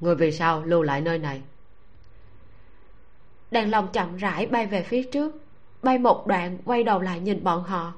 Người 0.00 0.14
vì 0.14 0.32
sao 0.32 0.62
lưu 0.64 0.82
lại 0.82 1.00
nơi 1.00 1.18
này. 1.18 1.42
Đèn 3.50 3.70
lồng 3.70 3.88
chậm 3.92 4.16
rãi 4.16 4.46
bay 4.46 4.66
về 4.66 4.82
phía 4.82 5.02
trước. 5.02 5.32
Bay 5.82 5.98
một 5.98 6.26
đoạn 6.26 6.58
quay 6.64 6.84
đầu 6.84 7.00
lại 7.00 7.20
nhìn 7.20 7.44
bọn 7.44 7.62
họ 7.62 7.92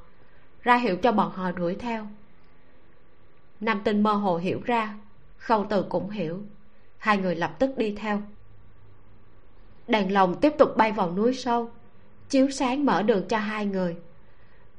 ra 0.62 0.76
hiệu 0.76 0.96
cho 0.96 1.12
bọn 1.12 1.32
họ 1.32 1.50
đuổi 1.52 1.74
theo. 1.74 2.06
Nam 3.60 3.80
tinh 3.84 4.02
mơ 4.02 4.12
hồ 4.12 4.36
hiểu 4.36 4.60
ra 4.64 4.94
khâu 5.38 5.66
từ 5.70 5.82
cũng 5.82 6.10
hiểu. 6.10 6.42
Hai 6.98 7.18
người 7.18 7.34
lập 7.34 7.56
tức 7.58 7.78
đi 7.78 7.94
theo. 7.98 8.22
Đèn 9.86 10.12
lồng 10.12 10.40
tiếp 10.40 10.52
tục 10.58 10.76
bay 10.76 10.92
vào 10.92 11.12
núi 11.12 11.34
sâu 11.34 11.70
chiếu 12.28 12.50
sáng 12.50 12.84
mở 12.84 13.02
đường 13.02 13.28
cho 13.28 13.38
hai 13.38 13.66
người. 13.66 13.96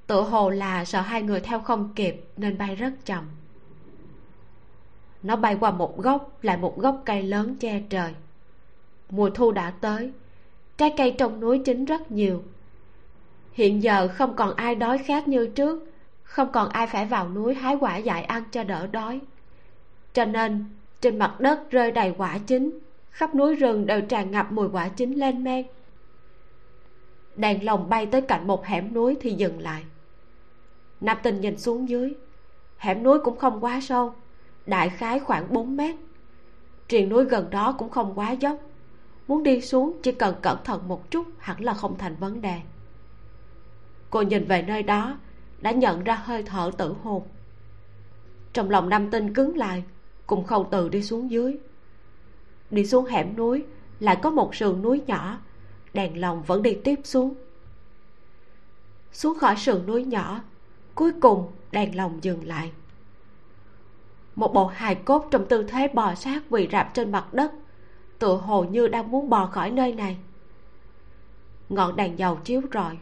Tựa 0.08 0.22
hồ 0.22 0.50
là 0.50 0.86
sợ 0.86 1.02
hai 1.02 1.22
người 1.22 1.40
theo 1.40 1.60
không 1.60 1.94
kịp 1.96 2.26
nên 2.38 2.58
bay 2.58 2.76
rất 2.76 2.94
chậm 3.06 3.24
nó 5.24 5.36
bay 5.36 5.58
qua 5.60 5.72
một 5.72 5.98
gốc 5.98 6.38
lại 6.42 6.58
một 6.58 6.78
gốc 6.78 7.02
cây 7.06 7.24
lớn 7.24 7.56
che 7.60 7.82
trời. 7.90 8.14
Mùa 9.10 9.30
thu 9.30 9.52
đã 9.52 9.72
tới, 9.82 10.12
trái 10.78 10.94
cây 10.98 11.16
trong 11.18 11.40
núi 11.40 11.62
chín 11.66 11.86
rất 11.86 12.12
nhiều. 12.12 12.44
Hiện 13.54 13.84
giờ 13.84 14.08
không 14.08 14.36
còn 14.36 14.56
ai 14.56 14.76
đói 14.76 14.98
khát 14.98 15.28
như 15.28 15.48
trước, 15.48 15.92
không 16.24 16.52
còn 16.52 16.70
ai 16.70 16.88
phải 16.88 17.06
vào 17.06 17.30
núi 17.30 17.54
hái 17.54 17.78
quả 17.80 17.98
dại 17.98 18.24
ăn 18.24 18.44
cho 18.52 18.64
đỡ 18.64 18.88
đói. 18.88 19.20
Cho 20.14 20.26
nên, 20.26 20.66
trên 21.02 21.20
mặt 21.20 21.40
đất 21.40 21.72
rơi 21.72 21.92
đầy 21.92 22.14
quả 22.18 22.38
chín, 22.48 22.80
khắp 23.10 23.36
núi 23.36 23.56
rừng 23.56 23.86
đều 23.86 24.02
tràn 24.02 24.32
ngập 24.32 24.52
mùi 24.52 24.70
quả 24.70 24.90
chín 24.90 25.14
lên 25.14 25.44
men. 25.44 25.66
Đèn 27.36 27.66
lồng 27.66 27.90
bay 27.90 28.06
tới 28.06 28.22
cạnh 28.22 28.48
một 28.48 28.66
hẻm 28.66 28.94
núi 28.94 29.18
thì 29.22 29.34
dừng 29.34 29.60
lại. 29.60 29.84
Nam 31.02 31.18
tinh 31.24 31.42
nhìn 31.42 31.58
xuống 31.58 31.90
dưới. 31.90 32.14
Hẻm 32.78 33.04
núi 33.04 33.20
cũng 33.24 33.38
không 33.38 33.64
quá 33.64 33.80
sâu 33.82 34.14
đại 34.68 34.90
khái 34.90 35.20
khoảng 35.20 35.54
4 35.54 35.78
mét. 35.78 35.96
Triền 36.88 37.10
núi 37.10 37.26
gần 37.26 37.50
đó 37.50 37.76
cũng 37.78 37.90
không 37.90 38.14
quá 38.16 38.32
dốc. 38.32 38.58
Muốn 39.28 39.44
đi 39.44 39.62
xuống, 39.62 39.98
chỉ 40.04 40.12
cần 40.12 40.36
cẩn 40.42 40.58
thận 40.64 40.88
một 40.88 41.12
chút, 41.12 41.28
hẳn 41.38 41.64
là 41.64 41.74
không 41.74 41.98
thành 41.98 42.16
vấn 42.16 42.42
đề. 42.42 42.60
Cô 44.10 44.22
nhìn 44.22 44.46
về 44.46 44.62
nơi 44.62 44.84
đó, 44.84 45.20
đã 45.62 45.72
nhận 45.72 46.04
ra 46.04 46.16
hơi 46.16 46.44
thở 46.44 46.72
tử 46.78 46.96
hồn. 47.04 47.24
Trong 48.54 48.70
lòng 48.70 48.90
nam 48.90 49.12
tinh 49.12 49.34
cứng 49.34 49.58
lại 49.58 49.84
cùng 50.28 50.44
khâu 50.44 50.68
từ 50.72 50.90
đi 50.90 51.04
xuống 51.04 51.32
dưới. 51.32 51.58
Đi 52.72 52.86
xuống 52.86 53.06
hẻm 53.06 53.36
núi, 53.36 53.64
lại 54.00 54.18
có 54.22 54.30
một 54.30 54.56
sườn 54.56 54.82
núi 54.82 55.02
nhỏ, 55.08 55.38
đèn 55.94 56.22
lồng 56.22 56.44
vẫn 56.44 56.62
đi 56.62 56.78
tiếp 56.84 57.00
xuống. 57.04 57.34
Xuống 59.12 59.40
khỏi 59.40 59.56
sườn 59.56 59.86
núi 59.86 60.06
nhỏ, 60.06 60.42
cuối 60.96 61.12
cùng 61.22 61.52
đèn 61.72 61.96
lồng 61.96 62.24
dừng 62.24 62.48
lại 62.48 62.72
một 64.38 64.54
bộ 64.54 64.68
hài 64.68 64.96
cốt 64.96 65.28
trong 65.32 65.46
tư 65.48 65.64
thế 65.64 65.88
bò 65.94 66.16
sát 66.16 66.44
quỳ 66.50 66.68
rạp 66.72 66.94
trên 66.94 67.12
mặt 67.12 67.34
đất, 67.34 67.52
tựa 68.20 68.36
hồ 68.36 68.64
như 68.64 68.88
đang 68.88 69.12
muốn 69.12 69.30
bò 69.30 69.46
khỏi 69.46 69.72
nơi 69.72 69.94
này. 69.94 70.18
Ngọn 71.70 71.96
đèn 71.96 72.20
dầu 72.20 72.36
chiếu 72.44 72.62
rọi, 72.74 72.98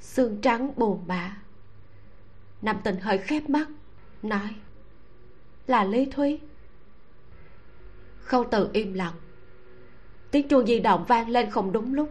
xương 0.00 0.40
trắng 0.40 0.72
buồn 0.76 1.04
bã. 1.06 1.36
Nam 2.62 2.76
tình 2.84 3.00
hơi 3.00 3.18
khép 3.18 3.50
mắt, 3.50 3.68
nói, 4.22 4.54
là 5.66 5.84
lý 5.84 6.06
thúy. 6.10 6.40
Khâu 8.20 8.44
từ 8.50 8.68
im 8.72 8.94
lặng. 8.94 9.14
Tiếng 10.30 10.48
chuông 10.48 10.66
di 10.66 10.80
động 10.80 11.04
vang 11.08 11.28
lên 11.28 11.50
không 11.50 11.72
đúng 11.72 11.94
lúc. 11.94 12.10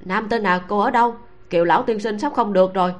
Nam 0.00 0.28
tinh 0.28 0.42
à 0.42 0.64
cô 0.68 0.78
ở 0.78 0.90
đâu? 0.90 1.16
Kiều 1.50 1.64
lão 1.64 1.82
tiên 1.82 2.00
sinh 2.00 2.18
sắp 2.18 2.32
không 2.34 2.52
được 2.52 2.74
rồi. 2.74 2.94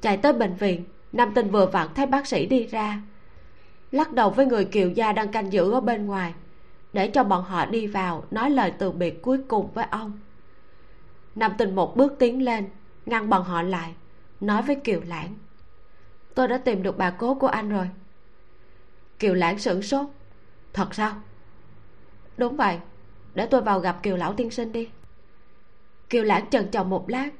Chạy 0.00 0.16
tới 0.16 0.32
bệnh 0.32 0.54
viện 0.54 0.84
nam 1.14 1.34
tinh 1.34 1.50
vừa 1.50 1.66
vặn 1.66 1.88
thấy 1.94 2.06
bác 2.06 2.26
sĩ 2.26 2.46
đi 2.46 2.66
ra. 2.66 3.02
Lắc 3.90 4.12
đầu 4.12 4.30
với 4.30 4.46
người 4.46 4.64
kiều 4.64 4.90
gia 4.90 5.12
đang 5.12 5.32
canh 5.32 5.52
giữ 5.52 5.72
ở 5.72 5.80
bên 5.80 6.06
ngoài. 6.06 6.34
Để 6.92 7.08
cho 7.08 7.24
bọn 7.24 7.44
họ 7.44 7.66
đi 7.66 7.86
vào, 7.86 8.24
nói 8.30 8.50
lời 8.50 8.72
từ 8.78 8.90
biệt 8.90 9.22
cuối 9.22 9.38
cùng 9.48 9.70
với 9.74 9.84
ông. 9.90 10.18
Nam 11.34 11.52
tinh 11.58 11.74
một 11.74 11.96
bước 11.96 12.16
tiến 12.18 12.44
lên, 12.44 12.68
ngăn 13.06 13.30
bọn 13.30 13.42
họ 13.44 13.62
lại, 13.62 13.94
nói 14.40 14.62
với 14.62 14.76
kiều 14.76 15.00
lãng. 15.06 15.34
Tôi 16.34 16.48
đã 16.48 16.58
tìm 16.58 16.82
được 16.82 16.98
bà 16.98 17.10
cố 17.10 17.34
của 17.34 17.46
anh 17.46 17.68
rồi. 17.68 17.88
Kiều 19.18 19.34
lãng 19.34 19.58
sửng 19.58 19.82
sốt. 19.82 20.06
Thật 20.72 20.94
sao? 20.94 21.12
Đúng 22.36 22.56
vậy. 22.56 22.78
Để 23.34 23.46
tôi 23.46 23.60
vào 23.60 23.80
gặp 23.80 24.02
kiều 24.02 24.16
lão 24.16 24.32
tiên 24.32 24.50
sinh 24.50 24.72
đi. 24.72 24.88
Kiều 26.10 26.24
lãng 26.24 26.50
chần 26.50 26.70
chừ 26.70 26.82
một 26.82 27.10
lát. 27.10 27.30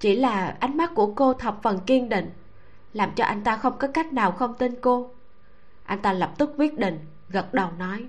Chỉ 0.00 0.16
là 0.16 0.56
ánh 0.60 0.76
mắt 0.76 0.90
của 0.94 1.12
cô 1.14 1.32
thập 1.32 1.58
phần 1.62 1.80
kiên 1.86 2.08
định 2.08 2.30
làm 2.96 3.12
cho 3.14 3.24
anh 3.24 3.44
ta 3.44 3.56
không 3.56 3.78
có 3.78 3.88
cách 3.88 4.12
nào 4.12 4.32
không 4.32 4.54
tin 4.54 4.74
cô. 4.80 5.10
Anh 5.84 6.02
ta 6.02 6.12
lập 6.12 6.32
tức 6.38 6.50
quyết 6.56 6.78
định, 6.78 6.98
gật 7.28 7.54
đầu 7.54 7.70
nói. 7.78 8.06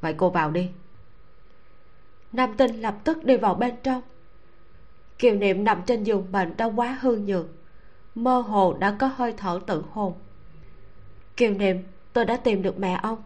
Vậy 0.00 0.14
cô 0.16 0.30
vào 0.30 0.50
đi. 0.50 0.70
Nam 2.32 2.56
tinh 2.56 2.80
lập 2.80 2.94
tức 3.04 3.24
đi 3.24 3.36
vào 3.36 3.54
bên 3.54 3.74
trong. 3.82 4.02
Kiều 5.18 5.34
niệm 5.34 5.64
nằm 5.64 5.82
trên 5.86 6.04
giường 6.04 6.32
bệnh 6.32 6.56
đã 6.56 6.64
quá 6.64 6.98
hư 7.00 7.16
nhược. 7.16 7.46
Mơ 8.14 8.38
hồ 8.40 8.76
đã 8.80 8.96
có 8.98 9.10
hơi 9.16 9.34
thở 9.36 9.60
tự 9.66 9.84
hồn. 9.90 10.14
Kiều 11.36 11.50
niệm, 11.50 11.82
tôi 12.12 12.24
đã 12.24 12.36
tìm 12.36 12.62
được 12.62 12.78
mẹ 12.78 13.00
ông. 13.02 13.22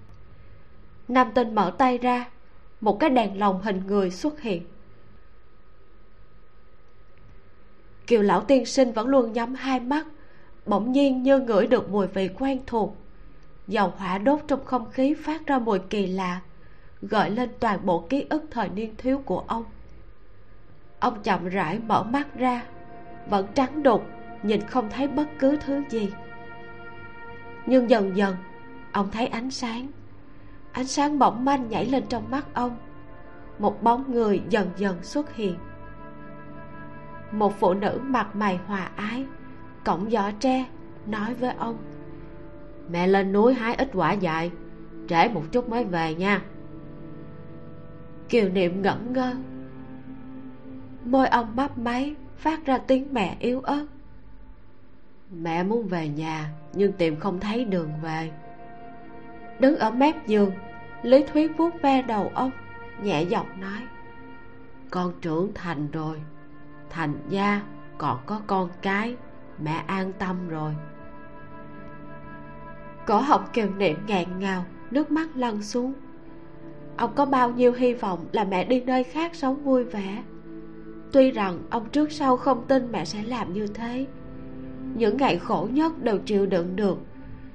Nam 1.08 1.30
tinh 1.34 1.54
mở 1.54 1.74
tay 1.78 1.98
ra, 1.98 2.30
một 2.80 3.00
cái 3.00 3.10
đèn 3.10 3.38
lồng 3.38 3.62
hình 3.62 3.82
người 3.86 4.10
xuất 4.10 4.40
hiện. 4.40 4.62
Kiều 8.06 8.22
lão 8.22 8.40
tiên 8.40 8.66
sinh 8.66 8.92
vẫn 8.92 9.08
luôn 9.08 9.32
nhắm 9.32 9.54
hai 9.54 9.80
mắt 9.80 10.06
bỗng 10.70 10.92
nhiên 10.92 11.22
như 11.22 11.38
ngửi 11.38 11.66
được 11.66 11.90
mùi 11.90 12.06
vị 12.06 12.28
quen 12.38 12.60
thuộc. 12.66 12.96
Dầu 13.66 13.92
hỏa 13.96 14.18
đốt 14.18 14.40
trong 14.48 14.64
không 14.64 14.90
khí 14.90 15.14
phát 15.14 15.46
ra 15.46 15.58
mùi 15.58 15.78
kỳ 15.78 16.06
lạ, 16.06 16.40
gợi 17.02 17.30
lên 17.30 17.50
toàn 17.60 17.86
bộ 17.86 18.06
ký 18.08 18.26
ức 18.30 18.42
thời 18.50 18.68
niên 18.68 18.94
thiếu 18.96 19.22
của 19.24 19.44
ông. 19.46 19.64
Ông 21.00 21.22
chậm 21.22 21.48
rãi 21.48 21.78
mở 21.78 22.02
mắt 22.02 22.26
ra, 22.36 22.62
vẫn 23.28 23.46
trắng 23.54 23.82
đục, 23.82 24.06
nhìn 24.42 24.60
không 24.60 24.90
thấy 24.90 25.08
bất 25.08 25.28
cứ 25.38 25.56
thứ 25.56 25.82
gì. 25.90 26.12
Nhưng 27.66 27.90
dần 27.90 28.16
dần, 28.16 28.36
ông 28.92 29.10
thấy 29.10 29.26
ánh 29.26 29.50
sáng. 29.50 29.88
Ánh 30.72 30.86
sáng 30.86 31.18
bỗng 31.18 31.44
manh 31.44 31.68
nhảy 31.68 31.86
lên 31.86 32.04
trong 32.08 32.30
mắt 32.30 32.54
ông. 32.54 32.76
Một 33.58 33.82
bóng 33.82 34.12
người 34.12 34.42
dần 34.48 34.70
dần 34.76 35.02
xuất 35.02 35.34
hiện. 35.34 35.54
Một 37.32 37.54
phụ 37.60 37.74
nữ 37.74 38.00
mặt 38.02 38.36
mày 38.36 38.56
hòa 38.66 38.90
ái 38.96 39.26
cổng 39.84 40.10
giỏ 40.10 40.30
tre, 40.40 40.64
nói 41.06 41.34
với 41.34 41.54
ông. 41.58 41.76
Mẹ 42.90 43.06
lên 43.06 43.32
núi 43.32 43.54
hái 43.54 43.74
ít 43.74 43.90
quả 43.94 44.12
dại, 44.12 44.50
trễ 45.08 45.28
một 45.28 45.42
chút 45.52 45.68
mới 45.68 45.84
về 45.84 46.14
nha. 46.14 46.42
Kiều 48.28 48.48
niệm 48.48 48.82
ngẩn 48.82 49.12
ngơ. 49.12 49.34
Môi 51.04 51.28
ông 51.28 51.56
mấp 51.56 51.78
máy, 51.78 52.14
phát 52.36 52.66
ra 52.66 52.78
tiếng 52.78 53.08
mẹ 53.12 53.36
yếu 53.40 53.60
ớt. 53.60 53.86
Mẹ 55.30 55.62
muốn 55.62 55.86
về 55.86 56.08
nhà, 56.08 56.50
nhưng 56.72 56.92
tìm 56.92 57.20
không 57.20 57.40
thấy 57.40 57.64
đường 57.64 57.90
về. 58.02 58.30
Đứng 59.58 59.76
ở 59.76 59.90
mép 59.90 60.26
giường, 60.26 60.52
lý 61.02 61.24
thuyết 61.32 61.56
vuốt 61.56 61.82
ve 61.82 62.02
đầu 62.02 62.32
ông, 62.34 62.50
nhẹ 63.02 63.22
giọng 63.22 63.60
nói. 63.60 63.80
Con 64.90 65.12
trưởng 65.20 65.50
thành 65.54 65.90
rồi, 65.90 66.20
thành 66.90 67.14
gia, 67.28 67.62
còn 67.98 68.18
có 68.26 68.40
con 68.46 68.68
cái 68.82 69.16
mẹ 69.64 69.84
an 69.86 70.12
tâm 70.18 70.48
rồi. 70.48 70.74
Cổ 73.06 73.20
họng 73.20 73.44
kiều 73.52 73.70
niệm 73.70 73.98
ngạn 74.06 74.38
ngào, 74.38 74.64
nước 74.90 75.10
mắt 75.10 75.28
lăn 75.36 75.62
xuống. 75.62 75.92
Ông 76.96 77.10
có 77.14 77.26
bao 77.26 77.50
nhiêu 77.50 77.72
hy 77.72 77.94
vọng 77.94 78.26
là 78.32 78.44
mẹ 78.44 78.64
đi 78.64 78.80
nơi 78.80 79.04
khác 79.04 79.34
sống 79.34 79.64
vui 79.64 79.84
vẻ? 79.84 80.22
Tuy 81.12 81.30
rằng 81.30 81.58
ông 81.70 81.88
trước 81.88 82.12
sau 82.12 82.36
không 82.36 82.64
tin 82.68 82.92
mẹ 82.92 83.04
sẽ 83.04 83.22
làm 83.22 83.52
như 83.52 83.66
thế, 83.66 84.06
những 84.94 85.16
ngày 85.16 85.38
khổ 85.38 85.68
nhất 85.72 86.02
đều 86.02 86.18
chịu 86.18 86.46
đựng 86.46 86.76
được, 86.76 86.98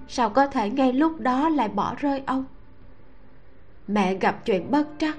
sao 0.07 0.30
có 0.30 0.48
thể 0.48 0.69
ngay 0.69 0.94
lúc 0.94 1.19
đó 1.19 1.49
lại 1.49 1.69
bỏ 1.69 1.95
rơi 1.98 2.22
ông? 2.26 2.45
Mẹ 3.88 4.14
gặp 4.14 4.45
chuyện 4.45 4.72
bất 4.72 4.88
trắc, 4.98 5.18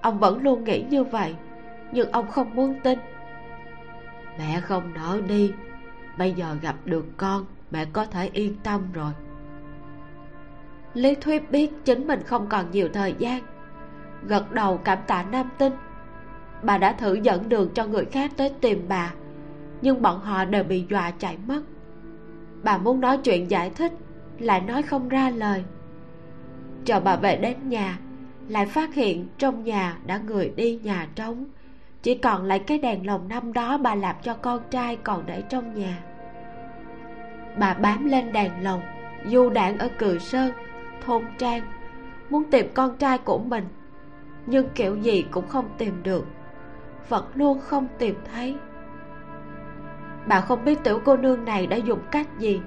ông 0.00 0.18
vẫn 0.18 0.42
luôn 0.42 0.64
nghĩ 0.64 0.84
như 0.90 1.04
vậy, 1.04 1.34
nhưng 1.92 2.12
ông 2.12 2.30
không 2.30 2.54
muốn 2.54 2.74
tin. 2.84 2.98
Mẹ 4.38 4.60
không 4.60 4.94
nỡ 4.94 5.20
đi 5.28 5.52
bây 6.20 6.32
giờ 6.32 6.56
gặp 6.62 6.76
được 6.84 7.06
con, 7.16 7.46
mẹ 7.70 7.84
có 7.92 8.04
thể 8.04 8.30
yên 8.32 8.54
tâm 8.62 8.92
rồi. 8.92 9.12
Lý 10.94 11.14
thuyết 11.14 11.50
biết 11.50 11.72
chính 11.84 12.06
mình 12.06 12.22
không 12.26 12.46
còn 12.46 12.70
nhiều 12.70 12.88
thời 12.92 13.14
gian. 13.18 13.42
Gật 14.26 14.52
đầu 14.52 14.76
cảm 14.84 14.98
tạ 15.06 15.22
nam 15.22 15.50
tinh. 15.58 15.72
Bà 16.62 16.78
đã 16.78 16.92
thử 16.92 17.14
dẫn 17.14 17.48
đường 17.48 17.70
cho 17.74 17.86
người 17.86 18.04
khác 18.04 18.30
tới 18.36 18.52
tìm 18.60 18.84
bà, 18.88 19.12
nhưng 19.82 20.02
bọn 20.02 20.20
họ 20.20 20.44
đều 20.44 20.64
bị 20.64 20.84
dọa 20.90 21.10
chạy 21.10 21.38
mất. 21.46 21.62
Bà 22.62 22.78
muốn 22.78 23.00
nói 23.00 23.18
chuyện 23.18 23.50
giải 23.50 23.70
thích, 23.70 23.92
lại 24.38 24.60
nói 24.60 24.82
không 24.82 25.08
ra 25.08 25.30
lời. 25.30 25.64
Chờ 26.84 27.00
bà 27.00 27.16
về 27.16 27.36
đến 27.36 27.56
nhà, 27.68 27.98
lại 28.48 28.66
phát 28.66 28.94
hiện 28.94 29.26
trong 29.38 29.64
nhà 29.64 29.98
đã 30.06 30.18
người 30.18 30.52
đi 30.56 30.80
nhà 30.82 31.08
trống. 31.14 31.44
Chỉ 32.02 32.14
còn 32.14 32.44
lại 32.44 32.58
cái 32.58 32.78
đèn 32.78 33.06
lồng 33.06 33.28
năm 33.28 33.52
đó 33.52 33.78
bà 33.78 33.94
làm 33.94 34.16
cho 34.22 34.34
con 34.34 34.60
trai 34.70 34.96
còn 34.96 35.26
để 35.26 35.42
trong 35.48 35.74
nhà 35.74 36.09
bà 37.58 37.74
bám 37.74 38.04
lên 38.04 38.32
đàn 38.32 38.62
lồng, 38.62 38.80
du 39.26 39.50
đảng 39.50 39.78
ở 39.78 39.88
cừ 39.98 40.18
sơn, 40.18 40.52
thôn 41.06 41.24
trang, 41.38 41.62
muốn 42.30 42.44
tìm 42.50 42.66
con 42.74 42.96
trai 42.96 43.18
của 43.18 43.38
mình, 43.38 43.64
nhưng 44.46 44.68
kiểu 44.74 44.96
gì 44.96 45.24
cũng 45.30 45.48
không 45.48 45.68
tìm 45.78 46.02
được, 46.02 46.26
vẫn 47.08 47.24
luôn 47.34 47.60
không 47.60 47.86
tìm 47.98 48.14
thấy. 48.32 48.56
Bà 50.26 50.40
không 50.40 50.64
biết 50.64 50.84
tiểu 50.84 51.00
cô 51.04 51.16
nương 51.16 51.44
này 51.44 51.66
đã 51.66 51.76
dùng 51.76 52.00
cách 52.10 52.38
gì, 52.38 52.60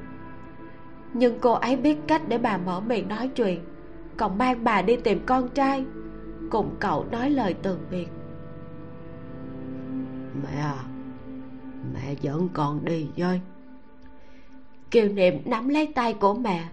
nhưng 1.14 1.40
cô 1.40 1.52
ấy 1.52 1.78
biết 1.78 1.98
cách 2.08 2.22
để 2.28 2.38
bà 2.38 2.58
mở 2.58 2.80
miệng 2.80 3.08
nói 3.08 3.28
chuyện, 3.28 3.64
còn 4.18 4.38
mang 4.38 4.64
bà 4.64 4.82
đi 4.82 4.96
tìm 4.96 5.20
con 5.26 5.50
trai, 5.50 5.86
cùng 6.50 6.76
cậu 6.80 7.06
nói 7.12 7.30
lời 7.30 7.56
từ 7.62 7.78
biệt. 7.92 8.08
Mẹ 10.44 10.62
à 10.62 10.76
mẹ 11.94 12.16
dẫn 12.22 12.50
con 12.54 12.86
đi 12.86 13.08
với 13.18 13.42
kiều 14.94 15.10
niệm 15.10 15.42
nắm 15.46 15.70
lấy 15.70 15.88
tay 15.96 16.14
của 16.14 16.34
mẹ, 16.34 16.64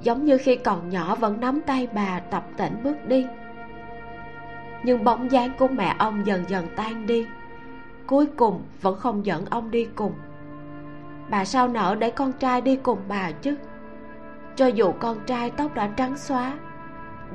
giống 0.00 0.24
như 0.24 0.38
khi 0.38 0.56
còn 0.56 0.88
nhỏ 0.88 1.14
vẫn 1.14 1.40
nắm 1.40 1.60
tay 1.66 1.88
bà 1.94 2.20
tập 2.20 2.46
tễnh 2.56 2.82
bước 2.82 3.06
đi. 3.06 3.26
Nhưng 4.84 5.04
bóng 5.04 5.30
dáng 5.30 5.50
của 5.58 5.68
mẹ 5.68 5.94
ông 5.98 6.26
dần 6.26 6.44
dần 6.48 6.66
tan 6.76 7.06
đi, 7.06 7.26
cuối 8.06 8.26
cùng 8.36 8.62
vẫn 8.80 8.98
không 8.98 9.26
dẫn 9.26 9.44
ông 9.50 9.70
đi 9.70 9.88
cùng. 9.94 10.12
Bà 11.30 11.44
sao 11.44 11.68
nỡ 11.68 11.94
để 11.94 12.10
con 12.10 12.32
trai 12.32 12.60
đi 12.60 12.76
cùng 12.76 12.98
bà 13.08 13.30
chứ? 13.30 13.56
Cho 14.54 14.66
dù 14.66 14.92
con 14.92 15.18
trai 15.26 15.50
tóc 15.50 15.74
đã 15.74 15.90
trắng 15.96 16.16
xóa, 16.16 16.58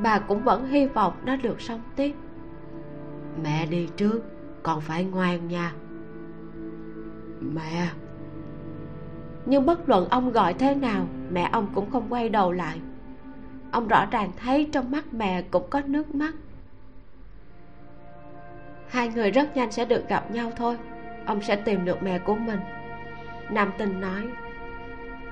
bà 0.03 0.19
cũng 0.19 0.43
vẫn 0.43 0.67
hy 0.67 0.85
vọng 0.85 1.13
nó 1.25 1.35
được 1.35 1.61
sống 1.61 1.81
tiếp. 1.95 2.15
Mẹ 3.43 3.65
đi 3.65 3.89
trước, 3.97 4.21
con 4.63 4.81
phải 4.81 5.03
ngoan 5.03 5.47
nha. 5.47 5.73
Mẹ 7.39 7.87
nhưng 9.51 9.65
bất 9.65 9.89
luận 9.89 10.07
ông 10.09 10.31
gọi 10.31 10.53
thế 10.53 10.75
nào, 10.75 11.05
mẹ 11.31 11.49
ông 11.51 11.67
cũng 11.75 11.91
không 11.91 12.05
quay 12.09 12.29
đầu 12.29 12.51
lại. 12.51 12.79
Ông 13.71 13.87
rõ 13.87 14.05
ràng 14.11 14.31
thấy 14.37 14.69
trong 14.71 14.91
mắt 14.91 15.05
mẹ 15.13 15.41
cũng 15.41 15.69
có 15.69 15.81
nước 15.85 16.15
mắt. 16.15 16.33
Hai 18.87 19.07
người 19.07 19.31
rất 19.31 19.57
nhanh 19.57 19.71
sẽ 19.71 19.85
được 19.85 20.09
gặp 20.09 20.31
nhau 20.31 20.51
thôi. 20.55 20.77
Ông 21.25 21.41
sẽ 21.41 21.55
tìm 21.55 21.85
được 21.85 22.03
mẹ 22.03 22.19
của 22.19 22.35
mình. 22.35 22.59
Nam 23.49 23.71
tinh 23.77 24.01
nói, 24.01 24.27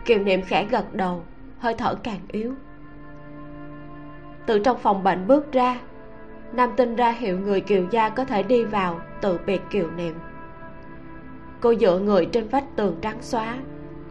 kiều 0.05 0.19
niệm 0.19 0.41
khẽ 0.41 0.65
gật 0.65 0.93
đầu, 0.93 1.23
hơi 1.59 1.73
thở 1.73 1.95
càng 1.95 2.21
yếu. 2.27 2.53
Từ 4.45 4.59
trong 4.59 4.77
phòng 4.77 5.03
bệnh 5.03 5.27
bước 5.27 5.51
ra, 5.51 5.79
nam 6.53 6.69
tinh 6.77 6.95
ra 6.95 7.11
hiệu 7.11 7.39
người 7.39 7.61
kiều 7.61 7.85
gia 7.91 8.09
có 8.09 8.25
thể 8.25 8.43
đi 8.43 8.63
vào 8.63 9.01
tự 9.21 9.39
biệt 9.45 9.61
kiều 9.69 9.91
niệm. 9.91 10.15
Cô 11.61 11.75
dựa 11.75 11.99
người 11.99 12.25
trên 12.25 12.47
vách 12.47 12.75
tường 12.75 12.95
trắng 13.01 13.17
xóa 13.21 13.57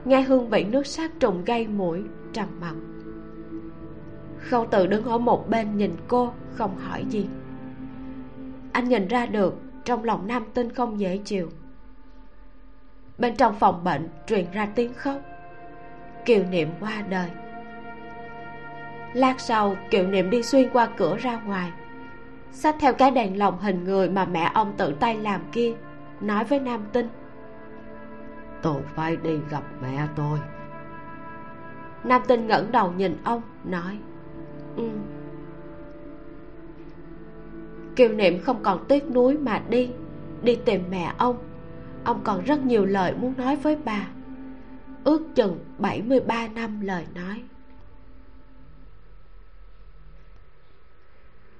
nghe 0.09 0.23
hương 0.23 0.49
vị 0.49 0.65
nước 0.65 0.87
sát 0.87 1.11
trùng 1.21 1.45
gây 1.45 1.67
mũi, 1.67 2.03
trầm 2.33 2.49
mặc. 2.61 2.75
Khâu 4.39 4.67
từ 4.71 4.87
đứng 4.87 5.05
ở 5.05 5.19
một 5.19 5.49
bên 5.49 5.77
nhìn 5.77 5.93
cô, 6.09 6.33
không 6.55 6.79
hỏi 6.79 7.05
gì. 7.09 7.27
Anh 8.73 8.89
nhìn 8.89 9.09
ra 9.09 9.27
được, 9.27 9.55
trong 9.85 10.05
lòng 10.05 10.27
nam 10.27 10.45
tinh 10.55 10.73
không 10.73 11.01
dễ 11.01 11.21
chịu. 11.25 11.51
Bên 13.19 13.37
trong 13.37 13.55
phòng 13.59 13.85
bệnh 13.85 14.09
truyền 14.27 14.47
ra 14.53 14.69
tiếng 14.75 14.95
khóc. 14.95 15.21
Kiều 16.25 16.45
niệm 16.45 16.69
qua 16.81 17.03
đời. 17.09 17.31
Lát 19.13 19.41
sau, 19.41 19.77
kiều 19.91 20.07
niệm 20.07 20.31
đi 20.31 20.43
xuyên 20.43 20.71
qua 20.73 20.89
cửa 20.97 21.17
ra 21.17 21.41
ngoài. 21.41 21.73
Xách 22.53 22.77
theo 22.81 22.93
cái 22.93 23.11
đèn 23.11 23.39
lồng 23.39 23.59
hình 23.59 23.85
người 23.85 24.11
mà 24.11 24.25
mẹ 24.25 24.51
ông 24.55 24.73
tự 24.77 24.95
tay 25.01 25.17
làm 25.17 25.41
kia, 25.53 25.73
nói 26.21 26.45
với 26.45 26.61
nam 26.61 26.85
tinh 26.93 27.09
tôi 28.63 28.83
phải 28.95 29.17
đi 29.17 29.39
gặp 29.51 29.63
mẹ 29.83 30.09
tôi. 30.17 30.39
Nam 32.05 32.23
tinh 32.29 32.47
ngẩng 32.47 32.73
đầu 32.73 32.93
nhìn 32.93 33.17
ông, 33.25 33.43
nói 33.65 33.99
ừ. 34.77 34.89
Kiều 37.97 38.09
niệm 38.09 38.43
không 38.43 38.63
còn 38.63 38.85
tiếc 38.89 39.11
nuối 39.11 39.39
mà 39.39 39.63
đi 39.69 39.91
đi 40.43 40.57
tìm 40.65 40.85
mẹ 40.91 41.13
ông. 41.19 41.39
Ông 42.05 42.21
còn 42.25 42.45
rất 42.45 42.65
nhiều 42.65 42.87
lời 42.87 43.15
muốn 43.21 43.35
nói 43.37 43.57
với 43.57 43.77
bà. 43.85 44.09
Ước 45.05 45.23
chừng 45.35 45.59
73 45.79 46.49
năm 46.49 46.81
lời 46.81 47.07
nói. 47.15 47.43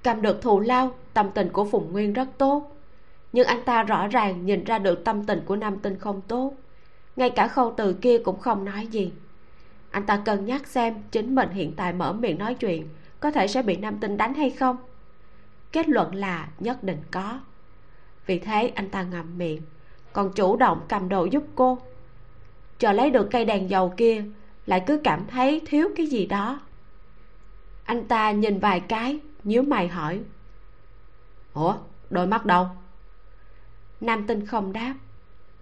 Cầm 0.03 0.21
được 0.21 0.41
thù 0.41 0.59
lao, 0.59 0.91
tâm 1.13 1.29
tình 1.35 1.49
của 1.49 1.65
phùng 1.65 1.91
nguyên 1.91 2.13
rất 2.13 2.27
tốt. 2.37 2.75
Nhưng 3.33 3.47
anh 3.47 3.63
ta 3.65 3.83
rõ 3.83 4.07
ràng 4.07 4.45
nhìn 4.45 4.63
ra 4.63 4.79
được 4.79 5.05
tâm 5.05 5.25
tình 5.25 5.41
của 5.45 5.55
nam 5.55 5.79
tinh 5.79 5.99
không 5.99 6.21
tốt 6.21 6.53
ngay 7.19 7.29
cả 7.29 7.47
khâu 7.47 7.73
từ 7.77 7.93
kia 7.93 8.17
cũng 8.17 8.39
không 8.39 8.65
nói 8.65 8.87
gì. 8.87 9.11
Anh 9.91 10.05
ta 10.05 10.21
cân 10.25 10.45
nhắc 10.45 10.67
xem 10.67 10.95
chính 11.11 11.35
mình 11.35 11.49
hiện 11.49 11.73
tại 11.75 11.93
mở 11.93 12.13
miệng 12.13 12.37
nói 12.37 12.53
chuyện 12.53 12.87
có 13.19 13.31
thể 13.31 13.47
sẽ 13.47 13.61
bị 13.61 13.77
nam 13.77 13.97
tinh 13.99 14.17
đánh 14.17 14.33
hay 14.33 14.49
không. 14.49 14.77
Kết 15.71 15.89
luận 15.89 16.15
là 16.15 16.49
nhất 16.59 16.83
định 16.83 17.01
có. 17.11 17.39
Vì 18.25 18.39
thế 18.39 18.71
anh 18.75 18.89
ta 18.89 19.03
ngậm 19.03 19.37
miệng, 19.37 19.61
còn 20.13 20.33
chủ 20.33 20.55
động 20.55 20.81
cầm 20.89 21.09
đồ 21.09 21.25
giúp 21.25 21.43
cô. 21.55 21.77
Chờ 22.77 22.91
lấy 22.91 23.11
được 23.11 23.27
cây 23.31 23.45
đèn 23.45 23.69
dầu 23.69 23.93
kia, 23.97 24.23
lại 24.65 24.83
cứ 24.87 25.01
cảm 25.03 25.25
thấy 25.27 25.61
thiếu 25.65 25.89
cái 25.95 26.05
gì 26.05 26.25
đó. 26.25 26.59
Anh 27.83 28.07
ta 28.07 28.31
nhìn 28.31 28.59
vài 28.59 28.79
cái, 28.79 29.19
nhíu 29.43 29.63
mày 29.63 29.87
hỏi. 29.87 30.21
Ủa, 31.53 31.75
đôi 32.09 32.27
mắt 32.27 32.45
đâu? 32.45 32.67
Nam 34.01 34.27
tinh 34.27 34.45
không 34.45 34.73
đáp. 34.73 34.93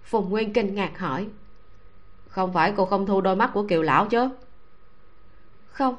Phùng 0.03 0.29
nguyên 0.29 0.53
kinh 0.53 0.75
ngạc 0.75 0.99
hỏi 0.99 1.27
không 2.37 2.53
phải 2.53 2.73
cô 2.77 2.85
không 2.85 3.05
thu 3.05 3.21
đôi 3.21 3.35
mắt 3.35 3.51
của 3.53 3.63
kiều 3.63 3.81
lão 3.81 4.05
chứ? 4.05 4.29
Không. 5.67 5.95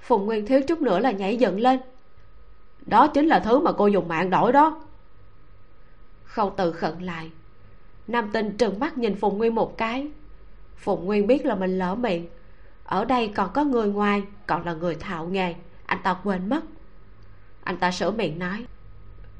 Phùng 0.00 0.26
nguyên 0.26 0.46
thiếu 0.46 0.60
chút 0.68 0.80
nữa 0.80 0.98
là 0.98 1.10
nhảy 1.10 1.36
dựng 1.36 1.60
lên. 1.60 1.80
Đó 2.86 3.06
chính 3.06 3.26
là 3.26 3.40
thứ 3.40 3.58
mà 3.58 3.72
cô 3.72 3.86
dùng 3.86 4.08
mạng 4.08 4.30
đổi 4.30 4.52
đó. 4.52 4.80
Khâu 6.24 6.54
từ 6.56 6.72
khẩn 6.72 6.98
lại. 7.00 7.30
Nam 8.06 8.30
tinh 8.32 8.56
trừng 8.56 8.78
mắt 8.78 8.98
nhìn 8.98 9.16
phùng 9.16 9.38
nguyên 9.38 9.54
một 9.54 9.78
cái. 9.78 10.08
Phùng 10.76 11.04
nguyên 11.04 11.26
biết 11.26 11.46
là 11.46 11.54
mình 11.54 11.78
lỡ 11.78 11.94
miệng. 11.94 12.26
Ở 12.84 13.04
đây 13.04 13.28
còn 13.28 13.50
có 13.54 13.64
người 13.64 13.88
ngoài, 13.88 14.22
còn 14.46 14.66
là 14.66 14.74
người 14.74 14.94
thạo 14.94 15.26
nghề. 15.26 15.54
Anh 15.86 15.98
ta 16.02 16.16
quên 16.24 16.48
mất. 16.48 16.60
Anh 17.62 17.76
ta 17.76 17.90
sửa 17.90 18.10
miệng 18.10 18.38
nói. 18.38 18.66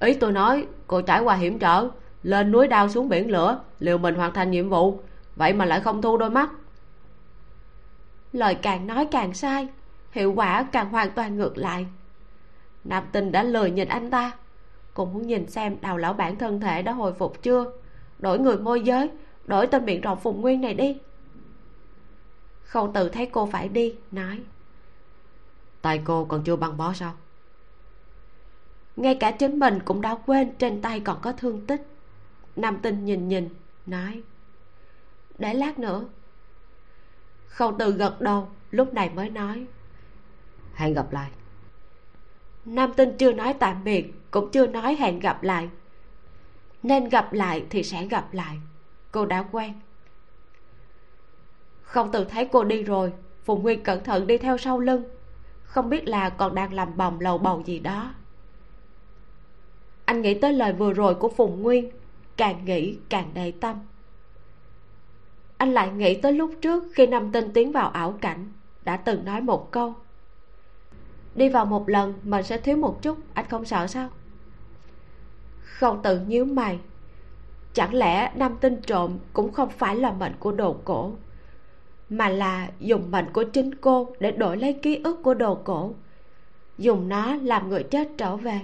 Ý 0.01 0.15
tôi 0.15 0.33
nói, 0.33 0.67
cô 0.87 1.01
trải 1.01 1.21
qua 1.21 1.35
hiểm 1.35 1.59
trở, 1.59 1.89
lên 2.23 2.53
núi 2.53 2.69
đao 2.69 2.89
xuống 2.89 3.09
biển 3.09 3.31
lửa, 3.31 3.61
liều 3.79 3.99
mình 3.99 4.15
hoàn 4.15 4.33
thành 4.33 4.51
nhiệm 4.51 4.69
vụ 4.69 5.01
vậy 5.39 5.53
mà 5.53 5.65
lại 5.65 5.81
không 5.81 6.03
thu 6.03 6.17
đôi 6.17 6.31
mắt. 6.31 6.51
Lời 8.33 8.55
càng 8.55 8.87
nói 8.87 9.09
càng 9.11 9.35
sai 9.35 9.69
hiệu 10.13 10.33
quả 10.33 10.67
càng 10.73 10.91
hoàn 10.91 11.11
toàn 11.11 11.37
ngược 11.37 11.59
lại. 11.59 11.87
Nam 12.85 13.05
tinh 13.13 13.33
đã 13.33 13.43
lười 13.43 13.71
nhìn 13.71 13.89
anh 13.89 14.11
ta. 14.11 14.33
Cô 14.95 15.05
muốn 15.05 15.27
nhìn 15.27 15.47
xem 15.51 15.81
đào 15.81 15.97
lão 15.97 16.13
bản 16.13 16.37
thân 16.37 16.61
thể 16.61 16.83
đã 16.83 16.93
hồi 16.93 17.13
phục 17.13 17.43
chưa? 17.43 17.73
Đổi 18.19 18.39
người 18.39 18.59
môi 18.59 18.81
giới 18.81 19.11
đổi 19.45 19.67
tên 19.67 19.85
miệng 19.85 20.01
rộng 20.01 20.21
phùng 20.21 20.41
nguyên 20.41 20.61
này 20.61 20.75
đi. 20.75 20.99
Khâu 22.65 22.91
từ 22.95 23.09
thấy 23.09 23.27
cô 23.27 23.47
phải 23.47 23.69
đi 23.69 23.95
nói. 24.11 24.41
Tay 25.83 26.03
cô 26.05 26.25
còn 26.25 26.43
chưa 26.45 26.57
băng 26.57 26.77
bó 26.77 26.93
sao? 26.93 27.13
Ngay 28.97 29.15
cả 29.15 29.31
chính 29.31 29.59
mình 29.59 29.79
cũng 29.85 30.01
đã 30.01 30.15
quên 30.27 30.53
trên 30.59 30.83
tay 30.83 31.01
còn 31.01 31.19
có 31.23 31.33
thương 31.33 31.67
tích. 31.67 31.87
Nam 32.57 32.79
tinh 32.83 33.05
nhìn 33.05 33.29
nhìn 33.29 33.49
nói 33.87 34.23
để 35.39 35.55
lát 35.55 35.79
nữa. 35.79 36.05
Khâu 37.47 37.77
từ 37.79 37.93
gật 37.93 38.21
đầu, 38.21 38.49
lúc 38.71 38.95
này 38.95 39.11
mới 39.11 39.31
nói. 39.31 39.67
Hẹn 40.75 40.95
gặp 40.95 41.13
lại. 41.13 41.31
Nam 42.65 42.93
tinh 42.97 43.17
chưa 43.19 43.33
nói 43.33 43.55
tạm 43.59 43.85
biệt, 43.85 44.15
cũng 44.31 44.51
chưa 44.51 44.67
nói 44.67 44.95
hẹn 44.95 45.21
gặp 45.21 45.43
lại. 45.43 45.69
Nên 46.83 47.09
gặp 47.09 47.33
lại 47.33 47.67
thì 47.71 47.83
sẽ 47.83 48.07
gặp 48.07 48.35
lại. 48.35 48.59
Cô 49.13 49.27
đã 49.27 49.45
quen. 49.53 49.73
Không 51.83 52.13
từ 52.13 52.25
thấy 52.25 52.49
cô 52.53 52.65
đi 52.65 52.83
rồi 52.83 53.13
phùng 53.45 53.63
nguyên 53.63 53.83
cẩn 53.83 54.05
thận 54.05 54.27
đi 54.27 54.39
theo 54.39 54.59
sau 54.59 54.79
lưng. 54.79 55.05
Không 55.63 55.91
biết 55.91 56.09
là 56.09 56.31
còn 56.31 56.55
đang 56.55 56.73
làm 56.73 56.97
bòng 56.97 57.21
lầu 57.21 57.39
bầu 57.39 57.63
gì 57.67 57.79
đó. 57.79 58.15
Anh 60.05 60.23
nghĩ 60.23 60.35
tới 60.35 60.53
lời 60.53 60.73
vừa 60.73 60.93
rồi 60.93 61.15
của 61.15 61.29
phùng 61.29 61.63
nguyên, 61.63 61.91
càng 62.37 62.65
nghĩ 62.65 62.99
càng 63.09 63.31
đầy 63.35 63.53
tâm 63.53 63.77
anh 65.59 65.73
lại 65.73 65.91
nghĩ 65.91 66.21
tới 66.21 66.33
lúc 66.33 66.51
trước 66.61 66.85
khi 66.95 67.07
năm 67.07 67.33
tinh 67.33 67.51
tiến 67.55 67.73
vào 67.73 67.89
ảo 67.89 68.19
cảnh, 68.21 68.53
đã 68.85 68.97
từng 68.97 69.25
nói 69.25 69.41
một 69.41 69.71
câu. 69.71 69.95
Đi 71.35 71.49
vào 71.49 71.65
một 71.65 71.89
lần 71.89 72.15
mình 72.23 72.43
sẽ 72.45 72.59
thiếu 72.59 72.77
một 72.77 73.03
chút, 73.03 73.19
anh 73.35 73.47
không 73.49 73.65
sợ 73.65 73.87
sao? 73.87 74.09
Không 75.61 76.03
tự 76.03 76.21
nhíu 76.21 76.45
mày. 76.45 76.79
Chẳng 77.75 77.95
lẽ 77.95 78.33
năm 78.35 78.57
tinh 78.61 78.81
trộm 78.87 79.19
cũng 79.33 79.53
không 79.53 79.69
phải 79.71 79.97
là 79.97 80.13
mệnh 80.13 80.33
của 80.39 80.53
đồ 80.53 80.77
cổ, 80.85 81.13
mà 82.11 82.29
là 82.29 82.69
dùng 82.81 83.11
mệnh 83.11 83.33
của 83.33 83.45
chính 83.45 83.75
cô 83.75 84.15
để 84.21 84.33
đổi 84.33 84.57
lấy 84.57 84.73
ký 84.73 85.01
ức 85.05 85.23
của 85.23 85.35
đồ 85.35 85.55
cổ, 85.55 85.95
dùng 86.79 87.09
nó 87.09 87.35
làm 87.35 87.69
người 87.69 87.83
chết 87.83 88.09
trở 88.19 88.37
về? 88.37 88.61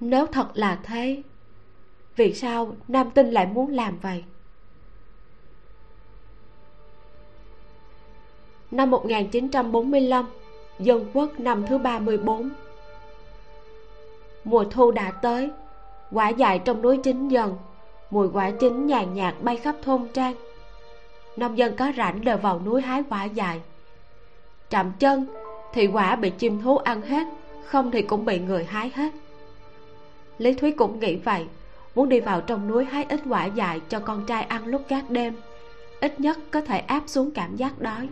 Nếu 0.00 0.26
thật 0.26 0.48
là 0.54 0.78
thế, 0.82 1.22
vì 2.16 2.34
sao 2.34 2.76
nam 2.88 3.10
tinh 3.10 3.30
lại 3.30 3.46
muốn 3.46 3.70
làm 3.70 3.98
vậy? 3.98 4.24
Năm 8.70 8.90
1945 8.90 10.26
dân 10.78 11.10
quốc 11.12 11.40
năm 11.40 11.66
thứ 11.66 11.78
34 11.78 12.50
mùa 14.48 14.64
thu 14.64 14.90
đã 14.90 15.10
tới, 15.10 15.50
quả 16.12 16.28
dại 16.28 16.58
trong 16.58 16.82
núi 16.82 17.00
chín 17.04 17.28
dần, 17.28 17.56
mùi 18.10 18.28
quả 18.32 18.50
chín 18.50 18.86
nhàn 18.86 19.14
nhạt 19.14 19.34
bay 19.40 19.56
khắp 19.56 19.76
thôn 19.82 20.08
trang. 20.12 20.34
Nông 21.36 21.58
dân 21.58 21.76
có 21.76 21.92
rảnh 21.96 22.24
đều 22.24 22.36
vào 22.36 22.60
núi 22.64 22.82
hái 22.82 23.02
quả 23.10 23.24
dại. 23.24 23.60
Chậm 24.70 24.92
chân 24.98 25.26
thì 25.72 25.86
quả 25.86 26.16
bị 26.16 26.30
chim 26.30 26.62
thú 26.62 26.76
ăn 26.76 27.02
hết, 27.02 27.26
không 27.64 27.90
thì 27.90 28.02
cũng 28.02 28.24
bị 28.24 28.38
người 28.38 28.64
hái 28.64 28.90
hết. 28.94 29.12
Lý 30.38 30.54
thúy 30.54 30.72
cũng 30.72 31.00
nghĩ 31.00 31.16
vậy, 31.16 31.46
muốn 31.94 32.08
đi 32.08 32.20
vào 32.20 32.40
trong 32.40 32.68
núi 32.68 32.84
hái 32.84 33.06
ít 33.08 33.20
quả 33.28 33.44
dại 33.44 33.80
cho 33.88 34.00
con 34.00 34.26
trai 34.26 34.42
ăn 34.42 34.66
lúc 34.66 34.82
gác 34.88 35.10
đêm, 35.10 35.34
ít 36.00 36.20
nhất 36.20 36.38
có 36.50 36.60
thể 36.60 36.78
áp 36.78 37.02
xuống 37.06 37.30
cảm 37.30 37.56
giác 37.56 37.80
đói 37.80 38.08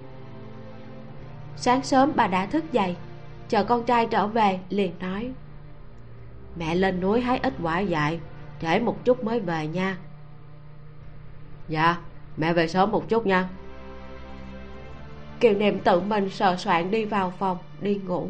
sáng 1.56 1.82
sớm 1.82 2.12
bà 2.16 2.26
đã 2.26 2.46
thức 2.46 2.72
dậy, 2.72 2.96
chờ 3.48 3.64
con 3.64 3.84
trai 3.84 4.06
trở 4.06 4.26
về 4.26 4.58
liền 4.68 4.92
nói. 5.00 5.30
Mẹ 6.56 6.74
lên 6.74 7.00
núi 7.00 7.20
hái 7.20 7.38
ít 7.38 7.54
quả 7.62 7.80
dại 7.80 8.20
trễ 8.62 8.78
một 8.78 9.04
chút 9.04 9.24
mới 9.24 9.40
về 9.40 9.66
nha. 9.66 9.96
Dạ 11.68 11.96
mẹ 12.36 12.52
về 12.52 12.68
sớm 12.68 12.92
một 12.92 13.08
chút 13.08 13.26
nha. 13.26 13.48
Kiều 15.40 15.54
niệm 15.54 15.80
tự 15.80 16.00
mình 16.00 16.30
sờ 16.30 16.56
soạn 16.56 16.90
đi 16.90 17.04
vào 17.04 17.32
phòng, 17.38 17.58
đi 17.80 17.94
ngủ. 17.94 18.28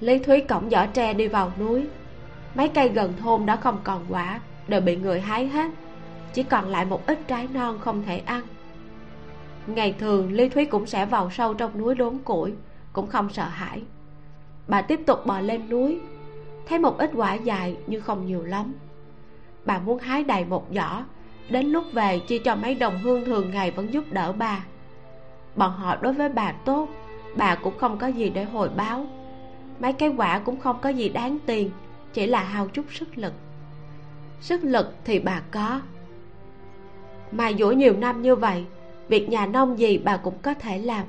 Lý 0.00 0.18
thúy 0.18 0.40
cõng 0.40 0.70
giỏ 0.70 0.86
tre 0.86 1.14
đi 1.14 1.28
vào 1.28 1.52
núi. 1.58 1.86
Mấy 2.54 2.68
cây 2.68 2.88
gần 2.88 3.12
thôn 3.20 3.46
đã 3.46 3.56
không 3.56 3.78
còn 3.84 4.06
quả, 4.08 4.40
đều 4.68 4.80
bị 4.80 4.96
người 4.96 5.20
hái 5.20 5.46
hết. 5.46 5.70
Chỉ 6.32 6.42
còn 6.42 6.68
lại 6.68 6.84
một 6.84 7.06
ít 7.06 7.18
trái 7.28 7.48
non 7.52 7.78
không 7.78 8.02
thể 8.02 8.18
ăn 8.18 8.42
ngày 9.66 9.94
thường, 9.98 10.32
lý 10.32 10.48
thúy 10.48 10.64
cũng 10.64 10.86
sẽ 10.86 11.06
vào 11.06 11.30
sâu 11.30 11.54
trong 11.54 11.78
núi 11.78 11.94
đốn 11.94 12.18
củi, 12.18 12.52
cũng 12.92 13.06
không 13.06 13.28
sợ 13.30 13.44
hãi. 13.44 13.82
Bà 14.68 14.82
tiếp 14.82 15.00
tục 15.06 15.26
bò 15.26 15.40
lên 15.40 15.68
núi, 15.68 16.00
thấy 16.68 16.78
một 16.78 16.98
ít 16.98 17.10
quả 17.14 17.34
dài 17.34 17.76
nhưng 17.86 18.02
không 18.02 18.26
nhiều 18.26 18.42
lắm. 18.42 18.74
Bà 19.64 19.78
muốn 19.78 19.98
hái 19.98 20.24
đầy 20.24 20.44
một 20.44 20.66
giỏ 20.74 21.02
đến 21.50 21.66
lúc 21.66 21.84
về 21.92 22.18
chia 22.18 22.38
cho 22.38 22.56
mấy 22.56 22.74
đồng 22.74 22.98
hương 22.98 23.24
thường 23.24 23.50
ngày 23.50 23.70
vẫn 23.70 23.92
giúp 23.92 24.04
đỡ 24.10 24.32
bà. 24.32 24.64
Bọn 25.56 25.72
họ 25.72 25.96
đối 25.96 26.12
với 26.12 26.28
bà 26.28 26.52
tốt, 26.52 26.88
bà 27.36 27.54
cũng 27.54 27.78
không 27.78 27.98
có 27.98 28.06
gì 28.06 28.30
để 28.30 28.44
hồi 28.44 28.68
báo. 28.76 29.06
Mấy 29.80 29.92
cái 29.92 30.08
quả 30.16 30.38
cũng 30.38 30.60
không 30.60 30.78
có 30.82 30.88
gì 30.88 31.08
đáng 31.08 31.38
tiền, 31.46 31.70
chỉ 32.12 32.26
là 32.26 32.42
hao 32.42 32.68
chút 32.68 32.84
sức 32.90 33.18
lực. 33.18 33.32
Sức 34.40 34.64
lực 34.64 34.94
thì 35.04 35.18
bà 35.18 35.42
có. 35.50 35.80
Mà 37.32 37.52
dũa 37.58 37.72
nhiều 37.72 37.96
năm 37.96 38.22
như 38.22 38.36
vậy 38.36 38.64
việc 39.08 39.28
nhà 39.28 39.46
nông 39.46 39.78
gì 39.78 39.98
bà 39.98 40.16
cũng 40.16 40.34
có 40.42 40.54
thể 40.54 40.78
làm. 40.78 41.04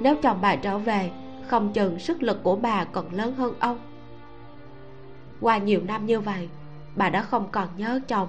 Nếu 0.00 0.16
chồng 0.22 0.38
bà 0.42 0.56
trở 0.56 0.78
về, 0.78 1.10
không 1.46 1.72
chừng 1.72 1.98
sức 1.98 2.22
lực 2.22 2.42
của 2.42 2.56
bà 2.56 2.84
còn 2.84 3.14
lớn 3.14 3.34
hơn 3.34 3.54
ông. 3.60 3.78
Qua 5.40 5.58
nhiều 5.58 5.80
năm 5.86 6.06
như 6.06 6.20
vậy, 6.20 6.48
bà 6.96 7.10
đã 7.10 7.22
không 7.22 7.48
còn 7.52 7.68
nhớ 7.76 8.00
chồng, 8.08 8.28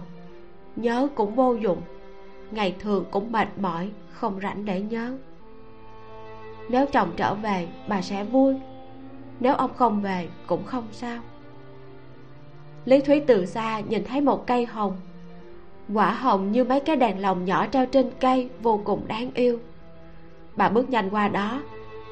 nhớ 0.75 1.07
cũng 1.15 1.35
vô 1.35 1.53
dụng. 1.53 1.81
Ngày 2.51 2.75
thường 2.79 3.05
cũng 3.11 3.31
mệt 3.31 3.47
mỏi, 3.57 3.91
không 4.11 4.39
rảnh 4.41 4.65
để 4.65 4.81
nhớ. 4.81 5.17
Nếu 6.69 6.85
chồng 6.85 7.11
trở 7.17 7.33
về, 7.33 7.67
bà 7.87 8.01
sẽ 8.01 8.23
vui. 8.23 8.55
Nếu 9.39 9.55
ông 9.55 9.71
không 9.75 10.01
về, 10.01 10.27
cũng 10.47 10.65
không 10.65 10.87
sao. 10.91 11.21
Lý 12.85 12.99
thúy 12.99 13.19
từ 13.27 13.45
xa 13.45 13.79
nhìn 13.79 14.03
thấy 14.03 14.21
một 14.21 14.47
cây 14.47 14.65
hồng 14.65 14.97
quả 15.93 16.11
hồng 16.11 16.51
như 16.51 16.63
mấy 16.63 16.79
cái 16.79 16.95
đèn 16.95 17.21
lồng 17.21 17.45
nhỏ 17.45 17.67
treo 17.67 17.85
trên 17.85 18.11
cây, 18.19 18.49
vô 18.61 18.81
cùng 18.83 19.07
đáng 19.07 19.31
yêu. 19.33 19.59
Bà 20.55 20.69
bước 20.69 20.89
nhanh 20.89 21.09
qua 21.09 21.27
đó. 21.27 21.61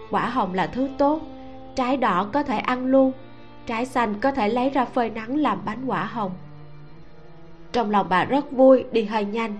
Quả 0.10 0.30
hồng 0.30 0.54
là 0.54 0.68
thứ 0.68 0.90
tốt. 0.98 1.22
Trái 1.76 1.98
đỏ 1.98 2.30
có 2.34 2.44
thể 2.44 2.58
ăn 2.58 2.86
luôn. 2.86 3.12
Trái 3.66 3.86
xanh 3.86 4.20
có 4.22 4.32
thể 4.32 4.50
lấy 4.50 4.70
ra 4.70 4.86
phơi 4.86 5.10
nắng 5.10 5.36
làm 5.36 5.60
bánh 5.66 5.86
quả 5.86 6.04
hồng. 6.04 6.32
Trong 7.72 7.90
lòng 7.90 8.06
bà 8.10 8.24
rất 8.24 8.52
vui, 8.52 8.84
đi 8.92 9.04
hơi 9.04 9.26
nhanh. 9.26 9.60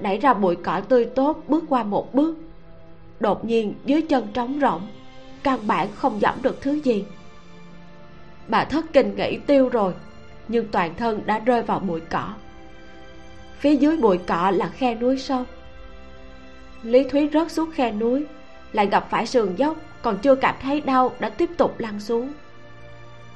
Đẩy 0.00 0.18
ra 0.18 0.34
bụi 0.34 0.56
cỏ 0.56 0.80
tươi 0.88 1.04
tốt, 1.04 1.38
bước 1.48 1.64
qua 1.68 1.82
một 1.82 2.14
bước. 2.14 2.38
Đột 3.20 3.44
nhiên, 3.44 3.74
dưới 3.84 4.02
chân 4.02 4.26
trống 4.34 4.58
rỗng. 4.60 4.82
Căn 5.42 5.66
bản 5.66 5.88
không 5.94 6.20
dẫm 6.20 6.34
được 6.42 6.60
thứ 6.60 6.72
gì. 6.72 7.04
Bà 8.48 8.64
thất 8.64 8.84
kinh 8.92 9.16
nghĩ 9.16 9.38
tiêu 9.46 9.68
rồi, 9.68 9.94
nhưng 10.48 10.68
toàn 10.68 10.94
thân 10.94 11.20
đã 11.26 11.38
rơi 11.38 11.62
vào 11.62 11.80
bụi 11.80 12.00
cỏ 12.00 12.28
phía 13.64 13.76
dưới 13.76 13.96
bụi 13.96 14.18
cỏ 14.26 14.52
là 14.54 14.68
khe 14.68 14.94
núi 14.94 15.18
sâu. 15.18 15.44
Lý 16.82 17.04
thúy 17.10 17.28
rớt 17.32 17.52
xuống 17.52 17.70
khe 17.70 17.92
núi, 17.92 18.24
lại 18.72 18.86
gặp 18.86 19.06
phải 19.10 19.26
sườn 19.26 19.54
dốc, 19.56 19.76
còn 20.02 20.18
chưa 20.18 20.34
cảm 20.34 20.54
thấy 20.62 20.80
đau 20.80 21.12
đã 21.18 21.28
tiếp 21.28 21.50
tục 21.56 21.78
lăn 21.78 22.00
xuống. 22.00 22.32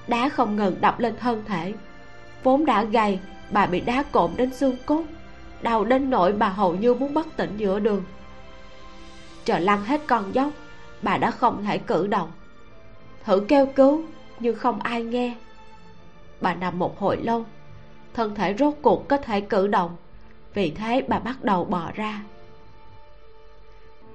Đá 0.09 0.29
không 0.29 0.57
ngừng 0.57 0.77
đập 0.81 1.01
lên 1.01 1.15
thân 1.21 1.45
thể. 1.47 1.75
Vốn 2.43 2.67
đã 2.67 2.85
gầy, 2.85 3.19
bà 3.51 3.67
bị 3.67 3.81
đá 3.81 4.03
cộm 4.03 4.31
đến 4.37 4.55
xương 4.55 4.77
cốt, 4.87 5.05
đau 5.63 5.85
đến 5.85 6.11
nỗi 6.11 6.33
bà 6.33 6.49
hầu 6.49 6.75
như 6.75 6.95
muốn 6.95 7.15
bất 7.15 7.27
tỉnh 7.37 7.57
giữa 7.57 7.79
đường. 7.79 8.05
Chờ 9.45 9.59
lăn 9.59 9.85
hết 9.85 10.01
con 10.07 10.35
dốc, 10.35 10.51
bà 11.03 11.17
đã 11.17 11.31
không 11.31 11.65
thể 11.65 11.79
cử 11.79 12.07
động. 12.07 12.33
Thử 13.25 13.41
kêu 13.49 13.67
cứu, 13.67 14.03
nhưng 14.41 14.57
không 14.57 14.81
ai 14.81 15.03
nghe. 15.03 15.35
Bà 16.41 16.55
nằm 16.55 16.79
một 16.79 16.99
hồi 17.01 17.17
lâu, 17.17 17.45
thân 18.15 18.35
thể 18.35 18.55
rốt 18.59 18.75
cuộc 18.83 19.09
có 19.09 19.17
thể 19.17 19.41
cử 19.41 19.67
động 19.67 19.97
vì 20.59 20.71
thế 20.71 21.03
bà 21.09 21.19
bắt 21.19 21.45
đầu 21.45 21.65
bò 21.65 21.91
ra. 21.95 22.23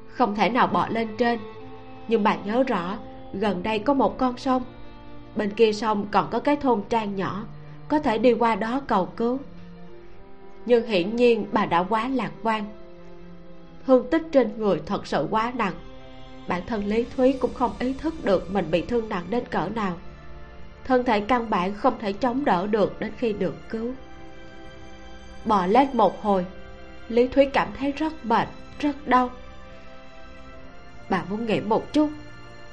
Không 0.08 0.36
thể 0.36 0.50
nào 0.50 0.68
bò 0.68 0.88
lên 0.90 1.08
trên, 1.18 1.40
nhưng 2.08 2.24
bà 2.24 2.36
nhớ 2.36 2.64
rõ, 2.64 2.98
gần 3.34 3.64
đây 3.64 3.80
có 3.80 3.94
một 3.94 4.18
con 4.18 4.38
sông. 4.38 4.64
Bên 5.36 5.50
kia 5.50 5.74
sông 5.74 6.08
còn 6.12 6.28
có 6.32 6.40
cái 6.40 6.56
thôn 6.56 6.82
trang 6.90 7.16
nhỏ, 7.16 7.44
có 7.88 8.00
thể 8.00 8.18
đi 8.18 8.34
qua 8.34 8.56
đó 8.56 8.82
cầu 8.88 9.06
cứu. 9.06 9.40
Nhưng 10.66 10.88
hiển 10.88 11.16
nhiên 11.16 11.46
bà 11.52 11.66
đã 11.66 11.84
quá 11.84 12.08
lạc 12.08 12.32
quan. 12.44 12.66
Thương 13.88 14.10
tích 14.10 14.24
trên 14.32 14.58
người 14.58 14.82
thật 14.86 15.08
sự 15.08 15.28
quá 15.30 15.54
nặng. 15.56 15.76
Bản 16.48 16.62
thân 16.68 16.86
lý 16.86 17.06
thúy 17.16 17.34
cũng 17.40 17.54
không 17.54 17.72
ý 17.80 17.94
thức 17.94 18.26
được 18.26 18.54
mình 18.54 18.72
bị 18.72 18.82
thương 18.82 19.10
nặng 19.10 19.26
đến 19.30 19.44
cỡ 19.50 19.70
nào. 19.76 19.98
Thân 20.84 21.04
thể 21.04 21.20
căn 21.20 21.50
bản 21.50 21.74
không 21.74 21.94
thể 22.00 22.14
chống 22.14 22.46
đỡ 22.46 22.68
được 22.68 23.00
đến 23.00 23.12
khi 23.18 23.34
được 23.34 23.70
cứu 23.70 23.94
bò 25.46 25.66
lên 25.66 25.88
một 25.94 26.24
hồi. 26.24 26.46
Lý 27.10 27.28
thúy 27.28 27.46
cảm 27.46 27.68
thấy 27.78 27.92
rất 27.92 28.26
mệt, 28.26 28.48
rất 28.80 29.08
đau. 29.08 29.30
Bà 31.10 31.24
muốn 31.30 31.46
nghỉ 31.46 31.60
một 31.60 31.94
chút, 31.94 32.10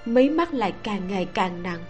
mí 0.05 0.29
mắt 0.29 0.55
lại 0.55 0.75
càng 0.83 1.09
ngày 1.09 1.29
càng 1.35 1.63
nặng. 1.63 1.81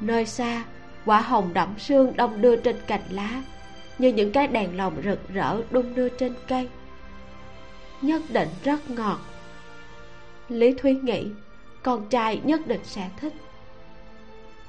Nơi 0.00 0.26
xa, 0.26 0.64
quả 1.06 1.20
hồng 1.20 1.50
đẫm 1.54 1.78
sương 1.78 2.16
đông 2.16 2.42
đưa 2.42 2.56
trên 2.56 2.76
cành 2.86 3.02
lá, 3.10 3.42
như 3.98 4.08
những 4.08 4.32
cái 4.32 4.46
đèn 4.46 4.76
lồng 4.76 5.02
rực 5.04 5.28
rỡ 5.28 5.60
đung 5.70 5.94
đưa 5.94 6.08
trên 6.08 6.34
cây. 6.48 6.68
Nhất 8.02 8.22
định 8.28 8.48
rất 8.64 8.90
ngọt. 8.90 9.18
Lý 10.48 10.74
thúy 10.74 10.94
nghĩ, 10.94 11.26
con 11.82 12.08
trai 12.08 12.40
nhất 12.44 12.66
định 12.66 12.84
sẽ 12.84 13.10
thích. 13.16 13.32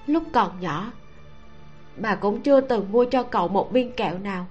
Lúc 0.08 0.24
còn 0.34 0.62
nhỏ, 0.62 0.92
bà 1.98 2.16
cũng 2.16 2.42
chưa 2.42 2.62
từng 2.62 2.92
mua 2.92 3.06
cho 3.06 3.24
cậu 3.24 3.48
một 3.48 3.72
viên 3.72 3.92
kẹo 3.92 4.18
nào 4.18 4.48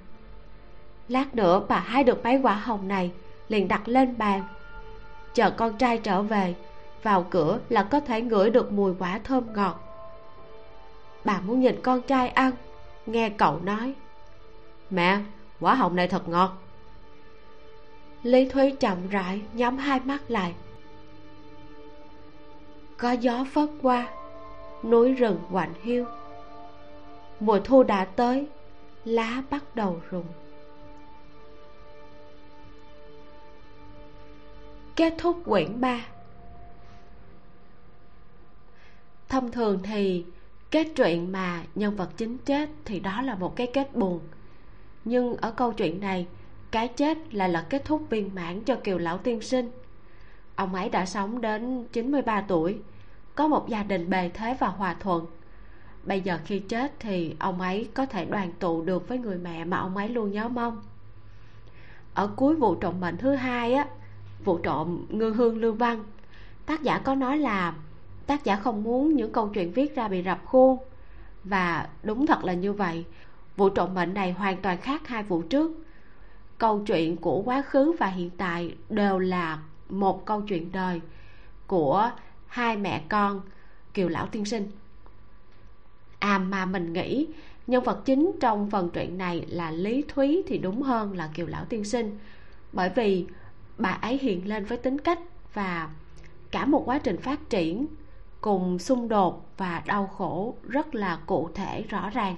lát 1.08 1.34
nữa 1.34 1.62
bà 1.68 1.78
hái 1.78 2.04
được 2.04 2.24
mấy 2.24 2.40
quả 2.42 2.54
hồng 2.54 2.88
này, 2.88 3.12
liền 3.48 3.68
đặt 3.68 3.88
lên 3.88 4.18
bàn. 4.18 4.42
Chờ 5.34 5.50
con 5.50 5.76
trai 5.76 5.98
trở 5.98 6.22
về, 6.22 6.54
vào 7.02 7.26
cửa 7.30 7.58
là 7.68 7.82
có 7.82 8.00
thể 8.00 8.22
ngửi 8.22 8.50
được 8.50 8.72
mùi 8.72 8.94
quả 8.98 9.20
thơm 9.24 9.44
ngọt. 9.54 9.80
Bà 11.24 11.40
muốn 11.40 11.60
nhìn 11.60 11.80
con 11.82 12.02
trai 12.02 12.28
ăn, 12.28 12.52
nghe 13.06 13.30
cậu 13.30 13.60
nói. 13.60 13.94
Mẹ, 14.90 15.18
quả 15.60 15.74
hồng 15.74 15.96
này 15.96 16.08
thật 16.08 16.28
ngọt. 16.28 16.52
Lý 18.22 18.48
thúy 18.48 18.76
chậm 18.80 19.08
rãi 19.08 19.40
nhắm 19.52 19.78
hai 19.78 20.00
mắt 20.04 20.30
lại. 20.30 20.54
Có 22.96 23.12
gió 23.12 23.44
phất 23.52 23.68
qua, 23.82 24.08
núi 24.82 25.12
rừng 25.12 25.38
quạnh 25.52 25.72
hiu. 25.82 26.04
Mùa 27.40 27.60
thu 27.64 27.82
đã 27.82 28.04
tới, 28.04 28.46
lá 29.04 29.42
bắt 29.50 29.64
đầu 29.74 30.00
rụng. 30.10 30.26
Kết 34.96 35.14
thúc 35.18 35.42
quyển 35.44 35.80
3 35.80 36.06
thông 39.28 39.50
thường 39.50 39.80
thì 39.82 40.24
kết 40.70 40.88
truyện 40.96 41.32
mà 41.32 41.62
nhân 41.74 41.96
vật 41.96 42.10
chính 42.16 42.38
chết 42.38 42.70
thì 42.84 43.00
đó 43.00 43.22
là 43.22 43.34
một 43.34 43.56
cái 43.56 43.66
kết 43.66 43.94
buồn. 43.96 44.20
Nhưng 45.04 45.36
ở 45.36 45.50
câu 45.50 45.72
chuyện 45.72 46.00
này, 46.00 46.26
cái 46.70 46.88
chết 46.88 47.34
lại 47.34 47.48
là 47.48 47.66
kết 47.70 47.84
thúc 47.84 48.02
viên 48.10 48.34
mãn 48.34 48.64
cho 48.64 48.76
kiều 48.76 48.98
lão 48.98 49.18
tiên 49.18 49.40
sinh. 49.40 49.70
Ông 50.56 50.74
ấy 50.74 50.88
đã 50.88 51.06
sống 51.06 51.40
đến 51.40 51.86
93 51.92 52.40
tuổi, 52.40 52.78
có 53.34 53.48
một 53.48 53.68
gia 53.68 53.82
đình 53.82 54.10
bề 54.10 54.30
thế 54.34 54.56
và 54.60 54.68
hòa 54.68 54.96
thuận. 55.00 55.26
Bây 56.02 56.20
giờ 56.20 56.38
khi 56.44 56.58
chết 56.58 56.92
thì 56.98 57.36
ông 57.38 57.60
ấy 57.60 57.88
có 57.94 58.06
thể 58.06 58.24
đoàn 58.24 58.52
tụ 58.58 58.82
được 58.82 59.08
với 59.08 59.18
người 59.18 59.38
mẹ 59.38 59.64
mà 59.64 59.76
ông 59.76 59.96
ấy 59.96 60.08
luôn 60.08 60.30
nhớ 60.30 60.48
mong. 60.48 60.82
Ở 62.14 62.30
cuối 62.36 62.56
vụ 62.56 62.74
trộm 62.74 63.00
mệnh 63.00 63.16
thứ 63.16 63.34
hai 63.34 63.74
á 63.74 63.86
vụ 64.44 64.58
trộm 64.58 65.06
ngư 65.08 65.30
hương 65.30 65.58
lưu 65.58 65.72
văn 65.72 66.04
tác 66.66 66.82
giả 66.82 66.98
có 66.98 67.14
nói 67.14 67.38
là 67.38 67.74
tác 68.26 68.44
giả 68.44 68.56
không 68.56 68.82
muốn 68.82 69.16
những 69.16 69.32
câu 69.32 69.48
chuyện 69.48 69.72
viết 69.72 69.96
ra 69.96 70.08
bị 70.08 70.22
rập 70.22 70.44
khuôn. 70.44 70.78
Và 71.44 71.88
đúng 72.02 72.26
thật 72.26 72.44
là 72.44 72.52
như 72.52 72.72
vậy. 72.72 73.04
Vụ 73.56 73.68
trộm 73.68 73.94
mệnh 73.94 74.14
này 74.14 74.32
hoàn 74.32 74.62
toàn 74.62 74.80
khác 74.80 75.08
hai 75.08 75.22
vụ 75.22 75.42
trước. 75.42 75.72
Câu 76.58 76.82
chuyện 76.86 77.16
của 77.16 77.42
quá 77.42 77.62
khứ 77.62 77.92
và 77.98 78.06
hiện 78.06 78.30
tại 78.30 78.74
đều 78.88 79.18
là 79.18 79.58
một 79.88 80.26
câu 80.26 80.42
chuyện 80.42 80.72
đời 80.72 81.00
của 81.66 82.10
hai 82.46 82.76
mẹ 82.76 83.02
con 83.08 83.40
kiều 83.94 84.08
lão 84.08 84.26
tiên 84.26 84.44
sinh. 84.44 84.70
À 86.18 86.38
mà 86.38 86.66
mình 86.66 86.92
nghĩ 86.92 87.26
nhân 87.66 87.84
vật 87.84 88.02
chính 88.04 88.32
trong 88.40 88.70
phần 88.70 88.90
truyện 88.90 89.18
này 89.18 89.46
là 89.48 89.70
lý 89.70 90.04
thúy 90.08 90.42
thì 90.46 90.58
đúng 90.58 90.82
hơn 90.82 91.16
là 91.16 91.30
kiều 91.34 91.46
lão 91.46 91.64
tiên 91.64 91.84
sinh. 91.84 92.18
Bởi 92.72 92.90
vì 92.94 93.26
bà 93.78 93.90
ấy 93.90 94.18
hiện 94.18 94.48
lên 94.48 94.64
với 94.64 94.78
tính 94.78 94.98
cách 94.98 95.18
và 95.54 95.90
cả 96.50 96.64
một 96.64 96.82
quá 96.86 96.98
trình 96.98 97.16
phát 97.16 97.50
triển 97.50 97.86
cùng 98.40 98.78
xung 98.78 99.08
đột 99.08 99.48
và 99.56 99.82
đau 99.86 100.06
khổ 100.06 100.56
rất 100.62 100.94
là 100.94 101.18
cụ 101.26 101.50
thể, 101.54 101.82
rõ 101.82 102.10
ràng. 102.10 102.36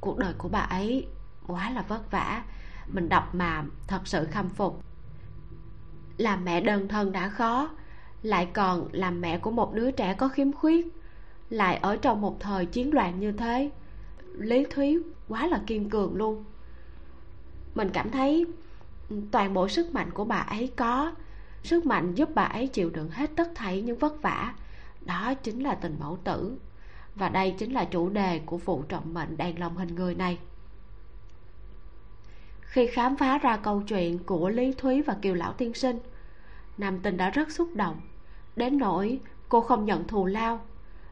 Cuộc 0.00 0.18
đời 0.18 0.32
của 0.38 0.48
bà 0.48 0.60
ấy 0.60 1.06
quá 1.46 1.70
là 1.70 1.82
vất 1.82 2.10
vả, 2.10 2.44
mình 2.86 3.08
đọc 3.08 3.34
mà 3.34 3.64
thật 3.86 4.00
sự 4.04 4.24
khâm 4.24 4.48
phục. 4.48 4.82
Làm 6.16 6.44
mẹ 6.44 6.60
đơn 6.60 6.88
thân 6.88 7.12
đã 7.12 7.28
khó, 7.28 7.70
lại 8.22 8.46
còn 8.46 8.88
làm 8.92 9.20
mẹ 9.20 9.38
của 9.38 9.50
một 9.50 9.74
đứa 9.74 9.90
trẻ 9.90 10.14
có 10.14 10.28
khiếm 10.28 10.52
khuyết, 10.52 10.86
lại 11.50 11.76
ở 11.76 11.96
trong 11.96 12.20
một 12.20 12.40
thời 12.40 12.66
chiến 12.66 12.94
loạn 12.94 13.20
như 13.20 13.32
thế. 13.32 13.70
Lý 14.34 14.66
thúy 14.70 14.98
quá 15.28 15.46
là 15.46 15.60
kiên 15.66 15.90
cường 15.90 16.14
luôn. 16.14 16.44
Mình 17.74 17.90
cảm 17.92 18.10
thấy 18.10 18.46
toàn 19.30 19.54
bộ 19.54 19.68
sức 19.68 19.94
mạnh 19.94 20.10
của 20.10 20.24
bà 20.24 20.36
ấy 20.36 20.72
có. 20.76 21.12
Sức 21.62 21.86
mạnh 21.86 22.14
giúp 22.14 22.28
bà 22.34 22.42
ấy 22.42 22.68
chịu 22.68 22.90
đựng 22.90 23.10
hết 23.10 23.30
tất 23.36 23.48
thảy 23.54 23.82
những 23.82 23.98
vất 23.98 24.22
vả. 24.22 24.54
Đó 25.06 25.34
chính 25.34 25.62
là 25.62 25.74
tình 25.74 25.96
mẫu 26.00 26.18
tử. 26.24 26.58
Và 27.14 27.28
đây 27.28 27.54
chính 27.58 27.72
là 27.72 27.84
chủ 27.84 28.08
đề 28.08 28.38
của 28.38 28.56
vụ 28.56 28.82
trọng 28.82 29.14
mệnh 29.14 29.36
đàn 29.36 29.58
lòng 29.58 29.76
hình 29.76 29.94
người 29.94 30.14
này. 30.14 30.38
Khi 32.60 32.86
khám 32.86 33.16
phá 33.16 33.38
ra 33.38 33.56
câu 33.56 33.82
chuyện 33.82 34.18
của 34.18 34.48
lý 34.48 34.72
thúy 34.72 35.02
và 35.02 35.16
kiều 35.22 35.34
lão 35.34 35.52
tiên 35.52 35.74
sinh, 35.74 35.98
nam 36.78 36.98
tinh 36.98 37.16
đã 37.16 37.30
rất 37.30 37.50
xúc 37.50 37.68
động. 37.74 38.00
Đến 38.56 38.78
nỗi 38.78 39.20
cô 39.48 39.60
không 39.60 39.84
nhận 39.84 40.08
thù 40.08 40.26
lao. 40.26 40.60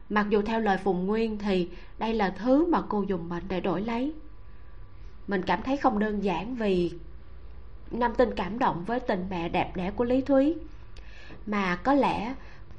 Mặc 0.09 0.25
dù 0.29 0.41
theo 0.41 0.59
lời 0.59 0.77
phùng 0.77 1.05
nguyên 1.05 1.37
thì 1.37 1.69
đây 1.97 2.13
là 2.13 2.29
thứ 2.29 2.65
mà 2.65 2.81
cô 2.89 3.01
dùng 3.01 3.29
mệnh 3.29 3.43
để 3.47 3.61
đổi 3.61 3.81
lấy. 3.81 4.13
Mình 5.27 5.41
cảm 5.41 5.61
thấy 5.61 5.77
không 5.77 5.99
đơn 5.99 6.23
giản 6.23 6.55
vì 6.55 6.91
nam 7.91 8.13
tinh 8.17 8.29
cảm 8.35 8.59
động 8.59 8.83
với 8.85 8.99
tình 8.99 9.25
mẹ 9.29 9.49
đẹp 9.49 9.75
đẽ 9.75 9.91
của 9.91 10.03
lý 10.03 10.21
thúy. 10.21 10.55
Mà 11.45 11.75
có 11.75 11.93
lẽ 11.93 12.35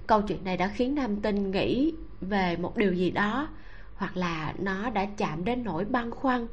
câu 0.06 0.22
chuyện 0.22 0.44
này 0.44 0.56
đã 0.56 0.68
khiến 0.68 0.94
nam 0.94 1.20
tinh 1.20 1.50
nghĩ 1.50 1.94
về 2.20 2.56
một 2.56 2.76
điều 2.76 2.92
gì 2.92 3.10
đó, 3.10 3.48
hoặc 3.96 4.16
là 4.16 4.54
nó 4.58 4.90
đã 4.90 5.06
chạm 5.16 5.44
đến 5.44 5.64
nỗi 5.64 5.84
băn 5.84 6.10
khoăn, 6.10 6.46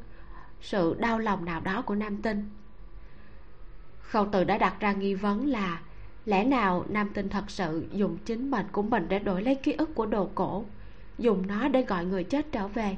sự 0.61 0.95
đau 0.99 1.19
lòng 1.19 1.45
nào 1.45 1.61
đó 1.61 1.81
của 1.81 1.95
nam 1.95 2.21
tinh. 2.21 2.49
Khâu 3.99 4.27
từ 4.31 4.43
đã 4.43 4.57
đặt 4.57 4.79
ra 4.79 4.93
nghi 4.93 5.13
vấn 5.13 5.47
là 5.47 5.79
lẽ 6.25 6.43
nào 6.43 6.85
nam 6.89 7.09
tinh 7.13 7.29
thật 7.29 7.43
sự 7.47 7.87
dùng 7.91 8.17
chính 8.25 8.51
mệnh 8.51 8.65
của 8.71 8.81
mình 8.81 9.05
để 9.09 9.19
đổi 9.19 9.41
lấy 9.41 9.55
ký 9.55 9.71
ức 9.71 9.95
của 9.95 10.05
đồ 10.05 10.29
cổ, 10.35 10.65
dùng 11.17 11.47
nó 11.47 11.67
để 11.67 11.81
gọi 11.81 12.05
người 12.05 12.23
chết 12.23 12.51
trở 12.51 12.67
về? 12.67 12.97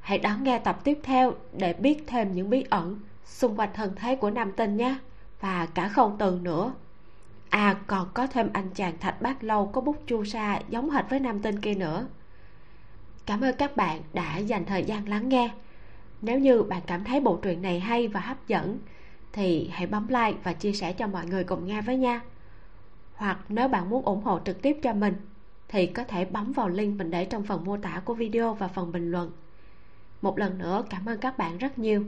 Hãy 0.00 0.18
đón 0.18 0.44
nghe 0.44 0.58
tập 0.58 0.80
tiếp 0.84 0.98
theo 1.02 1.34
để 1.58 1.72
biết 1.72 2.04
thêm 2.06 2.34
những 2.34 2.50
bí 2.50 2.64
ẩn 2.70 3.00
xung 3.26 3.56
quanh 3.56 3.70
thân 3.74 3.92
thế 3.96 4.16
của 4.16 4.30
nam 4.30 4.52
tinh 4.52 4.76
nhé, 4.76 4.98
và 5.40 5.66
cả 5.66 5.88
không 5.88 6.16
từ 6.18 6.38
nữa. 6.42 6.72
À 7.50 7.76
còn 7.86 8.08
có 8.14 8.26
thêm 8.26 8.50
anh 8.52 8.70
chàng 8.74 8.98
thạch 8.98 9.22
bát 9.22 9.44
lâu 9.44 9.66
có 9.66 9.80
bút 9.80 9.96
chu 10.06 10.24
sa 10.24 10.60
giống 10.68 10.90
hệt 10.90 11.04
với 11.10 11.20
nam 11.20 11.42
tinh 11.42 11.60
kia 11.60 11.74
nữa. 11.74 12.06
Cảm 13.26 13.40
ơn 13.40 13.56
các 13.56 13.76
bạn 13.76 14.02
đã 14.12 14.38
dành 14.38 14.64
thời 14.64 14.84
gian 14.84 15.08
lắng 15.08 15.28
nghe. 15.28 15.50
Nếu 16.22 16.38
như 16.38 16.62
bạn 16.62 16.82
cảm 16.86 17.04
thấy 17.04 17.20
bộ 17.20 17.36
truyện 17.36 17.62
này 17.62 17.80
hay 17.80 18.08
và 18.08 18.20
hấp 18.20 18.46
dẫn, 18.46 18.78
thì 19.32 19.70
hãy 19.72 19.86
bấm 19.86 20.08
like 20.08 20.38
và 20.42 20.52
chia 20.52 20.72
sẻ 20.72 20.92
cho 20.92 21.06
mọi 21.06 21.26
người 21.26 21.44
cùng 21.44 21.66
nghe 21.66 21.82
với 21.82 21.96
nha. 21.96 22.20
Hoặc 23.14 23.38
nếu 23.48 23.68
bạn 23.68 23.90
muốn 23.90 24.04
ủng 24.04 24.22
hộ 24.22 24.40
trực 24.44 24.62
tiếp 24.62 24.78
cho 24.82 24.92
mình, 24.92 25.14
thì 25.68 25.86
có 25.86 26.04
thể 26.04 26.24
bấm 26.24 26.52
vào 26.52 26.68
link 26.68 26.98
mình 26.98 27.10
để 27.10 27.24
trong 27.24 27.42
phần 27.42 27.64
mô 27.64 27.76
tả 27.76 28.02
của 28.04 28.14
video 28.14 28.54
và 28.54 28.68
phần 28.68 28.92
bình 28.92 29.10
luận. 29.10 29.30
Một 30.22 30.38
lần 30.38 30.58
nữa, 30.58 30.84
cảm 30.90 31.08
ơn 31.08 31.18
các 31.18 31.38
bạn 31.38 31.58
rất 31.58 31.78
nhiều 31.78 32.04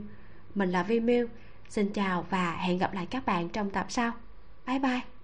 mình 0.55 0.71
là 0.71 0.83
vi 0.83 0.99
miu 0.99 1.27
xin 1.69 1.93
chào 1.93 2.25
và 2.29 2.51
hẹn 2.51 2.77
gặp 2.77 2.93
lại 2.93 3.05
các 3.05 3.25
bạn 3.25 3.49
trong 3.49 3.69
tập 3.69 3.85
sau. 3.89 4.11
Bye 4.67 4.79
bye. 4.79 5.18